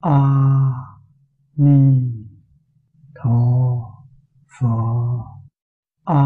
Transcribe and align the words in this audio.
a 0.00 0.18
ni 1.56 2.12
tho 3.14 3.40
phở 4.60 4.66
a 6.04 6.24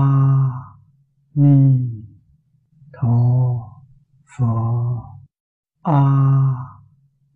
ni 1.35 1.81
tho 2.93 3.19
phở 4.39 4.47
a 5.83 6.01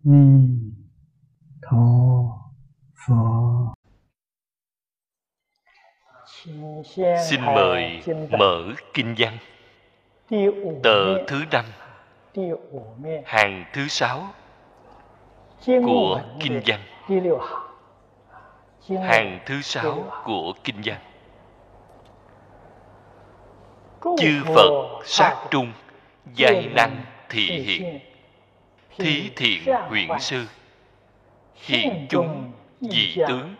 ni 0.03 0.49
tho 1.61 1.85
phở 3.07 3.15
xin 7.29 7.41
mời 7.45 8.01
mở 8.31 8.73
kinh 8.93 9.15
văn. 9.17 9.37
Tờ 10.83 11.25
thứ 11.27 11.43
năm 11.51 11.65
hàng 13.25 13.65
thứ 13.73 13.87
sáu 13.87 14.33
của 15.65 16.21
kinh 16.39 16.61
văn. 16.65 16.79
Hàng 18.89 19.39
thứ 19.45 19.61
sáu 19.61 20.21
của 20.23 20.53
kinh 20.63 20.81
văn. 20.85 20.97
Chư 24.17 24.43
phật 24.55 24.99
sát 25.05 25.35
trung 25.51 25.73
giai 26.35 26.69
năng 26.75 27.05
thị 27.29 27.45
hiện. 27.45 27.99
Thí 28.97 29.29
thiện 29.35 29.75
huyện 29.87 30.09
sư. 30.19 30.45
Hiện 31.55 32.07
chung 32.09 32.51
dị 32.81 33.15
tướng 33.27 33.55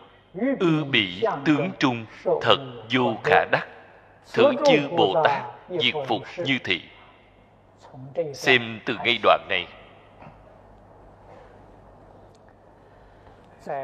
ư 0.60 0.84
bị 0.84 1.24
tướng 1.46 1.70
trung 1.80 2.06
thật 2.42 2.58
vô 2.92 3.16
khả 3.24 3.46
đắc. 3.52 3.68
Thử 4.34 4.52
chư 4.66 4.88
bồ 4.98 5.24
tát 5.24 5.44
diệt 5.70 5.94
phục 6.08 6.22
như 6.38 6.60
thị. 6.64 6.82
Xem 8.34 8.80
từ 8.86 8.96
ngay 9.04 9.20
đoạn 9.24 9.40
này 9.50 9.68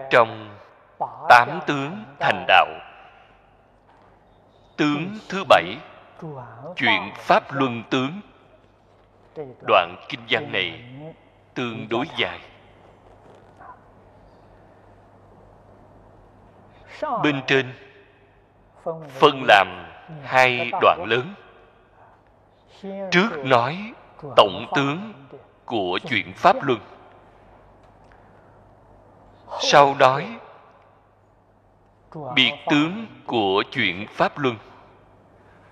trong 0.09 0.57
tám 1.29 1.59
tướng 1.67 2.03
thành 2.19 2.45
đạo. 2.47 2.67
Tướng 4.77 5.17
thứ 5.29 5.43
bảy, 5.49 5.77
chuyện 6.75 7.11
pháp 7.15 7.53
luân 7.53 7.83
tướng. 7.89 8.21
Đoạn 9.67 9.95
kinh 10.09 10.19
văn 10.29 10.51
này 10.51 10.83
tương 11.53 11.89
đối 11.89 12.05
dài. 12.17 12.39
Bên 17.23 17.41
trên 17.47 17.73
phân 19.19 19.43
làm 19.47 19.67
hai 20.23 20.71
đoạn 20.81 21.05
lớn. 21.07 21.33
Trước 23.11 23.29
nói 23.43 23.93
tổng 24.35 24.65
tướng 24.75 25.13
của 25.65 25.99
chuyện 26.09 26.33
pháp 26.33 26.55
luân 26.63 26.79
sau 29.59 29.95
đói 29.99 30.27
biệt 32.35 32.53
tướng 32.69 33.07
của 33.25 33.63
chuyện 33.71 34.07
pháp 34.07 34.37
luân. 34.37 34.55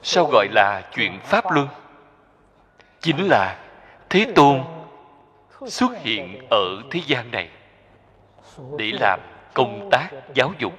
Sao 0.01 0.25
gọi 0.31 0.47
là 0.51 0.81
chuyện 0.95 1.19
pháp 1.23 1.51
luân? 1.51 1.67
Chính 2.99 3.27
là 3.27 3.59
thế 4.09 4.25
tôn 4.35 4.63
xuất 5.67 5.91
hiện 6.01 6.47
ở 6.49 6.81
thế 6.91 7.01
gian 7.05 7.31
này 7.31 7.49
để 8.77 8.91
làm 8.99 9.19
công 9.53 9.89
tác 9.91 10.09
giáo 10.33 10.51
dục. 10.59 10.73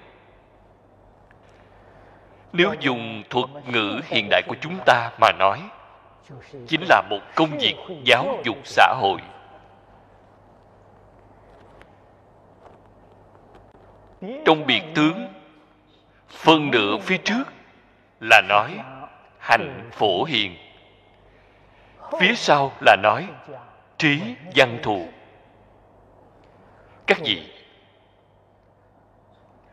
Nếu 2.53 2.75
dùng 2.81 3.23
thuật 3.31 3.47
ngữ 3.67 4.01
hiện 4.05 4.29
đại 4.31 4.43
của 4.47 4.57
chúng 4.61 4.79
ta 4.87 5.11
mà 5.21 5.33
nói, 5.39 5.63
chính 6.67 6.81
là 6.89 7.03
một 7.11 7.21
công 7.35 7.59
việc 7.59 7.77
giáo 8.05 8.39
dục 8.45 8.57
xã 8.65 8.95
hội. 9.01 9.19
Trong 14.45 14.67
biệt 14.67 14.83
tướng 14.95 15.29
phân 16.29 16.71
nửa 16.71 16.99
phía 16.99 17.17
trước 17.17 17.45
là 18.21 18.43
nói 18.49 18.79
hành 19.39 19.91
phổ 19.93 20.25
hiền. 20.25 20.57
Phía 22.21 22.35
sau 22.35 22.73
là 22.81 22.97
nói, 23.03 23.27
trí 23.99 24.21
văn 24.55 24.79
thù. 24.83 25.09
Các 27.07 27.19
vị, 27.25 27.51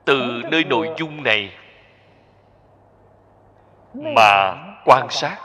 từ 0.06 0.42
nơi 0.52 0.64
nội 0.64 0.90
dung 0.98 1.24
này 1.24 1.52
mà 3.94 4.56
quan 4.86 5.10
sát, 5.10 5.38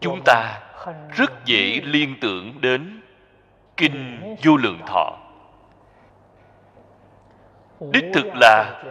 chúng 0.00 0.20
ta 0.24 0.60
rất 1.10 1.44
dễ 1.44 1.80
liên 1.84 2.14
tưởng 2.20 2.60
đến 2.60 3.02
kinh 3.76 4.36
vô 4.42 4.56
lượng 4.56 4.80
thọ 4.86 5.18
đích 7.80 8.04
thực 8.14 8.26
là 8.34 8.82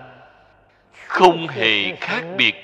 không 1.08 1.48
hề 1.48 1.96
khác 1.96 2.24
biệt 2.38 2.56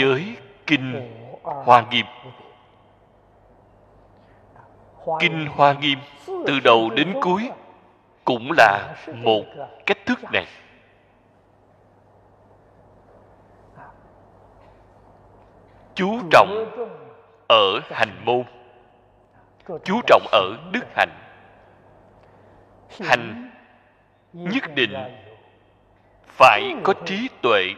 với 0.00 0.36
kinh 0.66 1.16
hoa 1.42 1.84
nghiêm. 1.90 2.06
Kinh 5.20 5.46
hoa 5.46 5.72
nghiêm 5.72 5.98
từ 6.26 6.60
đầu 6.64 6.90
đến 6.90 7.14
cuối 7.20 7.50
cũng 8.24 8.50
là 8.56 8.94
một 9.14 9.44
cách 9.86 9.98
thức 10.06 10.18
này. 10.32 10.46
Chú 15.94 16.18
trọng 16.30 16.64
ở 17.48 17.80
hành 17.90 18.24
môn, 18.24 18.44
chú 19.84 20.00
trọng 20.06 20.26
ở 20.32 20.56
đức 20.72 20.84
hạnh. 20.96 21.16
Hành 23.00 23.49
nhất 24.32 24.74
định 24.74 24.94
phải 26.26 26.74
có 26.82 26.94
trí 27.04 27.28
tuệ 27.42 27.74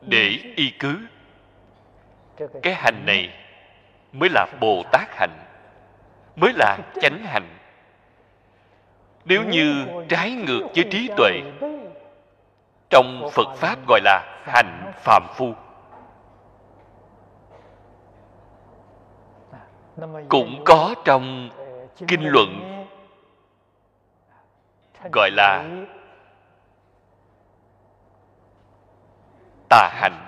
để 0.00 0.38
y 0.56 0.70
cứ. 0.70 0.98
Cái 2.62 2.74
hành 2.74 3.06
này 3.06 3.30
mới 4.12 4.28
là 4.32 4.46
bồ 4.60 4.82
tát 4.92 5.08
hành, 5.16 5.38
mới 6.36 6.52
là 6.56 6.78
chánh 7.00 7.24
hành. 7.24 7.58
Nếu 9.24 9.42
như 9.44 9.86
trái 10.08 10.30
ngược 10.30 10.60
với 10.74 10.84
trí 10.90 11.08
tuệ, 11.16 11.40
trong 12.90 13.28
phật 13.32 13.54
pháp 13.56 13.78
gọi 13.88 14.00
là 14.04 14.42
hành 14.46 14.92
phàm 14.96 15.22
phu. 15.34 15.54
Cũng 20.28 20.62
có 20.64 20.94
trong 21.04 21.50
kinh 22.08 22.24
luận 22.24 22.73
gọi 25.12 25.30
là 25.30 25.64
tà 29.68 29.88
hành. 29.92 30.26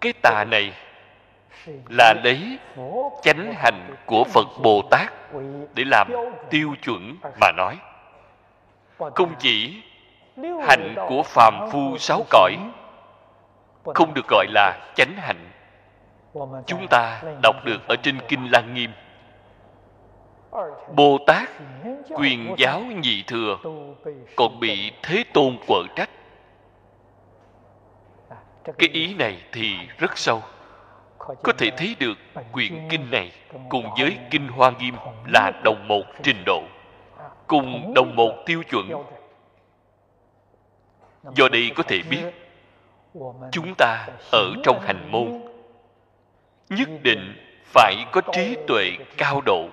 Cái 0.00 0.12
tà 0.22 0.44
này 0.44 0.72
là 1.88 2.14
lấy 2.24 2.58
chánh 3.22 3.54
hành 3.56 3.96
của 4.06 4.24
phật 4.24 4.46
bồ 4.62 4.82
tát 4.90 5.12
để 5.74 5.84
làm 5.86 6.08
tiêu 6.50 6.74
chuẩn 6.82 7.16
mà 7.40 7.52
nói. 7.56 7.78
Không 8.98 9.34
chỉ 9.38 9.82
hạnh 10.68 10.94
của 11.08 11.22
phàm 11.22 11.68
phu 11.72 11.98
sáu 11.98 12.24
cõi 12.30 12.56
không 13.94 14.14
được 14.14 14.28
gọi 14.28 14.46
là 14.48 14.92
chánh 14.94 15.12
hạnh 15.16 15.50
chúng 16.66 16.86
ta 16.90 17.22
đọc 17.42 17.56
được 17.64 17.88
ở 17.88 17.96
trên 18.02 18.18
kinh 18.28 18.52
lăng 18.52 18.74
nghiêm 18.74 18.90
bồ 20.96 21.18
tát 21.26 21.50
quyền 22.14 22.54
giáo 22.58 22.80
nhị 22.80 23.24
thừa 23.26 23.58
còn 24.36 24.60
bị 24.60 24.92
thế 25.02 25.24
tôn 25.32 25.58
quở 25.66 25.82
trách. 25.96 26.10
Cái 28.64 28.88
ý 28.92 29.14
này 29.14 29.42
thì 29.52 29.74
rất 29.98 30.18
sâu. 30.18 30.42
Có 31.18 31.52
thể 31.58 31.70
thấy 31.76 31.96
được 31.98 32.18
quyển 32.52 32.88
kinh 32.90 33.10
này 33.10 33.32
cùng 33.68 33.86
với 33.98 34.18
kinh 34.30 34.48
hoa 34.48 34.70
nghiêm 34.70 34.94
là 35.26 35.52
đồng 35.64 35.88
một 35.88 36.02
trình 36.22 36.42
độ 36.46 36.62
cùng 37.46 37.94
đồng 37.94 38.16
một 38.16 38.32
tiêu 38.46 38.62
chuẩn. 38.70 38.90
Do 41.34 41.48
đây 41.48 41.70
có 41.76 41.82
thể 41.82 42.00
biết 42.10 42.22
chúng 43.52 43.74
ta 43.78 44.06
ở 44.32 44.54
trong 44.64 44.80
hành 44.80 45.08
môn 45.10 45.42
nhất 46.68 46.88
định 47.02 47.36
phải 47.64 47.94
có 48.12 48.20
trí 48.32 48.56
tuệ 48.66 48.90
cao 49.16 49.40
độ 49.40 49.68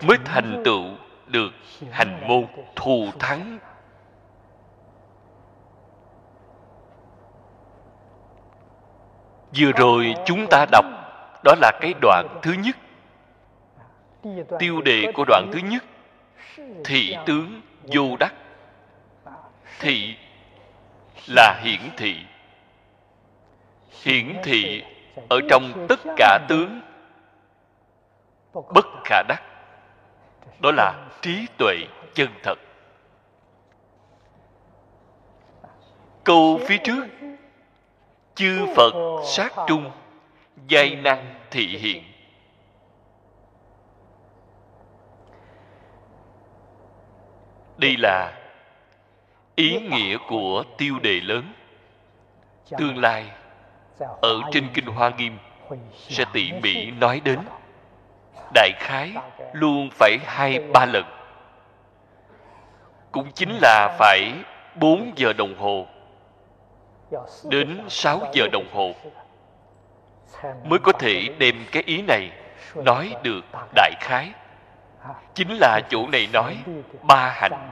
mới 0.00 0.18
thành 0.24 0.62
tựu 0.64 0.84
được 1.26 1.50
hành 1.90 2.28
môn 2.28 2.46
thù 2.76 3.10
thắng. 3.18 3.58
Vừa 9.58 9.72
rồi 9.72 10.14
chúng 10.26 10.46
ta 10.50 10.66
đọc, 10.72 10.84
đó 11.44 11.54
là 11.60 11.72
cái 11.80 11.94
đoạn 12.00 12.38
thứ 12.42 12.52
nhất. 12.52 12.76
Tiêu 14.58 14.80
đề 14.80 15.12
của 15.14 15.24
đoạn 15.26 15.50
thứ 15.52 15.58
nhất, 15.58 15.84
thị 16.84 17.16
tướng 17.26 17.60
vô 17.82 18.16
đắc. 18.20 18.34
Thị 19.80 20.16
là 21.28 21.60
hiển 21.62 21.80
thị. 21.96 22.16
Hiển 24.02 24.36
thị 24.44 24.84
ở 25.28 25.40
trong 25.50 25.86
tất 25.88 26.00
cả 26.16 26.38
tướng, 26.48 26.80
bất 28.52 28.86
khả 29.04 29.22
đắc 29.28 29.42
đó 30.60 30.70
là 30.76 31.08
trí 31.22 31.46
tuệ 31.58 31.76
chân 32.14 32.28
thật. 32.42 32.58
Câu 36.24 36.60
phía 36.66 36.78
trước. 36.84 37.06
Chư 38.34 38.66
phật 38.76 38.92
sát 39.24 39.52
trung, 39.68 39.90
giai 40.68 40.96
năng 40.96 41.34
thị 41.50 41.66
hiện. 41.66 42.02
Đây 47.76 47.96
là 47.98 48.32
ý 49.54 49.80
nghĩa 49.80 50.18
của 50.28 50.64
tiêu 50.78 50.98
đề 50.98 51.20
lớn. 51.20 51.52
Tương 52.78 52.98
lai, 52.98 53.30
ở 54.22 54.40
trên 54.52 54.68
kinh 54.74 54.86
hoa 54.86 55.10
nghiêm, 55.18 55.38
sẽ 55.92 56.24
tỉ 56.32 56.52
mỉ 56.62 56.90
nói 56.90 57.20
đến 57.24 57.38
đại 58.54 58.72
khái 58.78 59.12
luôn 59.52 59.88
phải 59.92 60.18
hai, 60.24 60.58
ba 60.72 60.86
lần. 60.86 61.04
Cũng 63.12 63.32
chính 63.34 63.58
là 63.62 63.96
phải 63.98 64.32
bốn 64.74 65.12
giờ 65.16 65.32
đồng 65.32 65.58
hồ 65.58 65.86
đến 67.44 67.80
sáu 67.88 68.20
giờ 68.32 68.48
đồng 68.52 68.66
hồ 68.74 68.94
mới 70.64 70.78
có 70.78 70.92
thể 70.92 71.28
đem 71.38 71.54
cái 71.72 71.82
ý 71.86 72.02
này 72.02 72.30
nói 72.74 73.14
được 73.22 73.44
đại 73.74 73.92
khái. 74.00 74.32
Chính 75.34 75.58
là 75.60 75.80
chỗ 75.88 76.06
này 76.06 76.28
nói 76.32 76.56
ba 77.02 77.28
hành. 77.28 77.70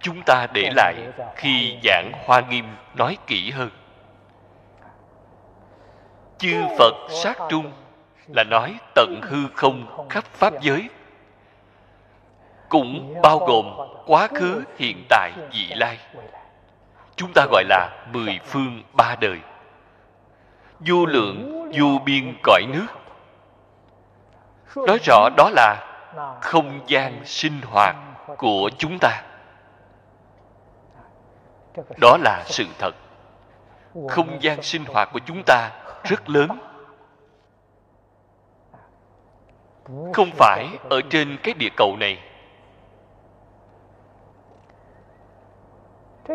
Chúng 0.00 0.22
ta 0.26 0.46
để 0.52 0.70
lại 0.76 0.94
khi 1.36 1.78
giảng 1.84 2.12
hoa 2.26 2.40
nghiêm 2.40 2.64
nói 2.94 3.16
kỹ 3.26 3.50
hơn. 3.50 3.70
Chư 6.38 6.66
phật 6.78 6.94
sát 7.22 7.38
trung 7.48 7.72
là 8.28 8.44
nói 8.44 8.78
tận 8.94 9.20
hư 9.22 9.38
không 9.54 10.06
khắp 10.10 10.24
pháp 10.24 10.52
giới. 10.60 10.88
Cũng 12.68 13.14
bao 13.22 13.38
gồm 13.38 13.76
quá 14.06 14.28
khứ, 14.34 14.62
hiện 14.78 15.04
tại, 15.08 15.32
vị 15.52 15.66
lai. 15.74 15.98
Chúng 17.16 17.32
ta 17.34 17.46
gọi 17.50 17.64
là 17.64 18.06
mười 18.12 18.40
phương 18.44 18.82
ba 18.92 19.16
đời. 19.20 19.38
Vô 20.80 21.06
lượng, 21.06 21.70
vô 21.78 21.98
biên 22.04 22.36
cõi 22.42 22.62
nước. 22.68 22.86
Nói 24.86 24.98
rõ 25.04 25.28
đó 25.36 25.50
là 25.50 25.84
không 26.42 26.80
gian 26.86 27.24
sinh 27.24 27.60
hoạt 27.62 27.96
của 28.36 28.70
chúng 28.78 28.98
ta. 29.00 29.22
Đó 32.00 32.16
là 32.20 32.42
sự 32.46 32.64
thật. 32.78 32.94
Không 34.08 34.42
gian 34.42 34.62
sinh 34.62 34.84
hoạt 34.84 35.08
của 35.12 35.20
chúng 35.26 35.42
ta 35.46 35.70
rất 36.04 36.28
lớn. 36.28 36.48
Không 40.12 40.30
phải 40.30 40.68
ở 40.90 41.00
trên 41.10 41.36
cái 41.42 41.54
địa 41.54 41.68
cầu 41.76 41.96
này. 41.96 42.18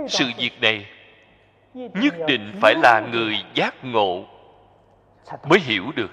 Sự 0.08 0.26
việc 0.38 0.62
này 0.62 0.86
nhất 1.74 2.14
định 2.28 2.54
phải 2.62 2.76
là 2.84 3.02
người 3.12 3.46
giác 3.54 3.76
ngộ 3.84 4.24
mới 5.44 5.60
hiểu 5.60 5.92
được. 5.96 6.12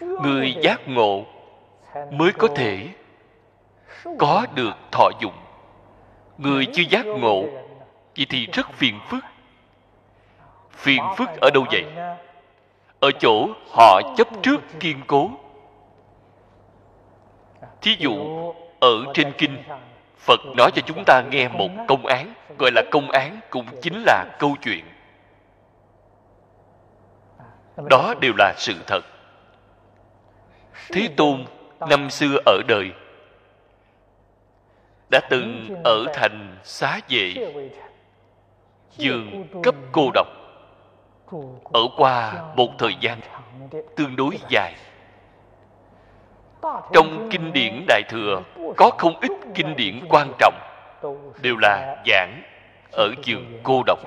Người 0.00 0.56
giác 0.62 0.88
ngộ 0.88 1.24
mới 2.10 2.32
có 2.32 2.48
thể 2.56 2.88
có 4.18 4.46
được 4.54 4.74
thọ 4.92 5.10
dụng. 5.20 5.34
Người 6.38 6.66
chưa 6.72 6.82
giác 6.90 7.06
ngộ 7.06 7.44
vậy 8.16 8.26
thì 8.28 8.46
rất 8.52 8.72
phiền 8.72 9.00
phức. 9.08 9.24
Phiền 10.70 11.02
phức 11.16 11.28
ở 11.40 11.50
đâu 11.54 11.64
vậy? 11.70 11.84
Ở 13.00 13.10
chỗ 13.20 13.48
họ 13.70 14.00
chấp 14.16 14.28
trước 14.42 14.60
kiên 14.80 15.00
cố 15.06 15.30
thí 17.86 17.96
dụ, 17.98 18.14
ở 18.80 19.04
trên 19.14 19.32
kinh, 19.38 19.62
phật 20.18 20.40
nói 20.56 20.70
cho 20.74 20.82
chúng 20.86 21.02
ta 21.06 21.22
nghe 21.30 21.48
một 21.48 21.68
công 21.88 22.06
án, 22.06 22.34
gọi 22.58 22.70
là 22.74 22.82
công 22.90 23.10
án 23.10 23.40
cũng 23.50 23.66
chính 23.82 24.02
là 24.06 24.24
câu 24.38 24.56
chuyện. 24.62 24.84
Đó 27.90 28.14
đều 28.20 28.32
là 28.38 28.54
sự 28.56 28.74
thật. 28.86 29.04
Thế 30.92 31.08
tôn, 31.16 31.44
năm 31.80 32.10
xưa 32.10 32.36
ở 32.46 32.60
đời, 32.68 32.90
đã 35.10 35.20
từng 35.30 35.74
ở 35.84 36.04
thành 36.14 36.56
xá 36.64 37.00
vệ 37.08 37.34
giường 38.96 39.44
cấp 39.62 39.74
cô 39.92 40.10
độc. 40.14 40.26
Ở 41.72 41.80
qua 41.96 42.44
một 42.56 42.68
thời 42.78 42.94
gian 43.00 43.20
tương 43.96 44.16
đối 44.16 44.38
dài 44.48 44.74
trong 46.92 47.28
kinh 47.30 47.52
điển 47.52 47.84
đại 47.88 48.02
thừa, 48.08 48.42
có 48.76 48.90
không 48.98 49.20
ít 49.20 49.32
kinh 49.54 49.76
điển 49.76 50.00
quan 50.08 50.32
trọng, 50.38 50.54
đều 51.42 51.56
là 51.56 52.02
giảng 52.06 52.42
ở 52.92 53.14
giường 53.24 53.60
cô 53.62 53.82
độc. 53.86 53.98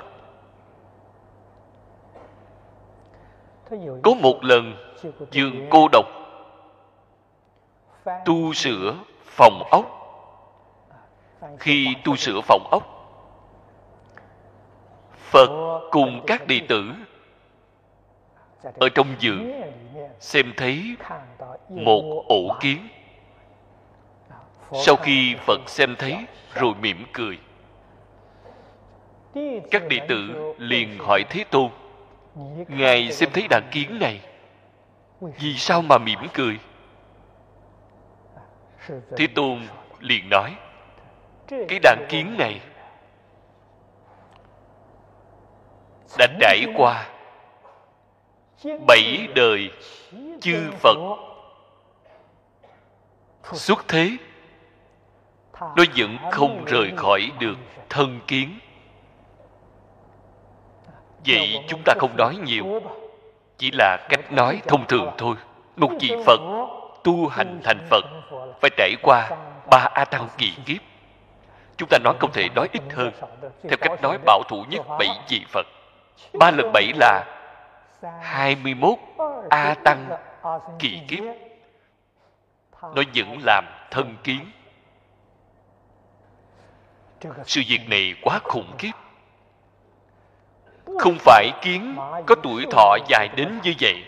Có 4.04 4.14
một 4.22 4.44
lần 4.44 4.74
giường 5.32 5.68
cô 5.70 5.88
độc 5.92 6.06
tu 8.26 8.54
sửa 8.54 8.96
phòng 9.26 9.64
ốc. 9.72 9.86
Khi 11.60 11.96
tu 12.04 12.16
sửa 12.16 12.42
phòng 12.42 12.68
ốc, 12.72 12.84
phật 15.14 15.50
cùng 15.92 16.24
các 16.28 16.48
đệ 16.48 16.62
tử 16.68 16.94
ở 18.64 18.90
trong 18.96 19.08
giường, 19.20 19.62
xem 20.20 20.54
thấy 20.58 20.96
một 21.70 22.26
ổ 22.28 22.58
kiến. 22.60 22.88
Sau 24.86 24.96
khi 24.96 25.36
phật 25.46 25.60
xem 25.68 25.96
thấy, 26.00 26.26
rồi 26.54 26.74
mỉm 26.82 27.06
cười. 27.14 27.40
Các 29.72 29.84
đệ 29.90 30.00
tử 30.08 30.54
liền 30.58 30.98
hỏi 31.00 31.24
thế 31.30 31.44
tôn, 31.52 31.70
ngài 32.68 33.12
xem 33.12 33.30
thấy 33.34 33.48
đàn 33.50 33.64
kiến 33.72 34.00
này, 34.00 34.22
vì 35.22 35.54
sao 35.54 35.82
mà 35.82 35.98
mỉm 35.98 36.20
cười? 36.34 36.60
Thế 39.18 39.28
tôn 39.36 39.68
liền 40.00 40.30
nói, 40.30 40.56
cái 41.48 41.80
đàn 41.84 42.06
kiến 42.10 42.36
này 42.38 42.62
đã 46.18 46.28
trải 46.40 46.66
qua 46.78 47.08
bảy 48.88 49.28
đời 49.36 49.72
chư 50.42 50.72
phật. 50.80 50.98
Xuất 53.54 53.88
thế, 53.88 54.12
nó 55.60 55.84
vẫn 55.98 56.18
không 56.32 56.66
rời 56.66 56.92
khỏi 56.98 57.32
được 57.40 57.56
thân 57.90 58.20
kiến. 58.28 58.60
Vậy 61.26 61.64
chúng 61.68 61.82
ta 61.86 61.94
không 62.00 62.18
nói 62.18 62.36
nhiều, 62.46 62.82
chỉ 63.58 63.72
là 63.74 63.98
cách 64.10 64.32
nói 64.32 64.62
thông 64.68 64.88
thường 64.88 65.12
thôi. 65.18 65.36
Một 65.76 65.92
vị 66.00 66.16
phật 66.26 66.40
tu 67.04 67.28
hành 67.28 67.62
thành 67.64 67.88
phật 67.90 68.06
phải 68.62 68.70
trải 68.78 68.96
qua 69.02 69.30
ba 69.72 69.88
a 69.94 70.06
tăng 70.06 70.28
kỳ 70.38 70.54
kiếp. 70.66 70.82
Chúng 71.78 71.90
ta 71.90 71.98
nói 72.04 72.14
không 72.20 72.32
thể 72.32 72.50
nói 72.56 72.68
ít 72.72 72.82
hơn, 72.94 73.12
theo 73.64 73.78
cách 73.82 74.02
nói 74.02 74.18
bảo 74.26 74.44
thủ 74.50 74.64
nhất 74.70 74.82
bảy 75.00 75.10
vị 75.30 75.46
phật. 75.50 75.68
Ba 76.34 76.52
lần 76.52 76.72
bảy 76.74 76.92
là 76.96 77.39
hai 78.22 78.56
mươi 78.56 78.74
mốt 78.74 78.98
a 79.50 79.76
tăng 79.84 80.10
kỳ 80.80 81.02
kiếp. 81.08 81.24
nó 82.82 83.02
vẫn 83.16 83.38
làm 83.44 83.66
thân 83.92 84.16
kiến. 84.24 84.52
Sự 87.46 87.62
việc 87.68 87.90
này 87.90 88.16
quá 88.22 88.40
khủng 88.44 88.76
khiếp. 88.78 88.92
không 91.00 91.18
phải 91.20 91.52
kiến 91.62 91.96
có 92.28 92.36
tuổi 92.44 92.66
thọ 92.72 92.98
dài 93.08 93.28
đến 93.36 93.60
như 93.64 93.74
vậy. 93.82 94.04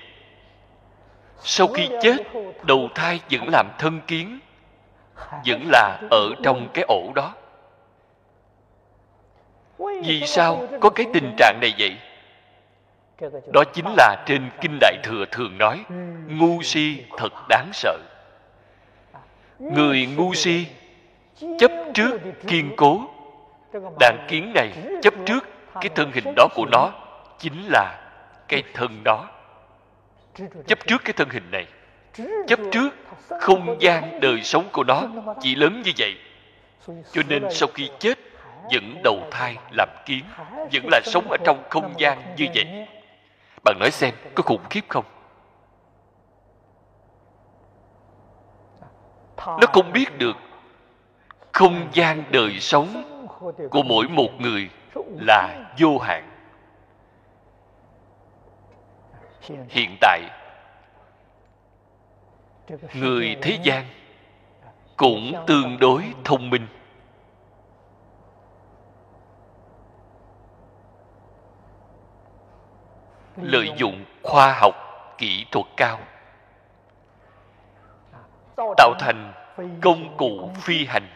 Sau 1.39 1.67
khi 1.67 1.89
chết 2.01 2.17
đầu 2.63 2.89
thai 2.95 3.19
vẫn 3.31 3.49
làm 3.51 3.67
thân 3.79 4.01
kiến 4.07 4.39
vẫn 5.45 5.69
là 5.71 5.99
ở 6.11 6.29
trong 6.43 6.69
cái 6.73 6.85
ổ 6.87 7.11
đó. 7.15 7.33
Vì 10.03 10.27
sao 10.27 10.67
có 10.81 10.89
cái 10.89 11.05
tình 11.13 11.35
trạng 11.37 11.57
này 11.61 11.73
vậy 11.79 11.97
đó 13.53 13.63
chính 13.73 13.85
là 13.97 14.23
trên 14.25 14.49
kinh 14.61 14.77
đại 14.81 14.97
thừa 15.03 15.25
thường 15.31 15.57
nói 15.57 15.85
ngu 16.27 16.61
si 16.61 17.03
thật 17.17 17.33
đáng 17.49 17.69
sợ. 17.73 17.97
Người 19.59 20.07
ngu 20.17 20.33
si 20.33 20.65
chấp 21.59 21.71
trước 21.93 22.19
kiên 22.47 22.73
cố. 22.77 23.01
Đàn 23.99 24.25
kiến 24.27 24.51
này 24.55 24.71
chấp 25.01 25.13
trước 25.25 25.47
cái 25.73 25.89
thân 25.95 26.11
hình 26.11 26.35
đó 26.35 26.47
của 26.55 26.65
nó 26.71 26.91
chính 27.39 27.67
là 27.67 27.99
cái 28.47 28.63
thân 28.73 29.03
đó. 29.03 29.29
Chấp 30.67 30.79
trước 30.87 31.01
cái 31.05 31.13
thân 31.13 31.29
hình 31.29 31.51
này 31.51 31.67
chấp 32.47 32.59
trước 32.71 32.89
không 33.39 33.77
gian 33.79 34.19
đời 34.19 34.41
sống 34.43 34.69
của 34.71 34.83
nó 34.83 35.07
chỉ 35.41 35.55
lớn 35.55 35.81
như 35.85 35.91
vậy. 35.97 36.15
Cho 36.87 37.21
nên 37.27 37.43
sau 37.51 37.69
khi 37.73 37.89
chết 37.99 38.19
vẫn 38.71 39.01
đầu 39.03 39.27
thai 39.31 39.57
làm 39.71 39.89
kiến 40.05 40.23
vẫn 40.73 40.87
là 40.91 41.01
sống 41.05 41.31
ở 41.31 41.37
trong 41.45 41.63
không 41.69 41.93
gian 41.97 42.35
như 42.37 42.47
vậy 42.55 42.87
bạn 43.63 43.79
nói 43.79 43.91
xem, 43.91 44.13
có 44.35 44.43
khủng 44.43 44.61
khiếp 44.69 44.85
không? 44.89 45.05
Nó 49.37 49.67
không 49.73 49.91
biết 49.91 50.17
được 50.17 50.37
không 51.51 51.87
gian 51.93 52.23
đời 52.31 52.59
sống 52.59 52.87
của 53.71 53.83
mỗi 53.83 54.07
một 54.07 54.29
người 54.39 54.69
là 55.19 55.73
vô 55.79 55.97
hạn. 55.97 56.27
Hiện 59.69 59.97
tại, 60.01 60.21
người 62.93 63.37
thế 63.41 63.59
gian 63.63 63.85
cũng 64.97 65.33
tương 65.47 65.79
đối 65.79 66.13
thông 66.23 66.49
minh. 66.49 66.67
Lợi 73.35 73.71
dụng 73.77 74.05
khoa 74.23 74.53
học 74.53 74.75
kỹ 75.17 75.45
thuật 75.51 75.65
cao. 75.77 75.99
Tạo 78.77 78.93
thành 78.99 79.33
công 79.81 80.17
cụ 80.17 80.49
phi 80.55 80.85
hành. 80.85 81.07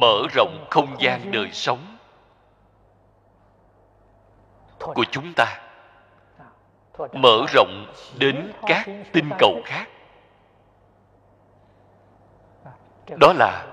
Mở 0.00 0.22
rộng 0.34 0.66
không 0.70 0.96
gian 0.98 1.32
đời 1.32 1.50
sống 1.52 1.96
của 4.78 5.04
chúng 5.10 5.32
ta. 5.36 5.60
Mở 7.12 7.44
rộng 7.54 7.86
đến 8.18 8.52
các 8.66 8.88
tinh 9.12 9.30
cầu 9.38 9.62
khác. 9.64 9.86
Đó 13.20 13.32
là 13.36 13.66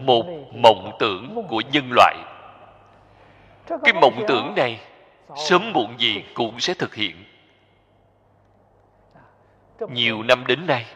một 0.00 0.24
mộng 0.62 0.96
tưởng 0.98 1.46
của 1.48 1.62
nhân 1.72 1.90
loại. 1.92 2.16
Cái 3.66 3.92
mộng 4.00 4.24
tưởng 4.28 4.54
này 4.56 4.80
sớm 5.34 5.72
muộn 5.72 6.00
gì 6.00 6.24
cũng 6.34 6.60
sẽ 6.60 6.74
thực 6.74 6.94
hiện. 6.94 7.24
Nhiều 9.90 10.22
năm 10.22 10.46
đến 10.46 10.66
nay, 10.66 10.86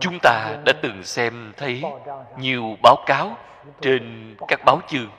chúng 0.00 0.18
ta 0.22 0.56
đã 0.66 0.72
từng 0.82 1.04
xem 1.04 1.52
thấy 1.56 1.82
nhiều 2.38 2.76
báo 2.82 2.96
cáo 3.06 3.36
trên 3.80 4.34
các 4.48 4.60
báo 4.64 4.80
chương. 4.88 5.10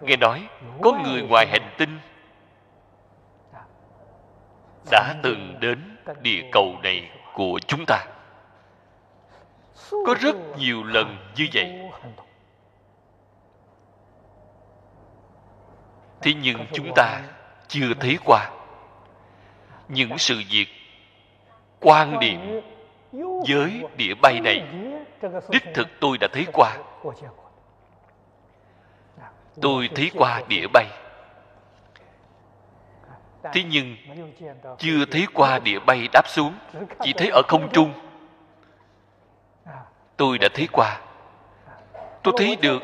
Nghe 0.00 0.16
nói 0.16 0.48
có 0.82 0.92
người 0.92 1.22
ngoài 1.22 1.46
hành 1.46 1.74
tinh 1.78 1.98
đã 4.90 5.14
từng 5.22 5.56
đến 5.60 5.96
địa 6.22 6.42
cầu 6.52 6.74
này 6.82 7.10
của 7.34 7.58
chúng 7.66 7.84
ta. 7.86 8.04
Có 9.90 10.14
rất 10.20 10.36
nhiều 10.58 10.84
lần 10.84 11.16
như 11.36 11.48
vậy. 11.54 11.83
Thế 16.24 16.34
nhưng 16.42 16.66
chúng 16.72 16.92
ta 16.94 17.20
chưa 17.68 17.94
thấy 18.00 18.18
qua. 18.24 18.50
Những 19.88 20.18
sự 20.18 20.42
việc 20.50 20.66
quan 21.80 22.18
điểm 22.20 22.60
với 23.48 23.82
địa 23.96 24.14
bay 24.22 24.40
này, 24.40 24.62
đích 25.50 25.64
thực 25.74 25.88
tôi 26.00 26.18
đã 26.20 26.28
thấy 26.32 26.46
qua. 26.52 26.76
Tôi 29.60 29.88
thấy 29.94 30.10
qua 30.14 30.42
địa 30.48 30.66
bay. 30.72 30.86
Thế 33.52 33.62
nhưng 33.70 33.96
chưa 34.78 35.04
thấy 35.10 35.26
qua 35.34 35.58
địa 35.58 35.78
bay 35.78 36.08
đáp 36.12 36.28
xuống, 36.28 36.54
chỉ 37.00 37.12
thấy 37.12 37.28
ở 37.28 37.42
không 37.48 37.68
trung. 37.72 37.92
Tôi 40.16 40.38
đã 40.38 40.48
thấy 40.54 40.68
qua. 40.72 41.00
Tôi 42.22 42.34
thấy 42.36 42.56
được. 42.56 42.82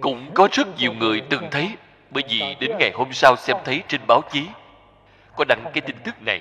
Cũng 0.00 0.30
có 0.34 0.48
rất 0.52 0.68
nhiều 0.78 0.92
người 0.92 1.22
từng 1.30 1.48
thấy 1.50 1.76
bởi 2.10 2.22
vì 2.28 2.56
đến 2.60 2.70
ngày 2.78 2.90
hôm 2.94 3.12
sau 3.12 3.36
xem 3.36 3.56
thấy 3.64 3.82
trên 3.88 4.00
báo 4.08 4.20
chí, 4.30 4.46
có 5.36 5.44
đăng 5.48 5.64
cái 5.72 5.80
tin 5.80 5.96
tức 6.04 6.14
này. 6.22 6.40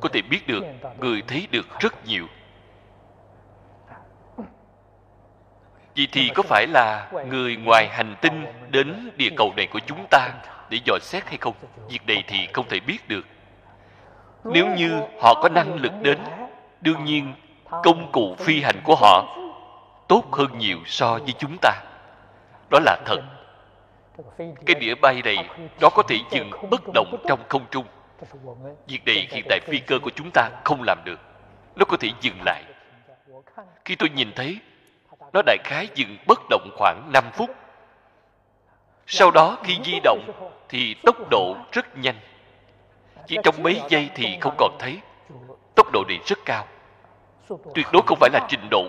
Có 0.00 0.08
thể 0.12 0.22
biết 0.30 0.46
được, 0.46 0.64
người 0.98 1.22
thấy 1.28 1.48
được 1.50 1.66
rất 1.80 2.06
nhiều. 2.06 2.26
Vậy 5.96 6.08
thì 6.12 6.30
có 6.34 6.42
phải 6.42 6.66
là 6.66 7.10
người 7.26 7.56
ngoài 7.56 7.88
hành 7.88 8.16
tinh 8.20 8.46
đến 8.68 9.10
địa 9.16 9.30
cầu 9.36 9.52
này 9.56 9.66
của 9.66 9.80
chúng 9.86 10.06
ta 10.10 10.28
để 10.70 10.78
dò 10.84 10.94
xét 11.02 11.26
hay 11.26 11.36
không? 11.40 11.54
Việc 11.88 12.06
này 12.06 12.24
thì 12.26 12.48
không 12.52 12.68
thể 12.68 12.80
biết 12.80 13.08
được. 13.08 13.26
Nếu 14.44 14.66
như 14.66 15.02
họ 15.22 15.34
có 15.42 15.48
năng 15.48 15.74
lực 15.74 15.92
đến, 16.02 16.18
đương 16.80 17.04
nhiên 17.04 17.34
công 17.70 18.12
cụ 18.12 18.34
phi 18.38 18.62
hành 18.62 18.80
của 18.84 18.96
họ 18.96 19.36
tốt 20.08 20.24
hơn 20.32 20.58
nhiều 20.58 20.78
so 20.86 21.18
với 21.18 21.34
chúng 21.38 21.56
ta. 21.60 21.70
Đó 22.70 22.78
là 22.80 22.96
thật 23.06 23.20
cái 24.66 24.74
đĩa 24.80 24.94
bay 24.94 25.22
này, 25.24 25.48
nó 25.80 25.88
có 25.90 26.02
thể 26.02 26.16
dừng 26.30 26.50
bất 26.70 26.82
động 26.94 27.24
trong 27.28 27.40
không 27.48 27.66
trung. 27.70 27.84
Việc 28.86 29.04
này 29.06 29.28
hiện 29.30 29.44
tại 29.48 29.60
phi 29.66 29.78
cơ 29.78 29.98
của 29.98 30.10
chúng 30.14 30.30
ta 30.34 30.50
không 30.64 30.82
làm 30.82 30.98
được. 31.04 31.20
Nó 31.76 31.84
có 31.84 31.96
thể 32.00 32.08
dừng 32.20 32.42
lại. 32.44 32.64
Khi 33.84 33.96
tôi 33.96 34.08
nhìn 34.08 34.32
thấy, 34.36 34.58
nó 35.32 35.42
đại 35.46 35.58
khái 35.64 35.88
dừng 35.94 36.16
bất 36.26 36.40
động 36.50 36.70
khoảng 36.76 37.10
5 37.12 37.24
phút. 37.32 37.50
Sau 39.06 39.30
đó 39.30 39.58
khi 39.64 39.78
di 39.84 40.00
động 40.04 40.52
thì 40.68 40.94
tốc 41.02 41.16
độ 41.30 41.56
rất 41.72 41.96
nhanh. 41.96 42.16
Chỉ 43.26 43.36
trong 43.44 43.62
mấy 43.62 43.82
giây 43.88 44.10
thì 44.14 44.38
không 44.40 44.54
còn 44.58 44.76
thấy. 44.78 45.00
Tốc 45.74 45.86
độ 45.92 46.04
này 46.08 46.18
rất 46.26 46.38
cao. 46.44 46.66
Tuyệt 47.48 47.86
đối 47.92 48.02
không 48.06 48.18
phải 48.20 48.30
là 48.32 48.46
trình 48.48 48.68
độ 48.70 48.88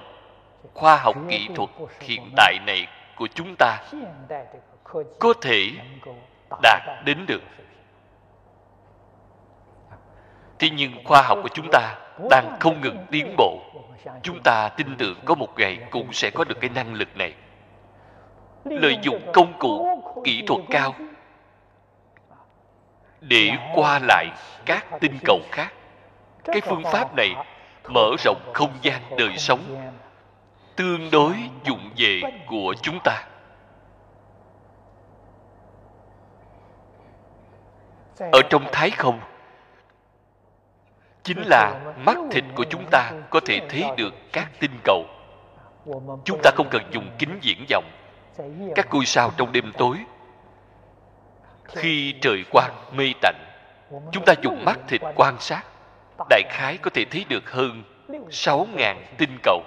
khoa 0.73 0.95
học 0.97 1.15
kỹ 1.29 1.47
thuật 1.55 1.69
hiện 1.99 2.31
tại 2.35 2.57
này 2.67 2.87
của 3.15 3.27
chúng 3.33 3.55
ta 3.59 3.77
có 5.19 5.33
thể 5.41 5.71
đạt 6.63 6.81
đến 7.05 7.25
được. 7.27 7.41
Thế 10.59 10.69
nhưng 10.69 10.91
khoa 11.05 11.21
học 11.21 11.37
của 11.43 11.49
chúng 11.53 11.67
ta 11.71 11.95
đang 12.29 12.57
không 12.59 12.81
ngừng 12.81 13.05
tiến 13.11 13.35
bộ. 13.37 13.59
Chúng 14.23 14.39
ta 14.43 14.69
tin 14.69 14.95
tưởng 14.97 15.19
có 15.25 15.35
một 15.35 15.49
ngày 15.57 15.77
cũng 15.91 16.13
sẽ 16.13 16.29
có 16.29 16.43
được 16.43 16.57
cái 16.61 16.69
năng 16.69 16.93
lực 16.93 17.17
này. 17.17 17.33
Lợi 18.65 18.97
dụng 19.01 19.31
công 19.33 19.59
cụ, 19.59 20.01
kỹ 20.23 20.43
thuật 20.47 20.61
cao 20.69 20.93
để 23.21 23.51
qua 23.75 23.99
lại 23.99 24.27
các 24.65 24.85
tinh 24.99 25.17
cầu 25.25 25.39
khác. 25.51 25.73
Cái 26.43 26.61
phương 26.61 26.83
pháp 26.83 27.15
này 27.15 27.35
mở 27.89 28.09
rộng 28.25 28.51
không 28.53 28.71
gian 28.81 29.01
đời 29.17 29.37
sống, 29.37 29.91
tương 30.75 31.11
đối 31.11 31.33
dụng 31.63 31.89
về 31.97 32.21
của 32.47 32.73
chúng 32.81 32.99
ta. 33.03 33.28
Ở 38.19 38.41
trong 38.49 38.65
thái 38.71 38.89
không? 38.89 39.19
Chính 41.23 41.41
là 41.45 41.93
mắt 41.97 42.17
thịt 42.31 42.43
của 42.55 42.63
chúng 42.69 42.85
ta 42.91 43.11
có 43.29 43.39
thể 43.45 43.61
thấy 43.69 43.85
được 43.97 44.13
các 44.33 44.49
tinh 44.59 44.79
cầu. 44.83 45.05
Chúng 46.25 46.39
ta 46.43 46.51
không 46.55 46.67
cần 46.71 46.83
dùng 46.91 47.09
kính 47.19 47.39
diễn 47.41 47.65
vọng. 47.69 47.91
Các 48.75 48.87
ngôi 48.93 49.05
sao 49.05 49.31
trong 49.37 49.51
đêm 49.51 49.71
tối, 49.77 49.97
khi 51.67 52.15
trời 52.21 52.43
quang 52.51 52.73
mây 52.91 53.13
tạnh, 53.21 53.45
chúng 54.11 54.25
ta 54.25 54.33
dùng 54.41 54.65
mắt 54.65 54.79
thịt 54.87 55.01
quan 55.15 55.39
sát. 55.39 55.63
Đại 56.29 56.43
khái 56.49 56.77
có 56.77 56.89
thể 56.93 57.05
thấy 57.11 57.25
được 57.29 57.51
hơn 57.51 57.83
sáu 58.31 58.67
ngàn 58.73 59.05
tinh 59.17 59.37
cầu. 59.43 59.63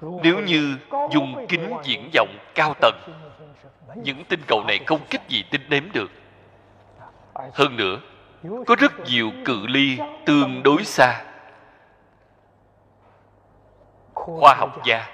Nếu 0.00 0.38
như 0.40 0.76
dùng 1.10 1.46
kính 1.48 1.74
diễn 1.84 2.10
vọng 2.14 2.38
cao 2.54 2.74
tầng, 2.80 3.00
những 3.94 4.24
tinh 4.24 4.40
cầu 4.46 4.64
này 4.68 4.78
không 4.86 5.00
cách 5.10 5.28
gì 5.28 5.44
tinh 5.50 5.62
đếm 5.68 5.82
được 5.92 6.10
hơn 7.54 7.76
nữa, 7.76 8.00
có 8.66 8.76
rất 8.78 8.92
nhiều 9.04 9.30
cự 9.44 9.66
ly 9.66 9.98
tương 10.26 10.62
đối 10.62 10.84
xa. 10.84 11.24
Khoa 14.14 14.54
học 14.54 14.84
gia 14.84 15.06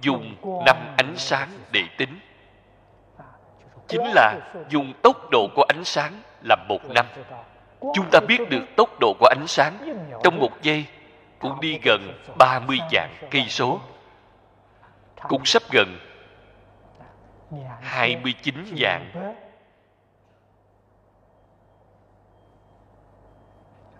dùng 0.00 0.36
năm 0.66 0.76
ánh 0.96 1.14
sáng 1.16 1.48
để 1.72 1.82
tính. 1.98 2.18
Chính 3.88 4.02
là 4.14 4.38
dùng 4.68 4.92
tốc 5.02 5.30
độ 5.30 5.48
của 5.54 5.64
ánh 5.68 5.84
sáng 5.84 6.12
là 6.42 6.56
một 6.68 6.78
năm. 6.94 7.06
Chúng 7.80 8.06
ta 8.12 8.20
biết 8.28 8.40
được 8.50 8.64
tốc 8.76 8.90
độ 9.00 9.14
của 9.20 9.26
ánh 9.26 9.46
sáng 9.46 9.78
trong 10.24 10.40
một 10.40 10.62
giây 10.62 10.86
cũng 11.38 11.60
đi 11.60 11.78
gần 11.82 12.12
30 12.38 12.78
vạn 12.92 13.10
cây 13.30 13.44
số. 13.48 13.80
Cũng 15.28 15.44
sắp 15.44 15.62
gần 15.72 15.98
29 17.82 18.54
vạn 18.76 19.34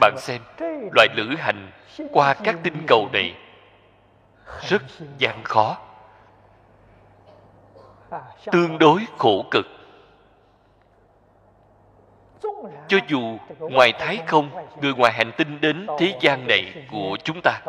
Bạn 0.00 0.14
xem, 0.18 0.40
loại 0.94 1.08
lữ 1.14 1.36
hành 1.38 1.70
qua 2.12 2.34
các 2.34 2.56
tinh 2.62 2.82
cầu 2.86 3.08
này 3.12 3.34
rất 4.68 4.82
gian 5.18 5.44
khó, 5.44 5.78
tương 8.52 8.78
đối 8.78 9.06
khổ 9.18 9.44
cực 9.50 9.66
cho 12.88 12.98
dù 13.08 13.38
ngoài 13.60 13.92
thái 13.92 14.18
không, 14.26 14.50
người 14.80 14.94
ngoài 14.94 15.12
hành 15.12 15.32
tinh 15.36 15.60
đến 15.60 15.86
thế 15.98 16.14
gian 16.20 16.46
này 16.46 16.86
của 16.90 17.16
chúng 17.24 17.40
ta, 17.44 17.60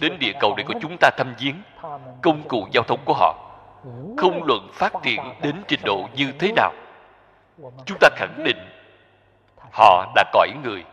đến 0.00 0.18
địa 0.18 0.32
cầu 0.40 0.54
này 0.56 0.64
của 0.68 0.74
chúng 0.80 0.96
ta 1.00 1.10
thăm 1.16 1.34
viếng, 1.38 1.62
công 2.22 2.42
cụ 2.48 2.66
giao 2.72 2.84
thông 2.84 3.00
của 3.04 3.14
họ, 3.14 3.34
không 4.16 4.44
luận 4.44 4.68
phát 4.72 4.92
triển 5.02 5.20
đến 5.42 5.62
trình 5.68 5.80
độ 5.84 6.08
như 6.14 6.32
thế 6.38 6.52
nào, 6.56 6.72
chúng 7.86 7.98
ta 8.00 8.08
khẳng 8.16 8.44
định 8.44 8.56
họ 9.72 10.12
là 10.16 10.24
cõi 10.32 10.48
người, 10.62 10.84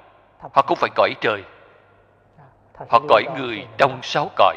họ 0.54 0.62
không 0.62 0.78
phải 0.78 0.90
cõi 0.96 1.13
trời. 1.22 1.44
Họ 2.90 3.00
cõi 3.10 3.24
người 3.38 3.66
trong 3.78 4.00
sáu 4.04 4.30
cõi, 4.36 4.56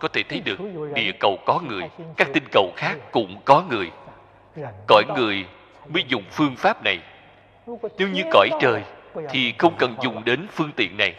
có 0.00 0.08
thể 0.12 0.22
thấy 0.28 0.40
được 0.40 0.58
địa 0.94 1.12
cầu 1.20 1.38
có 1.46 1.60
người, 1.68 1.82
các 2.16 2.28
tinh 2.32 2.44
cầu 2.52 2.72
khác 2.76 2.96
cũng 3.12 3.40
có 3.44 3.62
người. 3.70 3.90
Cõi 4.86 5.04
người 5.16 5.46
mới 5.88 6.04
dùng 6.08 6.24
phương 6.30 6.56
pháp 6.56 6.84
này 6.84 6.98
nếu 7.98 8.08
như 8.08 8.22
cõi 8.30 8.50
trời, 8.60 8.82
thì 9.28 9.54
không 9.58 9.74
cần 9.78 9.96
dùng 10.02 10.24
đến 10.24 10.46
phương 10.50 10.70
tiện 10.76 10.96
này. 10.96 11.14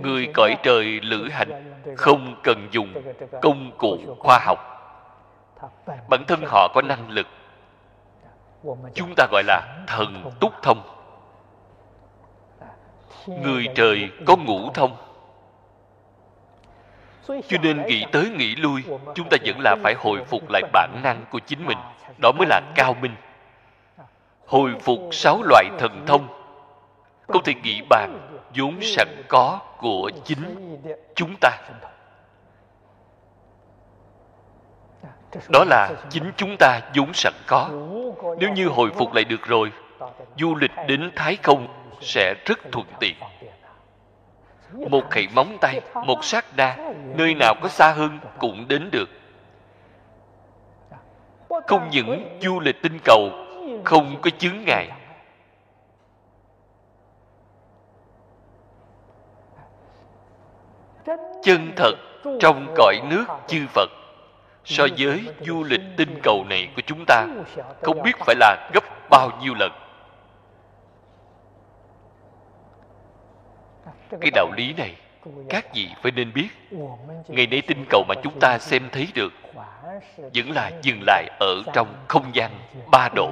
Người 0.00 0.28
cõi 0.34 0.56
trời 0.62 1.00
lữ 1.02 1.28
hành 1.28 1.82
không 1.96 2.40
cần 2.42 2.68
dùng 2.70 3.02
công 3.42 3.70
cụ 3.78 3.98
khoa 4.18 4.38
học. 4.38 4.58
Bản 6.08 6.24
thân 6.28 6.40
họ 6.46 6.68
có 6.74 6.82
năng 6.82 7.10
lực. 7.10 7.26
Chúng 8.94 9.14
ta 9.16 9.26
gọi 9.30 9.42
là 9.46 9.84
thần 9.86 10.30
túc 10.40 10.52
thông. 10.62 10.82
Người 13.26 13.68
trời 13.74 14.10
có 14.26 14.36
ngũ 14.36 14.70
thông. 14.70 14.96
Cho 17.26 17.58
nên 17.62 17.86
nghĩ 17.86 18.04
tới 18.12 18.28
nghĩ 18.28 18.56
lui, 18.56 18.84
chúng 19.14 19.28
ta 19.30 19.36
vẫn 19.44 19.56
là 19.60 19.76
phải 19.82 19.94
hồi 19.98 20.24
phục 20.24 20.42
lại 20.50 20.62
bản 20.72 21.00
năng 21.02 21.24
của 21.30 21.38
chính 21.38 21.66
mình. 21.66 21.78
Đó 22.22 22.32
mới 22.32 22.46
là 22.46 22.60
cao 22.74 22.96
minh 23.00 23.14
hồi 24.52 24.74
phục 24.80 25.00
sáu 25.12 25.42
loại 25.42 25.64
thần 25.78 26.04
thông. 26.06 26.28
Không 27.28 27.42
thể 27.44 27.54
nghĩ 27.54 27.82
bàn 27.90 28.18
vốn 28.56 28.80
sẵn 28.82 29.08
có 29.28 29.60
của 29.78 30.10
chính 30.24 30.78
chúng 31.14 31.36
ta. 31.40 31.50
Đó 35.48 35.64
là 35.64 35.90
chính 36.10 36.32
chúng 36.36 36.56
ta 36.58 36.80
vốn 36.94 37.12
sẵn 37.14 37.32
có. 37.46 37.68
Nếu 38.38 38.52
như 38.52 38.68
hồi 38.68 38.90
phục 38.94 39.12
lại 39.12 39.24
được 39.24 39.42
rồi, 39.42 39.72
du 40.38 40.54
lịch 40.54 40.70
đến 40.88 41.12
thái 41.16 41.36
không 41.42 41.68
sẽ 42.00 42.34
rất 42.46 42.58
thuận 42.72 42.86
tiện. 43.00 43.14
Một 44.90 45.10
khẩy 45.10 45.28
móng 45.34 45.58
tay, 45.60 45.80
một 46.06 46.24
sát 46.24 46.44
na, 46.56 46.76
nơi 47.16 47.34
nào 47.34 47.54
có 47.62 47.68
xa 47.68 47.92
hơn 47.92 48.18
cũng 48.38 48.68
đến 48.68 48.88
được. 48.92 49.08
Không 51.66 51.88
những 51.90 52.38
du 52.42 52.60
lịch 52.60 52.82
tinh 52.82 52.98
cầu 53.04 53.30
không 53.84 54.20
có 54.22 54.30
chứng 54.38 54.64
ngại. 54.64 54.90
Chân 61.42 61.72
thật 61.76 61.92
trong 62.40 62.74
cõi 62.76 63.00
nước 63.10 63.24
chư 63.46 63.66
phật, 63.68 63.90
so 64.64 64.86
với 64.98 65.26
du 65.40 65.64
lịch 65.64 65.80
tinh 65.96 66.20
cầu 66.22 66.44
này 66.44 66.68
của 66.76 66.82
chúng 66.86 67.04
ta, 67.06 67.26
không 67.82 68.02
biết 68.02 68.16
phải 68.18 68.34
là 68.38 68.70
gấp 68.74 68.84
bao 69.10 69.30
nhiêu 69.40 69.54
lần. 69.54 69.72
Cái 74.20 74.30
đạo 74.30 74.52
lý 74.56 74.72
này 74.72 74.96
các 75.48 75.74
vị 75.74 75.88
phải 76.02 76.12
nên 76.12 76.32
biết. 76.32 76.48
Ngày 77.28 77.46
nay 77.46 77.62
tinh 77.66 77.84
cầu 77.90 78.04
mà 78.08 78.14
chúng 78.22 78.40
ta 78.40 78.58
xem 78.58 78.88
thấy 78.92 79.08
được 79.14 79.32
vẫn 80.16 80.50
là 80.50 80.70
dừng 80.82 81.00
lại 81.06 81.28
ở 81.40 81.62
trong 81.72 81.94
không 82.08 82.34
gian 82.34 82.50
ba 82.90 83.08
độ. 83.14 83.30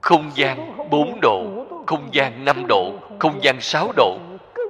Không 0.00 0.30
gian 0.34 0.76
bốn 0.90 1.18
độ 1.22 1.66
không 1.86 2.08
gian 2.12 2.44
năm 2.44 2.64
độ 2.68 2.92
không 3.18 3.42
gian 3.42 3.60
sáu 3.60 3.92
độ 3.96 4.18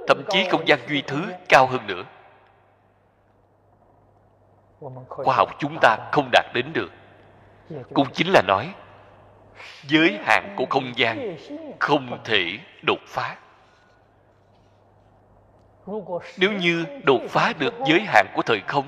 thậm 0.07 0.23
chí 0.29 0.49
không 0.49 0.67
gian 0.67 0.79
duy 0.89 1.01
thứ 1.01 1.21
cao 1.49 1.67
hơn 1.67 1.87
nữa. 1.87 2.03
Khoa 5.07 5.35
học 5.35 5.49
chúng 5.59 5.77
ta 5.81 5.97
không 6.11 6.29
đạt 6.31 6.45
đến 6.53 6.73
được. 6.73 6.91
Cũng 7.93 8.07
chính 8.13 8.27
là 8.27 8.41
nói 8.47 8.73
giới 9.83 10.19
hạn 10.25 10.53
của 10.57 10.65
không 10.69 10.91
gian 10.95 11.37
không 11.79 12.19
thể 12.23 12.57
đột 12.81 12.99
phá 13.07 13.35
nếu 16.37 16.51
như 16.51 16.85
đột 17.03 17.21
phá 17.29 17.53
được 17.59 17.73
giới 17.87 18.01
hạn 18.01 18.25
của 18.33 18.41
thời 18.41 18.61
không, 18.67 18.87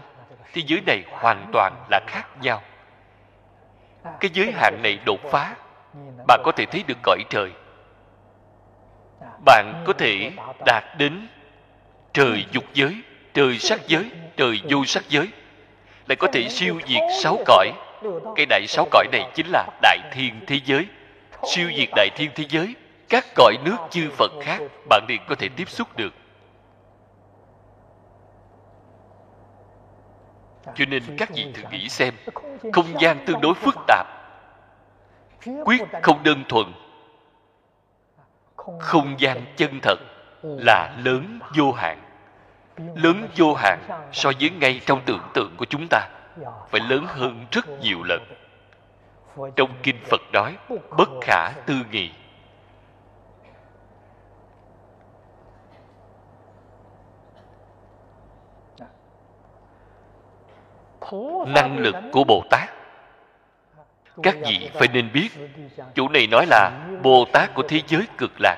thì 0.54 0.62
giới 0.62 0.82
này 0.86 1.04
hoàn 1.12 1.50
toàn 1.54 1.74
là 1.92 2.00
khác 2.08 2.28
nhau. 2.42 2.62
Cái 4.20 4.32
giới 4.34 4.52
hạn 4.52 4.80
này 4.84 5.00
đột 5.06 5.20
phá, 5.32 5.56
bạn 6.28 6.42
có 6.44 6.52
thể 6.52 6.66
thấy 6.66 6.84
được 6.88 6.98
cõi 7.04 7.24
trời. 7.30 7.52
Bạn 9.46 9.84
có 9.88 9.94
thể 9.94 10.32
đạt 10.66 10.84
đến 10.98 11.28
trời 12.14 12.46
dục 12.52 12.64
giới, 12.74 13.02
trời 13.34 13.60
sắc 13.60 13.88
giới, 13.88 14.12
trời 14.38 14.62
vô 14.70 14.86
sắc 14.86 15.04
giới. 15.10 15.30
Lại 16.08 16.16
có 16.16 16.28
thể 16.34 16.50
siêu 16.50 16.80
diệt 16.88 17.02
sáu 17.24 17.38
cõi. 17.46 17.72
Cái 18.36 18.46
đại 18.46 18.68
sáu 18.68 18.88
cõi 18.92 19.08
này 19.12 19.30
chính 19.36 19.48
là 19.48 19.68
đại 19.82 19.98
thiên 20.12 20.34
thế 20.48 20.60
giới. 20.66 20.88
Siêu 21.44 21.70
diệt 21.78 21.90
đại 21.96 22.10
thiên 22.16 22.32
thế 22.36 22.46
giới, 22.50 22.76
các 23.10 23.26
cõi 23.36 23.58
nước 23.66 23.78
chư 23.90 24.10
phật 24.18 24.32
khác 24.42 24.60
bạn 24.90 25.06
liền 25.08 25.22
có 25.28 25.36
thể 25.36 25.50
tiếp 25.56 25.70
xúc 25.70 25.88
được. 25.98 26.14
Cho 30.76 30.86
nên 30.86 31.04
các 31.18 31.30
vị 31.30 31.52
thử 31.54 31.64
nghĩ 31.72 31.90
xem 31.90 32.14
không 32.74 32.86
gian 33.00 33.26
tương 33.26 33.42
đối 33.42 33.54
phức 33.54 33.76
tạp. 33.88 34.08
Quyết 35.66 35.82
không 36.02 36.24
đơn 36.24 36.44
thuần. 36.50 36.74
Không 38.80 39.16
gian 39.20 39.46
chân 39.56 39.80
thật 39.82 40.00
là 40.42 40.96
lớn 41.04 41.40
vô 41.58 41.72
hạn. 41.72 42.02
Lớn 42.96 43.28
vô 43.36 43.54
hạn 43.54 43.80
so 44.12 44.32
với 44.40 44.50
ngay 44.50 44.82
trong 44.86 45.02
tưởng 45.06 45.22
tượng 45.34 45.56
của 45.58 45.66
chúng 45.66 45.88
ta. 45.90 46.08
Phải 46.70 46.82
lớn 46.90 47.06
hơn 47.08 47.46
rất 47.52 47.70
nhiều 47.82 48.04
lần. 48.04 48.22
trong 49.56 49.70
kinh 49.84 49.98
phật 50.10 50.22
nói 50.34 50.58
bất 50.98 51.10
khả 51.22 51.50
tư 51.66 51.76
nghị 51.92 52.12
năng 61.48 61.78
lực 61.78 61.96
của 62.12 62.24
bồ 62.24 62.44
tát. 62.50 62.70
Các 64.24 64.36
vị 64.46 64.70
phải 64.74 64.88
nên 64.88 65.12
biết 65.14 65.30
chủ 65.96 66.10
này 66.10 66.28
nói 66.28 66.46
là 66.46 66.72
bồ 67.04 67.26
tát 67.34 67.54
của 67.54 67.64
thế 67.68 67.82
giới 67.88 68.08
cực 68.18 68.32
lạc. 68.40 68.58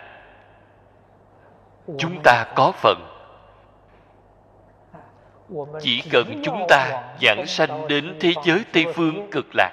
Chúng 1.97 2.21
ta 2.23 2.45
có 2.55 2.71
phần. 2.71 2.97
Chỉ 5.81 6.03
cần 6.11 6.41
chúng 6.43 6.65
ta 6.69 7.03
giảng 7.21 7.45
sanh 7.45 7.87
đến 7.87 8.17
thế 8.19 8.33
giới 8.43 8.65
tây 8.73 8.85
phương 8.93 9.27
cực 9.31 9.45
lạc. 9.53 9.71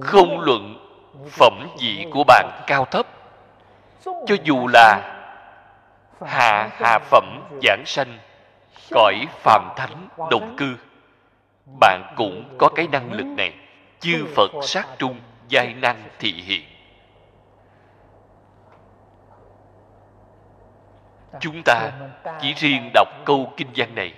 Không 0.00 0.40
luận 0.40 0.76
phẩm 1.30 1.68
vị 1.80 2.06
của 2.12 2.24
bạn 2.24 2.62
cao 2.66 2.84
thấp. 2.84 3.06
Cho 4.04 4.36
dù 4.44 4.68
là 4.72 5.14
hạ 6.26 6.70
hạ 6.72 6.98
phẩm 6.98 7.48
giảng 7.62 7.82
sanh 7.86 8.18
cõi 8.90 9.26
phàm 9.30 9.72
thánh 9.76 10.08
đồng 10.30 10.56
cư. 10.56 10.76
Bạn 11.80 12.14
cũng 12.16 12.54
có 12.58 12.68
cái 12.68 12.88
năng 12.92 13.12
lực 13.12 13.26
này. 13.26 13.54
Chư 14.00 14.26
phật 14.36 14.50
sát 14.62 14.86
trung, 14.98 15.20
giai 15.48 15.74
năng 15.74 16.08
thị 16.18 16.32
hiện. 16.32 16.62
Chúng 21.40 21.62
ta 21.64 21.90
chỉ 22.40 22.54
riêng 22.54 22.90
đọc 22.94 23.08
câu 23.24 23.52
kinh 23.56 23.68
văn 23.76 23.94
này. 23.94 24.14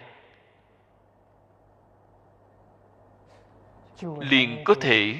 Liền 4.18 4.64
có 4.64 4.74
thể 4.80 5.16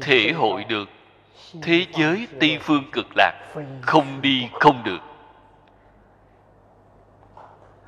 thể 0.00 0.32
hội 0.32 0.64
được. 0.64 0.88
Thế 1.62 1.86
giới 1.92 2.28
tây 2.40 2.58
phương 2.60 2.90
cực 2.92 3.06
lạc 3.16 3.54
không 3.82 4.20
đi 4.20 4.48
không 4.52 4.82
được 4.84 4.98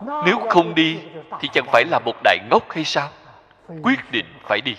nếu 0.00 0.38
không 0.48 0.74
đi, 0.74 0.98
thì 1.40 1.48
chẳng 1.52 1.64
phải 1.72 1.84
là 1.84 1.98
một 1.98 2.14
đại 2.24 2.38
ngốc 2.50 2.70
hay 2.70 2.84
sao? 2.84 3.08
Quyết 3.82 3.98
định 4.10 4.26
phải 4.42 4.60
đi. 4.60 4.76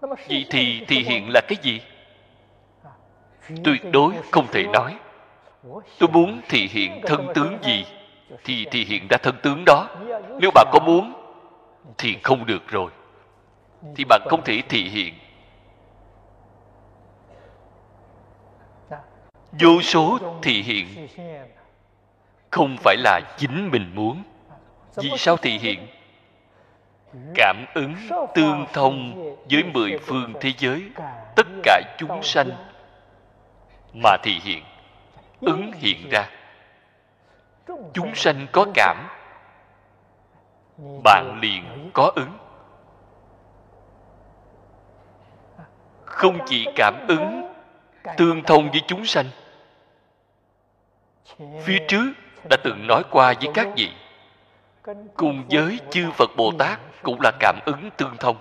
Vậy 0.00 0.46
thì 0.50 0.84
thị 0.88 1.02
hiện 1.02 1.30
là 1.34 1.40
cái 1.48 1.58
gì? 1.62 1.80
Tuyệt 3.64 3.82
đối 3.92 4.14
không 4.30 4.46
thể 4.52 4.66
nói. 4.72 4.96
Tôi 5.98 6.08
muốn 6.12 6.40
thị 6.48 6.68
hiện 6.72 7.00
thân 7.06 7.26
tướng 7.34 7.58
gì? 7.62 7.86
Thì 8.44 8.66
thị 8.70 8.84
hiện 8.84 9.06
ra 9.10 9.16
thân 9.22 9.36
tướng 9.42 9.62
đó. 9.66 9.88
Nếu 10.40 10.50
bạn 10.54 10.66
có 10.72 10.78
muốn, 10.86 11.12
thì 11.98 12.16
không 12.22 12.46
được 12.46 12.68
rồi. 12.68 12.90
Thì 13.96 14.04
bạn 14.04 14.20
không 14.30 14.44
thể 14.44 14.62
thị 14.68 14.82
hiện. 14.82 15.14
Vô 19.60 19.82
số 19.82 20.18
thị 20.42 20.62
hiện. 20.62 21.08
Không 22.50 22.76
phải 22.80 22.96
là 22.96 23.20
chính 23.36 23.70
mình 23.70 23.92
muốn. 23.94 24.22
Vì 24.96 25.10
sao 25.16 25.36
thị 25.36 25.58
hiện? 25.58 25.86
Cảm 27.34 27.64
ứng 27.74 27.94
tương 28.34 28.66
thông 28.72 29.14
với 29.50 29.64
mười 29.64 29.98
phương 29.98 30.32
thế 30.40 30.52
giới. 30.58 30.90
Tất 31.36 31.46
cả 31.62 31.96
chúng 31.98 32.22
sanh 32.22 32.50
mà 34.02 34.16
thị 34.22 34.40
hiện, 34.42 34.64
ứng 35.40 35.72
hiện 35.72 36.08
ra. 36.10 36.30
Chúng 37.94 38.14
sanh 38.14 38.46
có 38.52 38.66
cảm. 38.74 39.08
Bạn 41.04 41.38
liền 41.42 41.90
có 41.92 42.12
ứng. 42.16 42.38
Không 46.04 46.38
chỉ 46.46 46.66
cảm 46.76 46.94
ứng 47.08 47.54
tương 48.16 48.42
thông 48.42 48.70
với 48.70 48.80
chúng 48.86 49.04
sanh 49.04 49.26
phía 51.62 51.78
trước 51.88 52.12
đã 52.50 52.56
từng 52.64 52.86
nói 52.86 53.02
qua 53.10 53.34
với 53.40 53.50
các 53.54 53.68
vị. 53.76 53.90
Cùng 55.16 55.44
với 55.50 55.80
chư 55.90 56.10
phật 56.10 56.30
bồ 56.36 56.52
tát 56.58 56.80
cũng 57.02 57.20
là 57.20 57.32
cảm 57.40 57.58
ứng 57.66 57.90
tương 57.96 58.16
thông. 58.16 58.36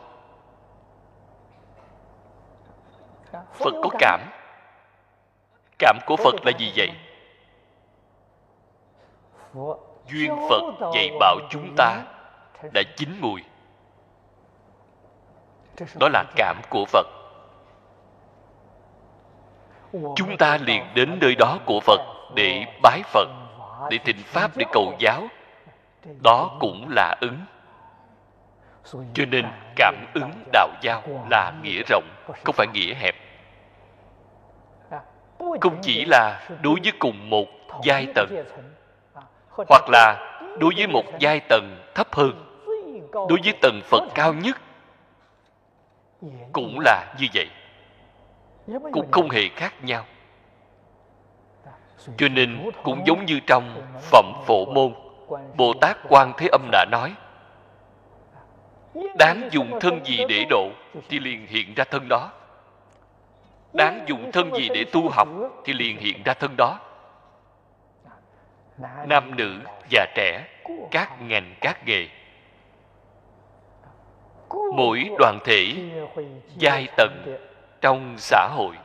Phật 3.34 3.74
có 3.84 3.89
cảm. 4.00 4.19
Cảm 5.80 5.98
của 6.06 6.15
phật 6.15 6.36
là 6.45 6.52
gì 6.60 6.74
vậy? 6.76 6.91
Duyên 10.08 10.36
phật 10.50 10.91
dạy 10.93 11.10
bảo 11.19 11.38
chúng 11.50 11.76
ta 11.78 12.04
đã 12.74 12.82
chín 12.98 13.17
mùi. 13.19 13.41
Đó 16.00 16.10
là 16.13 16.24
cảm 16.36 16.62
của 16.69 16.86
phật. 16.86 17.08
Chúng 20.15 20.38
ta 20.38 20.58
liền 20.58 20.84
đến 20.95 21.17
nơi 21.21 21.36
đó 21.36 21.60
của 21.65 21.80
phật 21.80 22.14
để 22.33 22.65
bái 22.81 23.01
phật, 23.03 23.29
để 23.89 23.97
thịnh 23.97 24.23
pháp 24.25 24.57
để 24.57 24.65
cầu 24.71 24.93
giáo, 24.99 25.27
đó 26.23 26.57
cũng 26.59 26.88
là 26.89 27.15
ứng. 27.21 27.38
Cho 29.13 29.25
nên 29.25 29.45
cảm 29.75 29.95
ứng 30.13 30.31
đạo 30.51 30.69
giao 30.81 31.01
là 31.29 31.53
nghĩa 31.63 31.81
rộng, 31.89 32.09
không 32.43 32.55
phải 32.55 32.67
nghĩa 32.73 32.93
hẹp. 32.93 33.15
Không 35.61 35.77
chỉ 35.81 36.05
là 36.05 36.47
đối 36.61 36.79
với 36.83 36.91
cùng 36.99 37.29
một 37.29 37.47
giai 37.83 38.07
tầng, 38.15 38.45
hoặc 39.49 39.89
là 39.89 40.39
đối 40.59 40.73
với 40.77 40.88
một 40.88 41.03
giai 41.19 41.39
tầng 41.39 41.77
thấp 41.95 42.07
hơn, 42.11 42.61
đối 43.13 43.39
với 43.43 43.53
tầng 43.61 43.81
phật 43.83 44.03
cao 44.15 44.33
nhất, 44.33 44.57
cũng 46.53 46.79
là 46.79 47.13
như 47.19 47.27
vậy, 47.33 47.49
cũng 48.91 49.11
không 49.11 49.29
hề 49.29 49.49
khác 49.55 49.73
nhau 49.83 50.05
cho 52.17 52.27
nên 52.27 52.69
cũng 52.84 53.01
giống 53.05 53.25
như 53.25 53.39
trong 53.47 53.81
phẩm 54.01 54.25
phổ 54.45 54.65
môn 54.65 54.93
bồ 55.58 55.73
tát 55.81 55.97
quan 56.10 56.34
thế 56.38 56.47
âm 56.51 56.69
đã 56.71 56.86
nói, 56.91 57.13
đáng 59.17 59.49
dùng 59.51 59.79
thân 59.79 60.05
gì 60.05 60.17
để 60.29 60.45
độ 60.49 60.69
thì 61.10 61.19
liền 61.19 61.47
hiện 61.47 61.73
ra 61.75 61.84
thân 61.84 62.08
đó. 62.10 62.31
Đáng 63.73 64.05
dùng 64.08 64.31
thân 64.31 64.55
gì 64.55 64.69
để 64.73 64.86
tu 64.91 65.10
học 65.10 65.27
thì 65.65 65.73
liền 65.73 65.97
hiện 65.97 66.23
ra 66.25 66.34
thân 66.34 66.55
đó. 66.58 66.79
Nam 69.08 69.36
nữ 69.36 69.60
già 69.89 70.05
trẻ, 70.15 70.47
các 70.91 71.21
ngành, 71.21 71.55
các 71.62 71.86
nghề. 71.86 72.08
Mỗi 74.75 75.10
đoàn 75.19 75.39
thể 75.45 75.73
giai 76.58 76.88
tầng 76.97 77.38
trong 77.81 78.15
xã 78.17 78.49
hội 78.51 78.75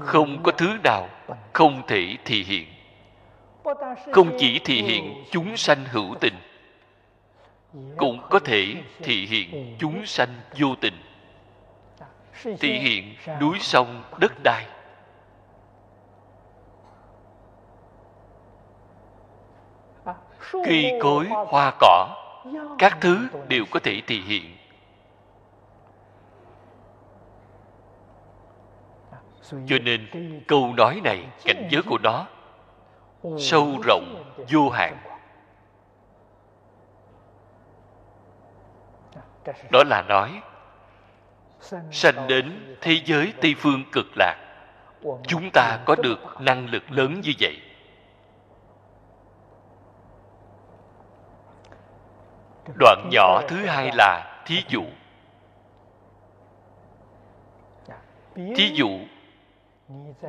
không 0.00 0.42
có 0.42 0.52
thứ 0.52 0.68
nào 0.84 1.08
không 1.52 1.82
thể 1.86 2.16
thị 2.24 2.44
hiện. 2.44 2.66
Không 4.12 4.36
chỉ 4.38 4.58
thị 4.64 4.82
hiện 4.82 5.24
chúng 5.30 5.56
sanh 5.56 5.84
hữu 5.84 6.14
tình, 6.20 6.34
cũng 7.96 8.20
có 8.30 8.38
thể 8.38 8.74
thị 9.02 9.26
hiện 9.26 9.76
chúng 9.78 10.06
sanh 10.06 10.28
vô 10.58 10.68
tình. 10.80 10.94
Thị 12.42 12.78
hiện 12.78 13.14
núi 13.40 13.58
sông 13.60 14.02
đất 14.18 14.32
đai. 14.44 14.66
Cây 20.52 20.98
cối, 21.00 21.26
hoa 21.26 21.72
cỏ, 21.80 22.08
các 22.78 22.98
thứ 23.00 23.28
đều 23.48 23.64
có 23.70 23.80
thể 23.80 24.02
thị 24.06 24.20
hiện. 24.20 24.56
Cho 29.66 29.78
nên, 29.84 30.08
câu 30.48 30.72
nói 30.76 31.00
này, 31.04 31.26
cảnh 31.44 31.68
giới 31.70 31.82
của 31.82 31.98
nó 32.02 32.26
sâu 33.38 33.78
rộng, 33.84 34.34
vô 34.52 34.70
hạn. 34.70 34.96
Đó 39.70 39.84
là 39.86 40.02
nói, 40.02 40.42
sanh 41.90 42.26
đến 42.28 42.76
thế 42.80 43.00
giới 43.04 43.32
tây 43.40 43.54
phương 43.58 43.84
cực 43.92 44.06
lạc, 44.16 44.36
chúng 45.26 45.50
ta 45.52 45.78
có 45.84 45.94
được 46.02 46.18
năng 46.40 46.66
lực 46.66 46.82
lớn 46.90 47.20
như 47.20 47.32
vậy. 47.40 47.60
Đoạn 52.78 53.08
nhỏ 53.10 53.42
thứ 53.48 53.56
hai 53.66 53.90
là 53.94 54.42
thí 54.46 54.64
dụ. 54.68 54.84
Thí 58.34 58.72
dụ 58.74 58.88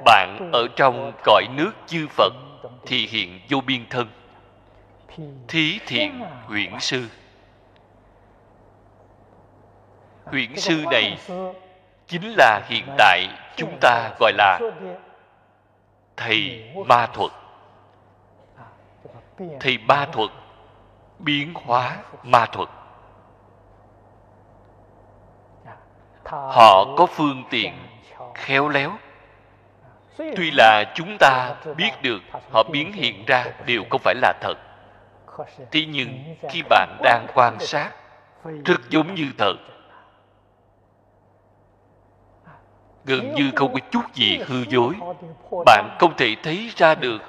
bạn 0.05 0.51
ở 0.53 0.67
trong 0.75 1.13
cõi 1.23 1.47
nước 1.55 1.71
chư 1.87 2.07
phật 2.07 2.33
thì 2.85 3.07
hiện 3.07 3.39
vô 3.49 3.61
biên 3.61 3.85
thân. 3.89 4.07
Thí 5.47 5.79
thiện 5.87 6.21
huyễn 6.45 6.79
sư. 6.79 7.09
Huyễn 10.25 10.55
sư 10.55 10.83
này 10.91 11.17
chính 12.07 12.33
là 12.37 12.61
hiện 12.67 12.85
tại 12.97 13.27
chúng 13.55 13.77
ta 13.81 14.09
gọi 14.19 14.33
là 14.33 14.59
thầy 16.17 16.63
ma 16.85 17.07
thuật. 17.13 17.31
Thầy 19.59 19.77
ma 19.77 20.07
thuật 20.11 20.29
biến 21.19 21.53
hóa 21.53 21.97
ma 22.23 22.45
thuật. 22.45 22.69
Họ 26.25 26.95
có 26.97 27.05
phương 27.05 27.43
tiện 27.49 27.73
khéo 28.33 28.69
léo 28.69 28.91
tuy 30.17 30.51
là 30.51 30.93
chúng 30.95 31.17
ta 31.19 31.55
biết 31.77 31.91
được 32.01 32.19
họ 32.51 32.63
biến 32.71 32.93
hiện 32.93 33.25
ra 33.25 33.45
đều 33.65 33.83
không 33.89 34.01
phải 34.03 34.15
là 34.15 34.33
thật. 34.41 34.55
Thế 35.71 35.85
nhưng 35.85 36.35
khi 36.49 36.61
bạn 36.69 36.97
đang 37.03 37.27
quan 37.33 37.59
sát, 37.59 37.91
rất 38.65 38.89
giống 38.89 39.15
như 39.15 39.31
thật. 39.37 39.55
Gần 43.05 43.33
như 43.35 43.51
không 43.55 43.73
có 43.73 43.79
chút 43.91 44.13
gì 44.13 44.37
hư 44.37 44.63
dối, 44.69 44.95
bạn 45.65 45.97
không 45.99 46.13
thể 46.17 46.35
thấy 46.43 46.71
ra 46.75 46.95
được. 46.95 47.21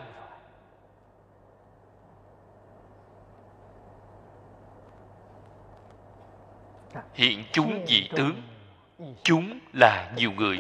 Hiện 7.15 7.45
chúng 7.53 7.87
dị 7.87 8.09
tướng 8.17 8.33
chúng 9.23 9.59
là 9.73 10.13
nhiều 10.17 10.33
người 10.33 10.59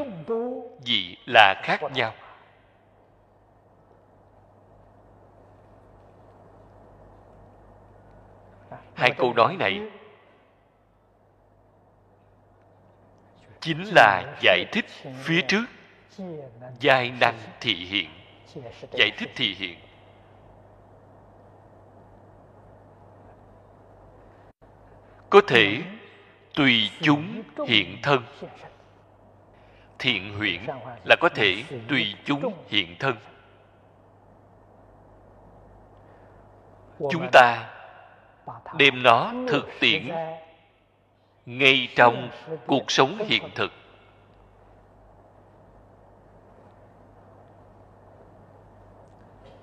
dị 0.84 1.16
là 1.26 1.60
khác 1.62 1.80
nhau. 1.92 2.14
Hai 8.94 9.10
câu 9.18 9.34
nói 9.34 9.56
này 9.58 9.80
chính 13.60 13.84
là 13.94 14.36
giải 14.42 14.64
thích 14.72 14.84
phía 15.22 15.40
trước 15.48 15.64
giai 16.80 17.12
năng 17.20 17.38
thị 17.60 17.74
hiện. 17.74 18.10
Giải 18.92 19.10
thích 19.18 19.30
thị 19.36 19.54
hiện. 19.58 19.78
Có 25.30 25.40
thể 25.48 25.82
tùy 26.54 26.90
chúng 27.00 27.42
hiện 27.66 27.96
thân. 28.02 28.22
Thiện 29.98 30.38
huyễn 30.38 30.60
là 31.04 31.16
có 31.20 31.28
thể 31.28 31.64
tùy 31.88 32.14
chúng 32.24 32.52
hiện 32.68 32.96
thân. 32.98 33.16
Chúng 37.10 37.28
ta 37.32 37.70
đem 38.76 39.02
nó 39.02 39.32
thực 39.48 39.68
tiễn 39.80 40.10
ngay 41.46 41.88
trong 41.96 42.30
cuộc 42.66 42.90
sống 42.90 43.18
hiện 43.28 43.42
thực. 43.54 43.72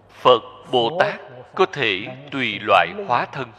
Phật 0.10 0.42
bồ 0.72 0.98
tát 1.00 1.20
có 1.56 1.66
thể 1.66 2.06
tùy 2.32 2.60
loại 2.62 2.88
hóa 3.08 3.26
thân. 3.26 3.52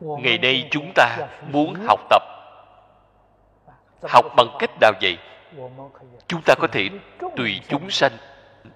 Ngày 0.00 0.38
nay 0.38 0.68
chúng 0.70 0.92
ta 0.94 1.16
muốn 1.52 1.74
học 1.88 2.00
tập. 2.10 2.22
Học 4.08 4.24
bằng 4.36 4.56
cách 4.58 4.70
nào 4.80 4.92
vậy? 5.02 5.18
Chúng 6.28 6.42
ta 6.46 6.54
có 6.58 6.68
thể 6.72 6.88
tùy 7.36 7.60
chúng 7.68 7.90
sanh 7.90 8.12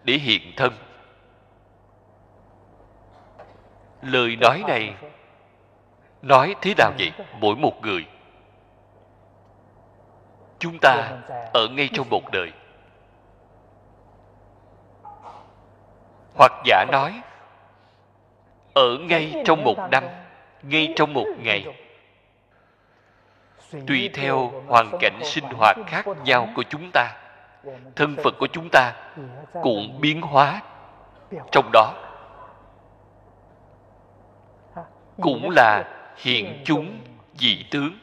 để 0.04 0.14
hiện 0.14 0.52
thân. 0.56 0.72
Lời 4.02 4.36
nói 4.40 4.64
này 4.66 4.94
nói 6.22 6.54
thế 6.60 6.74
nào 6.78 6.92
vậy? 6.98 7.12
Mỗi 7.40 7.56
một 7.56 7.72
người. 7.82 8.06
Chúng 10.58 10.78
ta 10.80 11.18
ở 11.52 11.68
ngay 11.68 11.88
trong 11.92 12.08
một 12.10 12.30
đời. 12.32 12.52
Hoặc 16.34 16.52
giả 16.64 16.84
nói, 16.92 17.22
ở 18.74 18.98
ngay 19.00 19.42
trong 19.44 19.64
một 19.64 19.78
năm 19.90 20.04
ngay 20.62 20.92
trong 20.96 21.14
một 21.14 21.26
ngày. 21.38 21.66
Tùy 23.86 24.10
theo 24.14 24.52
hoàn 24.66 24.90
cảnh 25.00 25.18
sinh 25.22 25.44
hoạt 25.44 25.76
khác 25.86 26.06
nhau 26.24 26.48
của 26.56 26.62
chúng 26.62 26.90
ta, 26.92 27.16
thân 27.96 28.16
phận 28.24 28.34
của 28.38 28.46
chúng 28.52 28.68
ta 28.72 28.92
cũng 29.62 30.00
biến 30.00 30.22
hóa 30.22 30.62
trong 31.52 31.70
đó. 31.72 31.94
Cũng 35.20 35.50
là 35.50 35.84
hiện 36.16 36.62
chúng 36.64 36.98
dị 37.34 37.64
tướng. 37.70 37.98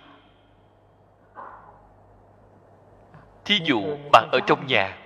Thí 3.46 3.60
dụ, 3.64 3.98
bạn 4.12 4.30
ở 4.32 4.40
trong 4.48 4.68
nhà, 4.68 4.98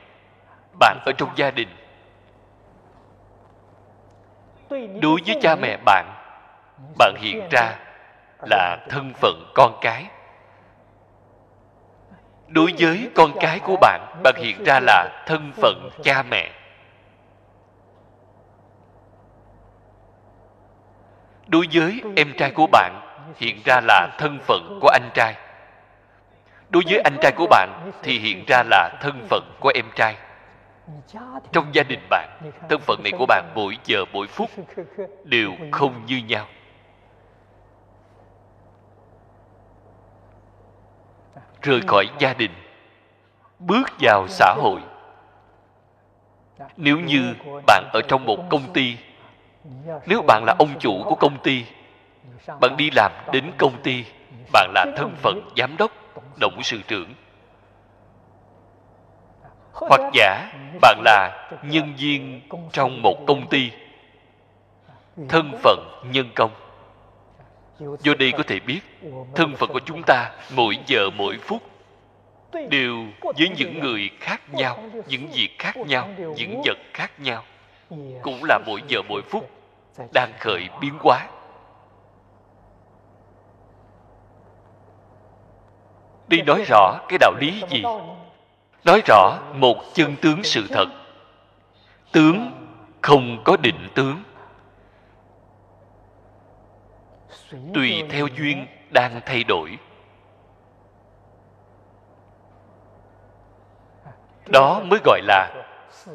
bạn 0.80 0.98
ở 1.06 1.12
trong 1.18 1.30
gia 1.36 1.52
đình. 1.52 1.70
Đối 5.02 5.22
với 5.26 5.40
cha 5.42 5.56
mẹ 5.56 5.78
bạn 5.86 6.13
bạn 6.98 7.16
hiện 7.18 7.48
ra 7.52 7.76
là 8.50 8.78
thân 8.90 9.14
phận 9.14 9.52
con 9.56 9.78
cái. 9.82 10.06
Đối 12.48 12.74
với 12.80 13.10
con 13.16 13.32
cái 13.40 13.60
của 13.60 13.76
bạn 13.82 14.22
bạn 14.24 14.36
hiện 14.38 14.64
ra 14.64 14.80
là 14.80 15.24
thân 15.26 15.52
phận 15.62 15.90
cha 16.04 16.24
mẹ. 16.24 16.52
Đối 21.48 21.68
với 21.74 22.02
em 22.16 22.34
trai 22.38 22.52
của 22.52 22.68
bạn, 22.68 23.02
hiện 23.36 23.62
ra 23.66 23.82
là 23.84 24.08
thân 24.18 24.40
phận 24.48 24.80
của 24.82 24.88
anh 24.88 25.10
trai. 25.14 25.36
Đối 26.70 26.84
với 26.90 27.00
anh 27.00 27.18
trai 27.22 27.32
của 27.32 27.48
bạn, 27.50 27.92
thì 28.04 28.20
hiện 28.20 28.44
ra 28.48 28.64
là 28.64 28.90
thân 29.02 29.28
phận 29.30 29.44
của 29.60 29.72
em 29.76 29.86
trai. 29.96 30.16
Trong 31.52 31.66
gia 31.76 31.84
đình 31.84 32.08
bạn, 32.10 32.30
thân 32.70 32.80
phận 32.82 33.04
này 33.04 33.12
của 33.20 33.26
bạn 33.26 33.52
mỗi 33.56 33.78
giờ, 33.86 34.06
mỗi 34.14 34.28
phút 34.28 34.50
đều 35.24 35.52
không 35.72 36.06
như 36.06 36.22
nhau. 36.28 36.46
Rời 41.64 41.82
khỏi 41.88 42.06
gia 42.20 42.34
đình 42.34 42.52
bước 43.60 43.90
vào 44.00 44.28
xã 44.28 44.54
hội. 44.58 44.82
Nếu 46.78 47.00
như 47.00 47.34
bạn 47.68 47.90
ở 47.94 48.02
trong 48.08 48.26
một 48.26 48.40
công 48.50 48.74
ty 48.74 48.98
nếu 50.06 50.22
bạn 50.28 50.44
là 50.46 50.56
ông 50.60 50.80
chủ 50.80 51.04
của 51.06 51.16
công 51.16 51.38
ty 51.44 51.66
bạn 52.62 52.78
đi 52.78 52.90
làm 52.96 53.12
đến 53.32 53.52
công 53.58 53.82
ty 53.84 54.06
bạn 54.54 54.72
là 54.74 54.86
thân 54.98 55.16
phận 55.16 55.50
giám 55.58 55.78
đốc 55.78 55.92
董 56.40 56.64
sự 56.64 56.82
trưởng. 56.88 57.14
Hoặc 59.74 60.02
giả 60.14 60.52
bạn 60.82 61.02
là 61.02 61.50
nhân 61.64 61.94
viên 61.98 62.42
trong 62.72 63.02
một 63.02 63.18
công 63.28 63.48
ty 63.48 63.72
thân 65.30 65.52
phận 65.64 65.80
nhân 66.12 66.30
công 66.36 66.52
do 67.80 68.14
đây 68.20 68.32
có 68.38 68.44
thể 68.48 68.60
biết, 68.60 68.80
thân 69.36 69.56
phận 69.56 69.70
của 69.74 69.82
chúng 69.86 70.02
ta 70.08 70.32
mỗi 70.56 70.78
giờ 70.86 71.10
mỗi 71.10 71.38
phút 71.38 71.62
đều 72.70 72.96
với 73.22 73.50
những 73.58 73.80
người 73.80 74.10
khác 74.20 74.42
nhau, 74.54 74.84
những 75.08 75.28
việc 75.34 75.50
khác 75.60 75.78
nhau, 75.78 76.10
những 76.36 76.62
vật 76.66 76.78
khác 76.94 77.20
nhau. 77.20 77.44
Cũng 78.22 78.44
là 78.44 78.60
mỗi 78.66 78.82
giờ 78.88 79.02
mỗi 79.10 79.22
phút 79.22 79.50
đang 80.14 80.32
khởi 80.40 80.70
biến 80.82 80.94
hóa. 81.00 81.28
Đi 86.28 86.42
nói 86.42 86.64
rõ 86.68 87.00
cái 87.10 87.18
đạo 87.18 87.34
lý 87.40 87.64
gì? 87.70 87.84
Nói 88.86 89.02
rõ 89.08 89.40
một 89.54 89.78
chân 89.94 90.16
tướng 90.22 90.44
sự 90.44 90.68
thật. 90.70 90.86
Tướng 92.12 92.52
không 93.02 93.42
có 93.44 93.58
định 93.58 93.90
tướng 93.96 94.24
tùy 97.74 98.04
theo 98.10 98.28
duyên 98.28 98.68
đang 98.92 99.22
thay 99.26 99.44
đổi. 99.44 99.78
Đó 104.48 104.82
mới 104.84 105.00
gọi 105.04 105.22
là 105.24 105.66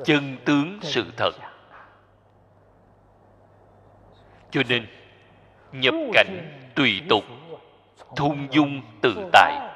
chân 0.04 0.36
tướng 0.44 0.78
sự 0.82 1.12
thật. 1.16 1.30
Cho 4.50 4.62
nên, 4.68 4.86
nhập 5.72 5.94
cảnh 6.12 6.60
tùy 6.74 7.02
tục, 7.08 7.24
thung 8.16 8.48
dung 8.50 8.82
tự 9.02 9.30
tại. 9.32 9.68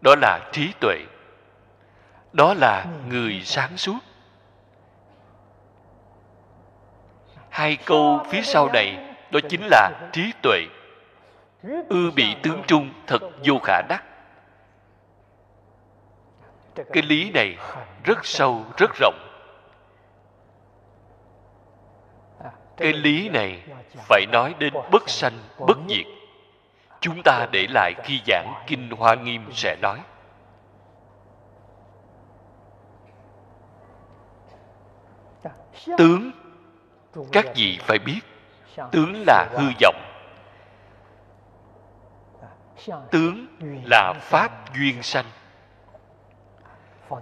Đó 0.00 0.14
là 0.20 0.50
trí 0.52 0.72
tuệ. 0.80 0.96
Đó 2.32 2.54
là 2.54 2.86
người 3.08 3.40
sáng 3.44 3.76
suốt. 3.76 3.98
Hai 7.52 7.76
câu 7.76 8.20
phía 8.28 8.42
sau 8.42 8.68
này, 8.72 9.14
đó 9.30 9.40
chính 9.48 9.60
là 9.70 9.90
trí 10.12 10.32
tuệ. 10.42 10.60
Ư 11.88 12.10
bị 12.16 12.36
tướng 12.42 12.62
trung 12.66 12.92
thật 13.06 13.22
vô 13.44 13.58
khả 13.64 13.82
đắc. 13.88 14.04
Cái 16.74 17.02
lý 17.02 17.30
này 17.30 17.56
rất 18.04 18.24
sâu, 18.24 18.64
rất 18.76 18.90
rộng. 19.00 19.14
Cái 22.76 22.92
lý 22.92 23.28
này 23.28 23.62
phải 23.94 24.26
nói 24.32 24.54
đến 24.58 24.74
bất 24.90 25.08
sanh, 25.08 25.38
bất 25.58 25.78
diệt. 25.88 26.06
Chúng 27.00 27.22
ta 27.24 27.46
để 27.52 27.66
lại 27.70 27.94
khi 28.04 28.20
giảng 28.26 28.64
kinh 28.66 28.90
hoa 28.90 29.14
nghiêm 29.14 29.50
sẽ 29.52 29.76
nói. 29.82 29.98
Tướng 35.98 36.41
các 37.32 37.46
vị 37.54 37.78
phải 37.82 37.98
biết, 37.98 38.20
tướng 38.92 39.24
là 39.26 39.48
hư 39.50 39.66
vọng. 39.80 40.02
Tướng 43.10 43.46
là 43.84 44.12
pháp 44.20 44.74
duyên 44.74 45.02
sanh. 45.02 45.24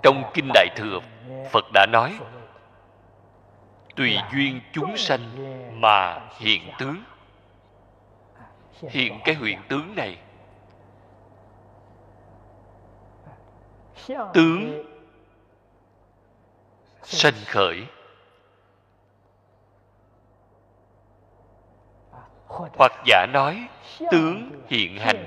Trong 0.02 0.30
kinh 0.34 0.50
đại 0.54 0.68
thừa, 0.76 0.98
phật 1.50 1.64
đã 1.74 1.86
nói, 1.86 2.18
tùy 3.96 4.18
duyên 4.32 4.60
chúng 4.72 4.96
sanh 4.96 5.20
mà 5.80 6.20
hiện 6.38 6.62
tướng. 6.78 6.96
Hiện 8.90 9.20
cái 9.24 9.34
huyện 9.34 9.58
tướng 9.68 9.94
này, 9.96 10.18
tướng 14.34 14.84
sanh 17.02 17.34
khởi. 17.46 17.86
Hoặc 22.50 22.92
giả 23.06 23.26
nói, 23.32 23.68
tướng 24.10 24.50
hiện 24.68 24.96
hành. 24.98 25.26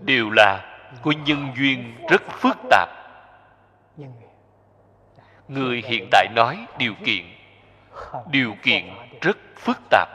Đều 0.00 0.30
là 0.30 0.78
của 1.02 1.12
nhân 1.12 1.52
duyên 1.56 1.94
rất 2.08 2.22
phức 2.28 2.56
tạp. 2.70 2.88
Người 5.48 5.82
hiện 5.86 6.08
tại 6.10 6.28
nói 6.34 6.66
điều 6.78 6.94
kiện. 7.04 7.24
Điều 8.30 8.54
kiện 8.62 8.84
rất 9.20 9.36
phức 9.56 9.78
tạp. 9.90 10.08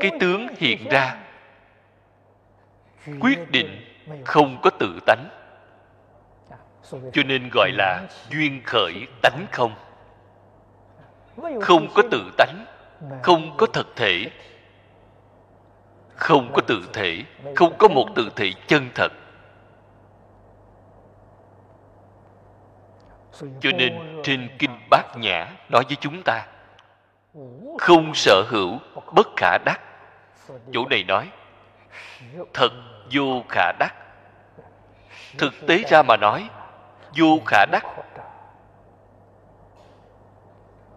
Cái 0.00 0.10
tướng 0.20 0.46
hiện 0.58 0.88
ra. 0.90 1.16
Quyết 3.20 3.50
định 3.50 3.84
không 4.24 4.60
có 4.62 4.70
tự 4.70 4.98
tánh. 5.06 5.28
Cho 6.90 7.22
nên 7.22 7.48
gọi 7.52 7.70
là 7.72 8.08
duyên 8.30 8.62
khởi 8.64 9.06
tánh 9.22 9.46
không 9.52 9.74
không 11.60 11.88
có 11.94 12.02
tự 12.10 12.30
tánh, 12.38 12.64
không 13.22 13.56
có 13.56 13.66
thực 13.66 13.96
thể. 13.96 14.30
Không 16.14 16.52
có 16.52 16.62
tự 16.66 16.88
thể, 16.92 17.24
không 17.56 17.78
có 17.78 17.88
một 17.88 18.06
tự 18.14 18.30
thể 18.36 18.52
chân 18.66 18.88
thật. 18.94 19.12
Cho 23.60 23.70
nên 23.78 24.20
trên 24.22 24.48
kinh 24.58 24.80
bát 24.90 25.04
nhã 25.16 25.46
nói 25.68 25.84
với 25.88 25.96
chúng 26.00 26.22
ta, 26.22 26.46
không 27.78 28.14
sở 28.14 28.42
hữu 28.48 28.78
bất 29.12 29.28
khả 29.36 29.58
đắc. 29.64 29.80
Chỗ 30.72 30.86
này 30.90 31.04
nói, 31.04 31.30
thật 32.54 32.72
vô 33.12 33.44
khả 33.48 33.72
đắc. 33.78 33.94
Thực 35.38 35.54
tế 35.66 35.82
ra 35.88 36.02
mà 36.02 36.16
nói, 36.16 36.48
vô 37.18 37.38
khả 37.46 37.66
đắc 37.72 37.84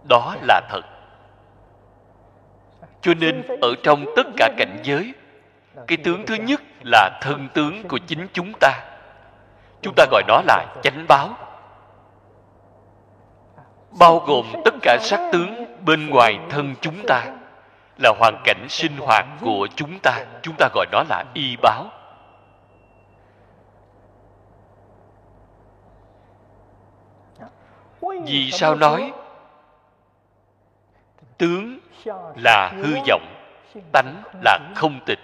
đó 0.10 0.36
là 0.42 0.62
thật. 0.70 0.82
Cho 3.02 3.14
nên 3.14 3.44
ở 3.62 3.74
trong 3.84 4.06
tất 4.16 4.28
cả 4.38 4.50
cảnh 4.58 4.78
giới, 4.84 5.14
cái 5.88 5.98
tướng 5.98 6.26
thứ 6.26 6.36
nhất 6.36 6.62
là 6.84 7.20
thân 7.22 7.48
tướng 7.54 7.88
của 7.88 8.00
chính 8.08 8.28
chúng 8.34 8.54
ta. 8.60 8.74
Chúng 9.82 9.94
ta 9.96 10.06
gọi 10.12 10.24
nó 10.28 10.42
là 10.48 10.66
chánh 10.84 11.06
báo. 11.08 11.30
Bao 14.00 14.20
gồm 14.20 14.46
tất 14.66 14.74
cả 14.82 14.98
sắc 15.02 15.30
tướng 15.32 15.66
bên 15.86 16.10
ngoài 16.10 16.40
thân 16.50 16.76
chúng 16.82 17.06
ta 17.08 17.26
là 17.98 18.14
hoàn 18.20 18.42
cảnh 18.44 18.66
sinh 18.70 18.98
hoạt 19.00 19.26
của 19.42 19.68
chúng 19.76 20.00
ta. 20.04 20.26
Chúng 20.42 20.56
ta 20.58 20.70
gọi 20.74 20.86
nó 20.92 21.04
là 21.10 21.24
y 21.34 21.56
báo. 21.62 21.86
Vì 28.26 28.52
sao 28.52 28.76
nói 28.76 29.14
tướng 31.41 31.80
là 32.36 32.73
hư 32.75 32.95
vọng, 33.08 33.25
tánh 33.91 34.23
là 34.43 34.60
không 34.75 34.99
tịch. 35.06 35.19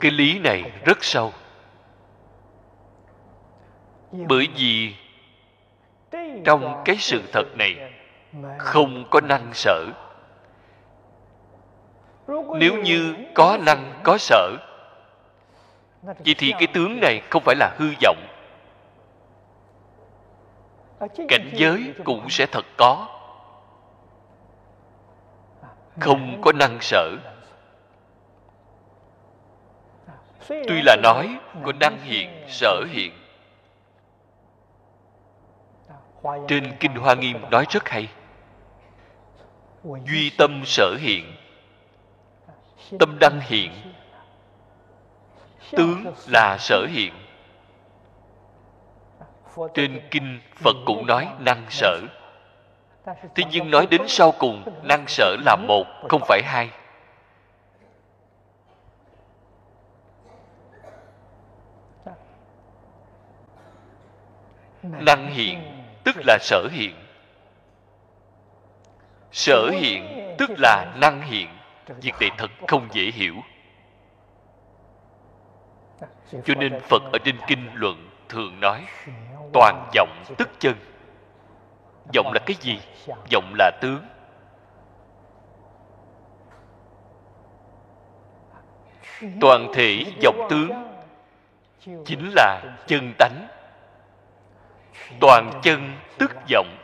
Cái 0.00 0.10
lý 0.10 0.38
này 0.38 0.72
rất 0.84 1.04
sâu. 1.04 1.32
Bởi 4.12 4.48
vì 4.56 4.94
trong 6.44 6.82
cái 6.84 6.96
sự 6.96 7.22
thật 7.32 7.44
này 7.58 7.92
không 8.58 9.04
có 9.10 9.20
năng 9.20 9.54
sở. 9.54 9.86
Nếu 12.58 12.76
như 12.82 13.14
có 13.34 13.58
năng, 13.66 14.00
có 14.02 14.18
sở, 14.18 14.56
vậy 16.02 16.34
thì 16.38 16.52
cái 16.58 16.66
tướng 16.74 17.00
này 17.00 17.20
không 17.30 17.42
phải 17.44 17.54
là 17.56 17.74
hư 17.78 17.86
vọng 18.02 18.31
cảnh 21.28 21.50
giới 21.52 21.94
cũng 22.04 22.30
sẽ 22.30 22.46
thật 22.46 22.64
có. 22.76 23.08
Không 26.00 26.40
có 26.42 26.52
năng 26.52 26.78
sở. 26.80 27.16
Tuy 30.48 30.82
là 30.84 30.96
nói 31.02 31.38
có 31.64 31.72
năng 31.80 32.00
hiện 32.00 32.44
sở 32.48 32.84
hiện. 32.90 33.12
Trên 36.48 36.76
kinh 36.80 36.94
hoa 36.94 37.14
nghiêm 37.14 37.50
nói 37.50 37.66
rất 37.68 37.88
hay. 37.88 38.08
Duy 39.84 40.30
tâm 40.38 40.62
sở 40.66 40.96
hiện. 41.00 41.36
Tâm 42.98 43.16
đăng 43.20 43.40
hiện. 43.40 43.72
Tướng 45.70 46.14
là 46.26 46.56
sở 46.60 46.86
hiện 46.90 47.21
trên 49.74 50.00
kinh 50.10 50.40
phật 50.56 50.76
cũng 50.86 51.06
nói 51.06 51.28
năng 51.38 51.66
sở. 51.70 52.00
Thế 53.34 53.44
nhưng 53.50 53.70
nói 53.70 53.86
đến 53.90 54.02
sau 54.06 54.32
cùng, 54.38 54.62
năng 54.82 55.04
sở 55.06 55.36
là 55.44 55.56
một, 55.56 55.84
không 56.08 56.22
phải 56.28 56.42
hai. 56.44 56.70
Năng 64.82 65.26
hiện, 65.26 65.84
tức 66.04 66.16
là 66.26 66.38
sở 66.40 66.68
hiện. 66.70 66.94
Sở 69.32 69.70
hiện, 69.72 70.34
tức 70.38 70.50
là 70.58 70.94
năng 71.00 71.22
hiện. 71.22 71.48
Việc 71.86 72.14
này 72.20 72.30
thật 72.38 72.50
không 72.68 72.88
dễ 72.92 73.02
hiểu. 73.02 73.34
Cho 76.44 76.54
nên 76.54 76.80
phật 76.80 77.02
ở 77.12 77.18
trên 77.24 77.36
kinh 77.46 77.70
luận 77.74 78.08
thường 78.28 78.60
nói 78.60 78.84
toàn 79.52 79.90
vọng 79.94 80.24
tức 80.38 80.48
chân. 80.58 80.74
Vọng 82.14 82.32
là 82.32 82.40
cái 82.46 82.56
gì? 82.60 82.80
Vọng 83.32 83.54
là 83.58 83.70
tướng. 83.80 84.02
Toàn 89.40 89.72
thể 89.74 90.04
vọng 90.22 90.46
tướng 90.50 90.70
chính 92.04 92.30
là 92.34 92.62
chân 92.86 93.12
tánh. 93.18 93.48
Toàn 95.20 95.60
chân 95.62 95.92
tức 96.18 96.30
vọng. 96.52 96.76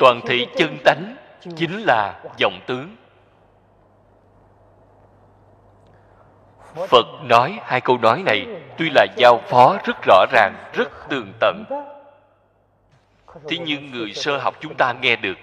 Toàn 0.00 0.20
thể 0.26 0.46
chân 0.56 0.76
tánh 0.84 1.16
chính 1.56 1.82
là 1.86 2.22
vọng 2.40 2.60
tướng. 2.66 2.96
Phật 6.74 7.06
nói 7.22 7.60
hai 7.62 7.80
câu 7.80 7.98
nói 7.98 8.22
này, 8.26 8.46
tuy 8.78 8.90
là 8.94 9.06
giao 9.16 9.40
phó 9.48 9.78
rất 9.84 9.96
rõ 10.06 10.26
ràng, 10.32 10.54
rất 10.72 11.08
tường 11.08 11.32
tận. 11.40 11.64
Thế 13.48 13.58
nhưng 13.66 13.90
người 13.90 14.12
sơ 14.12 14.38
học 14.38 14.54
chúng 14.60 14.74
ta 14.74 14.94
nghe 15.00 15.16
được, 15.16 15.38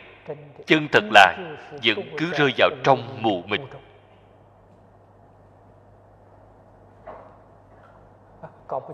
chân 0.66 0.88
thật 0.92 1.04
là 1.12 1.38
vẫn 1.84 1.98
cứ 2.18 2.32
rơi 2.32 2.54
vào 2.58 2.70
trong 2.84 3.18
mù 3.22 3.44
mịt. 3.48 3.62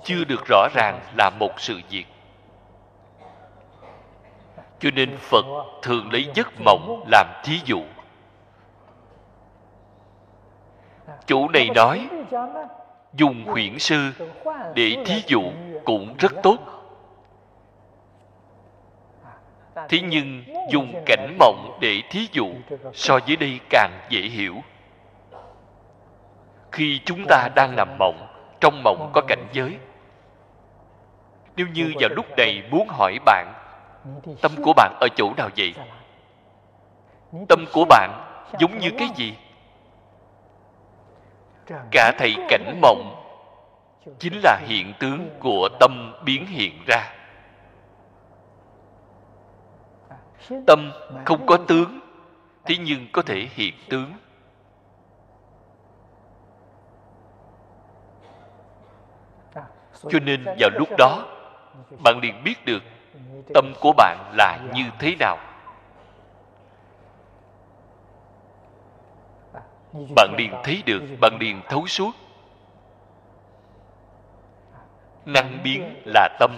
Chưa 0.03 0.23
được 0.23 0.45
rõ 0.49 0.67
ràng 0.73 0.99
là 1.17 1.29
một 1.29 1.51
sự 1.57 1.81
việc. 1.89 2.05
Cho 4.79 4.89
nên 4.95 5.17
phật 5.17 5.45
thường 5.81 6.11
lấy 6.11 6.27
giấc 6.33 6.47
mộng 6.65 7.03
làm 7.11 7.27
thí 7.43 7.59
dụ. 7.65 7.81
Chủ 11.25 11.49
này 11.49 11.69
nói 11.75 12.07
dùng 13.13 13.45
huyễn 13.45 13.79
sư 13.79 14.11
để 14.75 14.97
thí 15.05 15.23
dụ 15.27 15.41
cũng 15.85 16.15
rất 16.17 16.33
tốt. 16.43 16.57
Thế 19.89 19.99
nhưng 20.01 20.43
dùng 20.69 21.03
cảnh 21.05 21.37
mộng 21.39 21.77
để 21.81 22.01
thí 22.09 22.27
dụ 22.31 22.47
so 22.93 23.19
với 23.27 23.35
đây 23.35 23.59
càng 23.69 23.91
dễ 24.09 24.21
hiểu. 24.21 24.55
Khi 26.71 26.99
chúng 27.05 27.25
ta 27.29 27.49
đang 27.55 27.75
nằm 27.75 27.97
mộng 27.99 28.27
trong 28.61 28.83
mộng 28.83 29.11
có 29.13 29.21
cảnh 29.27 29.47
giới. 29.53 29.77
Nếu 31.55 31.67
như 31.73 31.93
vào 31.99 32.09
lúc 32.09 32.25
này 32.37 32.63
muốn 32.71 32.87
hỏi 32.87 33.17
bạn 33.25 33.53
tâm 34.41 34.51
của 34.63 34.73
bạn 34.73 34.97
ở 35.01 35.07
chỗ 35.15 35.33
nào 35.37 35.49
vậy? 35.57 35.73
Tâm 37.49 37.65
của 37.73 37.85
bạn 37.85 38.11
giống 38.59 38.79
như 38.79 38.89
cái 38.97 39.09
gì 39.15 39.33
cả 41.91 42.11
thầy 42.17 42.35
cảnh 42.49 42.79
mộng 42.81 43.19
chính 44.19 44.33
là 44.43 44.59
hiện 44.67 44.93
tướng 44.99 45.29
của 45.39 45.69
tâm 45.79 46.13
biến 46.25 46.45
hiện 46.45 46.73
ra. 46.87 47.13
Tâm 50.67 50.91
không 51.25 51.45
có 51.45 51.57
tướng 51.67 51.99
thế 52.65 52.75
nhưng 52.77 53.07
có 53.11 53.21
thể 53.21 53.47
hiện 53.53 53.73
tướng. 53.89 54.13
Cho 60.09 60.19
nên 60.19 60.45
vào 60.59 60.69
lúc 60.73 60.89
đó 60.97 61.25
bạn 62.03 62.19
liền 62.21 62.43
biết 62.43 62.65
được 62.65 62.83
tâm 63.53 63.73
của 63.81 63.93
bạn 63.97 64.31
là 64.37 64.59
như 64.73 64.83
thế 64.99 65.15
nào 65.19 65.37
bạn 69.93 70.33
liền 70.37 70.53
thấy 70.63 70.83
được, 70.85 71.01
bạn 71.21 71.37
liền 71.39 71.61
thấu 71.69 71.87
suốt. 71.87 72.11
Năng 75.25 75.63
biến 75.63 76.01
là 76.05 76.29
tâm, 76.39 76.57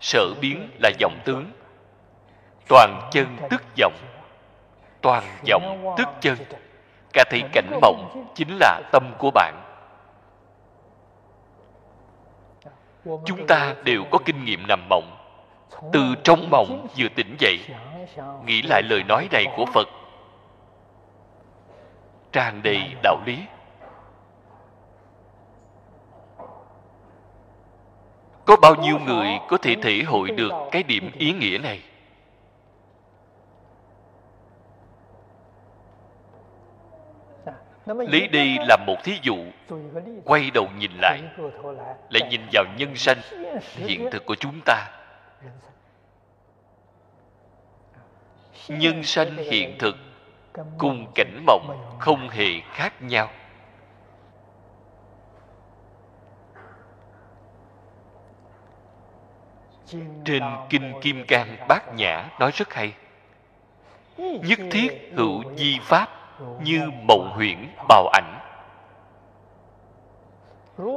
sở 0.00 0.34
biến 0.40 0.70
là 0.82 0.90
vọng 1.00 1.18
tướng. 1.24 1.52
Toàn 2.68 3.08
chân 3.12 3.36
tức 3.50 3.62
vọng, 3.78 3.94
toàn 5.00 5.24
vọng 5.48 5.94
tức 5.96 6.08
chân. 6.20 6.36
Cả 7.12 7.24
thị 7.30 7.42
cảnh 7.52 7.78
mộng 7.82 8.26
chính 8.34 8.56
là 8.60 8.80
tâm 8.92 9.14
của 9.18 9.30
bạn. 9.30 9.54
Chúng 13.24 13.46
ta 13.46 13.74
đều 13.84 14.04
có 14.10 14.18
kinh 14.24 14.44
nghiệm 14.44 14.66
nằm 14.68 14.88
mộng. 14.88 15.16
Từ 15.92 16.14
trong 16.24 16.50
mộng 16.50 16.86
vừa 16.98 17.08
tỉnh 17.08 17.36
dậy, 17.38 17.58
nghĩ 18.46 18.62
lại 18.62 18.82
lời 18.82 19.02
nói 19.02 19.28
này 19.32 19.44
của 19.56 19.66
phật 19.66 19.88
tràn 22.32 22.62
đầy 22.62 22.94
đạo 23.02 23.16
lý. 23.26 23.38
Có 28.44 28.56
bao 28.62 28.74
nhiêu 28.74 28.98
người 28.98 29.28
có 29.48 29.58
thể 29.62 29.76
thể 29.82 30.02
hội 30.06 30.30
được 30.30 30.52
cái 30.70 30.82
điểm 30.82 31.10
ý 31.18 31.32
nghĩa 31.32 31.58
này? 31.58 31.82
Lấy 37.86 38.28
đây 38.28 38.56
làm 38.68 38.80
một 38.86 38.96
thí 39.04 39.18
dụ. 39.22 39.36
Quay 40.24 40.50
đầu 40.50 40.68
nhìn 40.78 40.90
lại 41.02 41.20
lại 42.10 42.30
nhìn 42.30 42.40
vào 42.52 42.64
nhân 42.76 42.96
sanh, 42.96 43.18
hiện 43.76 44.08
thực 44.12 44.26
của 44.26 44.34
chúng 44.34 44.60
ta. 44.66 44.88
Nhân 48.68 49.02
sanh 49.02 49.36
hiện 49.36 49.76
thực 49.78 49.96
cùng 50.78 51.12
cảnh 51.14 51.44
mộng 51.46 51.96
không 51.98 52.28
hề 52.28 52.60
khác 52.72 53.02
nhau. 53.02 53.28
Trên 60.24 60.42
kinh 60.70 60.92
kim 61.00 61.24
cang 61.28 61.56
bát 61.68 61.94
nhã 61.94 62.28
nói 62.38 62.50
rất 62.54 62.74
hay. 62.74 62.94
Nhất 64.16 64.58
thiết 64.70 65.12
hữu 65.16 65.42
di 65.56 65.78
pháp 65.82 66.08
như 66.62 66.90
mộng 67.08 67.30
huyễn 67.34 67.68
bào 67.88 68.08
ảnh. 68.08 68.40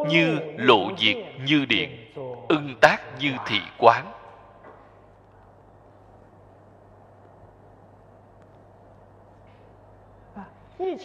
Như 0.10 0.39
lộ 0.58 0.91
diệt 0.97 1.18
như 1.45 1.66
điện, 1.66 2.12
ưng 2.47 2.76
tác 2.82 2.97
như 3.20 3.32
thị 3.45 3.62
quán. 3.78 4.22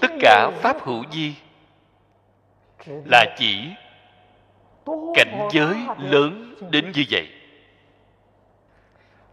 Tất 0.01 0.11
cả 0.21 0.51
pháp 0.61 0.83
hữu 0.83 1.05
di 1.13 1.35
là 2.87 3.25
chỉ 3.39 3.69
cảnh 5.15 5.49
giới 5.53 5.77
lớn 5.99 6.55
đến 6.71 6.93
như 6.95 7.05
vậy. 7.11 7.29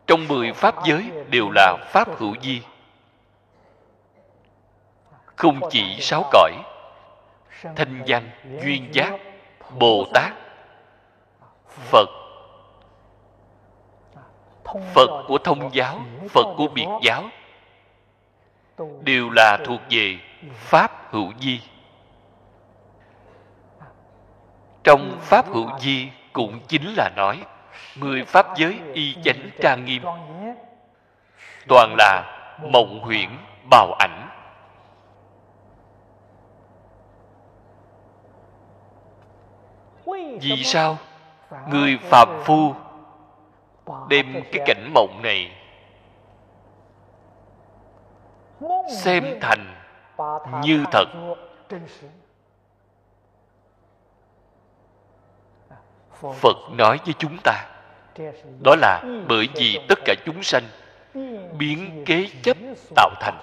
Trong 0.07 0.27
mười 0.27 0.53
pháp 0.53 0.75
giới 0.85 1.11
đều 1.29 1.49
là 1.55 1.77
pháp 1.91 2.07
hữu 2.17 2.35
di 2.41 2.61
không 5.35 5.59
chỉ 5.69 5.97
sáu 5.99 6.23
cõi, 6.31 6.51
thanh 7.75 8.03
văn, 8.07 8.29
duyên 8.63 8.89
giác, 8.91 9.19
bồ 9.79 10.05
tát, 10.13 10.33
phật. 11.67 12.09
Phật 14.93 15.23
của 15.27 15.37
thông 15.37 15.69
giáo, 15.73 15.99
phật 16.29 16.53
của 16.57 16.67
biệt 16.67 16.87
giáo 17.03 17.23
đều 19.01 19.29
là 19.29 19.57
thuộc 19.65 19.81
về 19.89 20.17
pháp 20.53 20.91
hữu 21.11 21.33
di. 21.39 21.61
Trong 24.83 25.17
pháp 25.21 25.45
hữu 25.47 25.69
di 25.79 26.09
cũng 26.33 26.59
chính 26.67 26.93
là 26.97 27.09
nói, 27.15 27.45
mười 27.95 28.25
pháp 28.25 28.45
giới 28.57 28.79
y 28.93 29.15
chánh 29.23 29.49
trang 29.61 29.85
nghiêm, 29.85 30.03
toàn 31.67 31.95
là 31.97 32.23
mộng 32.73 32.99
huyễn, 32.99 33.29
bào 33.69 33.93
ảnh. 33.99 34.29
Vì 40.41 40.63
sao 40.63 40.97
người 41.69 41.97
phạm 42.01 42.27
phu 42.43 42.73
đem 44.09 44.43
cái 44.51 44.63
cảnh 44.65 44.91
mộng 44.93 45.19
này 45.23 45.51
xem 48.89 49.37
thành 49.41 49.75
như 50.63 50.83
thật. 50.91 51.05
Phật 56.21 56.57
nói 56.71 56.99
với 57.05 57.13
chúng 57.17 57.37
ta, 57.43 57.65
đó 58.63 58.75
là 58.75 59.03
bởi 59.27 59.49
vì 59.55 59.79
tất 59.89 59.99
cả 60.05 60.15
chúng 60.25 60.43
sanh 60.43 60.63
biến 61.57 62.03
kế 62.05 62.27
chấp 62.43 62.57
tạo 62.95 63.09
thành. 63.19 63.37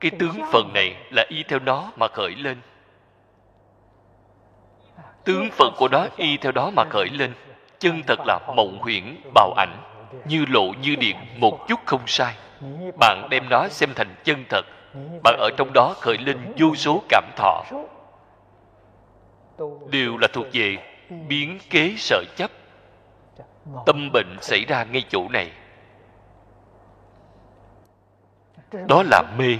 Cái 0.00 0.10
tướng 0.18 0.40
phần 0.52 0.72
này 0.74 0.96
là 1.10 1.24
y 1.28 1.42
theo 1.42 1.58
nó 1.58 1.92
mà 1.96 2.08
khởi 2.08 2.34
lên. 2.34 2.60
Tướng 5.24 5.48
phận 5.52 5.74
của 5.76 5.88
nó 5.88 6.06
y 6.16 6.36
theo 6.36 6.52
đó 6.52 6.70
mà 6.76 6.84
khởi 6.90 7.08
lên. 7.08 7.34
Chân 7.78 8.02
thật 8.06 8.18
là 8.26 8.38
mộng 8.56 8.78
huyễn 8.80 9.16
bào 9.34 9.52
ảnh 9.56 9.91
như 10.24 10.44
lộ 10.48 10.64
như 10.82 10.96
điện, 10.96 11.16
một 11.36 11.68
chút 11.68 11.80
không 11.84 12.02
sai. 12.06 12.34
Bạn 13.00 13.26
đem 13.30 13.48
nó 13.48 13.68
xem 13.68 13.90
thành 13.96 14.14
chân 14.24 14.44
thật. 14.48 14.64
Bạn 15.22 15.36
ở 15.38 15.50
trong 15.56 15.72
đó 15.72 15.94
khởi 16.00 16.18
lên 16.18 16.36
vô 16.58 16.74
số 16.74 17.02
cảm 17.08 17.24
thọ. 17.36 17.64
Đều 19.90 20.16
là 20.16 20.28
thuộc 20.32 20.46
về 20.52 20.76
biến 21.28 21.58
kế 21.70 21.94
sợ 21.96 22.24
chấp. 22.36 22.50
Tâm 23.86 24.10
bệnh 24.12 24.36
xảy 24.40 24.64
ra 24.68 24.84
ngay 24.84 25.04
chỗ 25.08 25.28
này. 25.28 25.50
Đó 28.88 29.02
là 29.02 29.22
mê. 29.38 29.58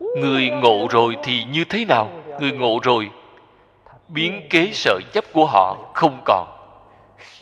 Người 0.00 0.50
ngộ 0.50 0.86
rồi 0.90 1.16
thì 1.22 1.44
như 1.44 1.64
thế 1.64 1.84
nào? 1.84 2.10
Người 2.40 2.52
ngộ 2.52 2.78
rồi, 2.82 3.10
biến 4.08 4.46
kế 4.50 4.70
sợ 4.72 5.00
chấp 5.12 5.24
của 5.32 5.46
họ 5.46 5.90
không 5.94 6.22
còn 6.24 6.61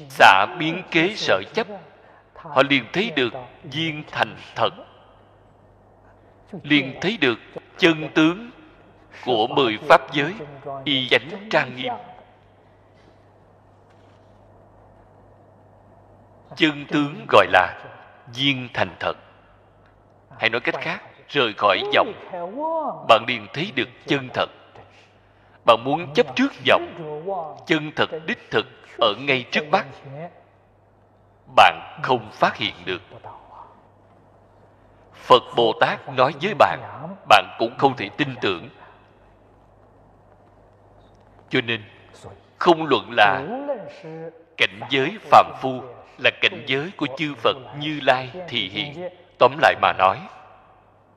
xả 0.08 0.46
biến 0.58 0.82
kế 0.90 1.14
sợ 1.16 1.42
chấp. 1.54 1.66
Họ 2.34 2.62
liền 2.70 2.84
thấy 2.92 3.12
được 3.16 3.32
viên 3.64 4.04
thành 4.10 4.36
thật. 4.56 4.70
Liền 6.62 6.98
thấy 7.00 7.16
được 7.20 7.38
chân 7.78 8.08
tướng 8.14 8.50
của 9.24 9.46
mười 9.46 9.78
pháp 9.88 10.12
giới, 10.12 10.34
y 10.84 11.08
dánh 11.08 11.48
trang 11.50 11.76
nghiêm. 11.76 11.92
Chân 16.56 16.86
tướng 16.88 17.26
gọi 17.28 17.46
là 17.50 17.84
viên 18.34 18.68
thành 18.74 18.96
thật. 19.00 19.16
Hay 20.38 20.50
nói 20.50 20.60
cách 20.60 20.74
khác, 20.80 21.02
rời 21.28 21.52
khỏi 21.56 21.82
vọng 21.94 22.12
bạn 23.08 23.24
liền 23.28 23.46
thấy 23.52 23.72
được 23.74 23.88
chân 24.06 24.28
thật. 24.34 24.50
Bạn 25.66 25.84
muốn 25.84 26.14
chấp 26.14 26.36
trước 26.36 26.52
vọng 26.66 26.86
chân 27.66 27.92
thật, 27.96 28.10
đích 28.26 28.50
thực 28.50 28.66
ở 29.00 29.14
ngay 29.18 29.44
trước 29.50 29.64
mắt. 29.70 29.86
Bạn 31.56 32.00
không 32.02 32.30
phát 32.32 32.56
hiện 32.56 32.74
được. 32.84 33.02
Phật 35.14 35.42
bồ 35.56 35.72
tát 35.80 36.08
nói 36.08 36.32
với 36.42 36.54
bạn 36.54 36.80
bạn 37.28 37.56
cũng 37.58 37.78
không 37.78 37.96
thể 37.96 38.08
tin 38.16 38.34
tưởng. 38.40 38.68
Cho 41.48 41.60
nên, 41.60 41.82
không 42.58 42.86
luận 42.86 43.10
là 43.10 43.42
cảnh 44.56 44.80
giới 44.90 45.18
phàm 45.30 45.46
phu 45.60 45.82
là 46.18 46.30
cảnh 46.40 46.64
giới 46.66 46.90
của 46.96 47.06
chư 47.16 47.34
phật 47.34 47.56
như 47.78 48.00
lai 48.02 48.30
thì 48.48 48.68
hiện. 48.68 49.08
Tóm 49.38 49.56
lại 49.58 49.74
mà 49.82 49.92
nói, 49.92 50.18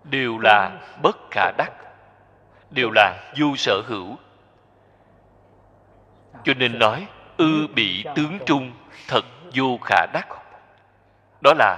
đều 0.03 0.39
là 0.39 0.71
bất 1.01 1.17
khả 1.31 1.51
đắc, 1.57 1.71
đều 2.71 2.91
là 2.95 3.33
vô 3.39 3.55
sở 3.55 3.81
hữu. 3.87 4.15
Cho 6.43 6.53
nên 6.53 6.79
nói 6.79 7.07
ư 7.37 7.67
bị 7.75 8.05
tướng 8.15 8.39
trung 8.45 8.71
thật 9.07 9.25
vô 9.53 9.77
khả 9.83 10.05
đắc. 10.13 10.27
Đó 11.41 11.53
là 11.53 11.77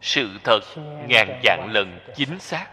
sự 0.00 0.28
thật 0.44 0.60
ngàn 1.08 1.40
vạn 1.42 1.68
lần 1.72 1.98
chính 2.14 2.38
xác. 2.38 2.66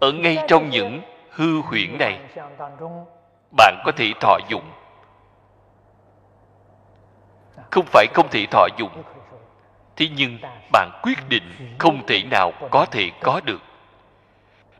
Ở 0.00 0.12
ngay 0.12 0.38
trong 0.48 0.70
những 0.70 1.00
hư 1.30 1.60
huyễn 1.60 1.98
này, 1.98 2.20
bạn 3.56 3.82
có 3.84 3.92
thể 3.96 4.12
thọ 4.20 4.38
dụng. 4.48 4.70
Không 7.70 7.86
phải 7.86 8.06
không 8.14 8.28
thể 8.30 8.46
thọ 8.50 8.66
dụng, 8.78 9.02
thế 9.96 10.08
nhưng 10.16 10.38
bạn 10.72 11.00
quyết 11.02 11.28
định 11.28 11.76
không 11.78 12.06
thể 12.06 12.22
nào 12.30 12.52
có 12.70 12.86
thể 12.86 13.10
có 13.22 13.40
được 13.44 13.60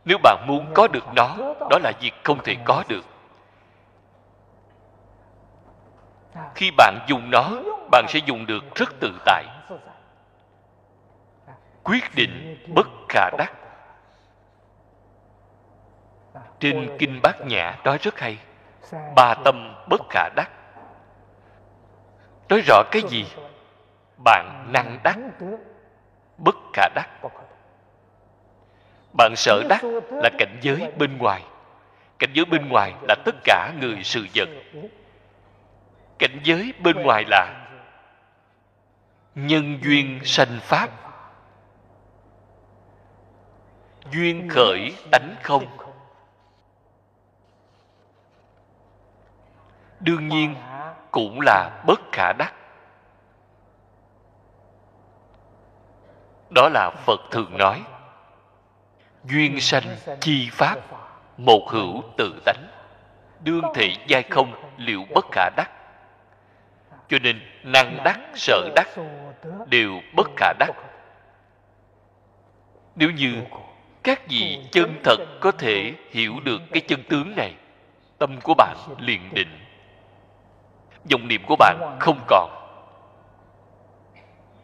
nếu 0.05 0.17
bạn 0.23 0.45
muốn 0.47 0.71
có 0.73 0.87
được 0.87 1.03
nó, 1.15 1.35
đó 1.69 1.77
là 1.83 1.91
việc 2.01 2.11
không 2.23 2.43
thể 2.43 2.55
có 2.65 2.83
được. 2.87 3.05
Khi 6.55 6.71
bạn 6.77 6.99
dùng 7.07 7.31
nó, 7.31 7.51
bạn 7.91 8.05
sẽ 8.07 8.19
dùng 8.25 8.45
được 8.45 8.75
rất 8.75 8.89
tự 8.99 9.19
tại. 9.25 9.45
Quyết 11.83 12.03
định 12.15 12.65
bất 12.75 12.87
khả 13.09 13.29
đắc. 13.37 13.53
Trên 16.59 16.97
kinh 16.99 17.19
bát 17.23 17.41
nhã 17.45 17.77
nói 17.83 17.97
rất 17.97 18.19
hay, 18.19 18.37
ba 19.15 19.33
tâm 19.43 19.85
bất 19.89 20.01
khả 20.09 20.29
đắc. 20.35 20.49
Nói 22.49 22.61
rõ 22.67 22.83
cái 22.91 23.01
gì? 23.07 23.25
Bạn 24.25 24.65
năng 24.73 24.99
đắc, 25.03 25.17
bất 26.37 26.55
khả 26.73 26.89
đắc 26.95 27.09
bạn 29.17 29.35
sợ 29.35 29.63
đắc 29.69 29.81
là 30.11 30.29
cảnh 30.37 30.57
giới 30.61 30.91
bên 30.97 31.17
ngoài. 31.17 31.43
Cảnh 32.19 32.29
giới 32.33 32.45
bên 32.45 32.69
ngoài 32.69 32.93
là 33.07 33.15
tất 33.25 33.35
cả 33.43 33.73
người 33.81 34.03
sự 34.03 34.27
vật. 34.35 34.49
Cảnh 36.19 36.39
giới 36.43 36.73
bên 36.83 37.01
ngoài 37.01 37.23
là 37.27 37.67
nhân 39.35 39.79
duyên 39.83 40.19
sanh 40.23 40.59
pháp. 40.61 40.89
Duyên 44.11 44.49
khởi 44.49 44.95
tánh 45.11 45.35
không. 45.43 45.65
đương 50.03 50.27
nhiên 50.27 50.55
cũng 51.11 51.39
là 51.41 51.83
bất 51.87 51.99
khả 52.11 52.33
đắc. 52.33 52.53
Đó 56.49 56.69
là 56.69 56.91
phật 57.05 57.19
thường 57.31 57.57
nói 57.57 57.83
duyên 59.25 59.61
sanh 59.61 59.83
chi 60.19 60.49
pháp, 60.51 60.77
một 61.37 61.69
hữu 61.69 62.03
tự 62.17 62.41
tánh. 62.45 62.67
Đương 63.43 63.63
thị 63.75 63.95
giai 64.07 64.23
không, 64.23 64.53
liệu 64.77 65.05
bất 65.13 65.25
khả 65.31 65.49
đắc. 65.57 65.71
Cho 67.09 67.17
nên 67.19 67.41
năng 67.63 68.03
đắc 68.03 68.19
sở 68.35 68.69
đắc, 68.75 68.87
đều 69.67 70.01
bất 70.15 70.29
khả 70.37 70.53
đắc. 70.59 70.71
Nếu 72.95 73.11
như 73.11 73.35
các 74.03 74.21
vị 74.29 74.59
chân 74.71 75.01
thật 75.03 75.17
có 75.39 75.51
thể 75.51 75.93
hiểu 76.11 76.33
được 76.43 76.61
cái 76.71 76.81
chân 76.81 77.03
tướng 77.09 77.35
này, 77.35 77.53
tâm 78.17 78.39
của 78.43 78.53
bạn 78.53 78.77
liền 78.99 79.21
định. 79.33 79.59
Dòng 81.05 81.27
niệm 81.27 81.41
của 81.47 81.55
bạn 81.55 81.97
không 81.99 82.19
còn. 82.27 82.49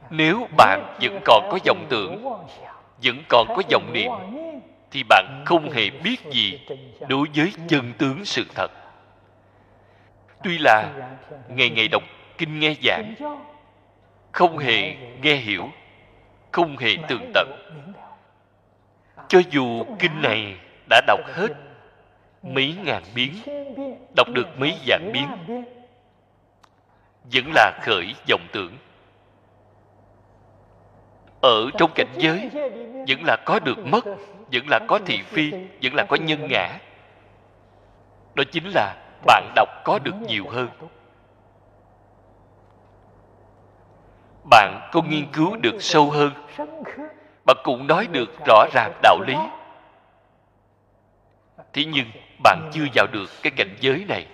Nếu 0.10 0.48
bạn 0.58 0.98
vẫn 1.02 1.20
còn 1.26 1.50
có 1.52 1.60
dòng 1.64 1.86
tưởng, 1.90 2.24
vẫn 3.04 3.24
còn 3.30 3.48
có 3.48 3.62
dòng 3.70 3.94
niệm 3.94 4.12
thì 4.92 5.04
bạn 5.10 5.44
không 5.46 5.72
hề 5.72 5.90
biết 5.90 6.18
gì 6.32 6.60
đối 7.08 7.28
với 7.36 7.54
chân 7.68 7.94
tướng 7.98 8.26
sự 8.26 8.46
thật. 8.56 8.72
tuy 10.44 10.58
là 10.58 10.92
ngày 11.50 11.70
ngày 11.70 11.88
đọc 11.88 12.04
kinh 12.38 12.60
nghe 12.60 12.76
giảng 12.84 13.14
không 14.32 14.58
hề 14.58 14.96
nghe 15.22 15.36
hiểu 15.36 15.70
không 16.52 16.78
hề 16.78 16.96
tường 17.08 17.32
tận. 17.34 17.48
cho 19.28 19.42
dù 19.52 19.84
kinh 20.00 20.22
này 20.22 20.56
đã 20.90 21.02
đọc 21.08 21.20
hết 21.26 21.48
mấy 22.44 22.76
ngàn 22.84 23.04
biến 23.16 23.34
đọc 24.16 24.28
được 24.34 24.60
mấy 24.60 24.78
vạn 24.86 25.12
biến 25.14 25.28
vẫn 27.34 27.52
là 27.54 27.80
khởi 27.84 28.14
vọng 28.30 28.48
tưởng 28.52 28.78
ở 31.42 31.70
trong 31.78 31.92
cảnh 31.96 32.14
giới 32.18 32.50
vẫn 33.08 33.24
là 33.24 33.38
có 33.46 33.60
được 33.60 33.78
mất 33.86 34.06
vẫn 34.52 34.64
là 34.70 34.80
có 34.88 35.00
thị 35.06 35.22
phi 35.26 35.52
vẫn 35.52 35.94
là 35.96 36.06
có 36.10 36.16
nhân 36.16 36.48
ngã. 36.50 36.80
Đó 38.36 38.44
chính 38.52 38.70
là 38.76 38.96
bạn 39.26 39.52
đọc 39.56 39.70
có 39.84 40.00
được 40.00 40.16
nhiều 40.28 40.46
hơn. 40.50 40.70
Bạn 44.50 44.90
có 44.92 45.02
nghiên 45.02 45.32
cứu 45.34 45.56
được 45.56 45.76
sâu 45.80 46.12
hơn. 46.12 46.32
Bạn 47.46 47.58
cũng 47.64 47.88
nói 47.88 48.08
được 48.12 48.30
rõ 48.48 48.66
ràng 48.74 48.94
đạo 49.02 49.20
lý. 49.28 49.36
Thế 51.74 51.86
nhưng 51.86 52.06
bạn 52.44 52.70
chưa 52.74 52.86
vào 52.94 53.08
được 53.12 53.30
cái 53.44 53.52
cảnh 53.56 53.76
giới 53.80 54.06
này. 54.08 54.28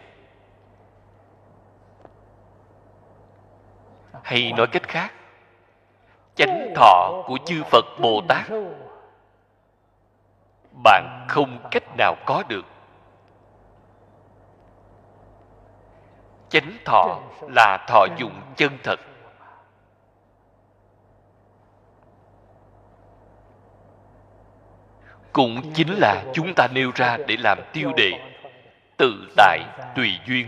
Hay 4.23 4.53
nói 4.57 4.67
cách 4.67 4.87
khác 4.87 5.11
chánh 6.35 6.73
thọ 6.75 7.23
của 7.27 7.37
chư 7.45 7.63
phật 7.63 7.85
bồ 8.01 8.21
tát 8.29 8.45
bạn 10.83 11.25
không 11.29 11.67
cách 11.71 11.83
nào 11.97 12.15
có 12.25 12.43
được. 12.47 12.65
Chánh 16.49 16.77
thọ 16.85 17.19
là 17.41 17.85
thọ 17.87 18.05
dụng 18.17 18.41
chân 18.55 18.77
thật. 18.83 18.99
Cũng 25.33 25.73
chính 25.73 25.93
là 25.99 26.23
chúng 26.33 26.53
ta 26.55 26.67
nêu 26.67 26.91
ra 26.95 27.17
để 27.27 27.37
làm 27.39 27.57
tiêu 27.73 27.91
đề 27.97 28.11
tự 28.97 29.13
tại 29.35 29.59
tùy 29.95 30.19
duyên. 30.27 30.47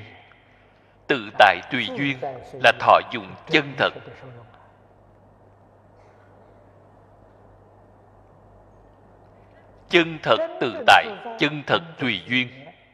Tự 1.07 1.29
tại 1.37 1.59
tùy 1.71 1.87
duyên 1.97 2.17
là 2.63 2.71
thọ 2.79 2.99
dụng 3.11 3.35
chân 3.49 3.73
thật. 3.77 3.93
Chân 9.89 10.17
thật 10.23 10.37
tự 10.59 10.83
tại, 10.87 11.05
chân 11.39 11.63
thật 11.67 11.79
tùy 11.99 12.21
duyên, 12.27 12.47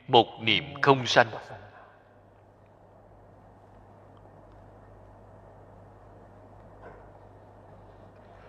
một 0.08 0.26
niệm 0.42 0.64
không 0.82 1.06
sanh. 1.06 1.28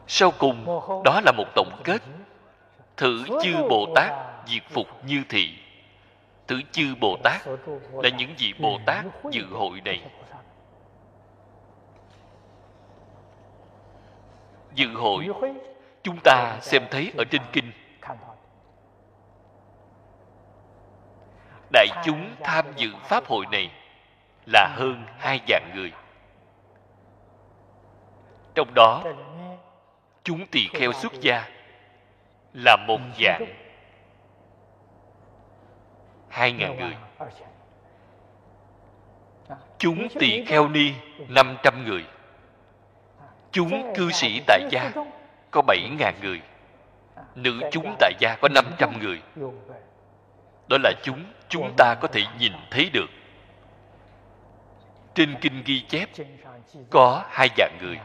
Sau 0.06 0.30
cùng, 0.38 0.64
đó 1.04 1.20
là 1.24 1.32
một 1.32 1.46
tổng 1.54 1.80
kết. 1.84 2.02
Thử 2.96 3.24
chư 3.42 3.68
bồ 3.68 3.86
tát 3.94 4.10
diệt 4.46 4.62
phục 4.70 4.86
như 5.06 5.22
thị. 5.28 5.58
Thử 6.46 6.60
chư 6.72 6.94
bồ 7.00 7.16
tát 7.24 7.46
là 7.92 8.08
những 8.18 8.34
vị 8.38 8.54
bồ 8.60 8.78
tát 8.86 9.04
dự 9.30 9.46
hội 9.46 9.80
này. 9.84 10.02
Dự 14.74 14.88
hội, 14.94 15.28
chúng 16.02 16.18
ta 16.24 16.58
xem 16.60 16.82
thấy 16.90 17.12
ở 17.18 17.24
trên 17.30 17.42
kinh 17.52 17.72
đại 21.72 21.86
chúng 22.04 22.30
tham 22.40 22.64
dự 22.76 22.88
pháp 23.02 23.24
hội 23.26 23.46
này 23.52 23.70
là 24.46 24.68
hơn 24.76 25.04
hai 25.18 25.40
vạn 25.48 25.70
người. 25.74 25.92
Trong 28.54 28.74
đó, 28.74 29.04
chúng 30.24 30.46
tỳ 30.46 30.68
kheo 30.72 30.92
xuất 30.92 31.12
gia 31.20 31.48
là 32.52 32.76
một 32.76 33.00
dạng 33.20 33.46
hai 36.28 36.52
ngàn 36.52 36.76
người. 36.76 36.96
Chúng 39.78 40.08
tỳ 40.20 40.44
kheo 40.44 40.68
ni 40.68 40.92
năm 41.28 41.56
trăm 41.62 41.84
người. 41.84 42.04
Chúng 43.50 43.92
cư 43.96 44.10
sĩ 44.10 44.40
tại 44.46 44.60
gia 44.70 44.92
có 45.50 45.62
bảy 45.62 45.88
ngàn 45.98 46.14
người. 46.22 46.40
Nữ 47.34 47.60
chúng 47.70 47.96
tại 47.98 48.12
gia 48.18 48.36
có 48.40 48.48
năm 48.48 48.64
trăm 48.78 48.98
người 49.00 49.22
đó 50.72 50.78
là 50.82 50.92
chúng 51.02 51.24
chúng 51.48 51.74
ta 51.76 51.94
có 51.94 52.08
thể 52.08 52.22
nhìn 52.38 52.52
thấy 52.70 52.90
được. 52.92 53.10
Trên 55.14 55.34
kinh 55.40 55.62
ghi 55.64 55.80
chép, 55.88 56.08
có 56.90 57.24
hai 57.28 57.48
dạng 57.56 57.78
người. 57.80 57.98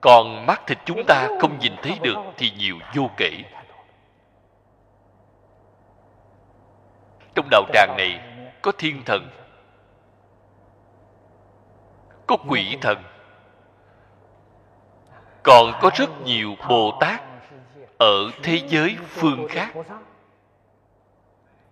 Còn 0.00 0.46
mắt 0.46 0.62
thịt 0.66 0.78
chúng 0.84 1.02
ta 1.06 1.28
không 1.40 1.58
nhìn 1.58 1.72
thấy 1.82 1.98
được 2.02 2.16
thì 2.36 2.50
nhiều 2.50 2.78
vô 2.94 3.10
kể. 3.16 3.30
Trong 7.34 7.48
đạo 7.50 7.62
tràng 7.72 7.94
này 7.96 8.20
có 8.62 8.72
thiên 8.78 9.02
thần, 9.06 9.30
có 12.26 12.36
quỷ 12.48 12.76
thần, 12.80 13.02
còn 15.42 15.72
có 15.80 15.90
rất 15.94 16.20
nhiều 16.24 16.54
bồ 16.68 16.98
tát 17.00 17.22
ở 17.98 18.30
thế 18.42 18.60
giới 18.68 18.96
phương 19.08 19.46
khác 19.48 19.74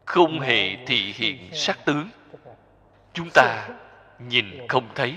không 0.07 0.41
hề 0.41 0.77
thị 0.87 1.15
hiện 1.17 1.51
sắc 1.53 1.85
tướng 1.85 2.09
chúng 3.13 3.31
ta 3.35 3.69
nhìn 4.19 4.69
không 4.69 4.89
thấy. 4.95 5.17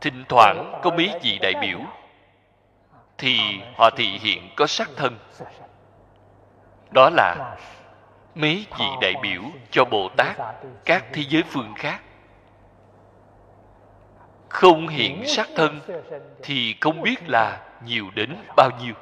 thỉnh 0.00 0.24
thoảng 0.28 0.80
có 0.82 0.90
mấy 0.90 1.18
vị 1.22 1.38
đại 1.42 1.52
biểu 1.60 1.78
thì 3.18 3.38
họ 3.76 3.90
thị 3.96 4.18
hiện 4.18 4.48
có 4.56 4.66
sắc 4.66 4.90
thân. 4.96 5.18
đó 6.90 7.10
là 7.10 7.56
mấy 8.34 8.66
vị 8.78 8.86
đại 9.00 9.14
biểu 9.22 9.42
cho 9.70 9.84
bồ 9.84 10.08
tát 10.16 10.36
các 10.84 11.04
thế 11.12 11.22
giới 11.28 11.42
phương 11.42 11.74
khác. 11.76 12.00
Không 14.48 14.88
hiện 14.88 15.22
sắc 15.26 15.48
thân 15.56 15.80
thì 16.42 16.74
không 16.80 17.00
biết 17.02 17.28
là 17.28 17.66
nhiều 17.84 18.06
đến 18.14 18.36
bao 18.56 18.70
nhiêu 18.80 18.94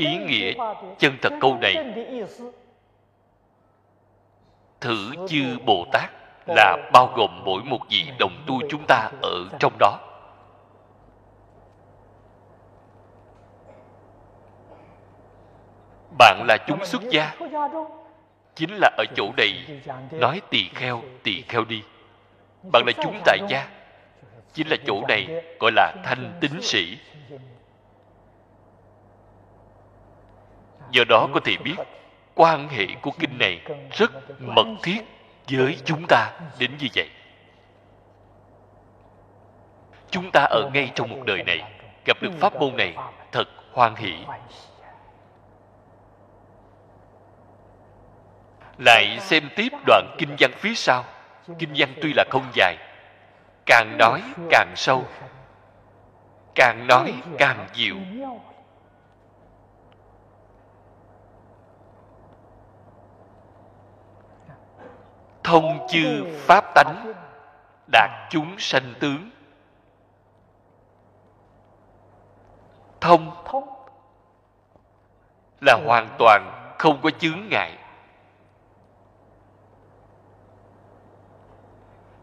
ý 0.00 0.18
nghĩa 0.18 0.52
chân 0.98 1.16
thật 1.22 1.32
câu 1.40 1.56
này. 1.60 1.74
Thử 4.80 4.96
chư 5.28 5.58
bồ 5.66 5.86
tát 5.92 6.10
là 6.46 6.76
bao 6.92 7.12
gồm 7.16 7.42
mỗi 7.44 7.62
một 7.64 7.78
vị 7.90 8.10
đồng 8.18 8.44
tu 8.46 8.60
chúng 8.70 8.84
ta 8.88 9.10
ở 9.22 9.48
trong 9.58 9.72
đó. 9.78 9.98
Bạn 16.18 16.44
là 16.48 16.56
chúng 16.66 16.84
xuất 16.84 17.02
gia. 17.10 17.34
Chính 18.54 18.70
là 18.74 18.90
ở 18.96 19.04
chỗ 19.16 19.30
này. 19.36 19.80
Nói 20.10 20.40
tỳ 20.50 20.68
kheo 20.74 21.02
tỳ 21.22 21.42
kheo 21.48 21.64
đi. 21.64 21.82
Bạn 22.72 22.82
là 22.86 22.92
chúng 23.02 23.20
tại 23.24 23.38
gia. 23.48 23.68
Chính 24.52 24.68
là 24.68 24.76
chỗ 24.86 25.02
này, 25.08 25.42
gọi 25.60 25.72
là 25.72 25.94
thanh 26.04 26.38
tín 26.40 26.62
sĩ. 26.62 26.98
Do 30.92 31.04
đó 31.08 31.28
có 31.34 31.40
thể 31.44 31.56
biết, 31.64 31.76
quan 32.34 32.68
hệ 32.68 32.86
của 33.02 33.10
kinh 33.18 33.38
này 33.38 33.60
rất 33.92 34.10
mật 34.40 34.66
thiết 34.82 35.00
với 35.50 35.78
chúng 35.84 36.06
ta 36.08 36.30
đến 36.58 36.70
như 36.78 36.86
vậy. 36.94 37.08
Chúng 40.10 40.30
ta 40.32 40.40
ở 40.50 40.70
ngay 40.74 40.90
trong 40.94 41.10
một 41.10 41.22
đời 41.26 41.42
này, 41.42 41.62
gặp 42.04 42.16
được 42.22 42.32
pháp 42.40 42.54
môn 42.54 42.76
này 42.76 42.96
thật 43.32 43.48
hoan 43.72 43.94
hỷ. 43.94 44.14
Lại 48.78 49.18
xem 49.20 49.48
tiếp 49.56 49.72
đoạn 49.86 50.14
kinh 50.18 50.36
văn 50.38 50.50
phía 50.56 50.74
sau. 50.74 51.04
Kinh 51.58 51.70
văn 51.76 51.94
tuy 52.02 52.12
là 52.16 52.24
không 52.30 52.44
dài, 52.54 52.76
càng 53.66 53.98
nói 53.98 54.22
càng 54.50 54.72
sâu, 54.76 55.04
càng 56.54 56.86
nói 56.86 57.14
càng 57.38 57.66
dịu 57.74 57.96
thông 65.44 65.86
chư 65.88 66.24
pháp 66.38 66.64
tánh, 66.74 67.12
đạt 67.92 68.10
chúng 68.30 68.58
sanh 68.58 68.94
tướng. 69.00 69.30
Thông 73.00 73.30
là 75.60 75.78
hoàn 75.86 76.16
toàn 76.18 76.74
không 76.78 77.00
có 77.02 77.10
chướng 77.10 77.48
ngại. 77.50 77.78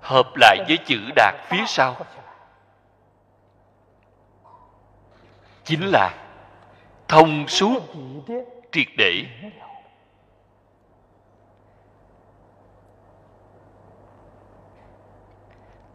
Hợp 0.01 0.28
lại 0.36 0.57
với 0.68 0.78
chữ 0.86 0.99
đạt 1.15 1.36
phía 1.47 1.63
sau. 1.68 1.95
Chính 5.63 5.86
là 5.86 6.13
thông 7.07 7.47
suốt 7.47 7.84
triệt 8.72 8.88
để. 8.97 9.26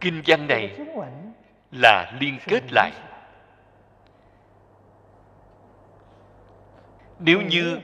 Kinh 0.03 0.21
văn 0.27 0.47
này 0.47 0.79
là 1.71 2.11
liên 2.19 2.37
kết 2.47 2.63
lại. 2.71 2.91
Nếu 7.19 7.41
như 7.41 7.79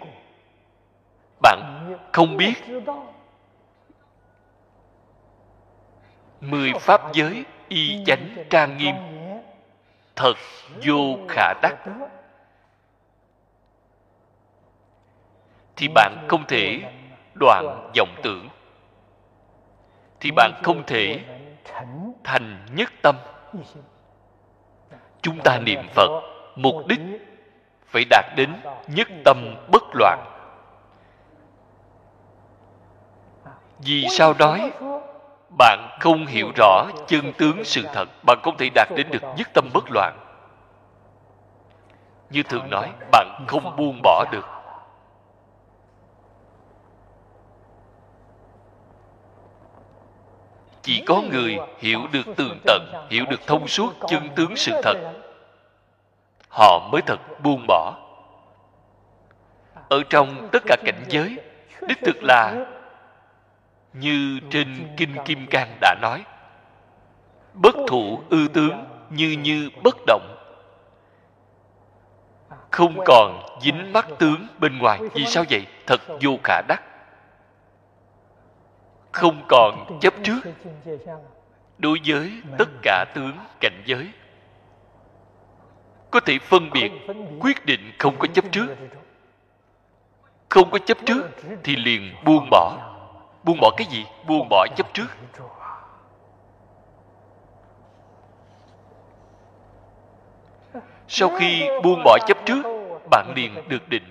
bạn 1.41 1.95
không 2.13 2.37
biết 2.37 2.53
mười 6.41 6.73
pháp 6.79 7.01
giới 7.13 7.45
y 7.67 8.03
chánh 8.05 8.45
trang 8.49 8.77
nghiêm 8.77 8.95
thật 10.15 10.33
vô 10.85 11.17
khả 11.29 11.53
đắc 11.61 11.75
thì 15.75 15.87
bạn 15.87 16.25
không 16.29 16.45
thể 16.47 16.79
đoạn 17.39 17.91
vọng 17.97 18.15
tưởng. 18.23 18.47
Thì 20.19 20.31
bạn 20.31 20.61
không 20.63 20.83
thể 20.87 21.19
thành 22.23 22.65
nhất 22.71 22.89
tâm. 23.01 23.15
Chúng 25.21 25.39
ta 25.43 25.59
niệm 25.59 25.87
phật, 25.95 26.21
mục 26.55 26.87
đích 26.87 26.99
phải 27.85 28.05
đạt 28.09 28.25
đến 28.35 28.53
nhất 28.87 29.07
tâm 29.25 29.55
bất 29.71 29.83
loạn. 29.93 30.25
Vì 33.79 34.07
sao 34.09 34.33
nói? 34.39 34.71
Bạn 35.57 35.97
không 35.99 36.25
hiểu 36.25 36.51
rõ 36.55 36.85
chân 37.07 37.33
tướng 37.33 37.63
sự 37.63 37.83
thật, 37.93 38.09
bạn 38.25 38.39
không 38.43 38.57
thể 38.57 38.69
đạt 38.75 38.87
đến 38.95 39.07
được 39.11 39.23
nhất 39.37 39.47
tâm 39.53 39.69
bất 39.73 39.83
loạn. 39.91 40.19
Như 42.29 42.43
thường 42.43 42.69
nói, 42.69 42.89
bạn 43.11 43.45
không 43.47 43.75
buông 43.77 43.99
bỏ 44.03 44.25
được. 44.31 44.58
Chỉ 50.81 51.03
có 51.05 51.21
người 51.21 51.57
hiểu 51.77 51.99
được 52.11 52.25
tường 52.35 52.59
tận, 52.65 53.07
hiểu 53.09 53.25
được 53.29 53.47
thông 53.47 53.67
suốt 53.67 53.93
chân 54.07 54.29
tướng 54.35 54.55
sự 54.55 54.71
thật, 54.83 54.97
họ 56.49 56.89
mới 56.91 57.01
thật 57.01 57.19
buông 57.43 57.65
bỏ. 57.67 57.95
Ở 59.89 60.03
trong 60.09 60.49
tất 60.51 60.63
cả 60.65 60.75
cảnh 60.85 61.03
giới, 61.09 61.37
đích 61.87 61.99
thực 62.01 62.23
là 62.23 62.65
như 63.93 64.39
trên 64.49 64.87
kinh 64.97 65.15
kim 65.25 65.47
cang 65.47 65.77
đã 65.81 65.95
nói, 66.01 66.23
bất 67.53 67.75
thụ 67.87 68.21
ư 68.29 68.47
tướng 68.53 68.85
như 69.09 69.37
như 69.43 69.69
bất 69.83 69.97
động, 70.07 70.35
không 72.71 72.97
còn 73.05 73.59
dính 73.61 73.93
mắt 73.93 74.07
tướng 74.19 74.47
bên 74.59 74.77
ngoài. 74.77 74.99
Vì 75.13 75.25
sao 75.25 75.43
vậy? 75.49 75.65
Thật 75.87 76.01
vô 76.21 76.39
khả 76.43 76.61
đắc 76.67 76.83
không 79.11 79.45
còn 79.47 79.99
chấp 80.01 80.13
trước. 80.23 80.39
đối 81.77 81.99
với 82.05 82.31
tất 82.57 82.69
cả 82.81 83.05
tướng 83.15 83.37
cảnh 83.59 83.83
giới 83.85 84.11
có 86.11 86.19
thể 86.19 86.39
phân 86.39 86.69
biệt 86.73 86.91
quyết 87.39 87.65
định 87.65 87.91
không 87.99 88.15
có 88.19 88.27
chấp 88.27 88.45
trước. 88.51 88.75
không 90.49 90.71
có 90.71 90.79
chấp 90.79 90.97
trước 91.05 91.23
thì 91.63 91.75
liền 91.75 92.15
buông 92.25 92.47
bỏ. 92.51 92.77
Buông 93.43 93.57
bỏ 93.61 93.71
cái 93.77 93.87
gì? 93.91 94.05
Buông 94.27 94.47
bỏ 94.49 94.67
chấp 94.75 94.93
trước. 94.93 95.07
sau 101.07 101.29
khi 101.39 101.69
buông 101.83 102.01
bỏ 102.05 102.17
chấp 102.27 102.37
trước 102.45 102.61
bạn 103.11 103.33
liền 103.35 103.55
được 103.67 103.89
định. 103.89 104.03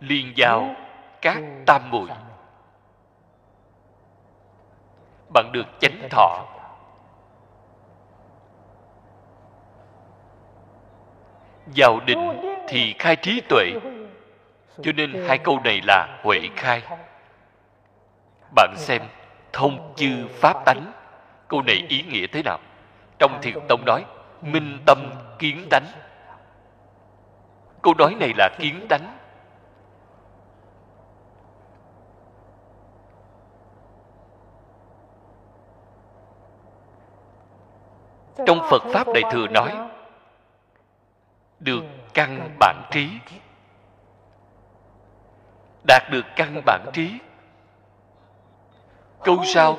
liền 0.00 0.32
vào 0.36 0.74
các 1.22 1.42
tam 1.66 1.90
muội 1.90 2.08
bạn 5.36 5.52
được 5.52 5.66
chánh 5.80 6.08
thọ. 6.10 6.44
Vào 11.76 12.00
định 12.06 12.40
thì 12.68 12.94
khai 12.98 13.16
trí 13.16 13.40
tuệ. 13.48 13.72
Cho 14.82 14.92
nên 14.92 15.24
hai 15.28 15.38
câu 15.38 15.60
này 15.64 15.80
là 15.86 16.20
huệ 16.22 16.40
khai. 16.56 16.82
Bạn 18.54 18.74
xem, 18.76 19.02
thông 19.52 19.92
chư 19.96 20.26
pháp 20.28 20.64
tánh. 20.64 20.92
Câu 21.48 21.62
này 21.62 21.86
ý 21.88 22.02
nghĩa 22.02 22.26
thế 22.26 22.42
nào? 22.42 22.58
Trong 23.18 23.38
thiền 23.42 23.54
tông 23.68 23.84
nói, 23.84 24.04
minh 24.42 24.78
tâm 24.86 24.98
kiến 25.38 25.66
tánh. 25.70 25.86
Câu 27.82 27.94
nói 27.98 28.14
này 28.20 28.32
là 28.38 28.48
kiến 28.58 28.86
tánh. 28.88 29.18
Trong 38.46 38.60
phật 38.70 38.82
pháp 38.92 39.06
đại 39.14 39.22
thừa 39.32 39.48
nói, 39.48 39.72
được 41.60 41.84
căn 42.14 42.56
bản 42.58 42.82
trí. 42.90 43.08
Đạt 45.86 46.02
được 46.10 46.24
căn 46.36 46.62
bản 46.66 46.86
trí, 46.92 47.10
câu 49.24 49.44
sau, 49.44 49.78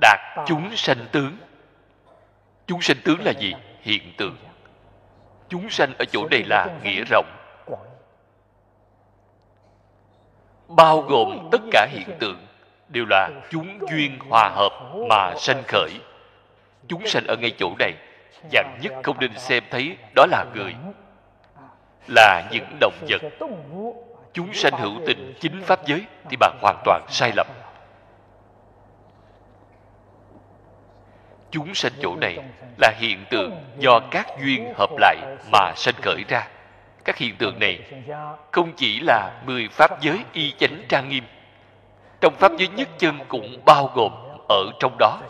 đạt 0.00 0.20
chúng 0.46 0.76
sanh 0.76 1.06
tướng. 1.12 1.36
Chúng 2.66 2.82
sanh 2.82 2.96
tướng 3.04 3.24
là 3.24 3.32
gì? 3.38 3.54
Hiện 3.80 4.12
tượng. 4.18 4.36
Chúng 5.48 5.70
sanh 5.70 5.92
ở 5.98 6.04
chỗ 6.04 6.28
này 6.30 6.44
là 6.46 6.66
nghĩa 6.82 7.04
rộng. 7.10 7.26
Bao 10.68 11.00
gồm 11.00 11.48
tất 11.52 11.60
cả 11.72 11.86
hiện 11.90 12.16
tượng 12.18 12.46
đều 12.88 13.04
là 13.10 13.30
chúng 13.50 13.78
duyên 13.90 14.18
hòa 14.30 14.48
hợp 14.48 14.72
mà 15.08 15.34
sanh 15.38 15.62
khởi 15.68 15.90
chúng 16.88 17.06
sanh 17.06 17.26
ở 17.26 17.36
ngay 17.36 17.52
chỗ 17.58 17.74
này 17.78 17.92
dặn 18.50 18.78
nhất 18.80 18.92
không 19.02 19.16
nên 19.20 19.38
xem 19.38 19.62
thấy 19.70 19.96
đó 20.14 20.26
là 20.30 20.44
người. 20.54 20.74
Là 22.08 22.42
những 22.52 22.76
động 22.80 22.94
vật. 23.08 23.22
Chúng 24.32 24.52
sanh 24.54 24.72
hữu 24.78 25.00
tình 25.06 25.34
chính 25.40 25.62
pháp 25.62 25.86
giới 25.86 26.04
thì 26.30 26.36
bạn 26.36 26.58
hoàn 26.62 26.82
toàn 26.84 27.02
sai 27.08 27.32
lầm. 27.36 27.46
Chúng 31.50 31.74
sanh 31.74 31.92
chỗ 32.02 32.16
này 32.16 32.38
là 32.78 32.92
hiện 32.98 33.24
tượng 33.30 33.64
do 33.78 34.00
các 34.10 34.26
duyên 34.44 34.72
hợp 34.76 34.90
lại 34.98 35.16
mà 35.52 35.72
sanh 35.76 35.94
khởi 36.02 36.24
ra. 36.28 36.48
Các 37.04 37.16
hiện 37.16 37.36
tượng 37.36 37.58
này 37.58 37.80
không 38.52 38.72
chỉ 38.76 39.00
là 39.00 39.42
mười 39.46 39.68
pháp 39.68 40.00
giới 40.00 40.24
y 40.32 40.52
chánh 40.58 40.82
trang 40.88 41.08
nghiêm, 41.08 41.24
trong 42.20 42.34
pháp 42.38 42.52
giới 42.58 42.68
nhất 42.68 42.88
chân 42.98 43.18
cũng 43.28 43.60
bao 43.64 43.90
gồm 43.94 44.12
ở 44.48 44.64
trong 44.80 44.96
đó. 44.98 45.20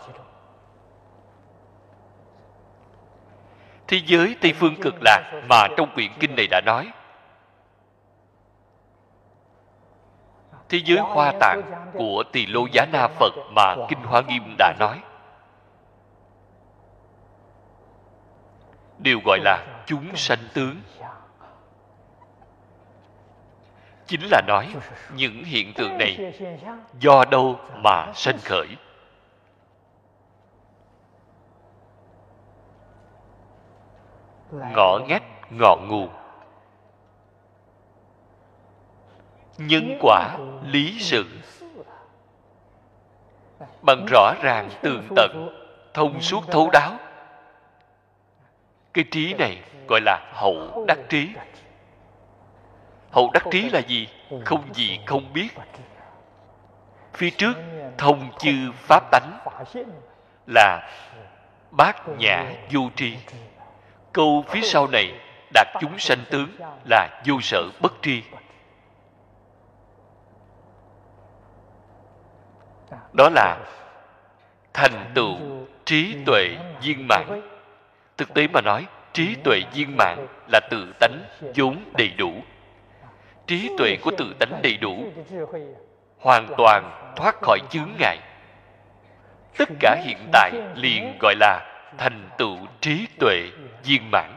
Thế 3.91 4.01
giới 4.05 4.35
tây 4.41 4.53
phương 4.53 4.75
cực 4.81 4.95
lạc 5.01 5.41
mà 5.49 5.67
trong 5.77 5.93
quyển 5.93 6.11
kinh 6.19 6.35
này 6.35 6.47
đã 6.47 6.61
nói. 6.65 6.91
Thế 10.69 10.81
giới 10.85 10.99
hoa 10.99 11.33
tạng 11.39 11.61
của 11.93 12.23
tỳ 12.31 12.45
lô 12.45 12.67
giá 12.71 12.85
na 12.91 13.07
phật 13.07 13.33
mà 13.55 13.75
kinh 13.89 13.99
hoa 13.99 14.21
nghiêm 14.21 14.55
đã 14.57 14.73
nói. 14.79 14.99
Đều 18.97 19.19
gọi 19.25 19.39
là 19.43 19.83
chúng 19.85 20.15
sanh 20.15 20.39
tướng. 20.53 20.75
Chính 24.07 24.21
là 24.31 24.41
nói 24.47 24.67
những 25.15 25.43
hiện 25.43 25.73
tượng 25.73 25.97
này 25.97 26.33
do 26.99 27.25
đâu 27.31 27.59
mà 27.83 28.11
sanh 28.13 28.37
khởi. 28.43 28.67
Ngõ 34.51 34.99
ngách 35.07 35.23
ngọn 35.51 35.87
nguồn 35.87 36.09
nhân 39.57 39.97
quả 40.01 40.37
lý 40.65 40.99
sự. 40.99 41.25
bằng 43.81 44.05
rõ 44.11 44.33
ràng 44.41 44.69
tường 44.81 45.07
tận 45.15 45.49
thông 45.93 46.21
suốt 46.21 46.43
thấu 46.51 46.69
đáo. 46.73 46.91
Cái 48.93 49.05
trí 49.11 49.33
này 49.33 49.61
gọi 49.87 50.01
là 50.01 50.31
hậu 50.33 50.85
đắc 50.87 50.99
trí. 51.09 51.29
hậu 53.11 53.29
đắc 53.33 53.43
trí 53.51 53.69
là 53.69 53.79
gì? 53.79 54.07
không 54.45 54.73
gì 54.73 54.99
không 55.05 55.33
biết. 55.33 55.49
phía 57.13 57.29
trước 57.29 57.53
thông 57.97 58.31
chư 58.39 58.71
pháp 58.75 59.11
tánh 59.11 59.39
là 60.47 60.89
bát 61.71 62.09
nhã 62.17 62.53
vô 62.71 62.81
tri 62.95 63.17
câu 64.13 64.45
phía 64.49 64.61
sau 64.61 64.87
này 64.87 65.19
đạt 65.53 65.67
chúng 65.81 65.99
sanh 65.99 66.19
tướng 66.29 66.49
là 66.89 67.21
vô 67.25 67.41
sở 67.41 67.63
bất 67.81 67.93
tri. 68.01 68.23
Đó 73.13 73.29
là 73.29 73.57
thành 74.73 75.11
tựu 75.15 75.37
trí 75.85 76.15
tuệ 76.25 76.57
viên 76.81 77.07
mãn. 77.09 77.41
Thực 78.17 78.33
tế 78.33 78.47
mà 78.47 78.61
nói, 78.61 78.87
trí 79.13 79.35
tuệ 79.43 79.61
viên 79.73 79.97
mãn 79.97 80.27
là 80.51 80.59
tự 80.69 80.93
tánh 80.99 81.23
vốn 81.55 81.77
đầy 81.97 82.09
đủ. 82.17 82.31
Trí 83.47 83.69
tuệ 83.77 83.97
của 84.01 84.11
tự 84.17 84.33
tánh 84.39 84.61
đầy 84.63 84.77
đủ 84.77 85.03
hoàn 86.19 86.47
toàn 86.57 87.13
thoát 87.15 87.35
khỏi 87.41 87.59
chướng 87.69 87.89
ngại. 87.99 88.17
Tất 89.57 89.69
cả 89.79 89.97
hiện 90.05 90.29
tại 90.31 90.51
liền 90.75 91.17
gọi 91.19 91.35
là 91.39 91.70
thành 91.97 92.29
tựu 92.37 92.57
trí 92.81 93.07
tuệ 93.19 93.51
viên 93.83 94.11
mãn. 94.11 94.35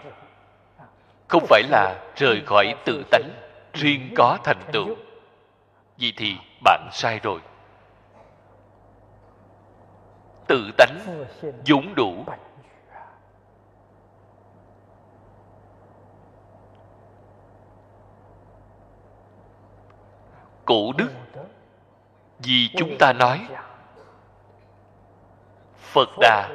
Không 1.28 1.46
phải 1.48 1.62
là 1.62 2.00
rời 2.16 2.42
khỏi 2.46 2.74
tự 2.84 3.04
tánh, 3.10 3.30
riêng 3.72 4.14
có 4.16 4.38
thành 4.44 4.60
tựu. 4.72 4.96
Vậy 6.00 6.12
thì 6.16 6.36
bạn 6.64 6.88
sai 6.92 7.20
rồi. 7.22 7.40
Tự 10.48 10.70
tánh 10.78 11.24
vốn 11.66 11.94
đủ. 11.94 12.24
Cổ 20.64 20.92
đức, 20.98 21.10
vì 22.38 22.68
chúng 22.76 22.96
ta 22.98 23.12
nói, 23.12 23.46
phật 25.76 26.08
đà 26.20 26.48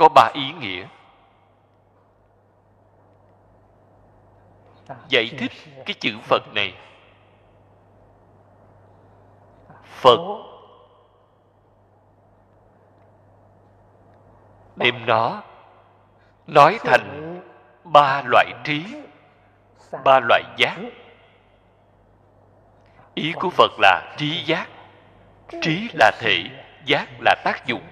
có 0.00 0.08
ba 0.08 0.30
ý 0.34 0.52
nghĩa. 0.52 0.86
Giải 5.08 5.30
thích 5.38 5.52
cái 5.86 5.94
chữ 6.00 6.18
phật 6.22 6.42
này. 6.54 6.74
Phật 9.84 10.18
đem 14.76 15.06
nó 15.06 15.42
nói 16.46 16.78
thành 16.84 17.40
ba 17.84 18.22
loại 18.26 18.52
trí, 18.64 18.84
ba 20.04 20.20
loại 20.20 20.42
giác. 20.56 20.76
Ý 23.14 23.32
của 23.40 23.50
phật 23.50 23.70
là 23.78 24.14
trí 24.18 24.44
giác, 24.44 24.68
trí 25.62 25.88
là 25.94 26.10
thể, 26.20 26.44
giác 26.84 27.08
là 27.20 27.34
tác 27.44 27.66
dụng 27.66 27.82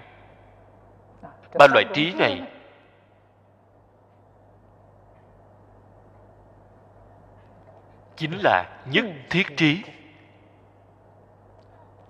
ba 1.55 1.67
loại 1.67 1.85
trí 1.95 2.13
này. 2.15 2.43
Chính 8.17 8.39
là 8.43 8.65
nhất 8.91 9.05
thiết 9.31 9.47
trí. 9.57 9.83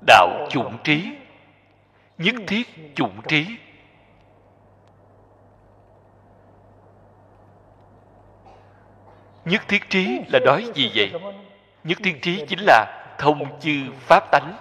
Đạo 0.06 0.46
chủng 0.50 0.78
trí. 0.84 1.16
Nhất 2.18 2.34
thiết 2.46 2.94
chủng 2.94 3.20
trí. 3.28 3.46
Nhất 9.44 9.62
thiết 9.68 9.90
trí 9.90 10.20
là 10.32 10.38
nói 10.44 10.70
gì 10.74 10.92
vậy? 10.94 11.12
Nhất 11.84 11.98
thiết 12.02 12.18
trí 12.22 12.44
chính 12.48 12.60
là 12.60 13.14
thông 13.18 13.60
chư 13.60 13.92
pháp 14.00 14.30
tánh. 14.32 14.56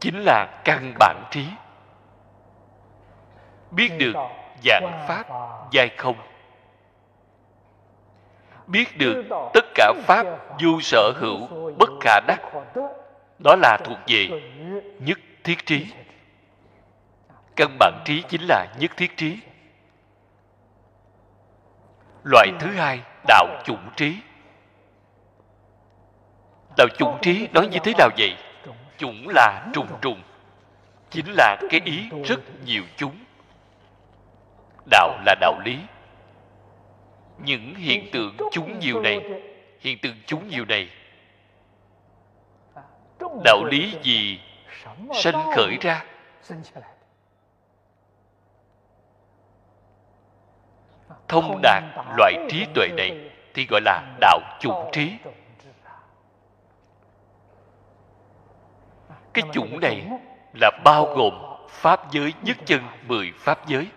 Chính 0.00 0.24
là 0.24 0.60
căn 0.64 0.94
bản 0.98 1.24
trí 1.30 1.46
biết 3.70 3.90
được 3.98 4.12
dạng 4.64 5.04
pháp 5.08 5.26
giai 5.70 5.88
không? 5.96 6.16
Biết 8.66 8.98
được 8.98 9.24
tất 9.54 9.64
cả 9.74 9.92
pháp 10.02 10.26
du 10.60 10.80
sở 10.80 11.12
hữu 11.16 11.46
bất 11.78 11.90
khả 12.00 12.20
đắc. 12.26 12.40
Đó 13.38 13.56
là 13.56 13.78
thuộc 13.84 13.98
về 14.06 14.28
nhất 14.98 15.18
thiết 15.44 15.66
trí. 15.66 15.86
Căn 17.56 17.76
bản 17.78 18.02
trí 18.04 18.22
chính 18.28 18.42
là 18.48 18.66
nhất 18.78 18.90
thiết 18.96 19.16
trí. 19.16 19.38
Loại 22.24 22.48
thứ 22.60 22.66
hai, 22.66 23.00
đạo 23.26 23.46
chủng 23.64 23.90
trí. 23.96 24.16
Đạo 26.76 26.88
chủng 26.98 27.18
trí 27.22 27.48
nói 27.52 27.66
như 27.66 27.78
thế 27.84 27.92
nào 27.98 28.08
vậy? 28.18 28.36
Chủng 28.98 29.28
là 29.28 29.66
trùng 29.72 29.88
trùng, 30.00 30.22
chính 31.10 31.26
là 31.36 31.56
cái 31.70 31.80
ý 31.84 32.10
rất 32.24 32.40
nhiều 32.64 32.82
chúng 32.96 33.16
đạo 34.90 35.18
là 35.26 35.34
đạo 35.40 35.60
lý. 35.64 35.78
Những 37.38 37.74
hiện 37.74 38.10
tượng 38.12 38.36
chúng 38.52 38.78
nhiều 38.78 39.00
này, 39.00 39.20
hiện 39.80 39.98
tượng 40.02 40.16
chúng 40.26 40.48
nhiều 40.48 40.64
này. 40.64 40.90
Đạo 43.44 43.64
lý 43.64 43.96
gì 44.02 44.40
sanh 45.14 45.50
khởi 45.56 45.78
ra? 45.80 46.04
Thông 51.28 51.60
đạt 51.62 51.82
loại 52.16 52.34
trí 52.50 52.66
tuệ 52.74 52.88
này 52.96 53.30
thì 53.54 53.66
gọi 53.70 53.80
là 53.84 54.16
đạo 54.20 54.40
chủng 54.60 54.90
trí. 54.92 55.12
Cái 59.32 59.44
chủng 59.52 59.80
này 59.80 60.06
là 60.60 60.70
bao 60.84 61.06
gồm 61.16 61.32
pháp 61.68 62.10
giới 62.10 62.32
nhất 62.42 62.56
chân, 62.66 62.82
mười 63.06 63.32
pháp 63.38 63.66
giới 63.66 63.88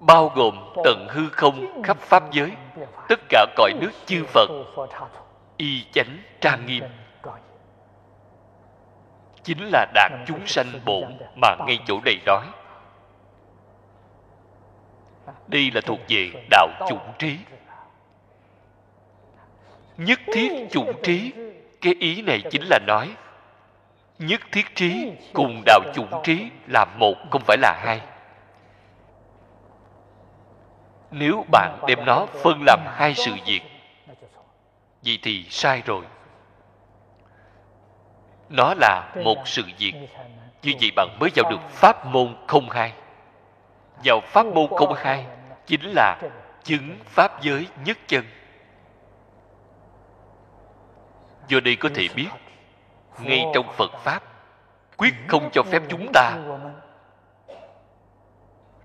bao 0.00 0.28
gồm 0.34 0.72
tận 0.84 1.06
hư 1.10 1.28
không 1.28 1.82
khắp 1.82 1.98
pháp 1.98 2.32
giới, 2.32 2.52
tất 3.08 3.20
cả 3.28 3.46
cõi 3.56 3.72
nước 3.80 3.90
chư 4.06 4.24
phật, 4.24 4.50
y 5.56 5.84
chánh 5.92 6.18
trang 6.40 6.66
nghiêm. 6.66 6.84
Chính 9.42 9.68
là 9.72 9.86
đạt 9.94 10.12
chúng 10.26 10.46
sanh 10.46 10.66
bổn 10.84 11.18
mà 11.42 11.56
ngay 11.66 11.78
chỗ 11.86 12.00
này 12.04 12.18
nói. 12.26 12.46
Đây 15.46 15.70
là 15.74 15.80
thuộc 15.80 16.00
về 16.08 16.30
đạo 16.50 16.68
chủng 16.88 17.12
trí. 17.18 17.38
Nhất 19.96 20.20
thiết 20.32 20.68
chủng 20.70 20.92
trí, 21.02 21.32
cái 21.80 21.94
ý 22.00 22.22
này 22.22 22.42
chính 22.50 22.62
là 22.70 22.78
nói, 22.86 23.16
nhất 24.18 24.40
thiết 24.52 24.74
trí 24.74 25.12
cùng 25.32 25.62
đạo 25.66 25.80
chủng 25.94 26.20
trí 26.24 26.50
là 26.66 26.84
một 26.98 27.14
không 27.30 27.42
phải 27.46 27.56
là 27.56 27.80
hai 27.84 28.00
nếu 31.10 31.44
bạn 31.52 31.78
đem 31.86 32.04
nó 32.04 32.26
phân 32.26 32.62
làm 32.66 32.80
hai 32.86 33.14
sự 33.14 33.32
việc, 33.46 33.60
vậy 35.04 35.18
thì 35.22 35.46
sai 35.50 35.82
rồi. 35.86 36.04
Nó 38.48 38.74
là 38.74 39.12
một 39.24 39.48
sự 39.48 39.62
việc, 39.78 39.92
như 40.62 40.72
vậy 40.80 40.90
bạn 40.96 41.08
mới 41.20 41.30
vào 41.36 41.50
được 41.50 41.70
pháp 41.70 42.06
môn 42.06 42.36
không 42.46 42.70
hai. 42.70 42.92
Vào 44.04 44.20
pháp 44.20 44.46
môn 44.46 44.66
không 44.76 44.94
hai 44.94 45.26
chính 45.66 45.92
là 45.94 46.20
chứng 46.64 46.98
pháp 47.04 47.42
giới 47.42 47.66
nhất 47.84 47.98
chân. 48.06 48.24
Do 51.48 51.60
đây 51.60 51.76
có 51.76 51.88
thể 51.94 52.08
biết, 52.14 52.28
ngay 53.20 53.44
trong 53.54 53.72
phật 53.72 53.92
pháp, 53.92 54.22
quyết 54.96 55.14
không 55.28 55.50
cho 55.52 55.62
phép 55.62 55.82
chúng 55.88 56.12
ta 56.12 56.38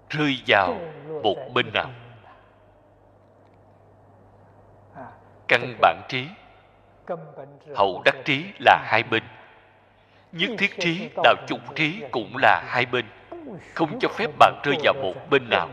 rơi 0.09 0.41
vào 0.47 0.75
một 1.23 1.37
bên 1.53 1.73
nào. 1.73 1.89
Căn 5.51 5.75
bản 5.81 6.01
trí. 6.09 6.27
Hậu 7.75 8.01
đắc 8.05 8.15
trí 8.25 8.45
là 8.59 8.83
hai 8.83 9.03
bên. 9.03 9.23
Nhất 10.31 10.49
thiết 10.57 10.79
trí, 10.79 11.09
đạo 11.23 11.35
chủng 11.47 11.75
trí 11.75 12.03
cũng 12.11 12.37
là 12.41 12.63
hai 12.67 12.85
bên. 12.85 13.05
Không 13.73 13.99
cho 13.99 14.09
phép 14.09 14.29
bạn 14.39 14.61
rơi 14.63 14.77
vào 14.83 14.93
một 14.93 15.13
bên 15.29 15.49
nào. 15.49 15.69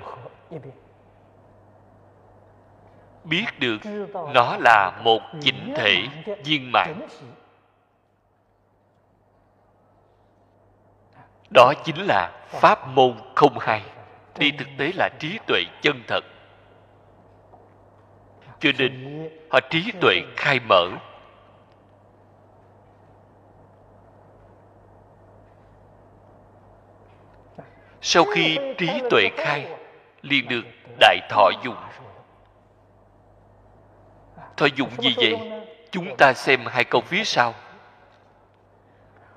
Biết 3.25 3.45
được 3.59 3.79
nó 4.35 4.57
là 4.61 5.01
một 5.05 5.21
chỉnh 5.41 5.75
thể 5.77 5.97
viên 6.45 6.73
mãn. 6.73 7.07
Đó 11.55 11.73
chính 11.85 12.07
là 12.07 12.47
pháp 12.47 12.89
môn 12.89 13.15
không 13.35 13.59
hai. 13.59 13.83
Đi 14.39 14.53
thực 14.59 14.69
tế 14.79 14.93
là 14.95 15.09
trí 15.19 15.39
tuệ 15.47 15.63
chân 15.83 16.03
thật 16.07 16.25
cho 18.61 18.71
nên, 18.79 19.29
họ 19.51 19.61
trí 19.71 19.93
tuệ 20.01 20.23
khai 20.37 20.61
mở. 20.61 20.89
Sau 28.01 28.25
khi 28.25 28.59
trí 28.79 29.03
tuệ 29.11 29.29
khai, 29.37 29.67
liền 30.23 30.49
được 30.49 30.65
đại 31.01 31.19
thọ 31.31 31.51
dụng 31.65 31.77
thọ 34.59 34.67
dụng 34.77 34.91
gì 34.99 35.15
vậy? 35.17 35.37
Chúng 35.91 36.17
ta 36.17 36.33
xem 36.33 36.67
hai 36.67 36.85
câu 36.85 37.01
phía 37.01 37.25
sau. 37.25 37.55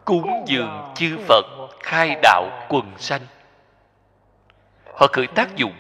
Cúng 0.05 0.43
dường 0.47 0.91
chư 0.95 1.17
phật 1.27 1.45
khai 1.79 2.15
đạo 2.21 2.49
quần 2.69 2.93
sanh. 2.97 3.21
Họ 4.93 5.07
khởi 5.07 5.27
tác 5.27 5.55
dụng 5.55 5.73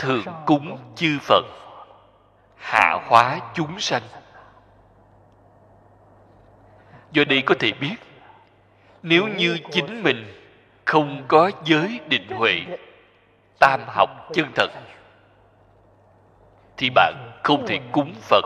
thượng 0.00 0.24
cúng 0.46 0.78
chư 0.96 1.18
phật, 1.20 1.44
hạ 2.56 3.00
hóa 3.08 3.40
chúng 3.54 3.80
sanh. 3.80 4.02
Do 7.12 7.24
đây 7.24 7.42
có 7.42 7.54
thể 7.58 7.72
biết, 7.72 7.96
nếu 9.02 9.28
như 9.28 9.58
chính 9.70 10.02
mình 10.02 10.34
không 10.84 11.24
có 11.28 11.50
giới 11.64 12.00
định 12.08 12.28
huệ, 12.28 12.60
tam 13.58 13.80
học 13.86 14.28
chân 14.32 14.46
thật, 14.54 14.70
thì 16.76 16.90
bạn 16.90 17.14
không 17.44 17.66
thể 17.66 17.80
cúng 17.92 18.14
phật, 18.20 18.44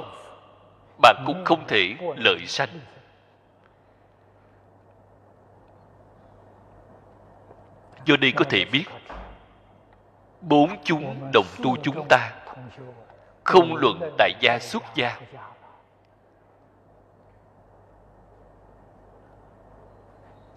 bạn 1.03 1.23
cũng 1.27 1.45
không 1.45 1.67
thể 1.67 1.95
lợi 2.17 2.47
sanh. 2.47 2.81
Do 8.05 8.17
đây 8.17 8.33
có 8.33 8.45
thể 8.51 8.65
biết 8.65 8.85
bốn 10.49 10.77
chúng 10.85 11.31
đồng 11.33 11.47
tu 11.63 11.77
chúng 11.83 12.09
ta, 12.09 12.33
không 13.45 13.77
luận 13.77 14.15
tại 14.19 14.33
gia 14.41 14.59
xuất 14.59 14.83
gia. 14.95 15.21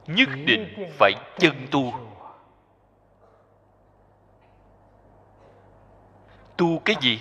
Nhất 0.07 0.29
định 0.45 0.89
phải 0.99 1.13
chân 1.37 1.67
tu. 1.71 1.93
Tu 6.57 6.79
cái 6.85 6.95
gì? 7.01 7.19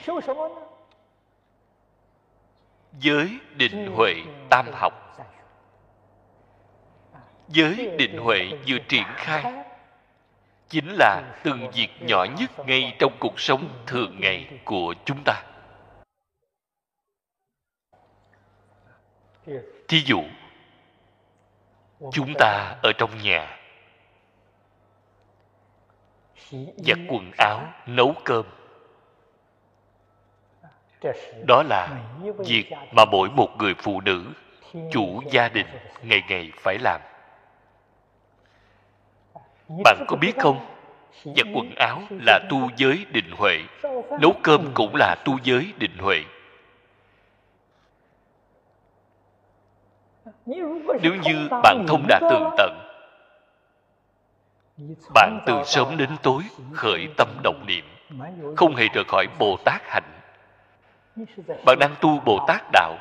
Giới 2.93 3.39
định 3.57 3.93
huệ 3.97 4.14
tam 4.51 4.67
học. 4.73 4.93
Giới 7.49 7.97
định 7.99 8.19
huệ 8.19 8.51
vừa 8.67 8.79
triển 8.89 9.07
khai 9.17 9.66
chính 10.69 10.89
là 10.89 11.23
từng 11.43 11.71
việc 11.71 11.89
nhỏ 12.01 12.25
nhất 12.39 12.51
ngay 12.67 12.97
trong 12.99 13.17
cuộc 13.21 13.41
sống 13.41 13.83
thường 13.87 14.21
ngày 14.21 14.61
của 14.64 14.95
chúng 15.05 15.23
ta. 15.25 15.43
Thí 19.89 20.03
dụ 20.07 20.23
chúng 22.12 22.33
ta 22.39 22.77
ở 22.83 22.93
trong 22.99 23.11
nhà 23.23 23.59
giặt 26.77 26.99
quần 27.09 27.31
áo 27.39 27.73
nấu 27.87 28.14
cơm. 28.25 28.47
Đó 31.47 31.62
là 31.62 31.89
việc 32.39 32.71
mà 32.93 33.05
mỗi 33.05 33.29
một 33.31 33.49
người 33.59 33.75
phụ 33.79 34.01
nữ 34.01 34.25
chủ 34.93 35.23
gia 35.31 35.49
đình 35.49 35.67
ngày 36.03 36.23
ngày 36.29 36.53
phải 36.57 36.79
làm 36.79 37.01
bạn 39.69 40.05
có 40.09 40.17
biết 40.17 40.33
không? 40.39 40.67
Giặt 41.25 41.47
quần 41.55 41.75
áo 41.77 42.03
là 42.11 42.39
tu 42.51 42.69
giới 42.77 43.07
định 43.11 43.31
huệ. 43.31 43.59
Nấu 44.21 44.35
cơm 44.43 44.71
cũng 44.75 44.95
là 44.95 45.14
tu 45.25 45.39
giới 45.43 45.73
định 45.79 45.99
huệ. 45.99 46.25
Nếu 51.03 51.14
như 51.23 51.49
bạn 51.62 51.85
thông 51.89 52.07
đạt 52.09 52.23
tường 52.31 52.51
tận, 52.57 52.79
bạn 55.14 55.41
từ 55.47 55.62
sớm 55.64 55.97
đến 55.97 56.11
tối 56.23 56.43
khởi 56.73 57.09
tâm 57.17 57.29
động 57.43 57.67
niệm, 57.67 57.85
không 58.57 58.77
hề 58.77 58.89
rời 58.95 59.05
khỏi 59.09 59.27
bồ 59.39 59.57
tát 59.64 59.83
hạnh. 59.85 60.21
Bạn 61.64 61.79
đang 61.79 61.95
tu 62.01 62.21
bồ 62.21 62.45
tát 62.49 62.62
đạo 62.73 62.99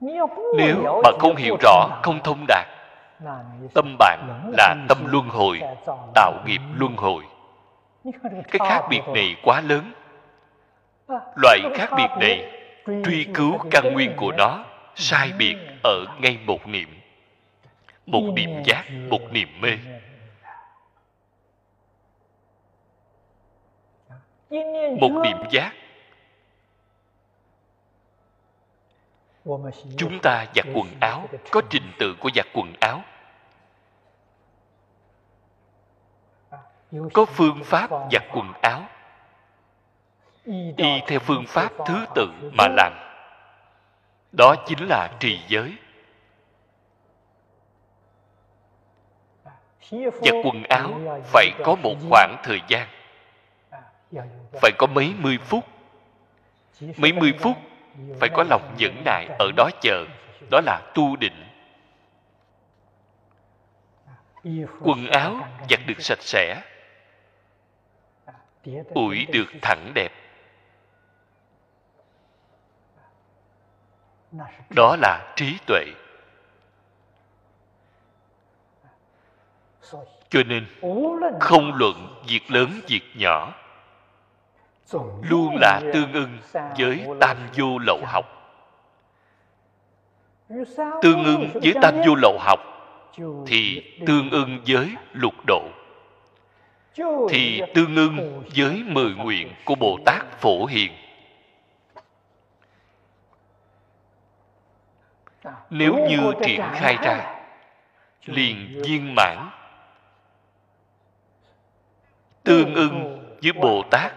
nếu 0.00 1.00
bạn 1.02 1.14
không 1.18 1.36
hiểu 1.36 1.56
rõ 1.60 2.00
không 2.02 2.20
thông 2.24 2.44
đạt 2.48 2.66
tâm 3.74 3.96
bạn 3.98 4.50
là 4.58 4.76
tâm 4.88 4.98
luân 5.06 5.28
hồi 5.28 5.60
tạo 6.14 6.32
nghiệp 6.46 6.60
luân 6.74 6.96
hồi. 6.96 7.24
Cái 8.24 8.58
khác 8.68 8.86
biệt 8.90 9.02
này 9.14 9.36
quá 9.42 9.60
lớn. 9.60 9.92
Loại 11.36 11.60
khác 11.74 11.90
biệt 11.96 12.10
này 12.20 12.52
truy 13.04 13.26
cứu 13.34 13.58
căn 13.70 13.92
nguyên 13.92 14.12
của 14.16 14.32
nó 14.32 14.64
sai 14.94 15.32
biệt 15.38 15.56
ở 15.84 16.04
ngay 16.20 16.38
một 16.46 16.66
niệm. 16.66 16.88
Một 18.06 18.22
niệm 18.36 18.50
giác 18.64 18.84
một 19.10 19.20
niệm 19.30 19.48
mê. 19.60 19.78
Một 25.00 25.10
niệm 25.24 25.36
giác 25.50 25.72
chúng 29.96 30.18
ta 30.22 30.46
giặt 30.54 30.66
quần 30.74 30.86
áo, 31.00 31.28
có 31.50 31.62
trình 31.70 31.92
tự 31.98 32.14
của 32.20 32.30
giặt 32.34 32.46
quần 32.54 32.72
áo. 32.80 33.02
Có 37.12 37.24
phương 37.24 37.64
pháp 37.64 37.90
giặt 38.12 38.22
quần 38.32 38.52
áo. 38.62 38.82
Y 40.76 41.00
theo 41.06 41.20
phương 41.20 41.44
pháp 41.48 41.72
thứ 41.86 42.06
tự 42.14 42.28
mà 42.52 42.68
làm. 42.76 42.92
Đó 44.32 44.54
chính 44.66 44.88
là 44.88 45.16
trì 45.20 45.40
giới. 45.48 45.76
Giặt 50.00 50.34
quần 50.44 50.62
áo 50.62 51.00
phải 51.24 51.50
có 51.64 51.74
một 51.74 51.94
khoảng 52.10 52.36
thời 52.42 52.60
gian. 52.68 52.88
Phải 54.52 54.72
có 54.78 54.86
mấy 54.86 55.14
mươi 55.18 55.38
phút. 55.38 55.64
Mấy 56.96 57.12
mươi 57.12 57.34
phút 57.40 57.56
phải 58.20 58.28
có 58.34 58.44
lòng 58.50 58.74
nhẫn 58.78 59.02
nại 59.04 59.26
ở 59.38 59.50
đó 59.56 59.70
chờ. 59.80 60.04
Đó 60.50 60.60
là 60.64 60.92
tu 60.94 61.16
định. 61.16 61.46
Quần 64.80 65.06
áo 65.06 65.48
giặt 65.70 65.80
được 65.86 66.00
sạch 66.00 66.22
sẽ. 66.22 66.62
Ủi 68.94 69.26
được 69.32 69.46
thẳng 69.62 69.92
đẹp. 69.94 70.12
Đó 74.76 74.96
là 75.00 75.32
trí 75.36 75.58
tuệ. 75.66 75.84
Cho 80.28 80.42
nên, 80.46 80.66
không 81.40 81.74
luận 81.74 82.22
việc 82.28 82.50
lớn 82.50 82.80
việc 82.88 83.02
nhỏ 83.14 83.54
luôn 85.22 85.56
là 85.60 85.80
tương 85.92 86.12
ưng 86.12 86.38
với 86.78 87.06
tam 87.20 87.36
vô 87.56 87.78
lậu 87.78 88.00
học. 88.04 88.24
Tương 91.02 91.24
ưng 91.24 91.50
với 91.54 91.74
tam 91.82 91.94
vô 92.06 92.14
lậu 92.14 92.38
học 92.40 92.60
thì 93.46 93.92
tương 94.06 94.30
ưng 94.30 94.60
với 94.66 94.90
lục 95.12 95.34
độ, 95.46 95.62
thì 97.30 97.62
tương 97.74 97.96
ưng 97.96 98.44
với 98.56 98.82
mười 98.86 99.14
nguyện 99.14 99.52
của 99.64 99.74
bồ 99.74 99.98
tát 100.06 100.40
phổ 100.40 100.66
hiền. 100.66 100.92
Nếu 105.70 105.94
như 106.08 106.32
triển 106.46 106.62
khai 106.72 106.96
ra, 107.02 107.42
liền 108.24 108.82
viên 108.84 109.14
mãn, 109.14 109.50
tương 112.42 112.74
ưng 112.74 113.22
với 113.42 113.52
bồ 113.52 113.82
tát 113.90 114.12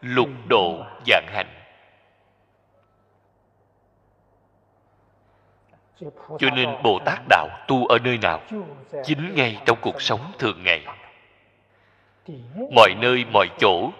lục 0.00 0.28
độ 0.48 0.84
dạng 1.06 1.26
hạnh 1.26 1.58
cho 6.38 6.50
nên 6.56 6.68
bồ 6.82 6.98
tát 7.04 7.20
đạo 7.28 7.48
tu 7.68 7.86
ở 7.86 7.98
nơi 7.98 8.18
nào, 8.18 8.40
chính 9.04 9.34
ngay 9.34 9.58
trong 9.66 9.78
cuộc 9.80 10.02
sống 10.02 10.32
thường 10.38 10.62
ngày. 10.64 10.86
Mọi 12.74 12.94
nơi, 12.98 13.24
mọi 13.32 13.46
chỗ 13.58 13.90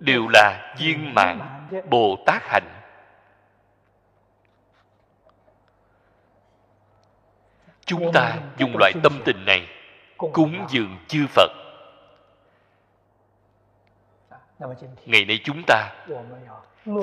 đều 0.00 0.28
là 0.32 0.74
viên 0.78 1.14
mãn 1.14 1.38
bồ 1.90 2.16
tát 2.26 2.42
hạnh. 2.42 2.82
Chúng 7.84 8.12
ta 8.12 8.36
dùng 8.58 8.76
loại 8.78 8.92
tâm 9.02 9.12
tình 9.24 9.44
này 9.44 9.66
cúng 10.18 10.66
dường 10.68 10.98
chư 11.08 11.26
phật 11.26 11.65
ngày 15.06 15.24
nay 15.24 15.40
chúng 15.44 15.62
ta 15.66 15.92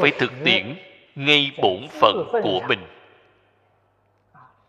phải 0.01 0.11
thực 0.19 0.31
tiễn 0.45 0.75
ngay 1.15 1.51
bổn 1.61 1.87
phận 2.01 2.27
của 2.31 2.61
mình. 2.67 2.79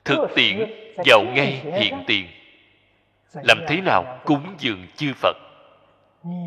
Thực 0.05 0.28
tiễn 0.35 0.70
vào 1.07 1.22
ngay 1.22 1.51
hiện 1.53 2.05
tiền. 2.07 2.26
Làm 3.35 3.59
thế 3.68 3.80
nào 3.80 4.20
cúng 4.24 4.55
dường 4.59 4.87
chư 4.97 5.12
phật? 5.16 5.37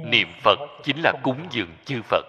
Niệm 0.06 0.28
phật 0.42 0.60
chính 0.84 1.02
là 1.04 1.14
cúng 1.24 1.48
dường 1.52 1.70
chư 1.86 2.02
phật. 2.02 2.26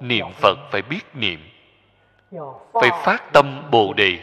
Niệm 0.00 0.26
phật 0.34 0.58
phải. 0.70 0.82
biết 0.82 1.02
niệm. 1.14 1.40
Phải 2.72 2.90
phát 3.04 3.32
tâm 3.32 3.70
bồ 3.70 3.92
đề. 3.92 4.18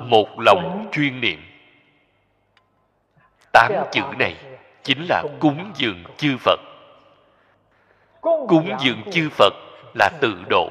Một 0.00 0.40
lòng 0.40 0.88
chuyên 0.92 1.20
niệm 1.20 1.40
tám 3.52 3.72
chữ 3.92 4.02
này 4.18 4.36
chính 4.82 5.06
là 5.08 5.22
cúng 5.40 5.72
dường 5.74 6.04
chư 6.16 6.36
phật. 6.40 6.60
Cúng 8.20 8.70
dường 8.80 9.02
chư 9.12 9.28
phật 9.30 9.52
là 9.94 10.10
tự 10.20 10.44
độ. 10.50 10.70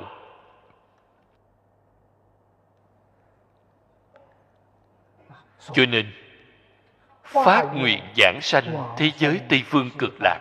Cho 5.73 5.85
nên, 5.85 6.13
phát 7.23 7.63
nguyện 7.73 8.03
giảng 8.17 8.39
sanh 8.41 8.95
thế 8.97 9.11
giới 9.17 9.41
tây 9.49 9.63
phương 9.65 9.89
cực 9.99 10.13
lạc. 10.19 10.39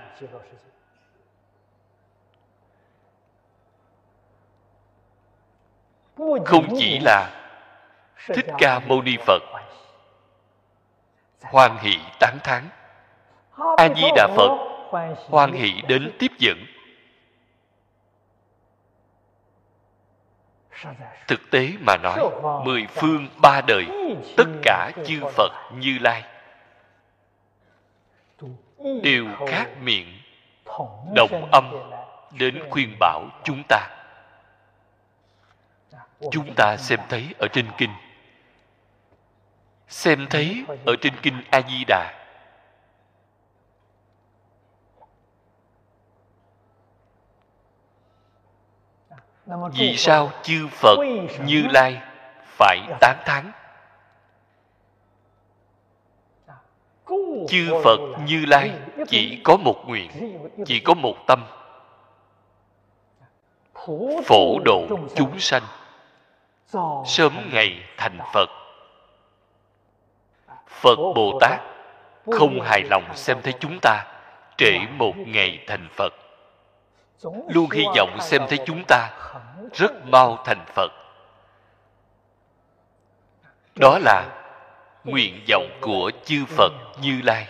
Không 6.44 6.74
chỉ 6.78 6.98
là 6.98 7.30
thích 8.26 8.46
ca 8.58 8.78
mâu 8.78 9.02
ni 9.02 9.16
phật 9.26 9.42
hoan 11.42 11.78
hỷ 11.78 11.98
tán 12.20 12.38
thán. 12.44 12.68
A 13.76 13.88
di 13.96 14.02
đà 14.16 14.28
phật. 14.36 14.50
Hoan 15.28 15.52
hỷ 15.52 15.82
đến 15.88 16.16
tiếp 16.18 16.32
dẫn 16.38 16.66
thực 21.28 21.50
tế 21.50 21.72
mà 21.80 21.96
nói, 21.96 22.30
mười 22.64 22.86
phương 22.90 23.28
ba 23.42 23.60
đời, 23.66 23.84
tất 24.36 24.44
cả 24.62 24.90
chư 25.06 25.20
phật 25.36 25.52
như 25.72 25.98
lai 26.00 26.24
đều 29.02 29.26
khác 29.46 29.66
miệng, 29.80 30.18
đồng 31.14 31.48
âm 31.52 31.72
đến 32.30 32.62
khuyên 32.70 32.96
bảo 33.00 33.24
chúng 33.44 33.62
ta. 33.68 33.88
Chúng 36.30 36.54
ta 36.54 36.76
xem 36.76 37.00
thấy 37.08 37.34
ở 37.38 37.48
trên 37.52 37.66
kinh 37.78 37.90
xem 39.88 40.26
thấy 40.30 40.64
ở 40.86 40.96
trên 41.00 41.12
kinh 41.22 41.42
a 41.50 41.60
di 41.68 41.84
đà 41.88 42.26
vì 49.72 49.96
sao 49.96 50.30
chư 50.42 50.68
phật 50.70 50.96
như 51.44 51.66
lai 51.70 52.02
phải 52.44 52.78
tán 53.00 53.16
thán? 53.24 53.52
Chư 57.48 57.80
phật 57.84 57.98
như 58.26 58.44
lai 58.46 58.72
chỉ 59.08 59.40
có 59.44 59.56
một 59.56 59.82
nguyện, 59.86 60.10
chỉ 60.66 60.80
có 60.80 60.94
một 60.94 61.14
tâm. 61.26 61.46
Phổ 64.24 64.58
độ 64.64 64.86
chúng 65.16 65.38
sanh, 65.38 65.62
sớm 67.06 67.50
ngày 67.52 67.82
thành 67.96 68.18
phật 68.32 68.65
phật 70.68 70.96
bồ 70.96 71.38
tát 71.40 71.60
không 72.32 72.60
hài 72.60 72.82
lòng 72.82 73.14
xem 73.14 73.42
thấy 73.42 73.54
chúng 73.60 73.78
ta 73.82 74.04
trễ 74.56 74.78
một 74.98 75.12
ngày 75.16 75.64
thành 75.66 75.88
phật. 75.92 76.12
Luôn 77.48 77.70
hy 77.70 77.84
vọng 77.96 78.16
xem 78.20 78.42
thấy 78.48 78.58
chúng 78.66 78.84
ta 78.88 79.10
rất 79.72 80.06
mau 80.06 80.38
thành 80.44 80.64
phật. 80.66 80.92
Đó 83.74 83.98
là 83.98 84.42
nguyện 85.04 85.44
vọng 85.48 85.78
của 85.80 86.10
chư 86.24 86.44
phật 86.48 86.72
như 87.00 87.20
lai. 87.24 87.46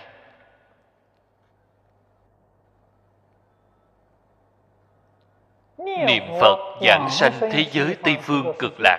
Niệm 5.79 6.23
phật 6.41 6.79
giảng 6.83 7.11
sanh 7.11 7.33
thế 7.41 7.65
giới 7.71 7.97
tây 8.05 8.19
phương 8.23 8.53
cực 8.59 8.73
lạc. 8.79 8.99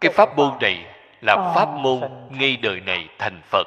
Cái 0.00 0.12
pháp 0.12 0.36
môn 0.36 0.52
này 0.60 0.93
là 1.24 1.52
pháp 1.54 1.68
môn 1.68 2.00
ngay 2.30 2.56
đời 2.56 2.80
này 2.80 3.08
thành 3.18 3.42
phật. 3.44 3.66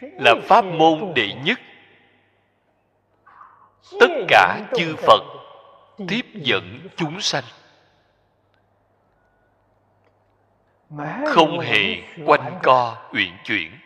Là 0.00 0.34
pháp 0.42 0.64
môn 0.64 1.12
đệ 1.14 1.32
nhất. 1.44 1.60
Tất 4.00 4.10
cả 4.28 4.60
chư 4.76 4.96
phật 4.96 5.22
tiếp 6.08 6.26
dẫn 6.34 6.78
chúng 6.96 7.20
sanh. 7.20 7.44
Không 11.26 11.60
hề 11.60 12.02
quanh 12.26 12.58
co 12.62 12.96
uyển 13.12 13.32
chuyển. 13.44 13.78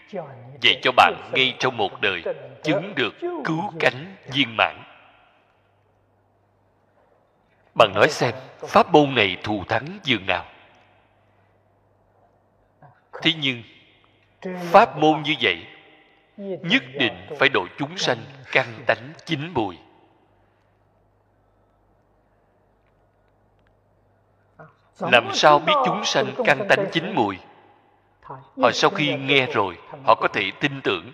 dạy 0.60 0.80
cho 0.82 0.92
bạn 0.96 1.30
ngay 1.32 1.56
trong 1.58 1.76
một 1.76 2.00
đời 2.00 2.22
chứng 2.62 2.94
được 2.96 3.14
cứu 3.20 3.72
cánh 3.78 4.16
viên 4.32 4.56
mãn. 4.56 4.82
Bạn 7.74 7.92
nói 7.94 8.08
xem 8.10 8.34
pháp 8.58 8.92
môn 8.92 9.14
này 9.14 9.36
thù 9.42 9.64
thắng 9.68 9.98
dường 10.04 10.26
nào 10.26 10.44
thế 13.22 13.32
nhưng, 13.40 13.62
pháp 14.70 14.98
môn 14.98 15.22
như 15.22 15.34
vậy, 15.40 15.66
nhất 16.62 16.82
định 16.98 17.26
phải 17.38 17.48
độ 17.48 17.66
chúng 17.78 17.98
sanh 17.98 18.18
căn 18.52 18.66
tánh 18.86 19.12
chín 19.26 19.52
mùi. 19.54 19.78
Làm 24.98 25.34
sao 25.34 25.58
biết 25.58 25.72
chúng 25.84 26.04
sanh 26.04 26.26
căn 26.44 26.66
tánh 26.68 26.86
chín 26.92 27.14
mùi? 27.14 27.38
Họ 28.22 28.70
sau 28.72 28.90
khi 28.90 29.16
nghe 29.16 29.46
rồi, 29.46 29.78
họ 30.04 30.14
có 30.14 30.28
thể 30.28 30.50
tin 30.60 30.80
tưởng. 30.80 31.12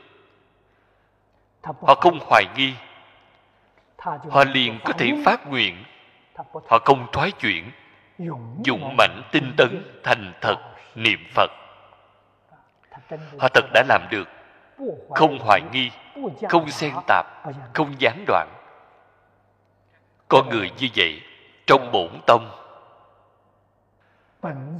Họ 1.63 1.95
không 1.95 2.19
hoài 2.23 2.45
nghi. 2.57 2.75
Họ 4.31 4.45
liền 4.45 4.79
có 4.85 4.93
thể 4.93 5.13
phát 5.25 5.49
nguyện. 5.49 5.85
Họ 6.69 6.79
không 6.85 7.07
thoái 7.13 7.31
chuyển. 7.31 7.71
Dũng 8.67 8.97
mạnh 8.99 9.23
tinh 9.33 9.55
tấn 9.57 10.01
thành 10.05 10.33
thật 10.41 10.57
niệm 10.95 11.19
phật 11.35 11.51
họ 13.39 13.49
thật 13.55 13.65
đã 13.75 13.85
làm 13.89 14.09
được. 14.11 14.29
Không 15.15 15.39
hoài 15.39 15.61
nghi, 15.73 15.91
không 16.49 16.71
xen 16.71 16.95
tạp, 17.07 17.27
không 17.75 17.95
gián 17.99 18.25
đoạn. 18.27 18.49
Con 20.29 20.49
người 20.49 20.71
như 20.79 20.89
vậy 20.97 21.21
trong 21.67 21.93
bổn 21.93 22.21
tông. 22.27 22.51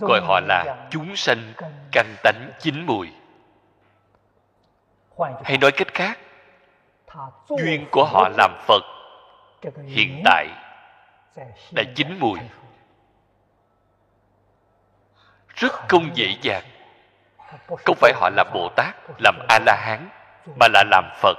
Gọi 0.01 0.21
họ 0.21 0.41
là 0.49 0.89
chúng 0.91 1.17
sanh 1.17 1.53
căn 1.93 2.07
tánh 2.23 2.51
chín 2.61 2.87
mùi. 2.87 3.09
Hay 5.45 5.59
nói 5.59 5.73
cách 5.73 5.95
khác, 5.95 6.19
duyên 7.49 7.87
của 7.91 8.05
họ 8.05 8.29
làm 8.37 8.57
phật 8.67 8.83
hiện 9.87 10.23
tại 10.25 10.49
đã 11.73 11.83
chín 11.95 12.19
mùi. 12.19 12.39
Rất 15.55 15.73
không 15.89 16.11
dễ 16.15 16.37
dàng 16.43 16.65
không 17.85 17.97
phải 18.01 18.13
họ 18.17 18.31
là 18.37 18.45
bồ 18.55 18.69
tát, 18.77 18.97
làm 19.19 19.39
a 19.49 19.59
la 19.67 19.77
hán 19.77 20.09
mà 20.61 20.69
là 20.73 20.85
làm 20.91 21.05
phật. 21.21 21.37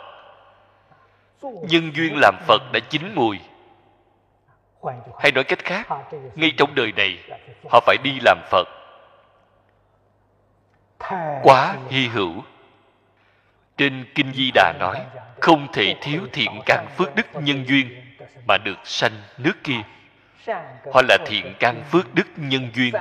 Nhân 1.41 1.91
duyên 1.95 2.17
làm 2.21 2.35
phật 2.47 2.61
đã 2.73 2.79
chín 2.89 3.11
mùi. 3.15 3.39
Hay 5.19 5.31
nói 5.31 5.43
cách 5.43 5.59
khác, 5.59 5.87
ngay 6.35 6.51
trong 6.57 6.75
đời 6.75 6.91
này, 6.91 7.19
họ 7.69 7.79
phải 7.79 7.97
đi 8.03 8.19
làm 8.25 8.37
phật. 8.49 8.67
Quá 11.43 11.75
hy 11.89 12.07
hữu. 12.07 12.43
Trên 13.77 14.05
kinh 14.15 14.33
di 14.33 14.51
đà 14.53 14.73
nói, 14.79 15.05
không 15.41 15.67
thể 15.73 15.95
thiếu 16.01 16.21
thiện 16.33 16.61
căn 16.65 16.87
phước 16.97 17.15
đức 17.15 17.27
nhân 17.33 17.67
duyên 17.67 18.15
mà 18.47 18.57
được 18.57 18.77
sanh 18.83 19.21
nước 19.37 19.63
kia. 19.63 19.81
Họ 20.93 21.01
là 21.07 21.17
thiện 21.25 21.53
căn 21.59 21.83
phước 21.91 22.13
đức 22.13 22.27
nhân 22.37 22.71
duyên. 22.73 22.93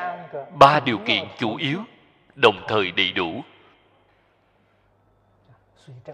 Ba 0.50 0.80
điều 0.80 0.98
kiện 0.98 1.24
chủ 1.38 1.56
yếu 1.56 1.78
đồng 2.42 2.64
thời 2.68 2.90
đầy 2.90 3.12
đủ. 3.12 3.44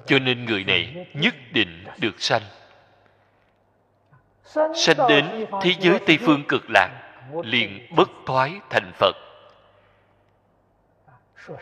Cho 0.07 0.19
nên 0.19 0.45
người 0.45 0.65
này 0.65 1.07
nhất 1.15 1.35
định 1.53 1.85
được 1.99 2.21
sanh. 2.21 2.43
Sanh 4.75 4.97
đến 5.09 5.47
thế 5.63 5.75
giới 5.81 5.99
tây 6.07 6.19
phương 6.21 6.45
cực 6.49 6.63
lạc, 6.69 6.91
liền 7.43 7.87
bất 7.97 8.11
thoái 8.27 8.53
thành 8.71 8.93
phật. 8.95 9.17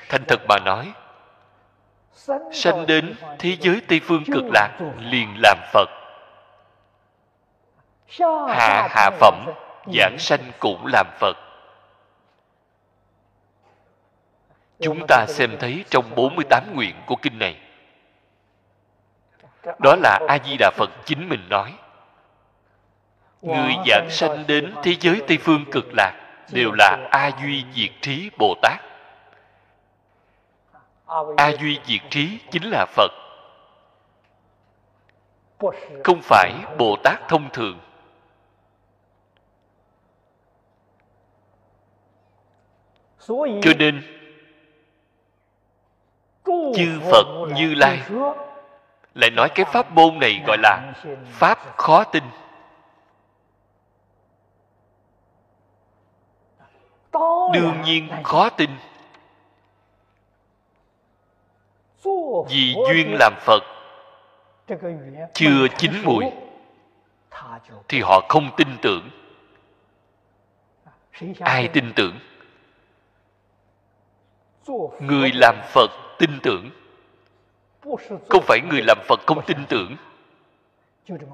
Thành 0.08 0.24
thật 0.28 0.40
mà 0.48 0.58
nói, 0.58 0.92
sanh 2.52 2.86
đến 2.86 3.14
thế 3.38 3.56
giới 3.60 3.80
tây 3.88 4.00
phương 4.04 4.24
cực 4.32 4.44
lạc 4.52 4.78
liền 4.98 5.34
làm 5.42 5.58
phật. 5.72 5.88
Hạ 8.48 8.88
hạ 8.90 9.10
phẩm, 9.20 9.46
giảng 9.94 10.16
sanh 10.18 10.52
cũng 10.58 10.86
làm 10.86 11.06
phật. 11.20 11.36
Chúng 14.82 15.06
ta 15.08 15.26
xem 15.28 15.56
thấy 15.60 15.84
trong 15.90 16.14
48 16.14 16.74
nguyện 16.74 16.94
của 17.06 17.16
kinh 17.16 17.38
này. 17.38 17.56
Đó 19.78 19.96
là 19.96 20.18
a 20.28 20.38
di 20.44 20.56
đà 20.58 20.70
phật 20.76 20.90
chính 21.04 21.28
mình 21.28 21.48
nói, 21.50 21.74
người 23.42 23.74
giảng 23.86 24.08
sanh 24.10 24.44
đến 24.46 24.74
thế 24.82 24.94
giới 25.00 25.22
tây 25.28 25.38
phương 25.38 25.64
cực 25.72 25.84
lạc 25.96 26.12
đều 26.52 26.72
là 26.78 27.08
a 27.10 27.30
duy 27.42 27.64
diệt 27.74 27.90
trí 28.00 28.30
bồ 28.38 28.54
tát. 28.62 28.80
A 31.36 31.52
duy 31.60 31.80
diệt 31.84 32.00
trí 32.10 32.38
chính 32.50 32.70
là 32.70 32.86
phật. 32.86 33.10
Không 36.04 36.20
phải 36.22 36.52
bồ 36.78 36.96
tát 37.04 37.28
thông 37.28 37.50
thường. 37.50 37.80
Cho 43.62 43.72
nên 43.78 44.21
chư 46.76 47.00
phật 47.10 47.26
như 47.54 47.74
lai. 47.74 48.02
Lại 49.14 49.30
nói 49.30 49.48
cái 49.54 49.66
pháp 49.72 49.90
môn 49.90 50.18
này 50.18 50.42
gọi 50.46 50.58
là 50.62 50.92
pháp 51.26 51.58
khó 51.76 52.04
tin. 52.04 52.24
Đương 57.52 57.82
nhiên 57.84 58.08
khó 58.24 58.50
tin. 58.50 58.70
Vì 62.48 62.74
duyên 62.88 63.16
làm 63.20 63.34
phật 63.40 63.62
chưa 65.34 65.68
chín 65.78 65.92
mùi 66.04 66.24
thì 67.88 68.00
họ 68.00 68.20
không 68.28 68.50
tin 68.56 68.68
tưởng. 68.82 69.10
Ai 71.40 71.68
tin 71.68 71.92
tưởng 71.96 72.18
người 75.00 75.30
làm 75.34 75.56
phật 75.72 75.90
tin 76.18 76.30
tưởng. 76.42 76.70
Không 78.28 78.42
phải 78.42 78.60
người 78.70 78.82
làm 78.86 78.98
phật 79.08 79.20
không 79.26 79.44
tin 79.46 79.58
tưởng. 79.68 79.96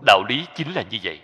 Đạo 0.06 0.24
lý 0.28 0.46
chính 0.54 0.74
là 0.74 0.82
như 0.90 0.98
vậy. 1.02 1.20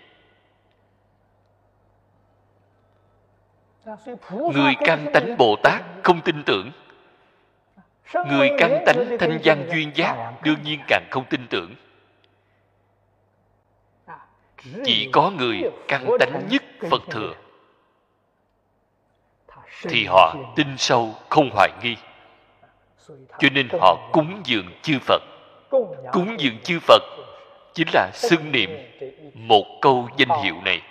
Người 4.31 4.73
căn 4.79 5.05
tánh 5.13 5.37
bồ 5.37 5.55
tát 5.63 5.83
không 6.03 6.21
tin 6.21 6.43
tưởng. 6.43 6.71
Người 8.13 8.49
căn 8.57 8.83
tánh 8.85 9.17
thanh 9.19 9.39
văn 9.43 9.69
duyên 9.71 9.91
giác 9.95 10.33
đương 10.43 10.63
nhiên 10.63 10.79
càng 10.87 11.07
không 11.11 11.25
tin 11.29 11.47
tưởng. 11.49 11.75
Chỉ 14.85 15.09
có 15.13 15.31
người 15.31 15.61
căn 15.87 16.07
tánh 16.19 16.47
nhất 16.49 16.63
phật 16.89 17.01
thừa 17.09 17.33
thì 19.81 20.05
họ 20.05 20.35
tin 20.55 20.77
sâu 20.77 21.15
không 21.29 21.49
hoài 21.53 21.69
nghi. 21.83 21.95
Cho 23.39 23.49
nên 23.51 23.67
họ 23.81 24.09
cúng 24.11 24.41
dường 24.43 24.65
chư 24.81 24.99
phật. 24.99 25.21
Cúng 26.11 26.35
dường 26.39 26.57
chư 26.63 26.79
phật 26.79 27.01
chính 27.73 27.87
là 27.93 28.11
xưng 28.13 28.51
niệm 28.51 28.69
một 29.33 29.65
câu 29.81 30.09
danh 30.17 30.43
hiệu 30.43 30.55
này. 30.65 30.81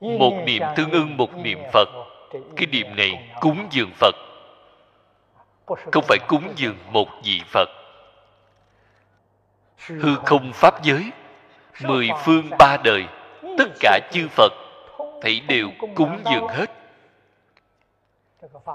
Một 0.00 0.32
niệm 0.46 0.62
tương 0.76 0.90
ưng 0.90 1.16
một 1.16 1.36
niệm 1.36 1.58
phật. 1.72 1.88
cái 2.56 2.66
niệm 2.66 2.96
này 2.96 3.30
cúng 3.40 3.66
dường 3.70 3.90
phật. 3.94 4.14
Không 5.66 6.04
phải 6.08 6.18
cúng 6.28 6.52
dường 6.56 6.76
một 6.92 7.08
vị 7.24 7.40
phật. 7.46 7.68
Hư 9.86 10.16
không 10.24 10.52
pháp 10.52 10.82
giới 10.82 11.10
mười 11.82 12.08
phương 12.24 12.50
ba 12.58 12.76
đời 12.84 13.04
tất 13.58 13.68
cả 13.80 14.00
chư 14.12 14.28
phật 14.28 14.52
thảy 15.22 15.40
đều 15.48 15.70
cúng 15.94 16.22
dường 16.24 16.48
hết. 16.48 16.70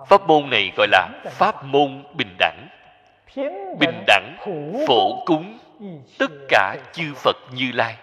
Pháp 0.08 0.28
môn 0.28 0.50
này 0.50 0.72
gọi 0.78 0.88
là 0.92 1.10
pháp 1.30 1.64
môn 1.64 2.04
bình 2.14 2.36
đẳng. 2.40 2.68
Bình 3.80 4.04
đẳng 4.08 4.36
phổ 4.88 5.26
cúng 5.26 5.60
tất 6.20 6.32
cả 6.50 6.76
chư 6.94 7.14
phật 7.16 7.36
như 7.54 7.72
lai. 7.72 7.98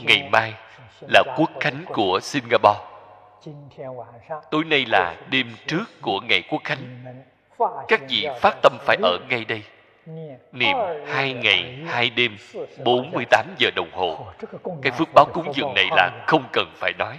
Ngày 0.00 0.28
mai 0.32 0.54
là 1.00 1.22
quốc 1.36 1.50
khánh 1.60 1.84
của 1.86 2.20
singapore. 2.22 2.80
Tối 4.50 4.64
nay 4.64 4.84
là 4.88 5.16
đêm 5.30 5.56
trước 5.66 5.84
của 6.02 6.20
ngày 6.20 6.42
quốc 6.50 6.60
khánh. 6.64 7.04
Các 7.88 8.00
vị 8.08 8.28
phát 8.40 8.56
tâm 8.62 8.78
phải 8.80 8.96
ở 9.02 9.18
ngay 9.28 9.44
đây 9.44 9.62
niệm 10.52 10.76
hai 11.06 11.32
ngày 11.32 11.78
hai 11.86 12.10
đêm 12.10 12.36
48 12.84 13.46
giờ 13.58 13.70
đồng 13.76 13.90
hồ. 13.92 14.26
Cái 14.82 14.92
phước 14.92 15.08
báo 15.14 15.24
cúng 15.32 15.52
dường 15.54 15.74
này 15.74 15.86
là 15.90 16.24
không 16.26 16.44
cần 16.52 16.68
phải 16.74 16.92
nói. 16.98 17.18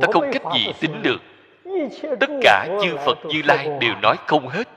Ta 0.00 0.06
không 0.12 0.30
cách 0.32 0.42
gì 0.54 0.72
tính 0.80 1.02
được. 1.02 1.20
Tất 2.20 2.30
cả 2.42 2.66
chư 2.82 2.96
phật 2.96 3.18
như 3.24 3.42
lai 3.44 3.68
đều 3.80 3.94
nói 4.02 4.16
không 4.26 4.48
hết. 4.48 4.68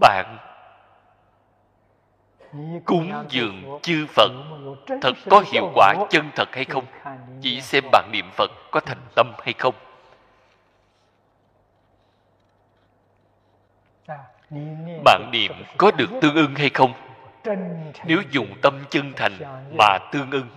Bạn 0.00 0.38
cúng 2.84 3.12
dường 3.28 3.78
chư 3.82 4.06
phật 4.06 4.32
thật 5.02 5.12
có 5.30 5.44
hiệu 5.52 5.70
quả 5.74 5.94
chân 6.10 6.30
thật 6.34 6.48
hay 6.52 6.64
không? 6.64 6.84
chỉ 7.40 7.60
xem 7.60 7.84
bạn 7.92 8.10
niệm 8.12 8.30
phật 8.32 8.50
có 8.70 8.80
thành 8.80 9.00
tâm 9.14 9.32
hay 9.42 9.54
không 9.58 9.74
bạn 15.04 15.30
niệm 15.32 15.52
có 15.78 15.90
được 15.90 16.10
tương 16.20 16.34
ưng 16.34 16.54
hay 16.54 16.70
không? 16.74 16.92
Nếu 18.04 18.22
dùng 18.30 18.54
tâm 18.62 18.84
chân 18.90 19.12
thành 19.16 19.32
mà 19.78 19.98
tương 20.12 20.30
ưng 20.30 20.48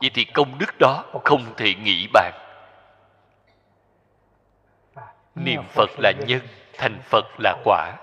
vậy 0.00 0.10
thì 0.14 0.24
công 0.24 0.58
đức 0.58 0.78
đó 0.78 1.04
không 1.24 1.54
thể 1.56 1.74
nghĩ 1.74 2.08
bàn. 2.12 2.32
Niệm 5.34 5.62
phật 5.68 5.90
là 5.98 6.12
nhân 6.26 6.40
thành 6.78 7.00
phật 7.02 7.24
là 7.38 7.56
quả. 7.64 7.96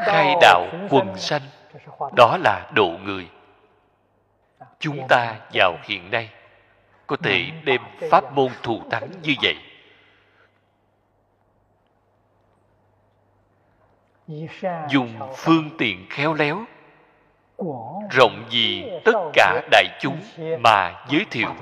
Khai 0.00 0.34
đạo 0.40 0.66
quần 0.90 1.16
sanh 1.16 1.42
đó 2.16 2.36
là 2.44 2.70
độ 2.74 2.88
người. 3.02 3.30
Chúng 4.78 5.06
ta 5.08 5.36
vào 5.52 5.76
hiện 5.82 6.10
nay 6.10 6.30
có 7.10 7.16
thể 7.16 7.50
đem 7.64 7.80
pháp 8.10 8.32
môn 8.32 8.52
thù 8.62 8.82
thắng 8.90 9.08
như 9.22 9.34
vậy. 9.42 9.56
Dùng 14.88 15.18
phương 15.36 15.70
tiện 15.78 16.06
khéo 16.10 16.34
léo 16.34 16.64
rộng 18.10 18.46
gì 18.50 18.84
tất 19.04 19.12
cả 19.32 19.62
đại 19.70 19.84
chúng 20.00 20.20
mà 20.60 21.04
giới 21.08 21.26
thiệu. 21.30 21.54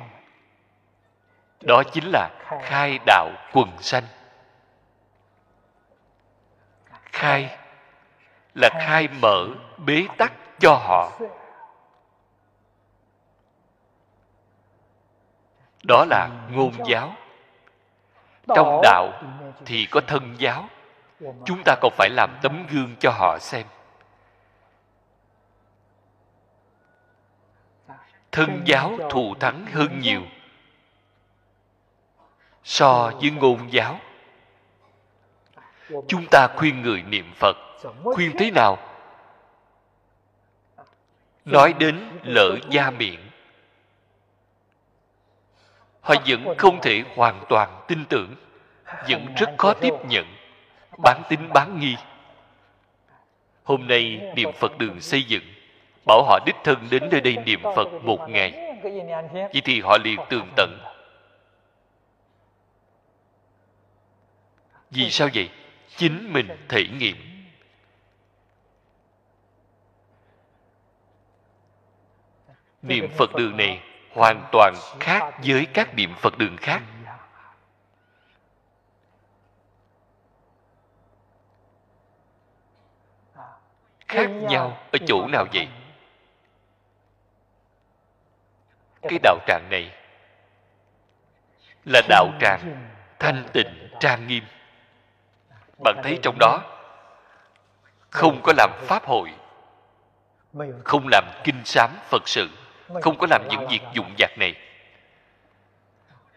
đó 1.61 1.83
chính 1.93 2.05
là 2.12 2.31
khai 2.62 2.99
đạo 3.07 3.31
quần 3.53 3.69
sanh. 3.81 4.05
khai 7.12 7.57
là 8.55 8.69
khai 8.73 9.09
mở 9.20 9.49
bế 9.87 10.07
tắc 10.19 10.33
cho 10.61 10.75
họ 10.75 11.12
đó 15.83 16.05
là 16.11 16.29
ngôn 16.51 16.73
giáo. 16.87 17.15
Trong 18.55 18.81
đạo 18.83 19.13
thì 19.65 19.87
có 19.91 20.01
thân 20.07 20.35
giáo. 20.39 20.69
Chúng 21.21 21.63
ta 21.65 21.77
còn 21.81 21.93
phải 21.97 22.09
làm 22.11 22.39
tấm 22.43 22.67
gương 22.71 22.97
cho 23.01 23.11
họ 23.11 23.39
xem. 23.41 23.67
Thân 28.33 28.63
giáo 28.65 28.99
thù 29.11 29.35
thắng 29.41 29.67
hơn 29.67 30.01
nhiều 30.01 30.23
so 32.69 33.11
với 33.21 33.31
ngôn 33.31 33.73
giáo. 33.73 34.01
Chúng 36.09 36.27
ta 36.31 36.49
khuyên 36.57 36.83
người 36.83 37.03
niệm 37.03 37.33
phật. 37.35 37.57
Khuyên 38.05 38.33
thế 38.39 38.51
nào? 38.51 38.79
Nói 41.45 41.73
đến 41.73 42.19
lỡ 42.23 42.57
da 42.71 42.91
miệng 42.91 43.28
họ 46.09 46.14
vẫn 46.26 46.55
không 46.59 46.80
thể 46.82 47.05
hoàn 47.16 47.44
toàn 47.48 47.85
tin 47.89 48.05
tưởng, 48.09 48.35
vẫn 49.09 49.35
rất 49.36 49.51
khó 49.59 49.74
tiếp 49.74 49.93
nhận 50.09 50.26
bán 51.02 51.22
tín 51.28 51.40
bán 51.55 51.80
nghi. 51.80 51.97
Hôm 53.64 53.89
nay 53.89 54.32
niệm 54.36 54.52
phật 54.52 54.78
đường 54.78 55.01
xây 55.01 55.22
dựng, 55.22 55.43
bảo 56.06 56.22
họ 56.22 56.39
đích 56.47 56.56
thân 56.64 56.89
đến 56.90 57.09
nơi 57.10 57.20
đây 57.20 57.36
niệm 57.36 57.60
phật 57.76 57.89
một 58.02 58.28
ngày. 58.28 58.52
Vậy 59.32 59.62
thì 59.64 59.80
họ 59.80 59.98
liền 60.05 60.20
tường 60.28 60.48
tận. 60.56 60.78
Vì 64.90 65.10
sao 65.10 65.28
vậy? 65.35 65.51
Chính 65.97 66.32
mình 66.32 66.48
thể 66.68 66.85
nghiệm. 66.98 67.16
Niệm 72.82 73.09
phật 73.16 73.35
đường 73.35 73.56
này 73.56 73.88
hoàn 74.14 74.48
toàn 74.52 74.74
khác 75.01 75.35
với 75.47 75.66
các 75.74 75.94
niệm 75.94 76.14
phật 76.14 76.39
đường 76.39 76.56
khác. 76.56 76.82
Khác 84.09 84.26
nhau 84.26 84.78
ở 84.93 84.98
chỗ 85.06 85.26
nào 85.26 85.47
vậy? 85.55 85.68
Cái 89.02 89.18
đạo 89.22 89.39
tràng 89.47 89.68
này 89.70 89.93
là 91.85 92.02
đạo 92.09 92.28
tràng 92.40 92.90
thanh 93.18 93.44
tịnh, 93.52 93.89
trang 94.01 94.26
nghiêm. 94.26 94.44
Bạn 95.85 96.01
thấy 96.02 96.18
trong 96.22 96.39
đó 96.39 96.62
không 98.10 98.40
có 98.43 98.52
làm 98.56 98.70
pháp 98.82 99.05
hội, 99.06 99.35
không 100.85 101.09
làm 101.10 101.24
kinh 101.44 101.62
sám 101.64 101.90
phật 102.10 102.28
sự 102.28 102.48
không 103.02 103.19
có 103.19 103.27
làm 103.31 103.48
những 103.48 103.69
việc 103.69 103.81
dụng 103.93 104.15
vặt 104.19 104.39
này. 104.39 104.55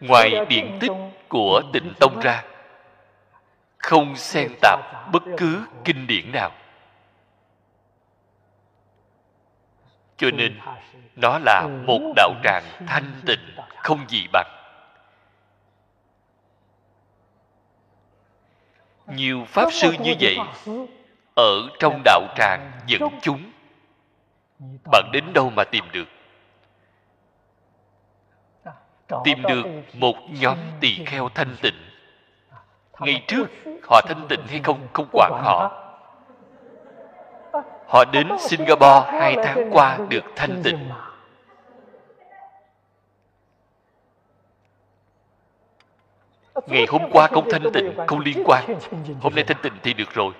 Ngoài 0.00 0.30
điện 0.48 0.78
tích 0.80 0.92
của 1.28 1.62
tịnh 1.72 1.92
tông 2.00 2.20
ra 2.20 2.44
không 3.78 4.16
xen 4.16 4.52
tạp 4.60 4.80
bất 5.12 5.22
cứ 5.36 5.66
kinh 5.84 6.06
điển 6.06 6.32
nào. 6.32 6.52
Cho 10.16 10.30
nên 10.30 10.60
nó 11.16 11.38
là 11.38 11.68
một 11.86 12.12
đạo 12.16 12.34
tràng 12.44 12.64
thanh 12.86 13.20
tịnh 13.26 13.56
không 13.76 14.04
gì 14.08 14.26
bằng. 14.32 14.58
Nhiều 19.06 19.44
pháp 19.48 19.72
sư 19.72 19.92
như 20.00 20.14
vậy 20.20 20.36
ở 21.36 21.68
trong 21.78 22.02
đạo 22.04 22.22
tràng 22.36 22.72
dẫn 22.86 23.02
chúng 23.22 23.52
bạn 24.92 25.10
đến 25.12 25.32
đâu 25.32 25.50
mà 25.50 25.64
tìm 25.64 25.84
được 25.92 26.08
tìm 29.24 29.42
được 29.42 29.62
một 29.94 30.14
nhóm 30.40 30.58
tỳ 30.80 31.04
kheo 31.06 31.28
thanh 31.34 31.56
tịnh 31.62 31.74
ngày 33.00 33.22
trước 33.26 33.44
họ 33.90 34.00
thanh 34.08 34.26
tịnh 34.28 34.40
hay 34.48 34.60
không 34.64 34.88
không 34.92 35.06
quản 35.12 35.32
họ 35.44 35.78
họ 37.88 38.04
đến 38.04 38.28
singapore 38.38 39.10
hai 39.12 39.36
tháng 39.44 39.70
qua 39.72 39.98
được 40.08 40.24
thanh 40.36 40.60
tịnh 40.64 40.88
ngày 46.66 46.86
hôm 46.88 47.02
qua 47.12 47.26
không 47.26 47.48
thanh 47.50 47.72
tịnh 47.72 47.94
không 48.06 48.20
liên 48.20 48.42
quan 48.46 48.78
hôm 49.20 49.34
nay 49.34 49.44
thanh 49.44 49.56
tịnh 49.62 49.72
thì 49.82 49.94
được 49.94 50.14
rồi 50.14 50.32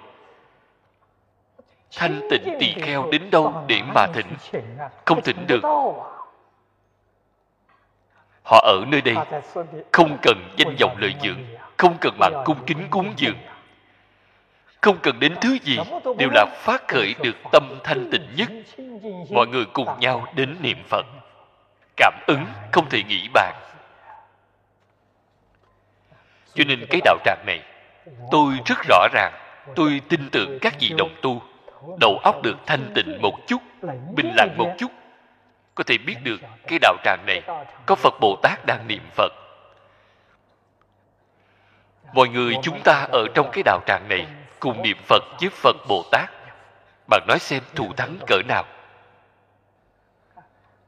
thanh 1.96 2.20
tịnh 2.30 2.56
tỳ 2.60 2.74
kheo 2.82 3.08
đến 3.10 3.30
đâu 3.30 3.64
để 3.66 3.82
mà 3.94 4.06
thỉnh 4.14 4.26
không 5.04 5.22
thỉnh 5.22 5.44
được 5.48 5.62
họ 8.42 8.60
ở 8.66 8.84
nơi 8.88 9.00
đây 9.00 9.16
không 9.92 10.18
cần 10.22 10.54
danh 10.56 10.76
vọng 10.80 10.96
lợi 10.98 11.14
dưỡng 11.22 11.38
không 11.82 11.96
cần 12.00 12.18
bạn 12.18 12.32
cung 12.44 12.64
kính 12.66 12.88
cúng 12.90 13.12
dường. 13.16 13.36
Không 14.80 14.98
cần 15.02 15.20
đến 15.20 15.34
thứ 15.40 15.58
gì 15.62 15.78
đều 16.18 16.28
là 16.32 16.46
phát 16.58 16.88
khởi 16.88 17.14
được 17.22 17.36
tâm 17.52 17.78
thanh 17.84 18.10
tịnh 18.10 18.28
nhất. 18.36 18.48
Mọi 19.30 19.46
người 19.46 19.64
cùng 19.72 19.88
nhau 20.00 20.26
đến 20.34 20.56
niệm 20.60 20.76
phật. 20.88 21.06
Cảm 21.96 22.14
ứng 22.26 22.44
không 22.72 22.88
thể 22.88 23.02
nghĩ 23.02 23.28
bàn. 23.34 23.54
Cho 26.54 26.64
nên 26.64 26.86
cái 26.90 27.00
đạo 27.04 27.16
tràng 27.24 27.46
này 27.46 27.60
tôi 28.30 28.54
rất 28.66 28.78
rõ 28.88 29.08
ràng 29.12 29.32
tôi 29.74 30.00
tin 30.08 30.28
tưởng 30.32 30.58
các 30.60 30.74
vị 30.80 30.92
đồng 30.98 31.14
tu. 31.22 31.42
Đầu 32.00 32.18
óc 32.22 32.42
được 32.42 32.56
thanh 32.66 32.92
tịnh 32.94 33.22
một 33.22 33.38
chút 33.46 33.62
bình 34.14 34.32
lặng 34.36 34.54
một 34.56 34.74
chút 34.78 34.90
có 35.74 35.84
thể 35.84 35.98
biết 35.98 36.16
được 36.22 36.40
cái 36.66 36.78
đạo 36.78 36.96
tràng 37.04 37.26
này 37.26 37.42
có 37.86 37.94
phật 37.94 38.14
bồ 38.20 38.36
tát 38.42 38.66
đang 38.66 38.88
niệm 38.88 39.02
phật. 39.14 39.32
Mọi 42.14 42.28
người 42.28 42.54
chúng 42.62 42.80
ta 42.82 43.06
ở 43.12 43.26
trong 43.34 43.50
cái 43.52 43.62
đạo 43.62 43.80
tràng 43.86 44.08
này 44.08 44.26
cùng 44.60 44.82
niệm 44.82 44.96
phật 45.08 45.22
với 45.40 45.48
phật 45.48 45.76
bồ 45.88 46.04
tát. 46.12 46.30
bạn 47.10 47.22
nói 47.28 47.38
xem 47.38 47.62
thù 47.74 47.92
thắng 47.96 48.18
cỡ 48.26 48.36
nào. 48.48 48.64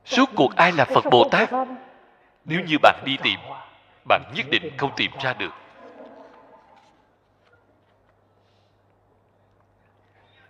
Suốt 0.04 0.30
cuộc 0.36 0.56
ai 0.56 0.72
là 0.72 0.84
phật 0.84 1.04
bồ 1.10 1.28
tát? 1.30 1.50
nếu 2.44 2.60
như 2.60 2.76
bạn 2.82 3.02
đi 3.04 3.16
tìm 3.22 3.40
bạn 4.08 4.22
nhất 4.34 4.46
định 4.50 4.76
không 4.76 4.90
tìm 4.96 5.10
ra 5.22 5.32
được. 5.32 5.52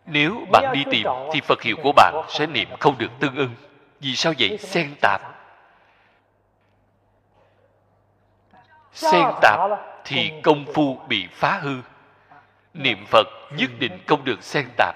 Nếu 0.07 0.47
bạn 0.53 0.73
đi 0.73 0.85
tìm 0.91 1.07
thì 1.33 1.41
phật 1.41 1.63
hiệu 1.63 1.77
của 1.83 1.93
bạn 1.93 2.25
sẽ 2.29 2.47
niệm 2.47 2.69
không 2.81 2.99
được 2.99 3.11
tương 3.21 3.37
ưng 3.37 3.55
vì 4.01 4.17
sao 4.17 4.33
vậy? 4.39 4.59
Xen 4.59 4.95
tạp. 5.01 5.21
Xen 8.93 9.25
tạp 9.43 9.61
thì 10.05 10.33
công 10.43 10.65
phu 10.75 10.97
bị 11.09 11.27
phá 11.31 11.59
hư. 11.59 11.83
Niệm 12.75 13.05
phật 13.07 13.27
nhất 13.53 13.71
định 13.79 14.01
không 14.07 14.25
được 14.25 14.43
xen 14.43 14.69
tạp. 14.77 14.95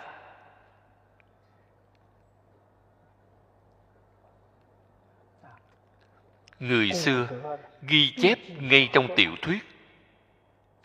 Người 6.58 6.92
xưa 6.92 7.28
ghi 7.82 8.14
chép 8.22 8.38
ngay 8.58 8.88
trong 8.92 9.08
tiểu 9.16 9.30
thuyết. 9.42 9.58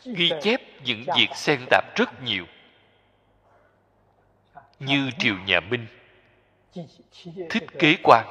ghi 0.06 0.32
chép 0.42 0.62
những 0.84 1.04
việc 1.18 1.30
xen 1.36 1.60
tạp 1.70 1.84
rất 1.96 2.24
nhiều. 2.24 2.46
Như 4.80 5.12
triều 5.20 5.36
nhà 5.38 5.60
minh 5.60 5.88
thích 7.50 7.64
kế 7.80 7.96
quan 8.04 8.26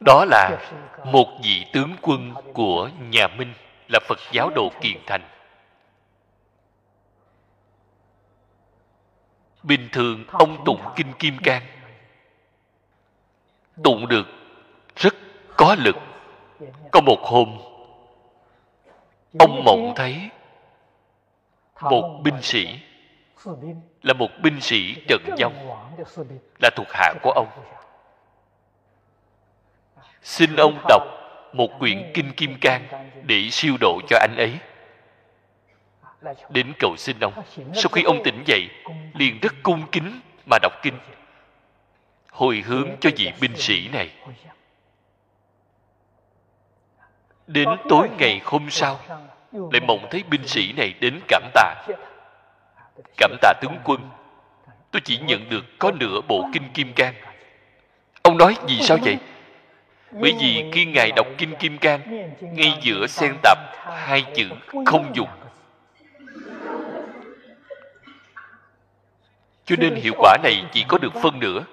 đó 0.00 0.24
là 0.24 0.70
một 1.04 1.26
vị 1.42 1.66
tướng 1.72 1.96
quân 2.02 2.34
của 2.54 2.90
nhà 3.10 3.26
minh 3.26 3.54
là 3.88 4.00
phật 4.08 4.18
giáo 4.32 4.50
độ 4.54 4.68
kiền 4.80 4.96
thành. 5.06 5.28
Bình 9.62 9.88
thường 9.92 10.24
ông 10.28 10.64
tụng 10.64 10.80
kinh 10.96 11.12
kim 11.18 11.38
cang 11.44 11.62
tụng 13.84 14.08
được 14.08 14.26
rất 14.96 15.14
có 15.56 15.76
lực. 15.78 15.96
Có 16.90 17.00
một 17.00 17.18
hôm 17.22 17.58
ông 19.38 19.64
mộng 19.64 19.92
thấy 19.96 20.30
một 21.80 22.20
binh 22.24 22.42
sĩ 22.42 22.80
là 24.02 24.14
một 24.14 24.28
binh 24.42 24.60
sĩ 24.60 24.94
trần 25.08 25.22
vong 25.40 25.54
là 26.62 26.70
thuộc 26.76 26.86
hạ 26.90 27.14
của 27.22 27.30
ông. 27.30 27.48
Xin 30.22 30.56
ông 30.56 30.84
đọc 30.88 31.02
một 31.52 31.68
quyển 31.78 32.10
kinh 32.14 32.32
kim 32.32 32.58
cang 32.60 33.10
để 33.22 33.48
siêu 33.50 33.76
độ 33.80 34.00
cho 34.08 34.18
anh 34.20 34.36
ấy. 34.36 34.58
Đến 36.50 36.72
cầu 36.78 36.96
xin 36.96 37.16
ông. 37.20 37.32
Sau 37.74 37.88
khi 37.92 38.02
ông 38.02 38.22
tỉnh 38.24 38.42
dậy 38.46 38.68
liền 39.14 39.38
rất 39.42 39.52
cung 39.62 39.86
kính 39.92 40.20
mà 40.50 40.58
đọc 40.62 40.72
kinh. 40.82 40.98
Hồi 42.30 42.62
hướng 42.66 42.90
cho 43.00 43.10
vị 43.16 43.32
binh 43.40 43.56
sĩ 43.56 43.88
này. 43.88 44.10
Đến 47.46 47.68
tối 47.88 48.08
ngày 48.18 48.40
hôm 48.44 48.70
sau 48.70 48.98
lại 49.52 49.80
mộng 49.86 50.06
thấy 50.10 50.22
binh 50.30 50.46
sĩ 50.46 50.72
này 50.72 50.94
đến 51.00 51.20
cảm 51.28 51.42
tạ 51.54 51.86
cảm 53.16 53.36
tạ 53.40 53.52
tướng 53.60 53.78
quân. 53.84 54.00
Tôi 54.90 55.00
chỉ 55.04 55.18
nhận 55.18 55.48
được 55.48 55.64
có 55.78 55.90
nửa 55.90 56.20
bộ 56.28 56.48
kinh 56.52 56.68
kim 56.74 56.92
cang. 56.92 57.14
Ông 58.22 58.38
nói 58.38 58.56
vì 58.68 58.80
sao 58.80 58.98
vậy? 59.02 59.16
Bởi 60.10 60.34
vì 60.40 60.64
khi 60.72 60.84
ngài 60.84 61.10
đọc 61.16 61.26
kinh 61.38 61.54
kim 61.56 61.78
cang, 61.78 62.00
ngay 62.40 62.78
giữa 62.82 63.06
xen 63.06 63.36
tập 63.42 63.58
hai 63.84 64.24
chữ 64.34 64.48
không 64.86 65.14
dùng. 65.14 65.28
Cho 69.64 69.76
nên 69.78 69.94
hiệu 69.94 70.12
quả 70.18 70.36
này 70.42 70.64
chỉ 70.72 70.84
có 70.88 70.98
được 70.98 71.14
phân 71.22 71.40
nửa. 71.40 71.64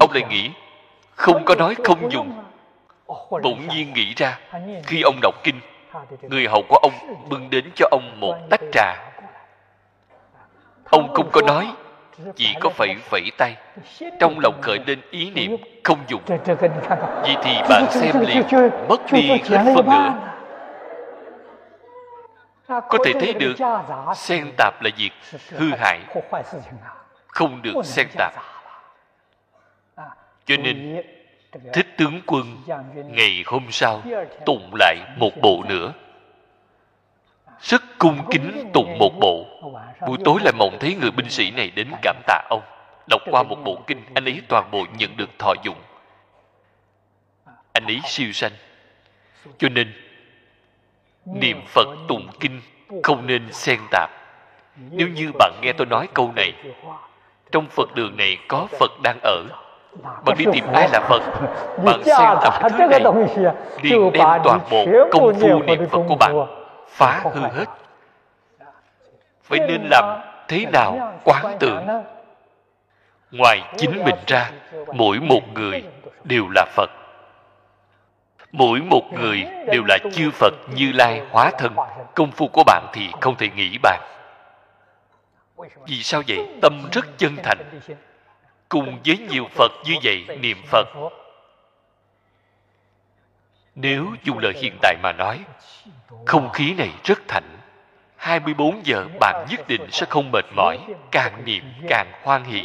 Ông 0.00 0.12
lại 0.12 0.24
nghĩ, 0.30 0.50
không 1.14 1.44
có 1.44 1.54
nói 1.54 1.74
không 1.84 2.12
dùng. 2.12 2.42
Bỗng 3.30 3.68
nhiên 3.68 3.92
nghĩ 3.92 4.14
ra, 4.16 4.38
khi 4.86 5.02
ông 5.02 5.18
đọc 5.22 5.34
kinh, 5.44 5.60
người 6.22 6.46
hầu 6.46 6.62
của 6.68 6.76
ông 6.82 6.92
bưng 7.28 7.50
đến 7.50 7.64
cho 7.74 7.88
ông 7.90 8.20
một 8.20 8.36
tách 8.50 8.60
trà 8.72 8.94
ông 10.90 11.14
không 11.14 11.30
có 11.32 11.42
nói 11.42 11.72
chỉ 12.36 12.54
có 12.60 12.70
phẩy 12.70 12.94
phẩy 13.02 13.30
tay 13.38 13.56
trong 14.20 14.38
lòng 14.38 14.60
khởi 14.62 14.78
lên 14.86 15.00
ý 15.10 15.30
niệm 15.30 15.56
không 15.84 15.98
dùng. 16.08 16.22
Vì 17.24 17.36
thì 17.42 17.58
bạn 17.68 17.86
xem 17.90 18.20
liền 18.20 18.42
mất 18.88 19.12
đi 19.12 19.28
hết 19.28 19.38
phân 19.74 19.86
nửa. 19.86 20.14
có 22.68 22.98
thể 23.04 23.12
thấy 23.12 23.32
được 23.32 23.54
xen 24.16 24.52
tạp 24.56 24.82
là 24.82 24.90
việc 24.96 25.10
hư 25.50 25.70
hại. 25.78 26.00
không 27.26 27.62
được 27.62 27.82
xen 27.84 28.06
tạp. 28.18 28.32
cho 30.46 30.56
nên 30.56 31.02
thích 31.72 31.86
tướng 31.96 32.20
quân 32.26 32.56
ngày 32.92 33.44
hôm 33.46 33.66
sau 33.70 34.02
tụng 34.46 34.70
lại 34.78 34.96
một 35.16 35.30
bộ 35.42 35.62
nữa 35.68 35.92
rất 37.60 37.82
cung 37.98 38.18
kính 38.30 38.70
tụng 38.72 38.98
một 38.98 39.10
bộ. 39.20 39.46
Buổi 40.06 40.18
tối 40.24 40.40
lại 40.44 40.52
mộng 40.58 40.76
thấy 40.80 40.94
người 41.00 41.10
binh 41.10 41.30
sĩ 41.30 41.50
này 41.50 41.70
đến 41.70 41.88
cảm 42.02 42.16
tạ 42.26 42.42
ông. 42.50 42.62
Đọc 43.10 43.20
qua 43.30 43.42
một 43.42 43.56
bộ 43.64 43.78
kinh, 43.86 44.02
anh 44.14 44.24
ấy 44.24 44.40
toàn 44.48 44.70
bộ 44.70 44.86
nhận 44.98 45.16
được 45.16 45.38
thọ 45.38 45.54
dụng. 45.62 45.76
Anh 47.72 47.86
ấy 47.86 48.00
siêu 48.04 48.32
sanh. 48.32 48.52
Cho 49.58 49.68
nên, 49.68 49.92
niệm 51.26 51.60
phật 51.66 51.88
tụng 52.08 52.26
kinh 52.40 52.60
không 53.02 53.26
nên 53.26 53.52
xen 53.52 53.78
tạp. 53.90 54.10
Nếu 54.90 55.08
như 55.08 55.30
bạn 55.38 55.52
nghe 55.62 55.72
tôi 55.72 55.86
nói 55.86 56.08
câu 56.14 56.32
này, 56.36 56.52
trong 57.52 57.66
phật 57.66 57.94
đường 57.94 58.16
này 58.16 58.38
có 58.48 58.66
phật 58.78 58.90
đang 59.02 59.18
ở. 59.22 59.44
Bạn 60.24 60.36
đi 60.38 60.44
tìm 60.52 60.64
ai 60.72 60.88
là 60.92 61.00
phật? 61.08 61.22
Bạn 61.84 62.04
xen 62.04 62.36
tạp 62.42 62.72
thứ 62.72 62.86
này 62.90 63.00
liền 63.82 64.12
đem 64.12 64.26
toàn 64.44 64.60
bộ 64.70 64.86
công 65.12 65.34
phu 65.40 65.62
niệm 65.62 65.86
phật 65.90 66.02
của 66.08 66.16
bạn 66.16 66.65
phá 66.88 67.22
hư 67.34 67.40
hết. 67.40 67.66
Vậy 69.48 69.60
nên 69.68 69.88
làm 69.90 70.20
thế 70.48 70.66
nào 70.72 71.20
quán 71.24 71.56
tưởng? 71.60 71.86
ngoài 73.30 73.62
chính 73.76 74.04
mình 74.04 74.14
ra 74.26 74.50
mỗi 74.94 75.20
một 75.20 75.40
người 75.54 75.84
đều 76.24 76.44
là 76.54 76.66
phật. 76.76 76.90
Mỗi 78.52 78.80
một 78.80 79.12
người 79.12 79.44
đều 79.66 79.84
là 79.88 79.98
chư 80.12 80.30
phật 80.30 80.54
như 80.74 80.92
lai 80.92 81.22
hóa 81.30 81.50
thân. 81.58 81.76
công 82.14 82.30
phu 82.30 82.48
của 82.48 82.62
bạn 82.66 82.86
thì 82.92 83.08
không 83.20 83.36
thể 83.36 83.48
nghĩ 83.48 83.78
bàn. 83.82 84.00
Vì 85.86 86.02
sao 86.02 86.22
vậy? 86.28 86.38
Tâm 86.62 86.88
rất 86.92 87.06
chân 87.18 87.36
thành. 87.42 87.58
cùng 88.68 88.98
với 89.06 89.18
nhiều 89.18 89.44
phật 89.54 89.72
như 89.84 89.94
vậy 90.02 90.38
niệm 90.40 90.56
phật 90.66 90.86
nếu 93.76 94.06
dùng 94.22 94.38
lời 94.38 94.52
hiện 94.56 94.78
tại 94.82 94.96
mà 95.02 95.12
nói, 95.12 95.44
không 96.26 96.52
khí 96.52 96.74
này 96.74 96.90
rất 97.04 97.28
thạnh. 97.28 97.58
24 98.16 98.86
giờ 98.86 99.06
bạn 99.20 99.46
nhất 99.50 99.68
định 99.68 99.90
sẽ 99.90 100.06
không 100.10 100.30
mệt 100.32 100.44
mỏi, 100.56 100.78
càng 101.10 101.44
niệm 101.44 101.64
càng 101.88 102.12
hoan 102.22 102.44
hỷ. 102.44 102.62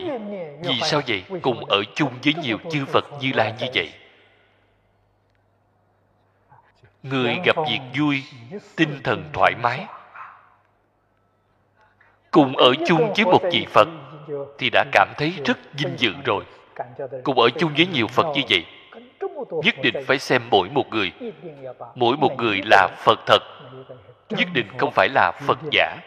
Vì 0.64 0.80
sao 0.82 1.02
vậy? 1.08 1.24
Cùng 1.42 1.66
ở 1.66 1.84
chung 1.96 2.14
với 2.24 2.34
nhiều 2.34 2.58
chư 2.72 2.86
phật 2.86 3.06
như 3.22 3.32
lai 3.36 3.54
như 3.60 3.68
vậy. 3.74 3.94
Người 7.04 7.38
gặp 7.46 7.56
việc 7.70 7.80
vui, 8.00 8.24
tinh 8.76 9.00
thần 9.04 9.30
thoải 9.34 9.54
mái. 9.62 9.86
Cùng 12.32 12.58
ở 12.58 12.74
chung 12.88 13.14
với 13.16 13.26
một 13.26 13.42
vị 13.52 13.66
phật 13.70 13.88
thì 14.58 14.70
đã 14.70 14.86
cảm 14.92 15.14
thấy 15.18 15.34
rất 15.46 15.58
vinh 15.74 15.96
dự 15.98 16.14
rồi. 16.26 16.44
Cùng 17.24 17.40
ở 17.40 17.50
chung 17.50 17.74
với 17.78 17.88
nhiều 17.88 18.08
phật 18.08 18.26
như 18.36 18.42
vậy 18.50 18.66
nhất 19.64 19.76
định 19.84 19.96
phải 20.08 20.20
xem 20.20 20.42
mỗi 20.52 20.70
một 20.70 20.90
người. 20.90 21.12
Mỗi 21.96 22.18
một 22.18 22.38
người 22.38 22.62
là 22.66 22.88
phật 22.98 23.20
thật. 23.26 23.40
Nhất 24.30 24.48
định 24.54 24.68
không 24.78 24.92
phải 24.92 25.10
là 25.10 25.32
phật 25.32 25.60
giả. 25.72 25.98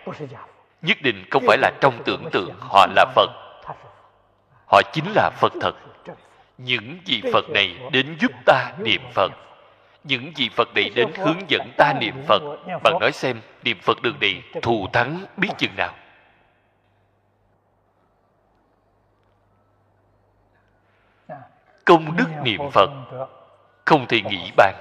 Nhất 0.82 0.98
định 1.02 1.24
không 1.31 1.43
phải 1.47 1.59
là 1.59 1.70
trong 1.81 2.02
tưởng 2.05 2.24
tượng 2.32 2.51
họ 2.61 2.86
là 2.97 3.05
phật. 3.15 3.31
Họ 4.66 4.82
chính 4.93 5.05
là 5.15 5.31
phật 5.31 5.52
thật. 5.61 5.74
Những 6.59 6.98
vị 7.06 7.23
phật 7.32 7.51
này 7.51 7.77
đến 7.93 8.16
giúp 8.20 8.32
ta 8.47 8.73
niệm 8.78 9.02
phật. 9.15 9.32
Những 10.05 10.32
vị 10.36 10.48
phật 10.56 10.69
này 10.74 10.90
đến 10.94 11.09
hướng 11.16 11.40
dẫn 11.48 11.70
ta 11.77 11.93
niệm 12.01 12.15
phật. 12.27 12.43
Bạn 12.82 12.98
nói 13.01 13.12
xem, 13.12 13.40
niệm 13.62 13.78
phật 13.82 14.02
đường 14.02 14.16
này 14.20 14.43
thù 14.62 14.86
thắng 14.93 15.24
biết 15.36 15.48
chừng 15.59 15.77
nào. 15.77 15.94
Công 21.85 22.16
đức 22.16 22.28
niệm 22.43 22.61
phật. 22.73 22.90
không 23.85 24.06
thể 24.09 24.20
nghĩ 24.20 24.52
bàn. 24.56 24.74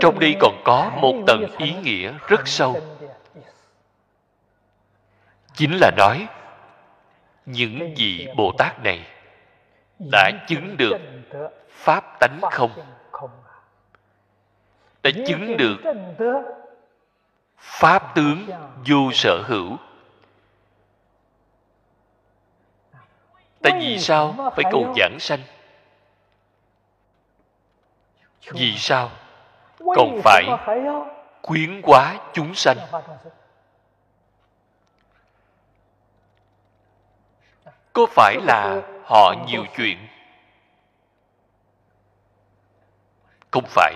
Trong 0.00 0.18
đây 0.18 0.36
còn 0.40 0.62
có 0.64 0.90
một 1.00 1.14
tầng 1.26 1.56
ý 1.58 1.72
nghĩa 1.72 2.12
rất 2.28 2.40
sâu. 2.48 2.76
chính 5.54 5.78
là 5.80 5.90
nói 5.96 6.28
những 7.46 7.94
vị 7.96 8.28
bồ 8.36 8.52
tát 8.58 8.84
này 8.84 9.06
đã 10.12 10.30
chứng 10.48 10.76
được 10.76 10.96
pháp 11.68 12.04
tánh 12.20 12.40
không? 12.50 12.70
đã 15.02 15.10
chứng 15.26 15.56
được 15.56 15.76
pháp 17.58 18.14
tướng 18.14 18.46
vô 18.88 19.12
sở 19.12 19.42
hữu 19.46 19.76
vì 23.80 23.98
sao 23.98 24.52
phải 24.56 24.64
cầu 24.72 24.94
giảng 24.96 25.16
sanh? 25.20 25.40
Vì 28.50 28.76
sao 28.76 29.10
còn 29.78 30.20
phải 30.24 30.44
khuyến 31.42 31.82
hóa 31.84 32.16
chúng 32.32 32.54
sanh? 32.54 32.76
Có 37.92 38.06
phải 38.06 38.36
là 38.42 38.82
họ 39.04 39.34
nhiều 39.46 39.64
chuyện? 39.76 40.08
Không 43.50 43.64
phải. 43.66 43.94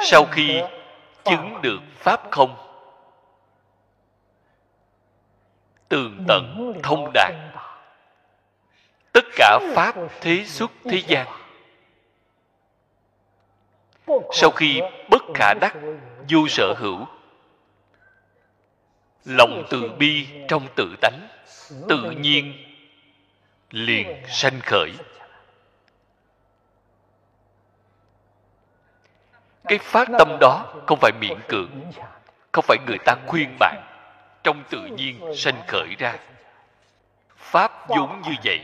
Sau 0.00 0.24
khi 0.32 0.62
chứng 1.24 1.62
được 1.62 1.78
pháp 1.96 2.30
không 2.30 2.69
tường 5.90 6.24
tận 6.28 6.72
thông 6.82 7.10
đạt. 7.14 7.34
tất 9.12 9.24
cả 9.36 9.58
pháp 9.74 9.94
thế 10.20 10.44
xuất 10.46 10.70
thế 10.84 11.02
gian. 11.06 11.26
Sau 14.32 14.50
khi 14.50 14.80
bất 15.08 15.22
khả 15.34 15.54
đắc 15.60 15.76
vô 16.28 16.48
sở 16.48 16.74
hữu. 16.78 17.06
Lòng 19.24 19.64
từ 19.70 19.90
bi 19.98 20.26
trong 20.48 20.66
tự 20.76 20.96
tánh 21.00 21.28
tự 21.88 22.10
nhiên 22.10 22.52
liền 23.70 24.22
sanh 24.28 24.60
khởi. 24.60 24.92
cái 29.64 29.78
phát 29.78 30.08
tâm 30.18 30.36
đó 30.40 30.74
không 30.86 30.98
phải 31.00 31.12
miễn 31.20 31.38
cưỡng 31.48 31.70
không 32.52 32.64
phải 32.68 32.78
người 32.86 32.98
ta 33.04 33.14
khuyên 33.26 33.56
bạn 33.58 33.89
trong 34.42 34.64
tự 34.70 34.86
nhiên 34.86 35.20
sanh 35.36 35.62
khởi 35.68 35.94
ra. 35.98 36.18
Pháp 37.36 37.88
vốn 37.88 38.22
như 38.24 38.32
vậy. 38.44 38.60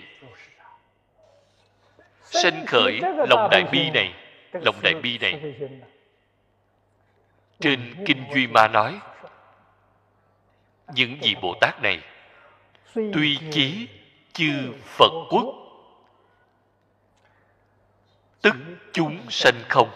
Sanh 2.23 2.67
khởi 2.67 3.01
lòng 3.29 3.49
đại 3.51 3.65
bi 3.73 3.91
này 3.91 4.15
lòng 4.53 4.77
đại 4.83 4.95
bi 4.95 5.19
này. 5.19 5.55
trên 7.61 8.05
kinh 8.07 8.25
duy 8.35 8.47
ma 8.47 8.69
nói 8.69 9.01
những 10.95 11.19
vị 11.23 11.37
bồ 11.43 11.55
tát 11.61 11.83
này 11.83 12.01
tuy 12.95 13.39
chí 13.53 13.89
chư 14.33 14.73
phật 14.85 15.13
quốc 15.31 15.55
tức 18.43 18.55
chúng 18.93 19.31
sanh 19.31 19.55
không. 19.69 19.91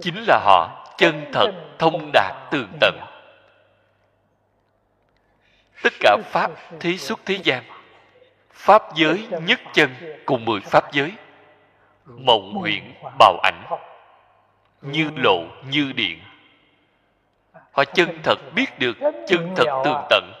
chính 0.00 0.24
là 0.26 0.38
họ 0.44 0.85
chân 0.98 1.24
thật 1.32 1.52
thông 1.78 2.10
đạt 2.12 2.34
tường 2.50 2.68
tận. 2.80 3.00
Tất 5.82 5.92
cả 6.00 6.16
pháp 6.24 6.50
thế 6.80 6.96
xuất 6.96 7.20
thế 7.26 7.38
gian 7.44 7.62
pháp 8.52 8.82
giới 8.94 9.26
nhất 9.42 9.60
chân 9.72 9.90
cùng 10.26 10.44
mười 10.44 10.60
pháp 10.60 10.92
giới 10.92 11.12
mộng 12.04 12.54
huyễn 12.54 12.94
bào 13.18 13.38
ảnh, 13.42 13.64
như 14.82 15.10
lộ, 15.16 15.40
như 15.70 15.92
điện. 15.92 16.20
Họ 17.72 17.84
chân 17.84 18.18
thật 18.22 18.38
biết 18.54 18.78
được 18.78 18.96
chân 19.28 19.54
thật 19.56 19.82
tường 19.84 20.06
tận. 20.10 20.32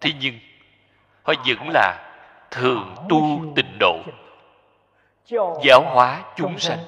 Thế 0.00 0.10
nhưng, 0.20 0.38
họ 1.22 1.34
vẫn 1.46 1.68
là 1.68 2.14
thường 2.50 2.94
tu 3.08 3.40
tịnh 3.56 3.78
độ, 3.80 4.02
giáo 5.64 5.82
hóa 5.82 6.22
chúng 6.36 6.58
sanh, 6.58 6.78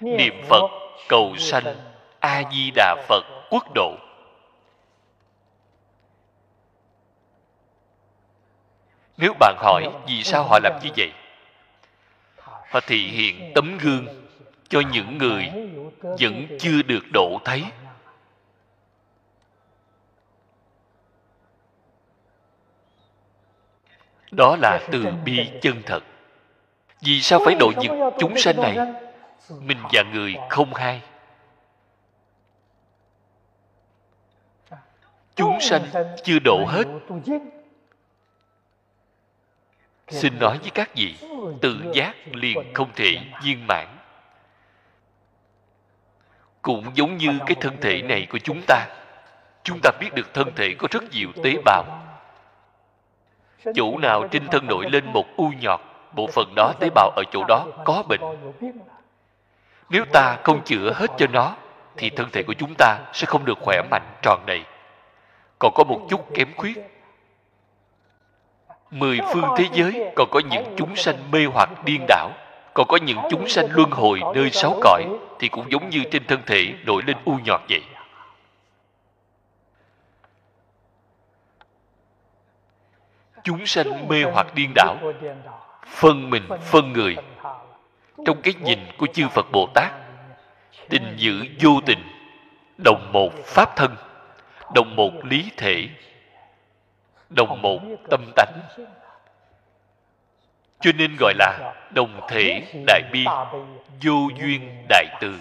niệm 0.00 0.42
phật 0.48 0.83
cầu 1.08 1.36
sanh 1.38 1.76
a 2.20 2.42
di 2.52 2.70
đà 2.74 2.96
phật 3.08 3.24
quốc 3.50 3.64
độ. 3.74 3.96
Nếu 9.16 9.34
bạn 9.40 9.56
hỏi 9.58 9.90
vì 10.06 10.22
sao 10.22 10.42
họ 10.42 10.58
làm 10.62 10.72
như 10.82 10.90
vậy 10.96 11.12
họ 12.74 12.80
thể 12.86 12.96
hiện 12.96 13.52
tấm 13.54 13.78
gương 13.78 14.06
cho 14.68 14.80
những 14.92 15.18
người 15.18 15.50
vẫn 16.02 16.46
chưa 16.60 16.82
được 16.82 17.02
độ 17.12 17.38
thấy. 17.44 17.64
Đó 24.30 24.56
là 24.62 24.80
từ 24.92 25.04
bi 25.24 25.50
chân 25.62 25.82
thật. 25.86 26.00
Vì 27.00 27.20
sao 27.20 27.40
phải 27.44 27.54
độ 27.54 27.72
những 27.80 28.10
chúng 28.18 28.36
sanh 28.36 28.60
này 28.60 28.76
mình 29.50 29.78
và 29.92 30.02
người 30.12 30.36
không 30.50 30.74
hai. 30.74 31.02
Chúng 35.36 35.60
sanh 35.60 35.82
chưa 36.24 36.38
độ 36.44 36.64
hết. 36.66 36.84
Xin 40.08 40.38
nói 40.38 40.58
với 40.58 40.70
các 40.70 40.90
vị, 40.94 41.14
tự 41.62 41.76
giác 41.92 42.14
liền 42.32 42.74
không 42.74 42.90
thể 42.94 43.16
viên 43.42 43.66
mãn. 43.66 43.86
Cũng 46.62 46.90
giống 46.94 47.16
như 47.16 47.38
cái 47.46 47.56
thân 47.60 47.76
thể 47.80 48.02
này 48.02 48.26
của 48.30 48.38
chúng 48.38 48.62
ta 48.66 48.86
chúng 49.64 49.80
ta 49.82 49.90
biết 50.00 50.10
được 50.14 50.34
thân 50.34 50.52
thể 50.56 50.74
có 50.78 50.88
rất 50.90 51.04
nhiều 51.10 51.28
tế 51.42 51.54
bào. 51.64 51.84
Chỗ 53.74 53.98
nào 53.98 54.28
trên 54.28 54.48
thân 54.48 54.66
nổi 54.66 54.90
lên 54.90 55.12
một 55.12 55.24
u 55.36 55.52
nhọt, 55.60 55.80
bộ 56.14 56.26
phận 56.26 56.52
đó 56.56 56.72
tế 56.80 56.90
bào 56.94 57.10
ở 57.16 57.22
chỗ 57.32 57.44
đó 57.48 57.66
có 57.84 58.02
bệnh 58.08 58.20
nếu 59.90 60.04
ta 60.12 60.36
không 60.44 60.64
chữa 60.64 60.92
hết 60.92 61.10
cho 61.18 61.26
nó, 61.26 61.56
thì 61.96 62.10
thân 62.10 62.28
thể 62.32 62.42
của 62.42 62.54
chúng 62.54 62.74
ta 62.78 62.98
sẽ 63.12 63.26
không 63.26 63.44
được 63.44 63.58
khỏe 63.60 63.82
mạnh 63.90 64.16
tròn 64.22 64.40
đầy. 64.46 64.64
Còn 65.58 65.72
có 65.74 65.84
một 65.84 66.06
chút 66.10 66.34
kém 66.34 66.48
khuyết. 66.56 66.78
Mười 68.90 69.20
phương 69.32 69.44
thế 69.56 69.64
giới, 69.72 70.12
còn 70.16 70.28
có 70.30 70.40
những 70.50 70.74
chúng 70.76 70.96
sanh 70.96 71.30
mê 71.30 71.44
hoặc 71.44 71.84
điên 71.84 72.04
đảo, 72.08 72.30
còn 72.74 72.86
có 72.88 72.96
những 72.96 73.18
chúng 73.30 73.48
sanh 73.48 73.66
luân 73.70 73.90
hồi 73.90 74.20
nơi 74.34 74.50
sáu 74.50 74.78
cõi, 74.80 75.04
thì 75.38 75.48
cũng 75.48 75.70
giống 75.72 75.90
như 75.90 76.02
trên 76.10 76.26
thân 76.26 76.40
thể 76.46 76.74
nổi 76.84 77.02
lên 77.06 77.16
u 77.24 77.38
nhọt 77.44 77.60
vậy. 77.68 77.82
Chúng 83.44 83.66
sanh 83.66 84.08
mê 84.08 84.22
hoặc 84.22 84.46
điên 84.54 84.72
đảo, 84.74 84.96
phân 85.86 86.30
mình, 86.30 86.48
phân 86.62 86.92
người 86.92 87.16
trong 88.24 88.42
cái 88.42 88.54
nhìn 88.60 88.78
của 88.96 89.06
chư 89.06 89.28
phật 89.28 89.46
bồ 89.52 89.68
tát 89.74 89.92
tình 90.88 91.14
giữ 91.16 91.44
vô 91.60 91.80
tình, 91.86 91.98
đồng 92.84 93.10
một 93.12 93.30
pháp 93.44 93.76
thân, 93.76 93.96
đồng 94.74 94.96
một 94.96 95.10
lý 95.24 95.50
thể, 95.56 95.88
đồng 97.28 97.62
một 97.62 97.80
tâm 98.10 98.32
tánh. 98.36 98.60
Cho 100.80 100.90
nên 100.98 101.16
gọi 101.20 101.34
là 101.38 101.74
đồng 101.94 102.20
thể 102.28 102.62
đại 102.86 103.02
bi, 103.12 103.24
vô 104.02 104.28
duyên 104.40 104.84
đại 104.88 105.06
từ. 105.20 105.34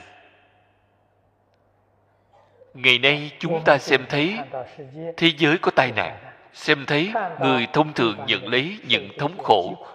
Ngày 2.73 2.99
nay 2.99 3.31
chúng 3.39 3.61
ta 3.65 3.77
xem 3.77 4.05
thấy 4.09 4.37
thế 5.17 5.31
giới 5.37 5.57
có 5.57 5.71
tai 5.75 5.91
nạn, 5.91 6.17
xem 6.53 6.85
thấy 6.87 7.13
người 7.39 7.67
thông 7.73 7.93
thường 7.93 8.17
nhận 8.27 8.47
lấy 8.47 8.77
những 8.87 9.09
thống 9.17 9.37
khổ 9.37 9.87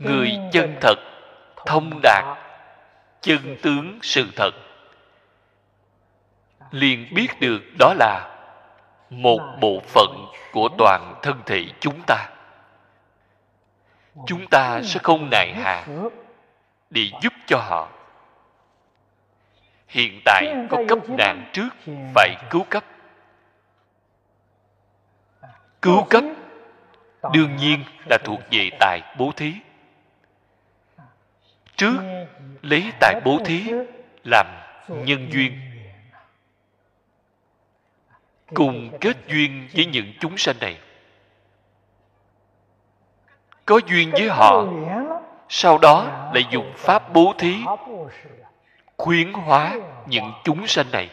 người 0.00 0.38
chân 0.52 0.76
thật 0.80 0.98
thông 1.66 2.00
đạt 2.02 2.38
chân 3.20 3.56
tướng 3.62 3.98
sự 4.02 4.26
thật. 4.36 4.50
Liền 6.70 7.14
biết 7.14 7.28
được 7.40 7.60
đó 7.78 7.94
là 7.98 8.36
một 9.10 9.40
bộ 9.60 9.80
phận 9.86 10.26
của 10.52 10.68
toàn 10.78 11.14
thân 11.22 11.42
thể 11.46 11.64
chúng 11.80 12.00
ta. 12.06 12.28
Chúng 14.26 14.46
ta 14.46 14.82
sẽ 14.82 15.00
không 15.02 15.28
nại 15.30 15.54
hà 15.54 15.86
để 16.90 17.10
giúp 17.22 17.32
cho 17.46 17.58
họ. 17.58 17.88
Hiện 19.88 20.20
tại 20.24 20.54
có 20.70 20.82
cấp 20.88 20.98
nạn 21.08 21.50
trước 21.52 21.68
phải 22.14 22.36
cứu 22.50 22.64
cấp. 22.70 22.84
Cứu 25.82 26.04
cấp 26.10 26.24
đương 27.32 27.56
nhiên 27.56 27.84
là 28.10 28.18
thuộc 28.24 28.40
về 28.50 28.70
tài 28.80 29.00
bố 29.18 29.32
thí 29.36 29.54
trước, 31.80 32.26
lấy 32.62 32.92
tài 33.00 33.20
bố 33.24 33.38
thí, 33.44 33.72
làm 34.24 34.46
nhân 34.88 35.32
duyên. 35.32 35.60
Cùng 38.54 38.98
kết 39.00 39.16
duyên 39.26 39.68
với 39.74 39.86
những 39.86 40.12
chúng 40.20 40.38
sanh 40.38 40.56
này. 40.60 40.78
Có 43.64 43.80
duyên 43.86 44.10
với 44.10 44.28
họ, 44.28 44.64
sau 45.48 45.78
đó 45.78 46.30
lại 46.34 46.44
dùng 46.50 46.72
pháp 46.76 47.12
bố 47.12 47.34
thí, 47.38 47.56
khuyến 48.96 49.32
hóa 49.32 49.76
những 50.06 50.32
chúng 50.44 50.66
sanh 50.66 50.86
này. 50.92 51.10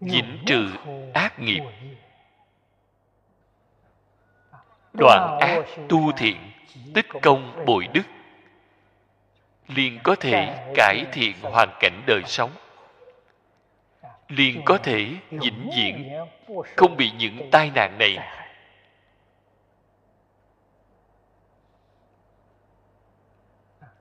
Vĩnh 0.00 0.38
trừ 0.46 0.70
ác 1.14 1.38
nghiệp 1.38 1.60
đoạn 4.92 5.38
ác 5.40 5.64
tu 5.88 6.12
thiện 6.12 6.36
tích 6.94 7.06
công 7.22 7.64
bồi 7.66 7.88
đức. 7.92 8.02
Liền 9.68 9.98
có 10.04 10.14
thể 10.14 10.72
cải 10.74 11.04
thiện 11.12 11.36
hoàn 11.42 11.68
cảnh 11.80 12.02
đời 12.06 12.22
sống. 12.26 12.50
Liền 14.28 14.62
có 14.64 14.78
thể 14.78 15.06
vĩnh 15.30 15.70
viễn 15.76 16.12
không 16.76 16.96
bị 16.96 17.10
những 17.18 17.48
tai 17.50 17.70
nạn 17.74 17.98
này. 17.98 18.18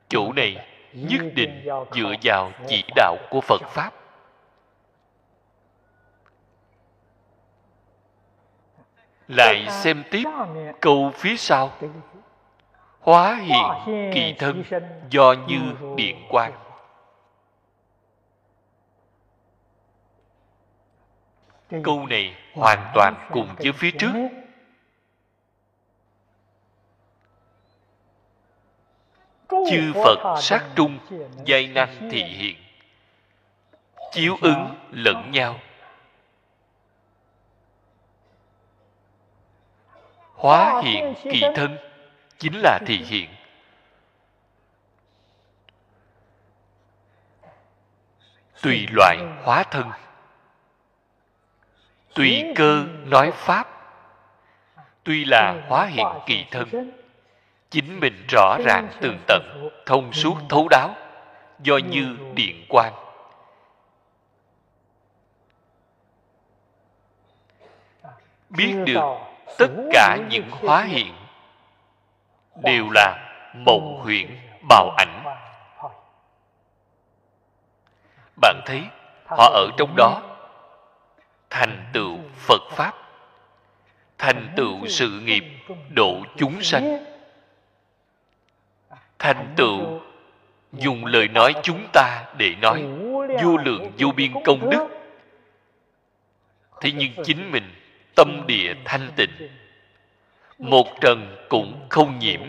Chỗ 0.09 0.34
này 0.34 0.68
nhất 0.93 1.22
định 1.35 1.68
dựa 1.91 2.13
vào 2.23 2.51
chỉ 2.68 2.84
đạo 2.95 3.18
của 3.30 3.41
phật 3.41 3.61
pháp 3.68 4.00
lại 9.31 9.67
xem 9.69 10.03
tiếp 10.11 10.23
câu 10.79 11.11
phía 11.15 11.37
sau. 11.37 11.71
Hóa 12.99 13.35
hiện 13.35 14.11
kỳ 14.13 14.35
thân 14.39 14.63
do 15.09 15.35
như 15.47 15.59
điện 15.95 16.25
quang. 16.29 16.53
Câu 21.83 22.05
này 22.05 22.35
hoàn 22.53 22.91
toàn 22.93 23.27
cùng 23.31 23.47
với 23.57 23.71
phía 23.71 23.91
trước. 23.91 24.13
Chư 29.49 29.93
phật 29.93 30.41
sát 30.41 30.63
trung, 30.75 30.99
giai 31.45 31.67
năng 31.67 32.09
thị 32.11 32.23
hiện. 32.23 32.55
Chiếu 34.11 34.37
ứng 34.41 34.75
lẫn 34.91 35.31
nhau. 35.31 35.59
Hóa 40.41 40.81
hiện 40.84 41.13
kỳ 41.23 41.41
thân 41.55 41.77
chính 42.39 42.59
là 42.61 42.80
thị 42.85 42.97
hiện. 42.97 43.30
Tùy 48.61 48.88
loại 48.91 49.18
hóa 49.43 49.63
thân. 49.63 49.89
Tùy 52.13 52.43
cơ 52.55 52.85
nói 53.05 53.31
pháp. 53.35 53.68
Tuy 55.03 55.26
là 55.26 55.65
hóa 55.68 55.85
hiện 55.85 56.07
kỳ 56.26 56.45
thân 56.51 56.91
chính 57.69 57.99
mình 57.99 58.26
rõ 58.30 58.57
ràng 58.65 58.89
tường 59.01 59.19
tận 59.27 59.69
thông 59.85 60.13
suốt 60.13 60.35
thấu 60.49 60.68
đáo 60.69 60.95
do 61.59 61.77
như 61.77 62.18
điện 62.35 62.65
quang. 62.69 62.93
Biết 68.49 68.76
được 68.85 69.30
tất 69.57 69.71
cả 69.91 70.17
những 70.29 70.49
hóa 70.51 70.83
hiện 70.83 71.13
đều 72.63 72.89
là 72.89 73.17
mộng 73.53 73.99
huyện 74.03 74.37
bào 74.69 74.89
ảnh. 74.97 75.23
Bạn 78.41 78.61
thấy 78.65 78.83
họ 79.25 79.51
ở 79.53 79.67
trong 79.77 79.95
đó. 79.95 80.21
Thành 81.49 81.85
tựu 81.93 82.17
phật 82.35 82.61
pháp. 82.71 82.93
Thành 84.17 84.53
tựu 84.55 84.87
sự 84.87 85.09
nghiệp 85.09 85.43
độ 85.89 86.17
chúng 86.37 86.61
sanh. 86.61 87.05
Thành 89.19 89.53
tựu 89.55 90.01
dùng 90.73 91.05
lời 91.05 91.27
nói 91.27 91.53
chúng 91.63 91.87
ta 91.93 92.25
để 92.37 92.55
nói 92.61 92.83
vô 93.43 93.57
lượng 93.57 93.91
vô 93.97 94.11
biên 94.15 94.31
công 94.43 94.69
đức. 94.69 94.87
Thế 96.81 96.91
nhưng 96.91 97.11
chính 97.25 97.51
mình 97.51 97.80
tâm 98.22 98.48
địa 98.48 98.73
thanh 98.85 99.11
tịnh, 99.15 99.49
một 100.57 100.88
trần 101.02 101.45
cũng 101.49 101.85
không 101.89 102.19
nhiễm. 102.19 102.41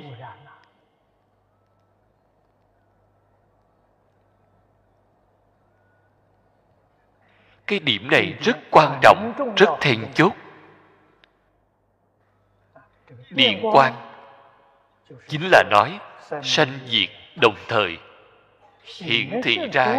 Cái 7.66 7.78
điểm 7.78 8.09
này 8.11 8.35
rất 8.40 8.57
quan 8.70 8.99
trọng, 9.03 9.32
rất 9.57 9.69
then 9.81 10.07
chốt. 10.15 10.32
Điện 13.31 13.61
quan 13.62 13.94
chính 15.28 15.49
là 15.53 15.62
nói 15.70 15.99
sanh 16.43 16.78
diệt 16.86 17.09
đồng 17.43 17.57
thời 17.69 17.99
hiển 18.97 19.40
thị 19.44 19.59
ra 19.73 19.99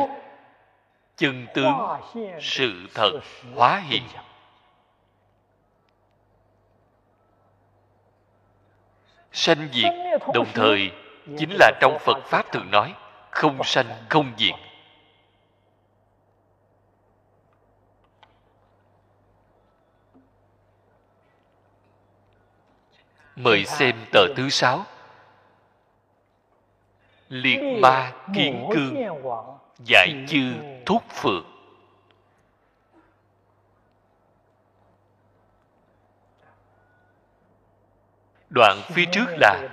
chân 1.17 1.47
tướng 1.53 1.73
sự 2.41 2.87
thật 2.93 3.19
hóa 3.55 3.81
hiện. 3.87 4.03
Sanh 9.33 9.69
diệt 9.73 9.93
đồng 10.33 10.47
thời 10.53 10.91
chính 11.37 11.49
là 11.59 11.71
trong 11.81 11.97
phật 11.99 12.17
pháp 12.25 12.51
thường 12.51 12.71
nói 12.71 12.93
không 13.31 13.63
sanh 13.63 13.85
không 14.09 14.33
diệt. 14.37 14.53
Mời 23.35 23.65
xem 23.65 23.95
tờ 24.11 24.19
thứ 24.35 24.49
sáu. 24.49 24.85
Liệt 27.29 27.59
ma 27.81 28.11
kiên 28.35 28.67
cương 28.73 28.95
giải 29.85 30.25
chư 30.27 30.53
thúc 30.85 31.03
phượng 31.09 31.52
đoạn 38.55 38.81
phía 38.87 39.05
trước 39.11 39.25
là 39.29 39.69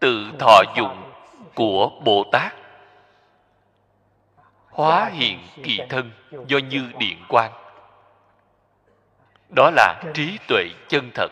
tự 0.00 0.30
thọ 0.38 0.62
dụng 0.76 1.12
của 1.54 1.90
bồ 2.04 2.24
tát 2.32 2.54
hóa 4.78 5.10
hiện 5.12 5.38
kỳ 5.62 5.80
thân 5.88 6.10
do 6.46 6.58
như 6.58 6.92
điện 6.98 7.18
quang. 7.28 7.52
Đó 9.56 9.70
là 9.70 10.02
trí 10.14 10.38
tuệ 10.48 10.64
chân 10.88 11.10
thật. 11.14 11.28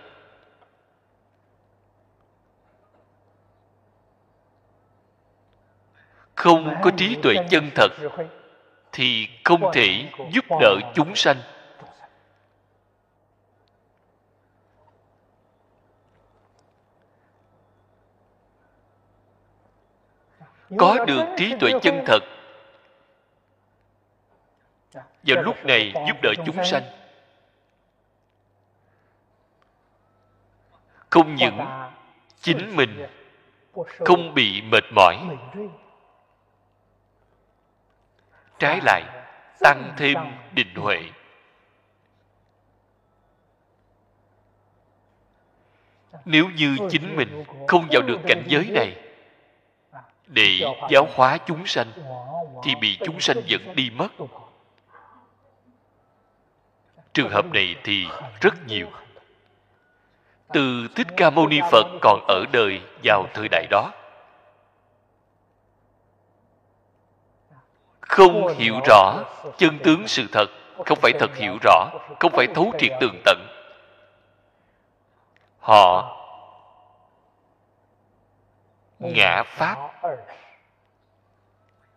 Không 6.35 6.75
có 6.83 6.91
trí 6.97 7.17
tuệ 7.23 7.35
chân 7.51 7.71
thật 7.75 7.89
thì 8.93 9.29
không 9.45 9.73
thể 9.73 10.09
giúp 10.31 10.45
đỡ 10.61 10.77
chúng 10.95 11.15
sanh. 11.15 11.37
Có 20.79 21.05
được 21.05 21.25
trí 21.37 21.55
tuệ 21.61 21.73
chân 21.83 22.03
thật. 22.07 22.21
Vào 25.23 25.43
lúc 25.43 25.65
này 25.65 25.93
giúp 26.07 26.17
đỡ 26.23 26.33
chúng 26.47 26.65
sanh. 26.65 26.83
không 31.17 31.35
những 31.35 31.59
chính 32.41 32.77
mình 32.77 33.07
không 33.79 34.35
bị 34.35 34.63
mệt 34.63 34.85
mỏi 34.95 35.17
trái 38.59 38.81
lại 38.85 39.03
tăng 39.61 39.95
thêm 39.97 40.19
định 40.53 40.75
huệ. 40.75 41.03
Nếu 46.25 46.49
như 46.57 46.77
chính 46.91 47.17
mình 47.17 47.45
không 47.69 47.87
vào 47.91 48.03
được 48.03 48.19
cảnh 48.27 48.45
giới 48.47 48.71
này 48.75 49.06
để 50.27 50.61
giáo 50.91 51.09
hóa 51.15 51.39
chúng 51.47 51.67
sanh 51.67 51.93
thì 52.65 52.75
bị 52.75 52.99
chúng 53.05 53.21
sanh 53.21 53.37
dẫn 53.47 53.75
đi 53.75 53.91
mất. 53.91 54.09
trường 57.13 57.31
hợp 57.31 57.47
này 57.53 57.75
thì 57.85 58.07
rất 58.41 58.55
nhiều. 58.67 58.87
từ 60.53 60.89
thích 60.95 61.07
ca 61.17 61.31
mâu 61.31 61.47
ni 61.47 61.61
phật 61.71 61.87
còn 62.03 62.21
ở 62.29 62.45
đời 62.53 62.81
vào 63.05 63.27
thời 63.35 63.49
đại 63.49 63.67
đó. 63.71 63.93
Không 68.01 68.55
hiểu 68.59 68.81
rõ 68.87 69.23
chân 69.59 69.79
tướng 69.85 70.09
sự 70.09 70.27
thật 70.33 70.47
không 70.85 70.99
phải 71.01 71.13
thật 71.21 71.37
hiểu 71.37 71.59
rõ 71.63 71.91
không 72.21 72.33
phải 72.33 72.47
thấu 72.55 72.73
triệt 72.79 72.93
tường 73.01 73.23
tận. 73.25 73.47
Họ 75.59 76.17
ngã 78.99 79.43
pháp. 79.43 79.77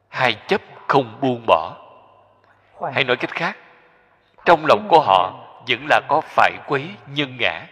Hai 0.07 0.37
chấp 0.47 0.61
không 0.87 1.17
buông 1.21 1.43
bỏ. 1.47 1.75
Hay 2.93 3.03
nói 3.03 3.17
cách 3.17 3.31
khác, 3.31 3.57
trong 4.45 4.65
lòng 4.65 4.87
của 4.89 5.01
họ 5.01 5.45
vẫn 5.67 5.85
là 5.89 6.01
có 6.07 6.21
phải 6.21 6.51
quấy 6.67 6.89
nhân 7.07 7.37
ngã. 7.39 7.67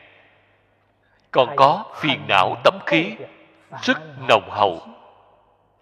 Còn 1.32 1.56
có 1.56 1.86
phiền 1.96 2.26
não 2.28 2.56
tập 2.64 2.74
khí 2.86 3.16
rất 3.82 3.98
nồng 4.28 4.50
hậu, 4.50 4.82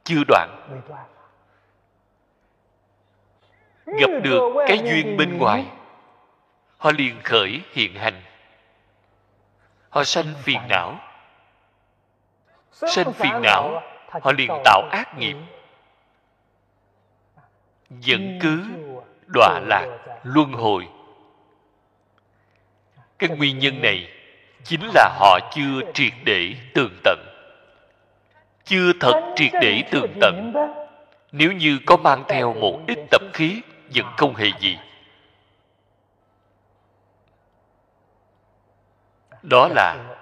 chưa 0.04 0.24
đoạn. 0.28 0.78
Gặp 3.86 4.10
được 4.24 4.54
cái 4.68 4.80
duyên 4.84 5.18
bên 5.18 5.38
ngoài, 5.38 5.66
họ 6.78 6.92
liền 6.92 7.22
khởi 7.24 7.62
hiện 7.72 7.96
hành. 7.96 8.22
Họ 9.90 10.04
sanh 10.04 10.34
phiền 10.44 10.60
não 10.70 10.96
sanh 12.76 13.14
phiền 13.14 13.42
não 13.42 13.82
họ 14.10 14.32
liền 14.32 14.52
tạo 14.64 14.82
ác 14.92 15.18
nghiệp. 15.18 15.36
vẫn 17.90 18.40
cứ 18.42 18.64
đọa 19.34 19.60
lạc 19.60 19.98
luân 20.24 20.54
hồi. 20.54 20.88
Cái 23.20 23.30
nguyên 23.30 23.60
nhân 23.60 23.82
này 23.82 24.10
chính 24.64 24.82
là 24.94 25.10
họ 25.20 25.40
chưa 25.56 25.92
triệt 25.94 26.14
để 26.24 26.54
tường 26.74 27.00
tận. 27.04 27.20
Chưa 28.64 28.92
thật 29.00 29.34
triệt 29.36 29.52
để 29.62 29.84
tường 29.92 30.14
tận. 30.22 30.54
nếu 31.32 31.52
như 31.52 31.80
có 31.86 31.98
mang 31.98 32.24
theo 32.28 32.54
một 32.54 32.80
ít 32.88 33.00
tập 33.12 33.22
khí 33.34 33.62
vẫn 33.96 34.06
không 34.18 34.36
hề 34.36 34.48
gì. 34.60 34.78
Đó 39.42 39.68
là 39.68 40.16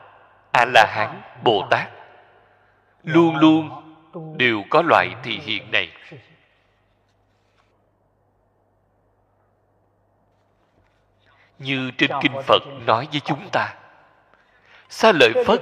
a 0.51 0.65
la 0.65 0.85
hán 0.85 1.21
bồ 1.43 1.67
tát 1.69 2.02
luôn 3.03 3.35
luôn 3.35 3.69
đều 4.37 4.63
có 4.69 4.81
loại 4.81 5.15
thị 5.23 5.39
hiện 5.43 5.71
này. 5.71 5.91
Như 11.59 11.91
trên 11.97 12.11
kinh 12.21 12.41
phật 12.47 12.63
nói 12.85 13.07
với 13.11 13.19
chúng 13.19 13.49
ta 13.51 13.75
xa 14.89 15.11
lợi 15.11 15.43
phất, 15.45 15.61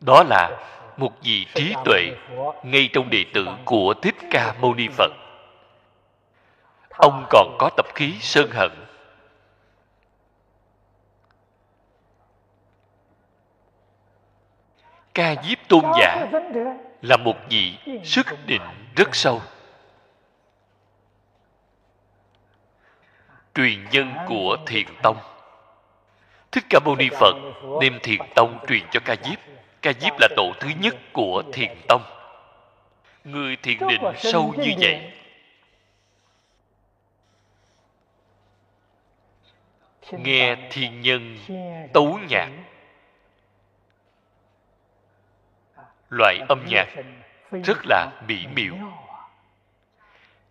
đó 0.00 0.22
là 0.28 0.58
một 0.96 1.12
vị 1.22 1.46
trí 1.54 1.74
tuệ 1.84 2.10
ngay 2.62 2.88
trong 2.92 3.10
đệ 3.10 3.24
tử 3.34 3.46
của 3.64 3.94
thích 4.02 4.16
ca 4.30 4.54
mâu 4.60 4.74
ni 4.74 4.88
phật. 4.88 5.12
Ông 6.98 7.26
còn 7.30 7.56
có 7.58 7.70
tập 7.76 7.86
khí 7.94 8.14
sơn 8.20 8.50
hận 8.50 8.81
ca 15.14 15.34
diếp 15.44 15.58
tôn 15.68 15.84
giả 15.98 16.26
là 17.02 17.16
một 17.16 17.36
vị 17.50 17.74
sức 18.04 18.26
định 18.46 18.62
rất 18.96 19.14
sâu. 19.14 19.40
Truyền 23.54 23.84
nhân 23.90 24.14
của 24.28 24.56
thiền 24.66 24.86
tông. 25.02 25.16
Thích 26.52 26.64
ca 26.70 26.78
mâu 26.84 26.96
ni 26.96 27.08
phật 27.20 27.34
đem 27.80 27.98
thiền 28.02 28.20
tông 28.34 28.58
truyền 28.68 28.82
cho 28.90 29.00
ca 29.04 29.16
diếp. 29.24 29.38
Ca 29.82 29.92
diếp 30.00 30.12
là 30.20 30.28
tổ 30.36 30.52
thứ 30.60 30.68
nhất 30.80 30.94
của 31.12 31.42
thiền 31.52 31.76
tông. 31.88 32.02
Người 33.24 33.56
thiền 33.56 33.78
định 33.88 34.02
sâu 34.16 34.54
như 34.58 34.72
vậy. 34.78 35.12
nghe 40.10 40.56
thiên 40.70 41.00
nhân 41.00 41.38
tấu 41.92 42.18
nhạc 42.28 42.48
loại 46.12 46.38
âm 46.48 46.64
nhạc, 46.66 46.88
rất 47.64 47.78
là 47.84 48.10
mỹ 48.28 48.46
miều. 48.54 48.74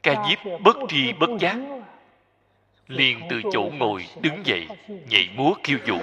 Ca 0.04 0.24
diếp 0.30 0.62
bất 0.62 0.78
tri 0.90 1.14
bất 1.14 1.30
giác, 1.40 1.58
liền 2.88 3.22
từ 3.30 3.42
chỗ 3.52 3.70
ngồi 3.74 4.08
đứng 4.22 4.46
dậy, 4.46 4.68
nhảy 4.88 5.30
múa 5.36 5.54
khiêu 5.64 5.78
vũ. 5.88 6.00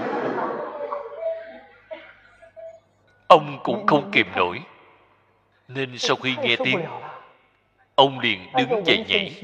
Ông 3.27 3.61
cũng 3.63 3.87
không 3.87 4.11
kìm 4.13 4.27
nổi, 4.37 4.61
nên 5.69 5.99
sau 5.99 6.17
khi 6.17 6.37
nghe 6.43 6.57
tiếng, 6.65 6.85
ông 7.95 8.19
liền 8.19 8.53
đứng 8.57 8.87
dậy 8.87 9.05
nhảy. 9.09 9.43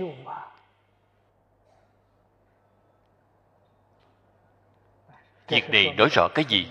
Việc 5.48 5.70
này 5.70 5.94
nói 5.96 6.08
rõ 6.12 6.28
cái 6.34 6.44
gì? 6.48 6.66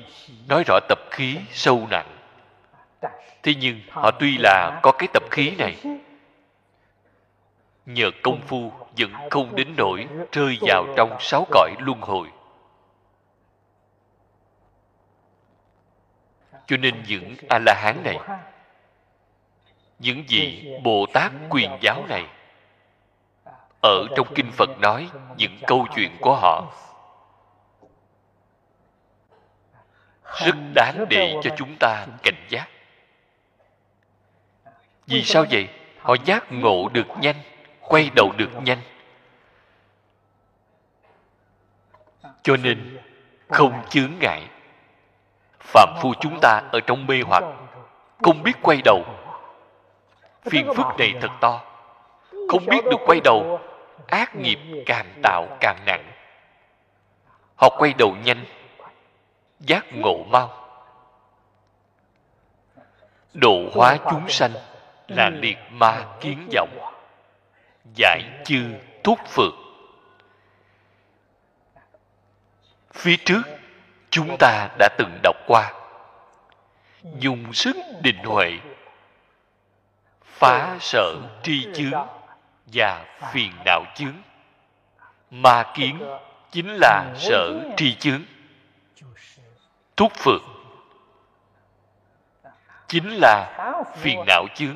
Nói 0.50 0.64
rõ 0.68 0.80
tập 0.90 1.00
khí 1.12 1.38
sâu 1.52 1.88
nặng 1.90 2.13
thế 3.44 3.56
nhưng 3.60 3.82
họ 3.90 4.12
tuy 4.20 4.38
là 4.38 4.80
có 4.84 4.92
cái 4.92 5.08
tập 5.14 5.24
khí 5.32 5.56
này, 5.58 5.76
nhờ 7.86 8.12
công 8.24 8.42
phu 8.48 8.72
vẫn 8.98 9.12
không 9.30 9.56
đến 9.56 9.74
nỗi 9.78 10.08
rơi 10.32 10.58
vào 10.62 10.86
trong 10.98 11.18
sáu 11.20 11.48
cõi 11.52 11.72
luân 11.80 12.02
hồi. 12.02 12.28
Cho 16.68 16.78
nên 16.78 17.04
những 17.08 17.36
a 17.50 17.60
la 17.66 17.74
hán 17.74 18.04
này, 18.04 18.20
những 20.00 20.24
vị 20.28 20.74
bồ 20.84 21.06
tát 21.14 21.32
quyền 21.50 21.72
giáo 21.82 22.06
này, 22.10 22.26
ở 23.84 24.08
trong 24.16 24.28
kinh 24.36 24.52
phật 24.52 24.70
nói 24.80 25.10
những 25.38 25.58
câu 25.68 25.88
chuyện 25.96 26.12
của 26.22 26.36
họ, 26.36 26.74
rất 30.46 30.56
đáng 30.76 31.06
để 31.10 31.36
cho 31.44 31.56
chúng 31.58 31.76
ta 31.80 32.06
cảnh 32.24 32.46
giác 32.50 32.68
vì 35.14 35.24
sao 35.24 35.46
vậy? 35.52 35.68
Họ 36.00 36.16
giác 36.26 36.52
ngộ 36.52 36.90
được 36.94 37.08
nhanh, 37.20 37.36
quay 37.80 38.10
đầu 38.16 38.32
được 38.38 38.50
nhanh. 38.64 38.78
Cho 42.44 42.58
nên, 42.58 43.00
không 43.48 43.74
chướng 43.90 44.12
ngại. 44.20 44.48
Phạm 45.60 45.96
phu 46.02 46.14
chúng 46.20 46.40
ta 46.42 46.62
ở 46.72 46.80
trong 46.88 47.08
mê 47.08 47.22
hoặc, 47.26 47.44
không 48.22 48.44
biết 48.44 48.54
quay 48.62 48.82
đầu. 48.86 49.06
Phiền 50.42 50.74
phức 50.76 50.86
này 50.98 51.14
thật 51.22 51.32
to. 51.42 51.62
Không 52.50 52.66
biết 52.66 52.86
được 52.92 53.00
quay 53.06 53.20
đầu, 53.24 53.60
ác 54.08 54.36
nghiệp 54.36 54.60
càng 54.86 55.14
tạo 55.24 55.48
càng 55.60 55.78
nặng. 55.86 56.12
Họ 57.56 57.70
quay 57.78 57.94
đầu 57.98 58.16
nhanh, 58.24 58.46
giác 59.60 59.86
ngộ 59.94 60.24
mau. 60.24 60.50
Độ 63.34 63.70
hóa 63.74 63.98
chúng 64.10 64.30
sanh 64.30 64.52
là 65.08 65.30
liệt 65.30 65.58
ma 65.72 66.06
kiến 66.22 66.50
vọng 66.54 66.94
giải 67.96 68.24
chư 68.46 68.64
thúc 69.04 69.20
phược 69.28 69.54
phía 72.94 73.18
trước, 73.26 73.42
chúng 74.10 74.38
ta 74.40 74.70
đã 74.80 74.90
từng 74.98 75.20
đọc 75.24 75.36
qua. 75.48 75.74
Dùng 77.20 77.54
sức 77.54 77.76
định 78.02 78.18
huệ, 78.24 78.52
phá 80.26 80.78
sở 80.80 81.16
tri 81.44 81.68
chướng 81.74 82.08
và 82.66 83.06
phiền 83.32 83.52
não 83.66 83.86
chướng. 83.96 84.14
Ma 85.32 85.64
kiến 85.74 86.00
chính 86.52 86.78
là 86.82 87.14
sở 87.18 87.60
tri 87.78 87.96
chướng. 87.96 88.22
Thúc 89.98 90.12
phược 90.16 90.42
chính 92.88 93.10
là 93.22 93.58
phiền 93.98 94.24
não 94.28 94.46
chướng. 94.56 94.76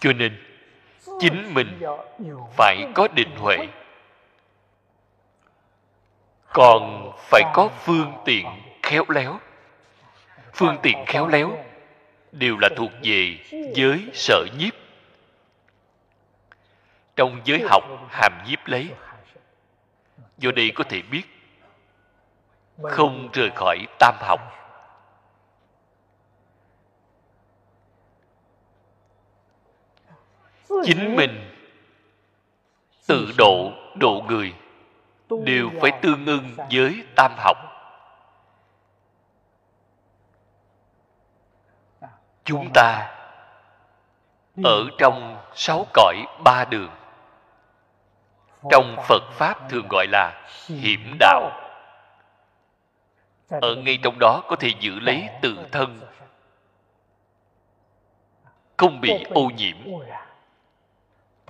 Cho 0.00 0.12
nên, 0.12 0.44
chính 1.20 1.54
mình 1.54 1.80
phải 2.56 2.86
có 2.94 3.08
định 3.08 3.36
huệ. 3.36 3.56
Còn 6.52 7.12
phải 7.18 7.42
có 7.54 7.68
phương 7.68 8.12
tiện 8.24 8.46
khéo 8.82 9.04
léo. 9.08 9.40
Phương 10.52 10.76
tiện 10.82 11.04
khéo 11.06 11.28
léo 11.28 11.64
đều 12.32 12.56
là 12.58 12.68
thuộc 12.76 12.90
về 13.02 13.38
giới 13.74 14.04
sở 14.14 14.46
nhiếp. 14.58 14.74
Trong 17.16 17.40
giới 17.44 17.60
học 17.70 17.84
hàm 18.10 18.32
nhiếp 18.46 18.66
lấy, 18.66 18.88
do 20.38 20.50
đây 20.50 20.72
có 20.74 20.84
thể 20.84 21.02
biết, 21.10 21.22
không 22.82 23.28
rời 23.32 23.50
khỏi 23.54 23.78
tam 23.98 24.14
học. 24.20 24.57
Chính 30.84 31.16
mình 31.16 31.50
tự 33.06 33.32
độ 33.38 33.72
độ 33.94 34.22
người 34.28 34.54
đều 35.44 35.70
phải 35.80 35.92
tương 36.02 36.26
ưng 36.26 36.56
với 36.70 37.04
tam 37.16 37.32
học. 37.36 37.56
Chúng 42.44 42.70
ta 42.74 43.14
ở 44.64 44.88
trong 44.98 45.40
sáu 45.54 45.86
cõi 45.92 46.16
ba 46.44 46.64
đường. 46.64 46.90
Trong 48.70 48.96
phật 49.08 49.22
pháp 49.32 49.68
thường 49.70 49.86
gọi 49.90 50.06
là 50.06 50.48
hiểm 50.66 51.16
đạo. 51.20 51.50
Ở 53.48 53.74
ngay 53.74 53.98
trong 54.02 54.18
đó 54.20 54.42
có 54.48 54.56
thể 54.56 54.70
giữ 54.80 55.00
lấy 55.00 55.28
tự 55.42 55.56
thân, 55.72 56.00
không 58.76 59.00
bị 59.00 59.24
ô 59.30 59.50
nhiễm 59.56 59.76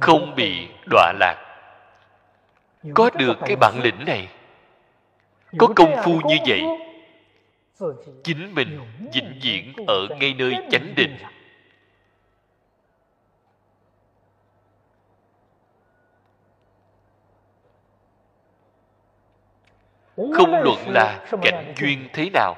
không 0.01 0.35
bị 0.35 0.69
đọa 0.91 1.13
lạc. 1.21 1.45
Có 2.95 3.11
được 3.11 3.39
cái 3.47 3.57
bản 3.57 3.81
lĩnh 3.83 4.05
này, 4.07 4.29
có 5.59 5.67
công 5.77 5.97
phu 6.05 6.21
như 6.21 6.37
vậy, 6.47 6.63
chính 8.25 8.55
mình 8.55 8.81
vĩnh 9.15 9.39
viễn 9.43 9.73
ở 9.87 10.07
ngay 10.21 10.35
nơi 10.39 10.55
chánh 10.71 10.95
định. 10.97 11.17
Không 20.17 20.51
luận 20.65 20.79
là 20.89 21.27
cảnh 21.43 21.75
duyên 21.77 22.09
thế 22.13 22.31
nào, 22.35 22.57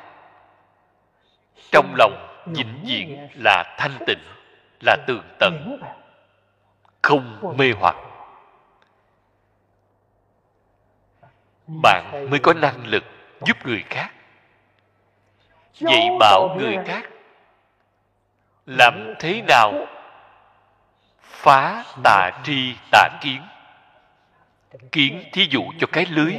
trong 1.72 1.94
lòng 1.98 2.42
vĩnh 2.46 2.84
viễn 2.86 3.28
là 3.34 3.76
thanh 3.78 3.98
tịnh, 4.06 4.22
là 4.80 4.96
tường 5.06 5.24
tận 5.38 5.80
không 7.02 7.54
mê 7.56 7.72
hoặc. 7.80 7.96
Bạn 11.66 12.26
mới 12.30 12.38
có 12.38 12.52
năng 12.52 12.86
lực 12.86 13.04
giúp 13.46 13.66
người 13.66 13.84
khác. 13.90 14.10
Dạy 15.74 16.08
bảo 16.20 16.56
người 16.58 16.76
khác 16.86 17.10
làm 18.66 19.14
thế 19.18 19.42
nào 19.48 19.86
phá 21.20 21.84
tà 22.04 22.30
tri 22.44 22.74
tà 22.90 23.08
kiến. 23.20 23.42
Kiến 24.92 25.24
thí 25.32 25.46
dụ 25.50 25.62
cho 25.78 25.86
cái 25.92 26.06
lưới. 26.06 26.38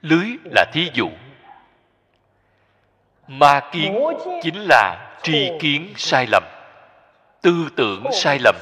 Lưới 0.00 0.36
là 0.44 0.64
thí 0.72 0.90
dụ. 0.94 1.10
Ma 3.26 3.60
kiến 3.72 3.98
chính 4.42 4.56
là 4.56 5.16
tri 5.22 5.50
kiến 5.60 5.92
sai 5.96 6.26
lầm 6.26 6.42
tư 7.42 7.68
tưởng 7.76 8.04
sai 8.12 8.38
lầm 8.38 8.56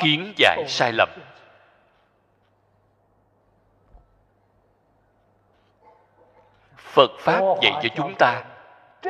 kiến 0.00 0.32
giải 0.36 0.64
sai 0.68 0.92
lầm. 0.92 1.08
phật 6.76 7.10
pháp 7.18 7.40
dạy 7.62 7.72
cho 7.82 7.88
chúng 7.96 8.14
ta 8.18 8.44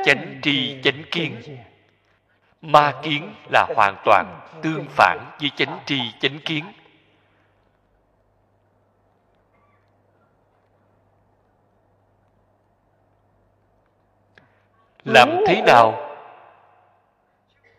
chánh 0.05 0.39
tri 0.41 0.81
chánh 0.83 1.03
kiến. 1.11 1.41
ma 2.61 2.93
kiến 3.03 3.33
là 3.51 3.67
hoàn 3.75 3.95
toàn 4.05 4.39
tương 4.61 4.85
phản 4.89 5.31
với 5.39 5.51
chánh 5.55 5.79
tri 5.85 5.99
chánh 6.19 6.39
kiến. 6.45 6.65
làm 15.05 15.29
thế 15.47 15.61
nào 15.61 16.15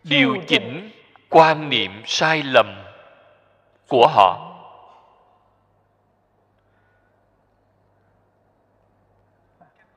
điều 0.03 0.37
chỉnh 0.47 0.91
quan 1.29 1.69
niệm 1.69 2.03
sai 2.05 2.43
lầm 2.43 2.83
của 3.87 4.07
họ. 4.07 4.51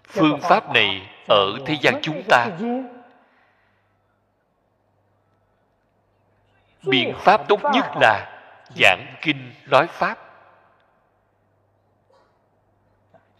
Phương 0.09 0.41
pháp 0.41 0.75
này 0.75 1.11
ở 1.29 1.59
thế 1.67 1.77
gian 1.81 1.99
chúng 2.03 2.23
ta. 2.29 2.47
Biện 6.83 7.15
pháp 7.19 7.49
tốt 7.49 7.61
nhất 7.73 7.85
là 8.01 8.41
giảng 8.77 9.15
kinh 9.23 9.53
nói 9.67 9.87
pháp. 9.87 10.19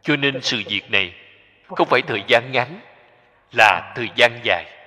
Cho 0.03 0.17
nên 0.17 0.43
sự 0.43 0.63
việc 0.67 0.91
này 0.91 1.15
không 1.69 1.89
phải 1.89 2.03
thời 2.03 2.25
gian 2.29 2.53
ngắn, 2.53 2.81
là 3.53 3.93
thời 3.97 4.09
gian 4.15 4.41
dài. 4.45 4.78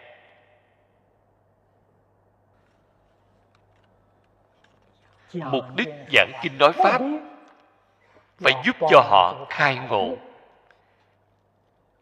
Mục 5.33 5.63
đích 5.75 5.89
giảng 6.13 6.31
kinh 6.41 6.57
nói 6.57 6.71
pháp 6.71 7.01
phải 8.37 8.53
giúp 8.65 8.75
cho 8.89 9.01
họ 9.01 9.45
khai 9.49 9.79
ngộ. 9.89 10.15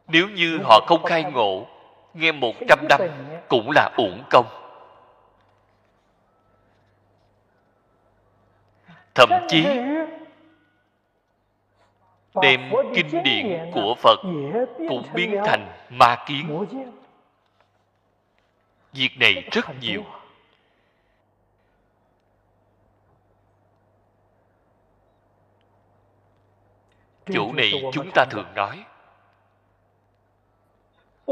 Nếu 0.07 0.29
như 0.29 0.59
họ 0.63 0.79
không 0.87 1.03
khai 1.03 1.23
ngộ 1.23 1.67
nghe 2.13 2.31
một 2.31 2.53
trăm 2.67 2.79
năm 2.89 3.01
cũng 3.47 3.71
là 3.71 3.89
uổng 3.97 4.23
công. 4.29 4.45
Thậm 9.15 9.29
chí 9.47 9.65
đem 12.41 12.71
kinh 12.95 13.23
điển 13.23 13.71
của 13.73 13.95
phật 13.95 14.19
cũng 14.77 15.03
biến 15.13 15.35
thành 15.45 15.67
ma 15.89 16.15
kiến. 16.27 16.65
Việc 18.93 19.09
này 19.19 19.49
rất 19.51 19.65
nhiều 19.81 20.03
chỗ 27.33 27.51
này 27.53 27.83
chúng 27.93 28.11
ta 28.11 28.25
thường 28.29 28.47
nói. 28.55 28.83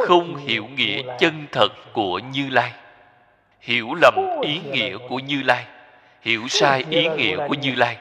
Không 0.08 0.36
hiểu 0.36 0.68
nghĩa 0.68 1.02
chân 1.20 1.48
thật 1.52 1.68
của 1.94 2.20
như 2.20 2.50
lai. 2.50 2.74
Hiểu 3.60 3.94
lầm 4.02 4.16
ý 4.42 4.60
nghĩa 4.60 4.98
của 5.10 5.20
như 5.20 5.42
lai. 5.44 5.66
Hiểu 6.22 6.48
sai 6.48 6.86
ý 6.90 7.08
nghĩa 7.10 7.48
của 7.48 7.54
như 7.54 7.76
lai. 7.76 7.98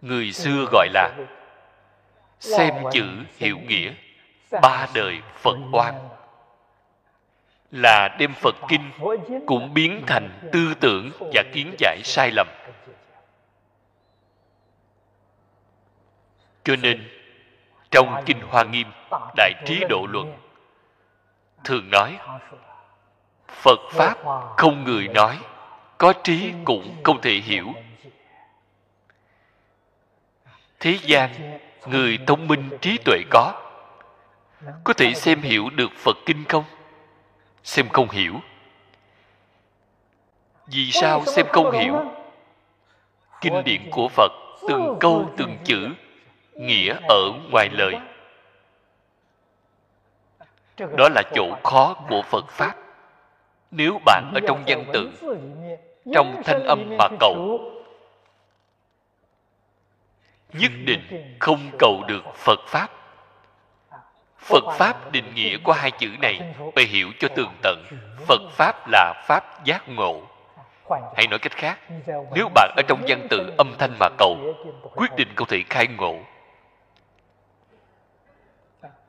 Người 0.00 0.32
xưa 0.32 0.66
gọi 0.72 0.88
là 0.92 1.10
xem 2.40 2.74
chữ 2.92 3.06
hiểu 3.36 3.58
nghĩa 3.58 3.92
ba 4.62 4.86
đời 4.94 5.20
phật 5.34 5.56
oan. 5.72 5.94
Là 7.70 8.08
đem 8.18 8.32
phật 8.32 8.54
kinh 8.68 8.90
cũng 9.46 9.74
biến 9.74 10.02
thành 10.06 10.50
tư 10.52 10.74
tưởng 10.80 11.10
và 11.34 11.42
kiến 11.52 11.74
giải 11.78 12.00
sai 12.04 12.30
lầm 12.30 12.46
cho 16.66 16.76
nên, 16.76 17.08
trong 17.90 18.22
kinh 18.26 18.40
hoa 18.40 18.64
nghiêm, 18.64 18.86
đại 19.36 19.52
trí 19.66 19.84
độ 19.88 20.06
luận, 20.10 20.38
thường 21.64 21.90
nói, 21.90 22.18
phật 23.48 23.78
pháp 23.90 24.18
không 24.56 24.84
người 24.84 25.08
nói, 25.08 25.38
có 25.98 26.12
trí 26.24 26.52
cũng 26.64 26.96
không 27.04 27.20
thể 27.20 27.30
hiểu. 27.30 27.72
Thế 30.80 30.98
gian, 31.02 31.58
người 31.86 32.18
thông 32.26 32.48
minh 32.48 32.78
trí 32.80 32.98
tuệ 33.04 33.22
có. 33.30 33.62
Có 34.84 34.92
thể 34.92 35.14
xem 35.14 35.40
hiểu 35.40 35.70
được 35.70 35.92
phật 35.96 36.16
kinh 36.26 36.44
không? 36.48 36.64
Xem 37.62 37.88
không 37.88 38.10
hiểu. 38.10 38.40
Vì 40.66 40.90
sao 40.90 41.24
xem 41.24 41.46
không 41.52 41.70
hiểu? 41.70 41.94
Kinh 43.40 43.64
điển 43.64 43.90
của 43.90 44.08
phật 44.08 44.32
từng 44.68 44.96
câu 45.00 45.30
từng 45.36 45.58
chữ 45.64 45.88
nghĩa 46.58 46.96
ở 47.08 47.32
ngoài 47.50 47.68
lời. 47.72 47.94
Đó 50.78 51.08
là 51.08 51.22
chỗ 51.34 51.56
khó 51.64 51.94
của 52.08 52.22
phật 52.22 52.48
pháp. 52.48 52.74
Nếu 53.70 54.00
bạn 54.04 54.32
ở 54.34 54.40
trong 54.46 54.62
văn 54.66 54.84
tự 54.92 55.10
trong 56.14 56.42
thanh 56.44 56.64
âm 56.64 56.96
mà 56.98 57.08
cầu, 57.20 57.60
nhất 60.52 60.72
định 60.84 61.36
không 61.38 61.70
cầu 61.78 62.04
được 62.08 62.22
phật 62.34 62.60
pháp. 62.66 62.90
Phật 64.38 64.64
pháp 64.72 65.12
định 65.12 65.34
nghĩa 65.34 65.56
của 65.64 65.72
hai 65.72 65.90
chữ 65.90 66.08
này, 66.22 66.54
phải 66.74 66.84
hiểu 66.84 67.08
cho 67.18 67.28
tường 67.28 67.52
tận. 67.62 67.84
Phật 68.26 68.40
pháp 68.50 68.88
là 68.88 69.24
pháp 69.26 69.64
giác 69.64 69.88
ngộ. 69.88 70.22
Hay 71.16 71.26
nói 71.26 71.38
cách 71.38 71.52
khác, 71.52 71.78
nếu 72.34 72.48
bạn 72.54 72.74
ở 72.76 72.82
trong 72.88 73.02
văn 73.08 73.26
tự 73.30 73.52
âm 73.58 73.74
thanh 73.78 73.96
mà 74.00 74.08
cầu, 74.18 74.36
quyết 74.94 75.10
định 75.16 75.28
không 75.36 75.48
thể 75.48 75.62
khai 75.70 75.86
ngộ 75.86 76.18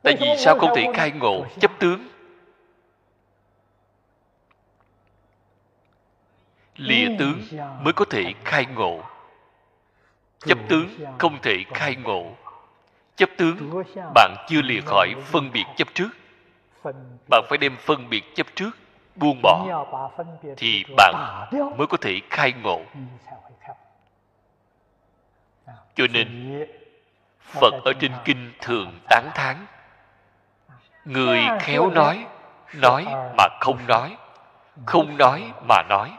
tại 0.07 0.15
vì 0.19 0.37
sao 0.37 0.57
không 0.59 0.71
thể 0.75 0.87
khai 0.93 1.11
ngộ? 1.11 1.45
Chấp 1.59 1.71
tướng. 1.79 2.07
Lìa 6.75 7.07
tướng 7.19 7.41
mới 7.81 7.93
có 7.93 8.05
thể 8.09 8.33
khai 8.45 8.65
ngộ. 8.65 9.03
Chấp 10.39 10.57
tướng 10.69 10.89
không 11.19 11.41
thể 11.41 11.63
khai 11.73 11.95
ngộ. 11.95 12.31
Chấp 13.15 13.29
tướng 13.37 13.83
bạn 14.15 14.35
chưa 14.47 14.61
lìa 14.61 14.81
khỏi 14.85 15.13
phân 15.25 15.51
biệt 15.51 15.65
chấp 15.75 15.87
trước. 15.93 16.09
Bạn 17.29 17.43
phải 17.49 17.57
đem 17.57 17.75
phân 17.77 18.09
biệt 18.09 18.23
chấp 18.35 18.47
trước 18.55 18.71
buông 19.15 19.41
bỏ 19.43 19.83
thì 20.57 20.83
bạn 20.97 21.15
mới 21.77 21.87
có 21.87 21.97
thể 22.01 22.19
khai 22.29 22.53
ngộ. 22.63 22.81
Cho 25.95 26.07
nên 26.13 26.59
phật 27.39 27.73
ở 27.85 27.93
trên 27.99 28.11
kinh 28.25 28.51
thường 28.61 28.99
tán 29.09 29.29
thán 29.35 29.65
người 31.07 31.41
khéo 31.59 31.89
nói 31.89 32.25
nói 32.73 33.05
mà 33.37 33.47
không 33.59 33.87
nói 33.87 34.17
không 34.85 35.17
nói 35.17 35.51
mà 35.67 35.83
nói. 35.89 36.17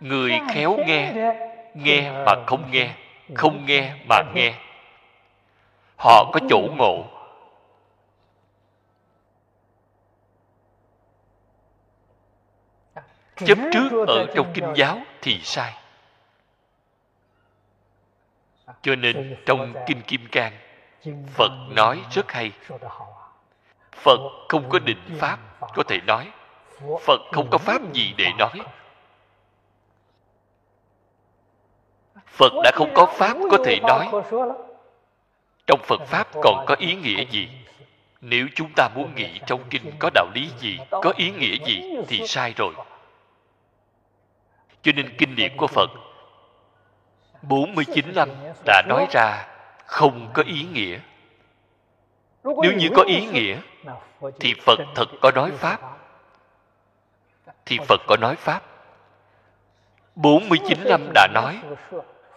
Người 0.00 0.32
khéo 0.48 0.76
nghe 0.86 1.32
nghe 1.74 2.12
mà 2.26 2.32
không 2.46 2.70
nghe 2.70 2.94
không 3.34 3.66
nghe 3.66 3.94
mà 4.08 4.22
nghe. 4.34 4.54
Họ 5.98 6.30
có 6.32 6.40
chỗ 6.48 6.60
ngộ. 6.76 7.04
Chấp 13.36 13.58
trước 13.72 14.06
ở 14.08 14.26
trong 14.34 14.50
kinh 14.54 14.72
giáo 14.76 14.98
thì 15.22 15.40
sai. 15.42 15.74
Cho 18.82 18.94
nên 18.96 19.36
trong 19.46 19.74
kinh 19.86 20.02
kim 20.02 20.28
cang 20.32 20.52
phật 21.34 21.50
nói 21.70 22.00
rất 22.10 22.32
hay 22.32 22.52
phật 23.92 24.20
không 24.48 24.68
có 24.68 24.78
định 24.78 25.18
pháp, 25.18 25.38
có 25.74 25.82
thể 25.88 26.00
nói. 26.06 26.32
Phật 27.00 27.20
không 27.32 27.50
có 27.50 27.58
pháp 27.58 27.92
gì 27.92 28.14
để 28.16 28.32
nói. 28.38 28.60
Phật 32.26 32.52
đã 32.64 32.70
không 32.74 32.94
có 32.94 33.06
pháp 33.06 33.36
có 33.50 33.58
thể 33.64 33.80
nói. 33.80 34.10
Trong 35.66 35.80
phật 35.82 36.00
pháp 36.06 36.28
còn 36.42 36.64
có 36.66 36.76
ý 36.78 36.94
nghĩa 36.94 37.24
gì? 37.30 37.48
Nếu 38.20 38.46
chúng 38.54 38.70
ta 38.76 38.88
muốn 38.94 39.14
nghĩ 39.14 39.40
trong 39.46 39.64
kinh 39.70 39.92
có 39.98 40.10
đạo 40.14 40.26
lý 40.34 40.50
gì, 40.58 40.78
có 40.90 41.12
ý 41.16 41.30
nghĩa 41.30 41.56
gì 41.66 41.96
thì 42.08 42.26
sai 42.26 42.54
rồi. 42.56 42.74
Cho 44.82 44.92
nên 44.92 45.16
kinh 45.18 45.36
điển 45.36 45.56
của 45.56 45.66
phật 45.66 45.90
49 47.42 48.14
năm 48.14 48.28
đã 48.64 48.82
nói 48.88 49.06
ra 49.10 49.46
không 49.86 50.30
có 50.32 50.42
ý 50.42 50.62
nghĩa 50.72 50.98
nếu 52.44 52.72
như 52.72 52.88
có 52.94 53.02
ý 53.02 53.26
nghĩa 53.26 53.56
thì 54.40 54.54
phật 54.54 54.78
thật 54.94 55.08
có 55.20 55.30
nói 55.30 55.50
pháp. 55.50 55.80
thì 57.66 57.78
phật 57.88 58.00
có 58.06 58.16
nói 58.20 58.36
pháp. 58.36 58.62
49 60.14 60.78
năm 60.84 61.10
đã 61.14 61.28
nói 61.34 61.60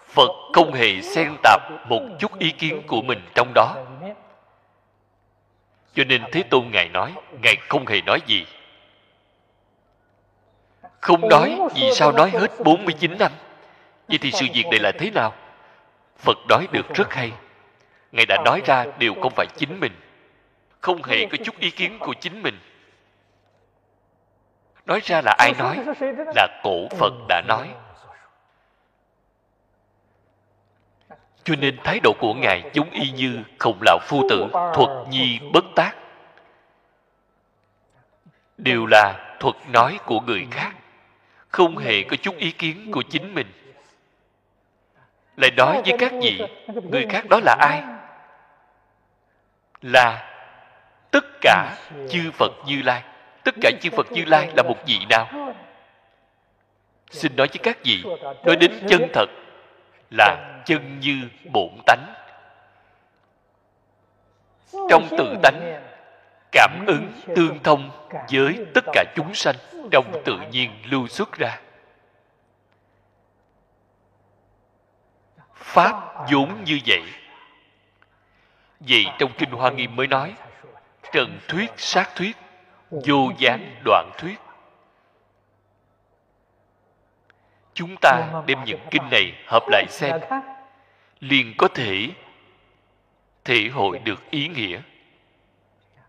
phật 0.05 0.29
không 0.53 0.73
hề 0.73 1.01
xen 1.01 1.31
tạp 1.43 1.61
một 1.89 2.01
chút 2.19 2.39
ý 2.39 2.51
kiến 2.51 2.83
của 2.87 3.01
mình 3.01 3.21
trong 3.35 3.51
đó. 3.55 3.75
cho 5.93 6.03
nên 6.03 6.23
thế 6.31 6.43
tôn 6.43 6.71
ngài 6.71 6.89
nói 6.89 7.13
ngài 7.41 7.55
không 7.69 7.87
hề 7.87 8.01
nói 8.01 8.21
gì. 8.25 8.45
Không 11.01 11.29
nói 11.29 11.59
vì 11.75 11.91
sao 11.93 12.11
nói 12.11 12.29
hết 12.29 12.51
49 12.63 13.17
năm. 13.19 13.31
vậy 14.07 14.17
thì 14.21 14.31
sự 14.31 14.45
việc 14.53 14.65
này 14.71 14.79
là 14.79 14.91
thế 14.99 15.11
nào? 15.11 15.33
Phật 16.17 16.37
nói 16.49 16.67
được 16.71 16.93
rất 16.93 17.13
hay 17.13 17.31
ngài 18.13 18.25
đã 18.25 18.37
nói 18.45 18.61
ra 18.65 18.85
đều 18.99 19.13
không 19.21 19.33
phải 19.35 19.47
chính 19.57 19.79
mình 19.79 19.91
không 20.83 21.03
hề 21.03 21.25
có 21.25 21.37
chút 21.43 21.59
ý 21.59 21.71
kiến 21.71 21.97
của 21.99 22.13
chính 22.21 22.41
mình. 22.41 22.59
Nói 24.85 24.99
ra 25.03 25.21
là 25.21 25.35
ai 25.37 25.53
nói 25.59 25.79
là 26.35 26.61
cổ 26.63 26.87
phật 26.99 27.13
đã 27.29 27.41
nói. 27.47 27.69
Cho 31.43 31.55
nên 31.55 31.77
thái 31.83 31.99
độ 32.03 32.13
của 32.19 32.33
ngài 32.33 32.71
giống 32.73 32.89
y 32.89 33.11
như 33.11 33.43
khổng 33.59 33.79
lão 33.81 33.99
phu 34.01 34.27
tử 34.29 34.45
thuật 34.51 34.89
nhi 35.09 35.39
bất 35.53 35.65
tác. 35.75 35.93
Đều 38.57 38.85
là 38.91 39.35
thuật 39.39 39.55
nói 39.67 39.99
của 40.05 40.19
người 40.19 40.47
khác 40.51 40.73
không 41.47 41.77
hề 41.77 42.03
có 42.03 42.15
chút 42.21 42.37
ý 42.37 42.51
kiến 42.51 42.91
của 42.91 43.03
chính 43.09 43.33
mình. 43.33 43.47
Lại 45.37 45.51
nói 45.57 45.81
với 45.85 45.97
các 45.99 46.13
vị 46.21 46.41
người 46.89 47.05
khác 47.09 47.29
đó 47.29 47.39
là 47.43 47.55
ai 47.59 47.92
là 49.83 50.29
tất 51.11 51.25
cả 51.41 51.77
chư 52.09 52.31
phật 52.31 52.51
như 52.65 52.81
lai. 52.81 53.03
Tất 53.43 53.55
cả 53.61 53.71
chư 53.81 53.89
phật 53.89 54.11
như 54.11 54.25
lai 54.25 54.51
là 54.57 54.63
một 54.63 54.77
vị 54.85 54.99
nào? 55.09 55.53
Xin 57.09 57.35
nói 57.35 57.47
với 57.47 57.59
các 57.63 57.77
vị, 57.83 58.03
nói 58.43 58.55
đến 58.55 58.71
chân 58.89 59.07
thật 59.13 59.25
là 60.11 60.61
chân 60.65 60.99
như 60.99 61.29
bổn 61.53 61.69
tánh. 61.85 62.13
Trong 64.89 65.07
tự 65.17 65.35
tánh, 65.43 65.83
cảm 66.51 66.83
ứng 66.87 67.11
tương 67.35 67.63
thông 67.63 67.89
với 68.31 68.65
tất 68.73 68.83
cả 68.93 69.03
chúng 69.15 69.33
sanh 69.33 69.55
trong 69.91 70.21
tự 70.25 70.37
nhiên 70.51 70.71
lưu 70.85 71.07
xuất 71.07 71.37
ra. 71.37 71.59
Pháp 75.55 75.95
vốn 76.31 76.63
như 76.65 76.79
vậy 76.87 77.03
vì 78.87 79.07
trong 79.19 79.31
kinh 79.37 79.51
hoa 79.51 79.71
nghiêm 79.71 79.95
mới 79.95 80.07
nói, 80.07 80.33
trần 81.11 81.39
thuyết, 81.47 81.71
sát 81.77 82.09
thuyết, 82.15 82.37
vô 82.89 83.31
gián 83.37 83.75
đoạn 83.85 84.11
thuyết. 84.17 84.39
Chúng 87.73 87.95
ta 88.01 88.43
đem 88.45 88.63
những 88.65 88.79
kinh 88.91 89.09
này 89.11 89.33
hợp 89.47 89.63
lại 89.67 89.85
xem, 89.89 90.19
liền 91.19 91.53
có 91.57 91.67
thể 91.67 92.09
thể 93.45 93.69
hội 93.73 93.99
được 93.99 94.29
ý 94.29 94.47
nghĩa. 94.47 94.81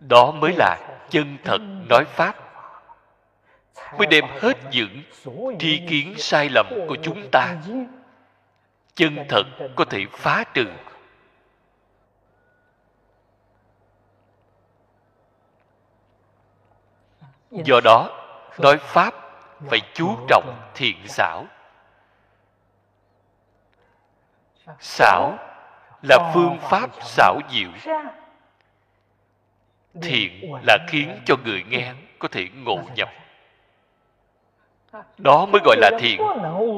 Đó 0.01 0.31
mới 0.31 0.53
là 0.57 0.99
chân 1.11 1.37
thật 1.45 1.59
nói 1.89 2.05
pháp. 2.05 2.35
Mới 3.99 4.07
đem 4.07 4.25
hết 4.41 4.59
những 4.71 5.03
tri 5.59 5.81
kiến 5.89 6.15
sai 6.19 6.49
lầm 6.49 6.67
của 6.89 6.97
chúng 7.03 7.29
ta, 7.33 7.57
chân 8.95 9.17
thật 9.29 9.43
có 9.77 9.85
thể 9.85 10.07
phá 10.11 10.45
trừ 10.55 10.67
do 17.65 17.81
đó 17.85 18.11
nói 18.59 18.79
pháp 18.79 19.15
phải 19.71 19.81
chú 19.95 20.17
trọng 20.29 20.71
thiện 20.75 20.97
xảo. 21.07 21.45
Xảo 24.81 25.39
là 26.03 26.31
phương 26.35 26.59
pháp 26.61 26.91
xảo 27.03 27.41
diệu. 27.51 27.69
thiện 30.03 30.55
là 30.67 30.79
khiến 30.89 31.21
cho 31.27 31.37
người 31.45 31.65
nghe 31.69 31.93
có 32.19 32.29
thể 32.29 32.49
ngộ 32.55 32.79
nhập. 32.95 33.09
Đó 35.19 35.47
mới 35.47 35.61
gọi 35.65 35.77
là 35.81 35.91
thiện. 36.01 36.21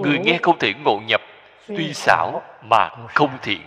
người 0.02 0.18
nghe 0.18 0.38
không 0.42 0.58
thể 0.58 0.74
ngộ 0.84 1.00
nhập. 1.06 1.20
Tuy 1.68 1.94
xảo 1.94 2.42
mà 2.62 2.90
không 3.08 3.38
thiện 3.42 3.62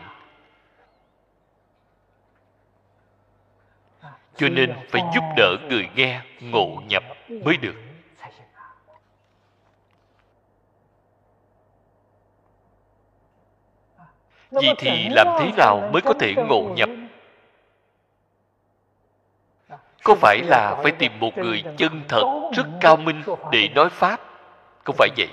cho 4.40 4.50
nên 4.50 4.74
phải 4.90 5.02
giúp 5.14 5.24
đỡ 5.38 5.56
người 5.70 5.90
nghe 5.96 6.22
ngộ 6.40 6.82
nhập 6.88 7.04
mới 7.30 7.58
được. 7.58 7.76
Vì 14.52 14.74
thì 14.78 15.10
làm 15.10 15.28
thế 15.40 15.52
nào 15.58 15.90
mới 15.94 16.02
có 16.02 16.14
thể 16.20 16.34
ngộ 16.48 16.74
nhập? 16.76 16.90
Có 20.04 20.16
phải 20.16 20.42
là 20.44 20.80
phải 20.84 20.92
tìm 20.92 21.20
một 21.20 21.38
người 21.38 21.64
chân 21.78 22.02
thật 22.08 22.52
rất 22.54 22.68
cao 22.82 22.98
minh 22.98 23.24
để 23.52 23.70
nói 23.76 23.90
pháp? 23.90 24.20
Không 24.84 24.96
phải 24.98 25.10
vậy. 25.18 25.30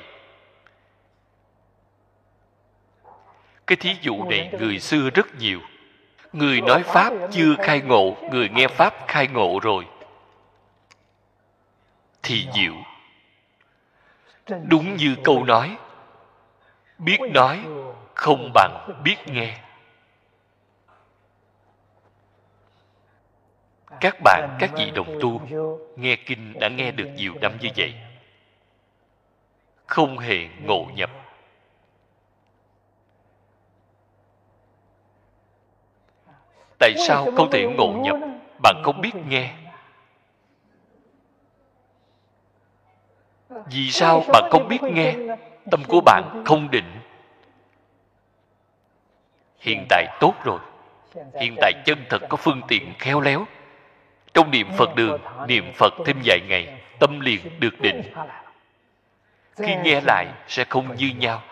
Cái 3.66 3.76
thí 3.76 3.96
dụ 4.00 4.24
này 4.24 4.50
người 4.58 4.78
xưa 4.78 5.10
rất 5.10 5.26
nhiều 5.38 5.60
người 6.36 6.60
nói 6.60 6.82
pháp 6.82 7.12
chưa 7.30 7.54
khai 7.58 7.80
ngộ, 7.80 8.16
người 8.30 8.48
nghe 8.48 8.68
pháp 8.68 8.94
khai 9.08 9.28
ngộ 9.28 9.58
rồi. 9.62 9.86
Thì 12.22 12.48
diệu. 12.54 12.74
Đúng 14.68 14.96
như 14.96 15.16
câu 15.24 15.44
nói, 15.44 15.76
biết 16.98 17.18
nói 17.34 17.64
không 18.14 18.50
bằng 18.54 19.00
biết 19.04 19.16
nghe. 19.26 19.58
Các 24.00 24.16
bạn, 24.24 24.56
các 24.60 24.70
vị 24.76 24.90
đồng 24.94 25.18
tu, 25.20 25.40
nghe 25.96 26.16
kinh 26.16 26.52
đã 26.60 26.68
nghe 26.68 26.90
được 26.90 27.08
nhiều 27.16 27.32
năm 27.40 27.52
như 27.60 27.68
vậy. 27.76 27.94
Không 29.86 30.18
hề 30.18 30.48
ngộ 30.62 30.86
nhập. 30.94 31.10
Tại 36.78 36.94
sao 36.96 37.28
không 37.36 37.50
thể 37.50 37.66
ngộ 37.66 37.92
nhập 37.92 38.16
bạn 38.62 38.82
không 38.84 39.00
biết 39.00 39.12
nghe? 39.28 39.54
Vì 43.70 43.90
sao 43.90 44.24
bạn 44.32 44.48
không 44.50 44.68
biết 44.68 44.82
nghe? 44.82 45.14
tâm 45.70 45.82
của 45.88 46.00
bạn 46.00 46.42
không 46.44 46.70
định. 46.70 47.00
Hiện 49.58 49.86
tại 49.88 50.06
tốt 50.20 50.34
rồi. 50.44 50.58
Hiện 51.40 51.56
tại 51.60 51.72
chân 51.84 52.04
thật 52.10 52.22
có 52.28 52.36
phương 52.36 52.60
tiện 52.68 52.92
khéo 52.98 53.20
léo. 53.20 53.46
Trong 54.34 54.50
niệm 54.50 54.70
phật 54.78 54.94
đường 54.94 55.20
niệm 55.48 55.72
phật 55.74 55.92
thêm 56.04 56.16
vài 56.24 56.40
ngày 56.48 56.80
tâm 56.98 57.20
liền 57.20 57.60
được 57.60 57.80
định. 57.80 58.02
khi 59.56 59.76
nghe 59.82 60.00
lại 60.00 60.26
sẽ 60.48 60.64
không 60.64 60.96
như 60.96 61.10
nhau. 61.18 61.42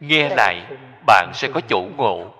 Nghe 0.00 0.28
lại 0.36 0.66
bạn 1.06 1.30
sẽ 1.34 1.48
có 1.54 1.60
chỗ 1.68 1.88
ngộ 1.96 2.34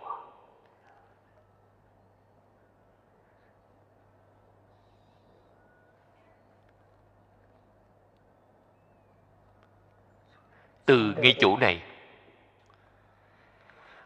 từ 10.87 11.15
ngay 11.17 11.35
chỗ 11.39 11.57
này. 11.57 11.83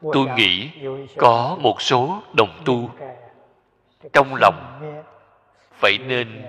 Tôi 0.00 0.26
nghĩ 0.36 0.70
có 1.16 1.56
một 1.60 1.82
số 1.82 2.22
đồng 2.36 2.62
tu 2.64 2.90
trong 4.12 4.34
lòng 4.34 4.80
phải 5.72 5.98
nên 5.98 6.44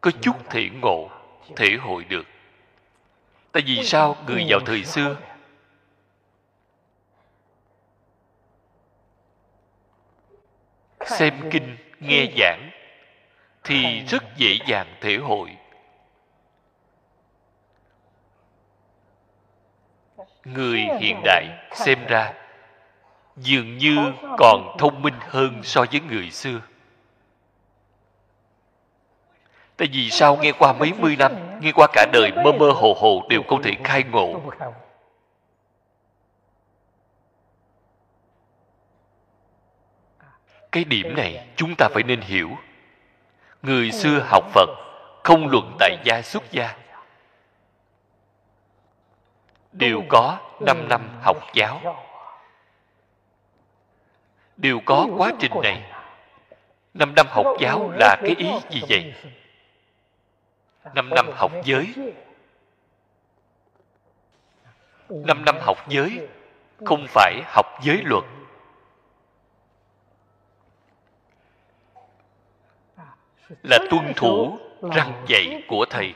có 0.00 0.10
chút 0.20 0.36
thể 0.50 0.68
ngộ 0.80 1.10
thể 1.56 1.76
hội 1.80 2.04
được. 2.04 2.26
Tại 3.52 3.62
vì 3.66 3.84
sao 3.84 4.16
người 4.26 4.46
vào 4.48 4.60
thời 4.66 4.84
xưa? 4.84 5.16
Xem 11.04 11.34
kinh 11.50 11.76
nghe 12.00 12.26
giảng 12.38 12.70
thì 13.64 14.00
rất 14.00 14.24
dễ 14.36 14.58
dàng 14.66 14.94
thể 15.00 15.16
hội 15.16 15.56
người 20.54 20.86
hiện 21.00 21.20
đại 21.24 21.46
xem 21.74 21.98
ra 22.08 22.32
dường 23.36 23.78
như 23.78 24.12
còn 24.38 24.76
thông 24.78 25.02
minh 25.02 25.14
hơn 25.20 25.60
so 25.62 25.84
với 25.90 26.00
người 26.00 26.30
xưa. 26.30 26.60
Tại 29.76 29.88
vì 29.92 30.10
sao 30.10 30.36
nghe 30.36 30.52
qua 30.52 30.72
mấy 30.72 30.92
mươi 30.98 31.16
năm 31.16 31.60
nghe 31.60 31.72
qua 31.72 31.86
cả 31.92 32.06
đời 32.12 32.32
mơ 32.44 32.52
mơ 32.52 32.70
hồ 32.70 32.94
hồ 33.00 33.26
đều 33.28 33.42
không 33.48 33.62
thể 33.62 33.76
khai 33.84 34.04
ngộ? 34.04 34.40
Cái 40.72 40.84
điểm 40.84 41.16
này 41.16 41.46
chúng 41.56 41.74
ta 41.74 41.88
phải 41.94 42.02
nên 42.02 42.20
hiểu. 42.20 42.50
Người 43.62 43.92
xưa 43.92 44.20
học 44.26 44.44
phật 44.54 44.68
không 45.24 45.48
luận 45.48 45.76
tại 45.78 45.98
gia 46.04 46.22
xuất 46.22 46.52
gia 46.52 46.77
đều 49.78 50.02
có 50.08 50.38
5 50.60 50.88
năm 50.88 51.08
học 51.22 51.36
giáo. 51.54 52.04
Đều 54.56 54.80
có 54.84 55.06
quá 55.16 55.32
trình 55.38 55.52
này. 55.62 55.92
5 56.94 57.14
năm 57.16 57.26
học 57.30 57.46
giáo 57.60 57.90
là 57.96 58.16
cái 58.20 58.34
ý 58.38 58.50
gì 58.70 58.82
vậy? 58.88 59.14
5 60.94 61.10
năm 61.10 61.26
học 61.34 61.52
giới. 61.64 61.94
5 65.08 65.44
năm 65.44 65.56
học 65.60 65.78
giới 65.88 66.28
không 66.84 67.06
phải 67.08 67.42
học 67.46 67.66
giới 67.82 68.02
luật. 68.04 68.24
Là 73.62 73.78
tuân 73.90 74.12
thủ 74.16 74.58
răng 74.92 75.24
dạy 75.28 75.62
của 75.68 75.86
thầy 75.90 76.14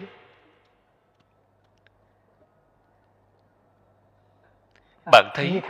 bạn 5.04 5.30
thấy 5.34 5.60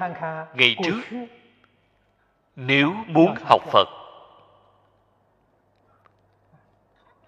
ngày 0.54 0.76
trước 0.84 1.00
nếu 2.56 2.92
muốn 3.06 3.34
học 3.44 3.62
phật 3.72 3.88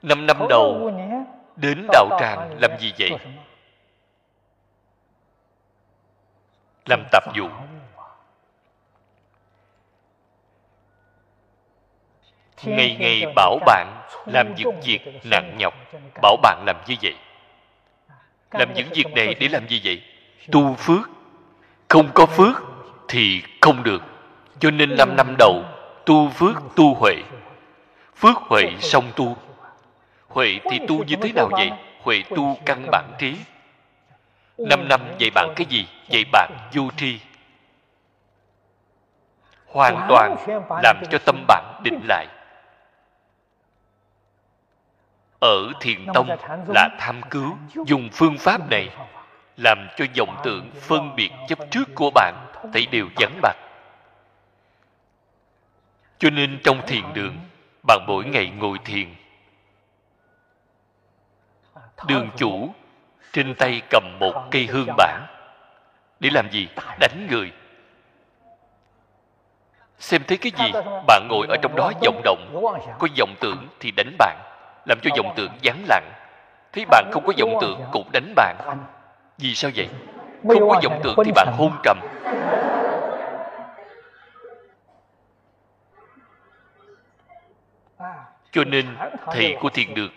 năm 0.02 0.26
năm 0.26 0.36
đầu 0.48 0.90
đến 1.56 1.86
đạo 1.92 2.08
tràng 2.20 2.56
làm 2.60 2.70
gì 2.78 2.92
vậy? 2.98 3.10
Làm 6.86 7.04
tập 7.12 7.22
vụ. 7.36 7.48
ngày 12.64 12.96
ngày 13.00 13.32
bảo 13.36 13.58
bạn 13.66 14.06
làm 14.26 14.54
những 14.54 14.80
việc 14.84 15.20
nặng 15.24 15.56
nhọc. 15.58 15.74
bảo 16.22 16.36
bạn 16.42 16.64
làm 16.66 16.76
như 16.86 16.94
vậy? 17.02 17.14
Làm 18.50 18.74
những 18.74 18.88
việc 18.92 19.06
này 19.14 19.34
để 19.40 19.48
làm 19.48 19.68
gì 19.68 19.80
vậy? 19.84 20.02
Tu 20.52 20.74
phước 20.74 21.13
không 21.88 22.10
có 22.14 22.26
phước 22.26 22.62
thì 23.08 23.42
không 23.60 23.82
được. 23.82 24.02
Cho 24.58 24.70
nên 24.70 24.96
năm 24.96 25.16
năm 25.16 25.34
đầu, 25.38 25.64
tu 26.06 26.28
phước 26.28 26.54
tu 26.76 26.94
huệ. 26.94 27.22
Phước 28.16 28.36
huệ 28.36 28.62
song 28.80 29.04
tu. 29.16 29.36
Huệ 30.28 30.58
thì 30.70 30.78
tu 30.88 31.04
như 31.04 31.16
thế 31.22 31.32
nào 31.32 31.48
vậy? 31.52 31.70
Huệ 32.02 32.22
tu 32.36 32.56
căn 32.66 32.86
bản 32.90 33.04
trí. 33.18 33.36
Năm 34.58 34.88
năm 34.88 35.00
dạy 35.18 35.30
bạn 35.34 35.52
cái 35.56 35.66
gì? 35.70 35.88
Dạy 36.08 36.24
bạn 36.32 36.50
vô 36.72 36.82
tri. 36.96 37.20
Hoàn 39.66 40.06
toàn 40.08 40.36
làm 40.82 40.96
cho 41.10 41.18
tâm 41.18 41.44
bạn 41.48 41.80
định 41.84 42.00
lại. 42.08 42.26
Ở 45.40 45.72
thiền 45.80 46.06
tông 46.14 46.28
là 46.68 46.88
tham 46.98 47.20
cứu, 47.30 47.56
dùng 47.86 48.08
phương 48.12 48.38
pháp 48.38 48.70
này 48.70 48.90
làm 49.56 49.88
cho 49.96 50.04
vọng 50.18 50.40
tượng 50.44 50.70
phân 50.74 51.16
biệt 51.16 51.30
chấp 51.48 51.58
trước 51.70 51.88
của 51.94 52.10
bạn 52.14 52.34
thấy 52.72 52.86
đều 52.86 53.08
vắng 53.16 53.38
bạc 53.42 53.56
cho 56.24 56.30
nên 56.30 56.58
trong 56.64 56.86
thiền 56.86 57.02
đường, 57.14 57.38
bạn 57.86 58.04
mỗi 58.06 58.24
ngày 58.24 58.52
ngồi 58.58 58.78
thiền. 58.84 59.14
Đường 62.06 62.30
chủ, 62.36 62.74
trên 63.32 63.54
tay 63.54 63.82
cầm 63.90 64.02
một 64.20 64.44
cây 64.50 64.66
hương 64.66 64.88
bản. 64.96 65.26
Để 66.20 66.30
làm 66.32 66.50
gì? 66.50 66.68
Đánh 67.00 67.26
người. 67.30 67.52
Xem 69.98 70.22
thấy 70.28 70.38
cái 70.38 70.52
gì? 70.58 70.80
Bạn 71.06 71.28
ngồi 71.30 71.46
ở 71.48 71.56
trong 71.62 71.76
đó 71.76 71.92
vọng 72.04 72.20
động. 72.24 72.50
Có 72.98 73.08
vọng 73.18 73.34
tưởng 73.40 73.68
thì 73.80 73.90
đánh 73.90 74.16
bạn, 74.18 74.36
làm 74.86 74.98
cho 75.02 75.10
vọng 75.16 75.32
tưởng 75.36 75.52
vắng 75.62 75.84
lặng. 75.88 76.12
Thấy 76.72 76.84
bạn 76.84 77.10
không 77.12 77.24
có 77.26 77.32
vọng 77.38 77.58
tưởng 77.60 77.80
cũng 77.92 78.10
đánh 78.12 78.32
bạn 78.36 78.56
vì 79.38 79.54
sao 79.54 79.70
vậy? 79.76 79.88
Không 80.48 80.68
có 80.68 80.80
vọng 80.84 81.00
tưởng 81.02 81.16
thì 81.24 81.32
bạn 81.34 81.48
hôn 81.58 81.72
trầm. 81.82 81.98
Cho 88.52 88.64
nên 88.64 88.86
thầy 89.26 89.56
của 89.60 89.68
thiền 89.68 89.94
được 89.94 90.10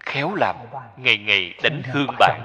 khéo 0.00 0.34
làm 0.34 0.56
ngày 0.96 1.18
ngày 1.18 1.54
đánh 1.62 1.82
hương 1.92 2.06
bạn. 2.18 2.40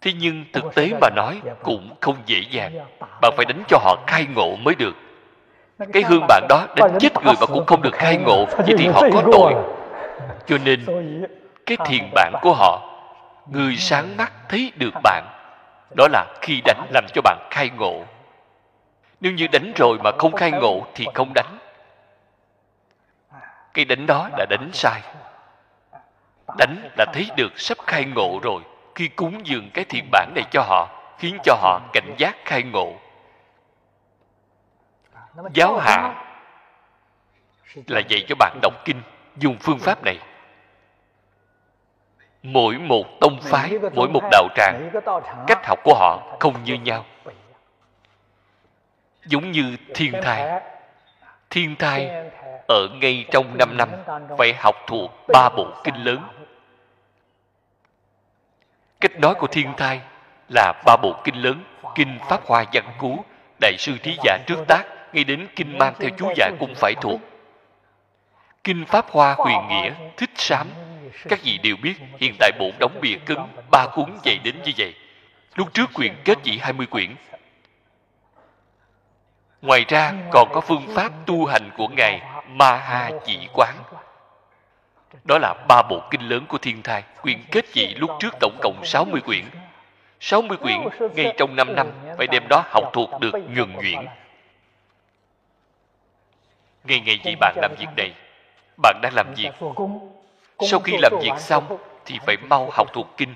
Thế 0.00 0.12
nhưng 0.20 0.44
thực 0.52 0.74
tế 0.74 0.90
mà 1.00 1.08
nói 1.16 1.40
cũng 1.62 1.94
không 2.00 2.16
dễ 2.26 2.40
dàng. 2.50 2.72
Bạn 3.20 3.32
phải 3.36 3.46
đánh 3.46 3.62
cho 3.68 3.78
họ 3.82 3.96
khai 4.06 4.26
ngộ 4.34 4.56
mới 4.56 4.74
được. 4.74 4.96
Cái 5.92 6.02
hương 6.02 6.26
bạn 6.28 6.46
đó 6.48 6.66
đánh 6.76 6.98
chết 7.00 7.12
người 7.24 7.34
mà 7.40 7.46
cũng 7.46 7.66
không 7.66 7.82
được 7.82 7.94
khai 7.94 8.16
ngộ 8.16 8.44
vậy 8.44 8.74
thì 8.78 8.86
họ 8.86 9.00
có 9.12 9.22
tội. 9.32 9.54
Cho 10.46 10.58
nên 10.64 10.84
cái 11.66 11.76
thiền 11.86 12.10
bản 12.14 12.32
của 12.42 12.54
họ 12.54 12.93
người 13.46 13.76
sáng 13.76 14.16
mắt 14.16 14.32
thấy 14.48 14.72
được 14.76 14.94
bạn. 15.02 15.24
Đó 15.96 16.08
là 16.12 16.26
khi 16.40 16.60
đánh 16.64 16.86
làm 16.90 17.04
cho 17.14 17.22
bạn 17.22 17.48
khai 17.50 17.70
ngộ. 17.70 18.04
Nếu 19.20 19.32
như 19.32 19.46
đánh 19.46 19.72
rồi 19.76 19.98
mà 20.04 20.10
không 20.18 20.32
khai 20.32 20.50
ngộ 20.50 20.86
thì 20.94 21.06
không 21.14 21.32
đánh. 21.34 21.58
Cái 23.74 23.84
đánh 23.84 24.06
đó 24.06 24.28
là 24.38 24.46
đánh 24.50 24.70
sai. 24.72 25.00
Đánh 26.58 26.90
là 26.98 27.06
thấy 27.12 27.30
được 27.36 27.60
sắp 27.60 27.78
khai 27.86 28.04
ngộ 28.04 28.40
rồi, 28.42 28.62
khi 28.94 29.08
cúng 29.08 29.46
dường 29.46 29.70
cái 29.74 29.84
thiền 29.84 30.08
bản 30.10 30.32
này 30.34 30.44
cho 30.50 30.62
họ, 30.62 30.88
khiến 31.18 31.38
cho 31.44 31.54
họ 31.54 31.80
cảnh 31.92 32.14
giác 32.18 32.36
khai 32.44 32.62
ngộ. 32.62 32.94
Giáo 35.52 35.78
hạ 35.78 36.24
là 37.86 38.00
dạy 38.08 38.24
cho 38.28 38.34
bạn 38.38 38.58
đọc 38.62 38.72
kinh, 38.84 39.02
dùng 39.36 39.56
phương 39.60 39.78
pháp 39.78 40.04
này 40.04 40.18
mỗi 42.44 42.78
một 42.78 43.20
tông 43.20 43.40
phái 43.40 43.78
mỗi 43.94 44.08
một 44.08 44.22
đạo 44.30 44.48
tràng 44.54 44.90
cách 45.46 45.66
học 45.66 45.78
của 45.84 45.94
họ 45.94 46.36
không 46.40 46.64
như 46.64 46.74
nhau. 46.74 47.04
giống 49.26 49.52
như 49.52 49.76
thiên 49.94 50.12
thai. 50.22 50.62
thiên 51.50 51.76
thai 51.76 52.10
ở 52.68 52.88
ngay 53.00 53.24
trong 53.32 53.58
5 53.58 53.76
năm 53.76 53.88
phải 54.38 54.54
học 54.54 54.74
thuộc 54.86 55.10
ba 55.32 55.48
bộ 55.56 55.66
kinh 55.84 55.94
lớn. 55.94 56.20
cách 59.00 59.20
nói 59.20 59.34
của 59.34 59.46
thiên 59.46 59.72
thai 59.76 60.00
là 60.48 60.72
ba 60.86 60.96
bộ 61.02 61.20
kinh 61.24 61.42
lớn 61.42 61.64
kinh 61.94 62.18
pháp 62.28 62.46
hoa 62.46 62.64
văn 62.72 62.84
cú 62.98 63.24
đại 63.60 63.74
sư 63.78 63.92
thí 64.02 64.16
giả 64.24 64.38
trước 64.46 64.64
tác 64.68 64.84
ngay 65.12 65.24
đến 65.24 65.46
kinh 65.56 65.78
mang 65.78 65.94
theo 65.98 66.10
chú 66.18 66.32
giải 66.36 66.52
cũng 66.60 66.74
phải 66.74 66.94
thuộc. 67.00 67.20
kinh 68.64 68.84
pháp 68.86 69.10
hoa 69.10 69.34
huyền 69.38 69.68
nghĩa 69.68 69.92
thích 70.16 70.30
sám 70.34 70.66
các 71.28 71.40
vị 71.42 71.58
đều 71.62 71.76
biết 71.82 71.94
hiện 72.20 72.34
tại 72.38 72.52
bổn 72.58 72.70
đóng 72.78 72.98
bìa 73.00 73.16
cứng, 73.26 73.48
ba 73.70 73.86
cuốn 73.94 74.10
dày 74.24 74.38
đến 74.38 74.54
như 74.64 74.72
vậy. 74.78 74.94
Lúc 75.54 75.74
trước 75.74 75.90
quyển 75.94 76.14
kết 76.24 76.38
chỉ 76.42 76.58
20 76.58 76.86
quyển. 76.86 77.14
Ngoài 79.62 79.84
ra 79.88 80.12
còn 80.32 80.48
có 80.52 80.60
phương 80.60 80.86
pháp 80.94 81.12
tu 81.26 81.46
hành 81.46 81.70
của 81.76 81.88
ngài 81.88 82.20
ma 82.48 82.76
ha 82.76 83.10
chỉ 83.26 83.48
quán. 83.54 83.74
Đó 85.24 85.38
là 85.38 85.54
ba 85.68 85.82
bộ 85.82 86.02
kinh 86.10 86.28
lớn 86.28 86.46
của 86.48 86.58
thiên 86.58 86.82
thai 86.82 87.02
quyển 87.22 87.42
kết 87.50 87.64
chỉ 87.72 87.94
lúc 87.94 88.10
trước 88.20 88.34
tổng 88.40 88.58
cộng 88.62 88.84
60 88.84 89.20
quyển. 89.20 89.44
60 90.20 90.58
quyển 90.58 90.78
ngay 91.14 91.34
trong 91.36 91.56
5 91.56 91.74
năm 91.74 91.90
phải 92.18 92.26
đem 92.26 92.48
đó 92.48 92.64
học 92.66 92.84
thuộc 92.92 93.10
được 93.20 93.32
nhuần 93.32 93.72
nhuyễn. 93.72 94.06
Ngày 96.84 97.00
ngày 97.00 97.20
gì 97.24 97.34
bạn 97.40 97.54
làm 97.62 97.74
việc 97.78 97.88
này, 97.96 98.12
bạn 98.82 99.00
đang 99.02 99.12
làm 99.14 99.34
việc 99.36 99.50
sau 100.60 100.80
khi 100.80 100.96
làm 101.02 101.12
việc 101.22 101.38
xong 101.38 101.78
thì 102.04 102.18
phải 102.26 102.36
mau 102.36 102.70
học 102.72 102.86
thuộc 102.92 103.06
kinh. 103.16 103.34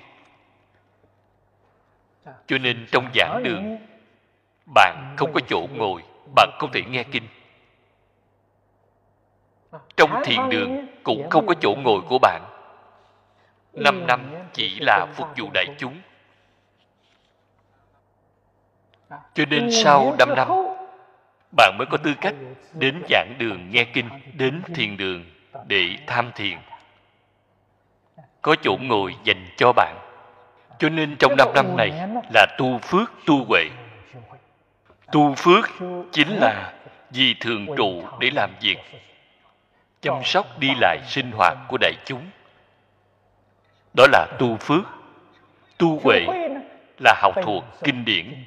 Cho 2.46 2.58
nên 2.58 2.86
trong 2.92 3.10
giảng 3.14 3.42
đường 3.42 3.78
bạn 4.74 5.14
không 5.16 5.32
có 5.32 5.40
chỗ 5.48 5.66
ngồi 5.74 6.02
bạn 6.34 6.50
không 6.58 6.70
thể 6.72 6.82
nghe 6.88 7.02
kinh. 7.02 7.28
Trong 9.96 10.10
thiền 10.24 10.48
đường 10.48 10.86
cũng 11.02 11.30
không 11.30 11.46
có 11.46 11.54
chỗ 11.60 11.74
ngồi 11.74 12.00
của 12.08 12.18
bạn. 12.18 12.42
Năm 13.72 14.06
năm 14.06 14.34
chỉ 14.52 14.78
là 14.80 15.06
phục 15.14 15.28
vụ 15.36 15.48
đại 15.54 15.66
chúng. 15.78 16.00
Cho 19.34 19.44
nên 19.50 19.68
sau 19.72 20.14
năm 20.18 20.34
năm 20.36 20.48
bạn 21.56 21.74
mới 21.78 21.86
có 21.90 21.96
tư 21.96 22.14
cách 22.20 22.34
đến 22.72 23.02
giảng 23.10 23.34
đường 23.38 23.70
nghe 23.70 23.84
kinh 23.84 24.08
đến 24.34 24.62
thiền 24.74 24.96
đường 24.96 25.24
để 25.66 25.96
tham 26.06 26.32
thiền 26.34 26.58
có 28.42 28.56
chỗ 28.62 28.76
ngồi 28.80 29.16
dành 29.24 29.46
cho 29.56 29.72
bạn. 29.72 29.96
Cho 30.78 30.88
nên 30.88 31.16
trong 31.18 31.36
năm 31.36 31.48
năm 31.54 31.76
này 31.76 31.92
là 32.34 32.46
tu 32.58 32.78
phước 32.78 33.12
tu 33.26 33.44
huệ. 33.44 33.64
Tu 35.12 35.34
phước 35.34 35.70
chính 36.12 36.36
là 36.36 36.72
vì 37.10 37.34
thường 37.40 37.66
trụ 37.76 38.02
để 38.20 38.30
làm 38.30 38.50
việc, 38.60 38.78
chăm 40.00 40.14
sóc 40.24 40.58
đi 40.58 40.68
lại 40.80 40.98
sinh 41.06 41.30
hoạt 41.32 41.58
của 41.68 41.76
đại 41.80 41.92
chúng. 42.04 42.30
Đó 43.96 44.06
là 44.12 44.26
tu 44.38 44.56
phước. 44.56 44.82
Tu 45.78 46.00
huệ 46.04 46.26
là 46.98 47.14
học 47.22 47.34
thuộc 47.42 47.64
kinh 47.84 48.04
điển. 48.04 48.44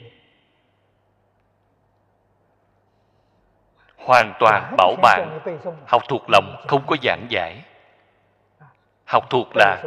Hoàn 3.97 4.33
toàn 4.39 4.75
bảo 4.77 4.95
bạn 5.01 5.39
học 5.87 6.01
thuộc 6.07 6.23
lòng 6.29 6.65
không 6.67 6.83
có 6.87 6.95
giảng 7.03 7.25
giải 7.29 7.61
học 9.11 9.29
thuộc 9.29 9.47
là 9.55 9.83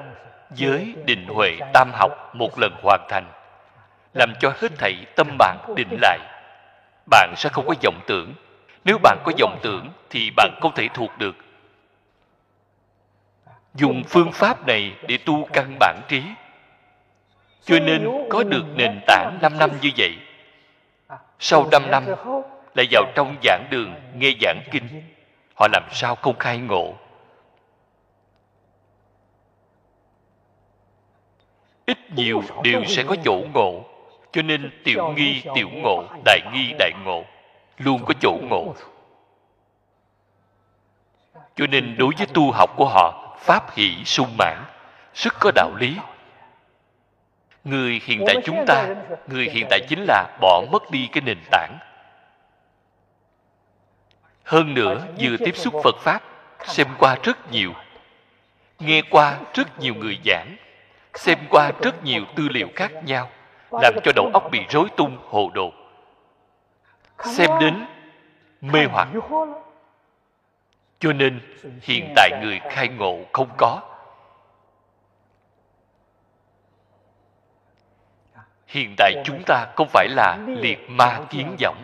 giới 0.55 0.95
định 1.05 1.27
huệ 1.29 1.59
tam 1.73 1.91
học 1.93 2.35
một 2.35 2.59
lần 2.59 2.73
hoàn 2.83 3.01
thành, 3.09 3.25
làm 4.15 4.33
cho 4.41 4.53
hết 4.61 4.79
thảy 4.79 4.95
tâm 5.17 5.37
bạn 5.39 5.57
định 5.77 5.99
lại. 6.01 6.19
Bạn 7.11 7.35
sẽ 7.37 7.49
không 7.49 7.67
có 7.67 7.75
vọng 7.85 8.01
tưởng. 8.07 8.35
Nếu 8.85 8.99
bạn 9.03 9.19
có 9.25 9.33
vọng 9.41 9.59
tưởng 9.63 9.91
thì 10.11 10.31
bạn 10.37 10.59
không 10.61 10.75
thể 10.75 10.89
thuộc 10.95 11.19
được. 11.19 11.37
Dùng 13.75 14.03
phương 14.09 14.33
pháp 14.33 14.67
này 14.67 14.95
để 15.09 15.19
tu 15.25 15.49
căn 15.53 15.77
bản 15.81 16.01
trí. 16.09 16.23
Cho 17.65 17.79
nên 17.79 18.09
có 18.31 18.43
được 18.43 18.65
nền 18.75 19.01
tảng 19.07 19.39
5 19.43 19.59
năm 19.59 19.71
như 19.81 19.91
vậy, 19.97 20.17
sau 21.39 21.69
5 21.73 21.91
năm 21.91 22.05
lại 22.75 22.87
vào 22.91 23.05
trong 23.15 23.37
giảng 23.43 23.65
đường 23.71 23.95
nghe 24.15 24.31
giảng 24.41 24.61
kinh, 24.71 25.03
họ 25.55 25.69
làm 25.73 25.83
sao 25.93 26.15
không 26.15 26.39
khai 26.39 26.59
ngộ? 26.59 26.95
Ít 31.87 31.99
nhiều 32.17 32.43
đều 32.63 32.85
sẽ 32.85 33.03
có 33.03 33.17
chỗ 33.25 33.41
ngộ. 33.55 33.85
Cho 34.33 34.43
nên 34.43 34.71
tiểu 34.85 35.13
nghi 35.17 35.43
tiểu 35.55 35.69
ngộ 35.73 36.05
đại 36.25 36.41
nghi 36.53 36.73
đại 36.79 36.93
ngộ 37.05 37.25
luôn 37.79 38.05
có 38.05 38.15
chỗ 38.21 38.39
ngộ. 38.43 38.75
Cho 41.57 41.67
nên 41.67 41.97
đối 41.99 42.15
với 42.19 42.27
tu 42.27 42.51
học 42.51 42.71
của 42.77 42.89
họ 42.89 43.37
pháp 43.41 43.75
hỷ 43.75 44.05
sung 44.05 44.37
mãn 44.39 44.65
rất 45.15 45.35
có 45.41 45.51
đạo 45.55 45.75
lý. 45.79 45.97
Người 47.65 48.01
hiện 48.05 48.25
tại 48.27 48.37
chúng 48.45 48.65
ta 48.67 48.89
người 49.27 49.49
hiện 49.53 49.67
tại 49.71 49.81
chính 49.89 50.05
là 50.05 50.39
bỏ 50.41 50.63
mất 50.73 50.91
đi 50.91 51.09
cái 51.13 51.23
nền 51.27 51.39
tảng. 51.51 51.79
Hơn 54.45 54.75
nữa 54.75 55.07
vừa 55.21 55.37
tiếp 55.37 55.57
xúc 55.57 55.75
phật 55.85 55.97
pháp 55.99 56.23
xem 56.65 56.87
qua 56.99 57.17
rất 57.23 57.53
nhiều. 57.53 57.73
Nghe 58.79 59.03
qua 59.11 59.39
rất 59.55 59.81
nhiều 59.81 59.95
người 59.95 60.19
giảng 60.25 60.57
xem 61.15 61.39
qua 61.51 61.73
rất 61.83 62.05
nhiều 62.05 62.23
tư 62.37 62.49
liệu 62.49 62.69
khác 62.77 62.93
nhau, 63.05 63.29
làm 63.71 63.95
cho 64.05 64.13
đầu 64.17 64.31
óc 64.33 64.49
bị 64.51 64.61
rối 64.69 64.89
tung 64.97 65.19
hồ 65.29 65.51
đồ. 65.55 65.73
Xem 67.25 67.51
đến 67.61 67.87
mê 68.61 68.85
hoặc. 68.85 69.09
Cho 70.99 71.13
nên 71.13 71.41
hiện 71.83 72.13
tại 72.17 72.31
người 72.43 72.61
khai 72.71 72.89
ngộ 72.89 73.19
không 73.33 73.49
có. 73.57 73.81
Hiện 78.67 78.95
tại 78.97 79.15
chúng 79.25 79.43
ta 79.47 79.67
không 79.77 79.89
phải 79.89 80.09
là 80.09 80.39
liệt 80.47 80.91
ma 80.91 81.21
kiến 81.31 81.57
võng, 81.61 81.83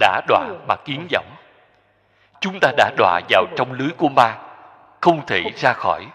đã 0.00 0.20
đọa 0.28 0.48
mà 0.68 0.74
kiến 0.84 1.06
võng. 1.12 1.36
Chúng 2.40 2.58
ta 2.60 2.72
đã 2.76 2.90
đọa 2.96 3.20
vào 3.28 3.44
trong 3.56 3.72
lưới 3.72 3.90
của 3.96 4.08
ma, 4.08 4.38
không 5.00 5.26
thể 5.26 5.42
ra 5.56 5.72
khỏi. 5.72 6.06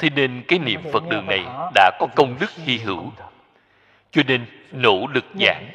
Thế 0.00 0.10
nên 0.10 0.42
cái 0.48 0.58
niệm 0.58 0.80
phật 0.92 1.08
đường 1.08 1.26
này 1.26 1.44
đã 1.74 1.90
có 1.98 2.06
công 2.16 2.36
đức 2.40 2.50
hy 2.50 2.78
hữu. 2.78 3.12
Cho 4.10 4.22
nên 4.26 4.46
nỗ 4.72 5.06
lực 5.14 5.24
giảng 5.40 5.70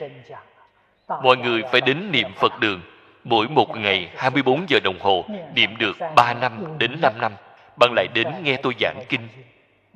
mọi 1.07 1.37
người 1.37 1.63
phải 1.71 1.81
đến 1.81 2.11
niệm 2.11 2.27
phật 2.35 2.59
đường. 2.59 2.81
Mỗi 3.23 3.47
một 3.47 3.77
ngày 3.77 4.09
24 4.17 4.65
giờ 4.69 4.79
đồng 4.83 4.99
hồ 4.99 5.25
niệm 5.55 5.77
được 5.77 5.97
3 6.15 6.33
năm 6.33 6.77
đến 6.77 6.97
5 7.01 7.13
năm 7.21 7.31
bạn 7.79 7.93
lại 7.95 8.07
đến 8.13 8.27
nghe 8.43 8.57
tôi 8.63 8.75
giảng 8.79 9.03
kinh 9.09 9.27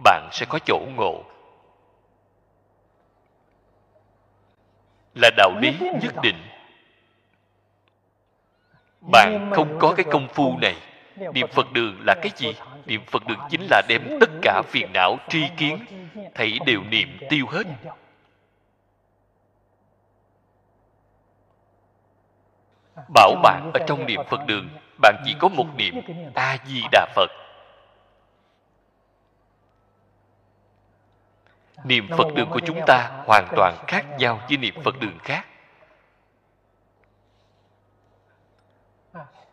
bạn 0.04 0.30
sẽ 0.32 0.46
có 0.50 0.60
chỗ 0.66 0.80
ngộ. 0.96 1.24
Là 5.16 5.30
đạo 5.38 5.52
lý 5.62 5.74
nhất 6.02 6.16
định. 6.24 6.36
Bạn 9.02 9.52
không 9.54 9.80
có 9.80 9.94
cái 9.98 10.06
công 10.12 10.28
phu 10.28 10.58
này. 10.62 10.76
niệm 11.34 11.48
phật 11.48 11.72
đường 11.72 11.98
là 12.06 12.16
cái 12.22 12.32
gì 12.36 12.56
niệm 12.90 13.02
phật 13.06 13.28
đường 13.28 13.40
chính 13.50 13.68
là 13.70 13.82
đem 13.90 14.18
tất 14.20 14.30
cả 14.42 14.62
phiền 14.66 14.94
não 14.94 15.18
tri 15.30 15.48
kiến 15.58 15.86
thảy 16.36 16.60
đều 16.66 16.84
niệm 16.84 17.18
tiêu 17.30 17.46
hết. 17.50 17.64
Bảo 23.14 23.36
bạn 23.44 23.72
ở 23.74 23.80
trong 23.88 24.06
niệm 24.06 24.20
phật 24.30 24.46
đường, 24.48 24.70
bạn 25.02 25.16
chỉ 25.26 25.36
có 25.40 25.48
một 25.48 25.66
niệm, 25.78 26.02
a 26.36 26.58
di 26.66 26.82
đà 26.92 27.08
phật. 27.16 27.30
Niệm 31.84 32.08
phật 32.18 32.28
đường 32.36 32.50
của 32.50 32.60
chúng 32.60 32.80
ta 32.88 33.24
hoàn 33.26 33.48
toàn 33.56 33.76
khác 33.88 34.06
nhau 34.18 34.42
với 34.48 34.58
niệm 34.58 34.76
phật 34.84 35.00
đường 35.00 35.18
khác. 35.20 35.46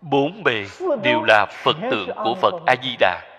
Bốn 0.00 0.42
bề 0.44 0.66
đều 1.02 1.22
là 1.22 1.46
phật 1.46 1.76
tượng 1.90 2.08
của 2.24 2.34
phật 2.34 2.54
a 2.66 2.74
di 2.82 2.96
đà 2.98 3.36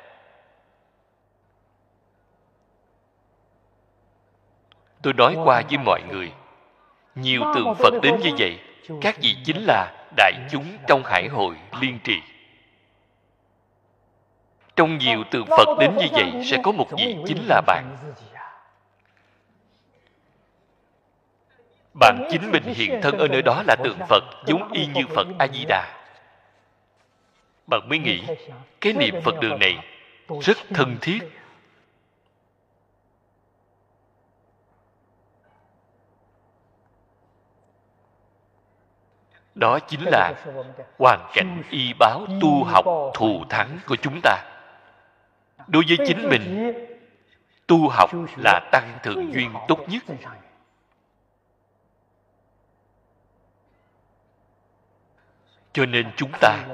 tôi 5.07 5.13
nói 5.13 5.35
qua 5.43 5.63
với 5.69 5.77
mọi 5.77 6.01
người, 6.09 6.31
nhiều 7.15 7.41
tượng 7.55 7.75
phật 7.75 7.93
đến 8.01 8.19
như 8.19 8.29
vậy, 8.37 8.59
các 9.01 9.17
vị 9.21 9.35
chính 9.45 9.63
là 9.67 9.91
đại 10.17 10.33
chúng 10.51 10.65
trong 10.87 11.03
hải 11.03 11.27
hội 11.27 11.55
liên 11.81 11.99
trì. 12.03 12.21
Trong 14.75 14.97
nhiều 14.97 15.23
tượng 15.31 15.45
phật 15.45 15.77
đến 15.79 15.97
như 15.97 16.07
vậy 16.11 16.31
sẽ 16.45 16.57
có 16.63 16.71
một 16.71 16.87
vị 16.97 17.17
chính 17.27 17.45
là 17.47 17.61
bạn. 17.67 17.97
Bạn 21.99 22.27
chính 22.31 22.51
mình 22.51 22.63
hiện 22.63 22.99
thân 23.01 23.17
ở 23.17 23.27
nơi 23.27 23.41
đó 23.41 23.63
là 23.67 23.75
tượng 23.83 23.99
phật, 24.09 24.23
giống 24.45 24.71
y 24.71 24.85
như 24.85 25.01
phật 25.15 25.27
a 25.39 25.47
di 25.47 25.65
đà 25.67 25.96
bạn 27.67 27.89
mới 27.89 27.99
nghĩ, 27.99 28.23
cái 28.81 28.93
niệm 28.93 29.15
phật 29.23 29.35
đường 29.41 29.59
này 29.59 29.77
rất 30.41 30.57
thân 30.69 30.97
thiết. 31.01 31.19
Đó 39.55 39.79
chính 39.79 40.01
là 40.03 40.33
hoàn 40.99 41.29
cảnh 41.33 41.63
y 41.69 41.93
báo 41.99 42.25
tu 42.41 42.63
học 42.63 42.85
thù 43.13 43.43
thắng 43.49 43.79
của 43.87 43.95
chúng 43.95 44.19
ta. 44.23 44.43
Đối 45.67 45.83
với 45.87 46.07
chính 46.07 46.29
mình, 46.29 46.73
tu 47.67 47.89
học 47.89 48.09
là 48.37 48.69
tăng 48.71 48.99
thượng 49.03 49.33
duyên 49.33 49.53
tốt 49.67 49.79
nhất. 49.87 50.03
Cho 55.73 55.85
nên 55.85 56.11
chúng 56.15 56.31
ta 56.41 56.65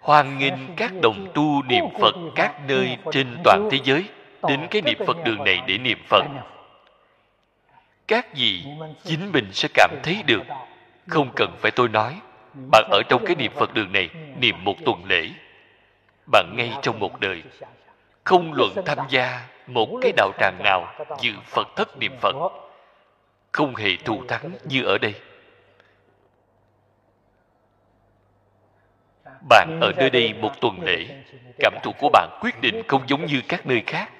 hoan 0.00 0.38
nghênh 0.38 0.74
các 0.76 0.92
đồng 1.02 1.28
tu 1.34 1.62
niệm 1.62 1.84
phật 2.00 2.14
các 2.34 2.60
nơi 2.68 2.96
trên 3.12 3.36
toàn 3.44 3.68
thế 3.70 3.78
giới 3.84 4.04
đến 4.48 4.66
cái 4.70 4.82
niệm 4.82 4.98
phật 5.06 5.16
đường 5.24 5.44
này 5.44 5.60
để 5.66 5.78
niệm 5.78 5.98
phật. 6.08 6.24
Các 8.08 8.34
vị 8.34 8.64
chính 9.04 9.32
mình 9.32 9.48
sẽ 9.52 9.68
cảm 9.74 9.90
thấy 10.02 10.22
được 10.26 10.42
không 11.08 11.30
cần 11.36 11.56
phải 11.58 11.70
tôi 11.70 11.88
nói. 11.88 12.20
Bạn 12.72 12.88
ở 12.90 13.02
trong 13.08 13.24
cái 13.24 13.36
niệm 13.36 13.52
phật 13.54 13.74
đường 13.74 13.92
này 13.92 14.08
niệm 14.38 14.64
một 14.64 14.74
tuần 14.84 15.04
lễ. 15.04 15.28
Bạn 16.32 16.54
ngay 16.56 16.72
trong 16.82 16.98
một 16.98 17.20
đời 17.20 17.42
không 18.24 18.52
luận 18.52 18.70
tham 18.86 18.98
gia 19.08 19.46
một 19.66 19.98
cái 20.02 20.12
đạo 20.16 20.32
tràng 20.38 20.58
nào 20.64 20.94
dự 21.20 21.32
phật 21.46 21.68
thất 21.76 21.98
niệm 21.98 22.12
phật? 22.20 22.36
Không 23.52 23.76
hề 23.76 23.96
thù 24.04 24.22
thắng 24.28 24.50
như 24.64 24.84
ở 24.84 24.98
đây 24.98 25.14
bạn 29.48 29.78
ở 29.80 29.92
nơi 29.96 30.10
đây 30.10 30.34
một 30.34 30.60
tuần 30.60 30.80
lễ. 30.82 31.06
cảm 31.58 31.74
thụ 31.82 31.92
của 31.98 32.08
bạn 32.12 32.38
quyết 32.40 32.60
định 32.60 32.82
không 32.88 33.08
giống 33.08 33.26
như 33.26 33.42
các 33.48 33.66
nơi 33.66 33.82
khác. 33.86 34.10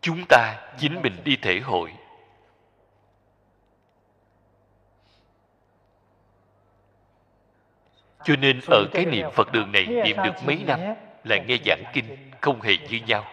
chúng 0.00 0.24
ta 0.28 0.60
chính 0.78 1.02
mình 1.02 1.16
đi 1.24 1.36
thể 1.36 1.60
hội. 1.60 1.92
Cho 8.24 8.36
nên 8.36 8.60
ở 8.70 8.84
cái 8.92 9.04
niệm 9.04 9.26
phật 9.32 9.52
đường 9.52 9.72
này 9.72 9.86
niệm 9.86 10.16
được 10.24 10.34
mấy 10.46 10.64
năm 10.66 10.80
là 11.24 11.36
nghe 11.36 11.56
giảng 11.66 11.82
kinh 11.92 12.30
không 12.40 12.60
hề 12.60 12.76
như 12.76 13.00
nhau. 13.06 13.24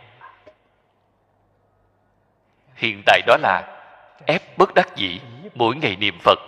hiện 2.75 3.01
tại 3.05 3.21
đó 3.27 3.37
là 3.37 3.83
ép 4.27 4.57
bất 4.57 4.73
đắc 4.73 4.95
dĩ 4.95 5.19
mỗi 5.55 5.75
ngày 5.75 5.95
niệm 5.95 6.17
phật 6.19 6.39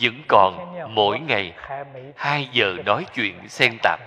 vẫn 0.00 0.22
còn 0.28 0.74
mỗi 0.94 1.20
ngày 1.20 1.54
hai 2.16 2.48
giờ 2.52 2.76
nói 2.86 3.06
chuyện 3.14 3.48
xen 3.48 3.76
tạp. 3.82 4.00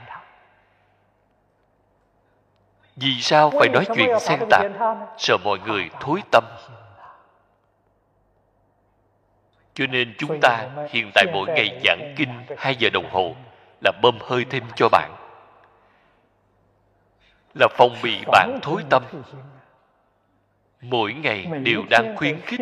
Vì 2.95 3.21
sao 3.21 3.51
phải 3.59 3.69
nói 3.69 3.85
chuyện 3.95 4.19
xen 4.19 4.39
tạp? 4.49 4.65
Sợ 5.17 5.37
mọi 5.43 5.59
người 5.65 5.89
thối 5.99 6.21
tâm. 6.31 6.43
Cho 9.73 9.85
nên 9.87 10.13
chúng 10.17 10.39
ta 10.41 10.69
hiện 10.89 11.11
tại 11.13 11.25
mỗi 11.33 11.47
ngày 11.47 11.79
giảng 11.83 12.13
kinh 12.17 12.29
hai 12.57 12.75
giờ 12.75 12.89
đồng 12.89 13.09
hồ 13.11 13.35
là 13.83 13.91
bơm 14.01 14.17
hơi 14.21 14.45
thêm 14.49 14.63
cho 14.75 14.89
bạn. 14.89 15.15
Là 17.59 17.67
phòng 17.71 17.95
bị 18.03 18.21
bạn 18.31 18.59
thối 18.61 18.83
tâm. 18.89 19.03
Mỗi 20.81 21.13
ngày 21.13 21.45
đều 21.63 21.83
đang 21.89 22.15
khuyến 22.17 22.41
khích 22.41 22.61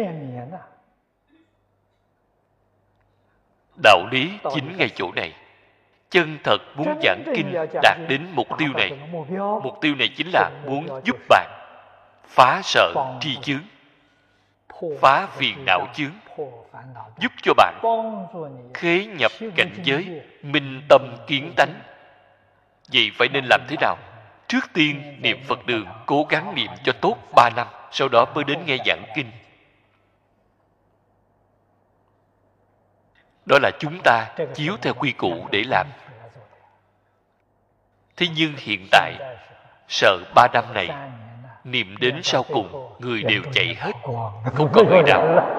đạo 3.83 4.07
lý 4.11 4.31
chính 4.53 4.77
ngay 4.77 4.89
chỗ 4.95 5.11
này. 5.15 5.33
Chân 6.09 6.37
thật 6.43 6.57
muốn 6.75 6.99
giảng 7.03 7.23
kinh 7.35 7.53
đạt 7.83 7.97
đến 8.07 8.27
mục 8.33 8.47
tiêu 8.57 8.69
này. 8.73 8.91
Mục 9.63 9.81
tiêu 9.81 9.95
này 9.95 10.07
chính 10.07 10.27
là 10.33 10.51
muốn 10.65 10.87
giúp 11.03 11.17
bạn 11.29 11.49
phá 12.27 12.61
sợ 12.63 12.93
tri 13.21 13.37
chướng 13.41 13.61
phá 15.01 15.27
phiền 15.27 15.65
não 15.65 15.87
chướng 15.93 16.11
giúp 17.19 17.31
cho 17.41 17.53
bạn 17.53 17.79
khế 18.73 19.05
nhập 19.05 19.31
cảnh 19.55 19.71
giới 19.83 20.21
minh 20.43 20.81
tâm 20.89 21.15
kiến 21.27 21.53
tánh. 21.55 21.73
Vậy 22.93 23.11
phải 23.17 23.27
nên 23.33 23.45
làm 23.49 23.61
thế 23.67 23.75
nào? 23.81 23.97
Trước 24.47 24.73
tiên 24.73 25.17
niệm 25.21 25.43
phật 25.47 25.65
đường 25.65 25.85
cố 26.05 26.25
gắng 26.29 26.55
niệm 26.55 26.71
cho 26.83 26.91
tốt 27.01 27.17
ba 27.35 27.49
năm 27.55 27.67
sau 27.91 28.07
đó 28.07 28.25
mới 28.35 28.43
đến 28.43 28.59
nghe 28.65 28.77
giảng 28.85 29.03
kinh 29.15 29.31
đó 33.45 33.59
là 33.61 33.71
chúng 33.79 33.99
ta 34.03 34.27
chiếu 34.53 34.73
theo 34.81 34.93
quy 34.93 35.11
củ 35.11 35.47
để 35.51 35.63
làm 35.67 35.87
thế 38.17 38.27
nhưng 38.35 38.53
hiện 38.57 38.87
tại 38.91 39.13
sợ 39.87 40.17
ba 40.35 40.47
năm 40.53 40.63
này 40.73 40.89
niệm 41.63 41.95
đến 41.99 42.19
sau 42.23 42.43
cùng 42.43 42.95
người 42.99 43.23
đều 43.23 43.41
chạy 43.53 43.75
hết 43.79 43.91
không 44.53 44.69
có 44.73 44.83
người 44.83 45.01
nào 45.03 45.49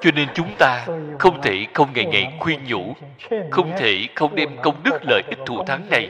cho 0.00 0.10
nên 0.14 0.28
chúng 0.34 0.56
ta 0.58 0.86
không 1.18 1.42
thể 1.42 1.66
không 1.74 1.88
ngày 1.94 2.04
ngày 2.04 2.36
khuyên 2.40 2.64
nhủ 2.64 2.94
không 3.50 3.72
thể 3.78 4.06
không 4.14 4.34
đem 4.34 4.56
công 4.62 4.82
đức 4.82 4.98
lợi 5.08 5.22
ích 5.28 5.38
thù 5.46 5.64
thắng 5.64 5.90
này 5.90 6.08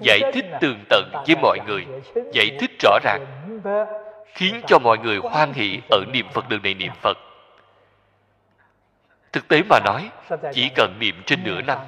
giải 0.00 0.20
thích 0.34 0.44
tường 0.60 0.84
tận 0.88 1.10
với 1.26 1.36
mọi 1.42 1.58
người 1.66 1.86
giải 2.32 2.56
thích 2.60 2.70
rõ 2.82 2.98
ràng 3.02 3.26
khiến 4.34 4.60
cho 4.66 4.78
mọi 4.78 4.98
người 4.98 5.16
hoan 5.16 5.52
hỷ 5.52 5.80
ở 5.90 5.98
niệm 6.12 6.26
phật 6.32 6.48
đường 6.48 6.62
này 6.62 6.74
niệm 6.74 6.92
phật 7.00 7.16
thực 9.32 9.48
tế 9.48 9.62
mà 9.62 9.80
nói 9.84 10.10
chỉ 10.52 10.70
cần 10.74 10.96
niệm 11.00 11.22
trên 11.26 11.44
nửa 11.44 11.60
năm 11.60 11.78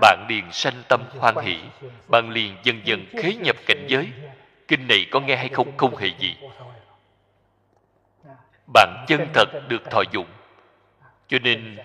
bạn 0.00 0.26
liền 0.28 0.52
sanh 0.52 0.82
tâm 0.88 1.04
hoan 1.18 1.36
hỷ 1.36 1.58
bạn 2.08 2.30
liền 2.30 2.56
dần 2.62 2.80
dần 2.84 3.06
khế 3.10 3.34
nhập 3.34 3.56
cảnh 3.66 3.86
giới. 3.88 4.12
Kinh 4.68 4.88
này 4.88 5.06
có 5.10 5.20
nghe 5.20 5.36
hay 5.36 5.48
không 5.48 5.76
không 5.76 5.96
hề 5.96 6.08
gì. 6.18 6.36
Bạn 8.74 9.04
chân 9.08 9.28
thật 9.34 9.48
được 9.68 9.90
thọ 9.90 10.02
dụng. 10.12 10.26
Cho 11.28 11.38
nên 11.42 11.78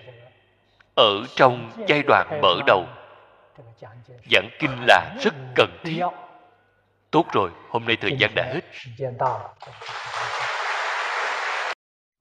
ở 0.96 1.26
trong 1.36 1.70
giai 1.88 2.02
đoạn 2.02 2.40
mở 2.42 2.54
đầu 2.66 2.86
giảng 4.30 4.48
kinh 4.58 4.84
là 4.86 5.16
rất 5.20 5.34
cần 5.54 5.78
thiết. 5.84 6.00
Tốt 7.10 7.26
rồi 7.32 7.50
hôm 7.70 7.84
nay 7.84 7.96
thời 8.00 8.16
gian 8.18 8.30
đã 8.34 8.44
hết. 8.54 8.60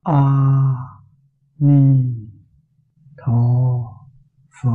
A 0.04 0.22
ni 1.60 2.25
tho 3.26 3.98
phở 4.62 4.72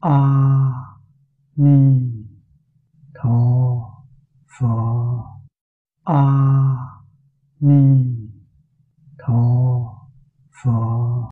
a 0.00 0.18
ni 1.56 2.12
tho 3.14 3.38
phở 4.58 4.68
a 6.04 6.22
ni. 7.60 8.17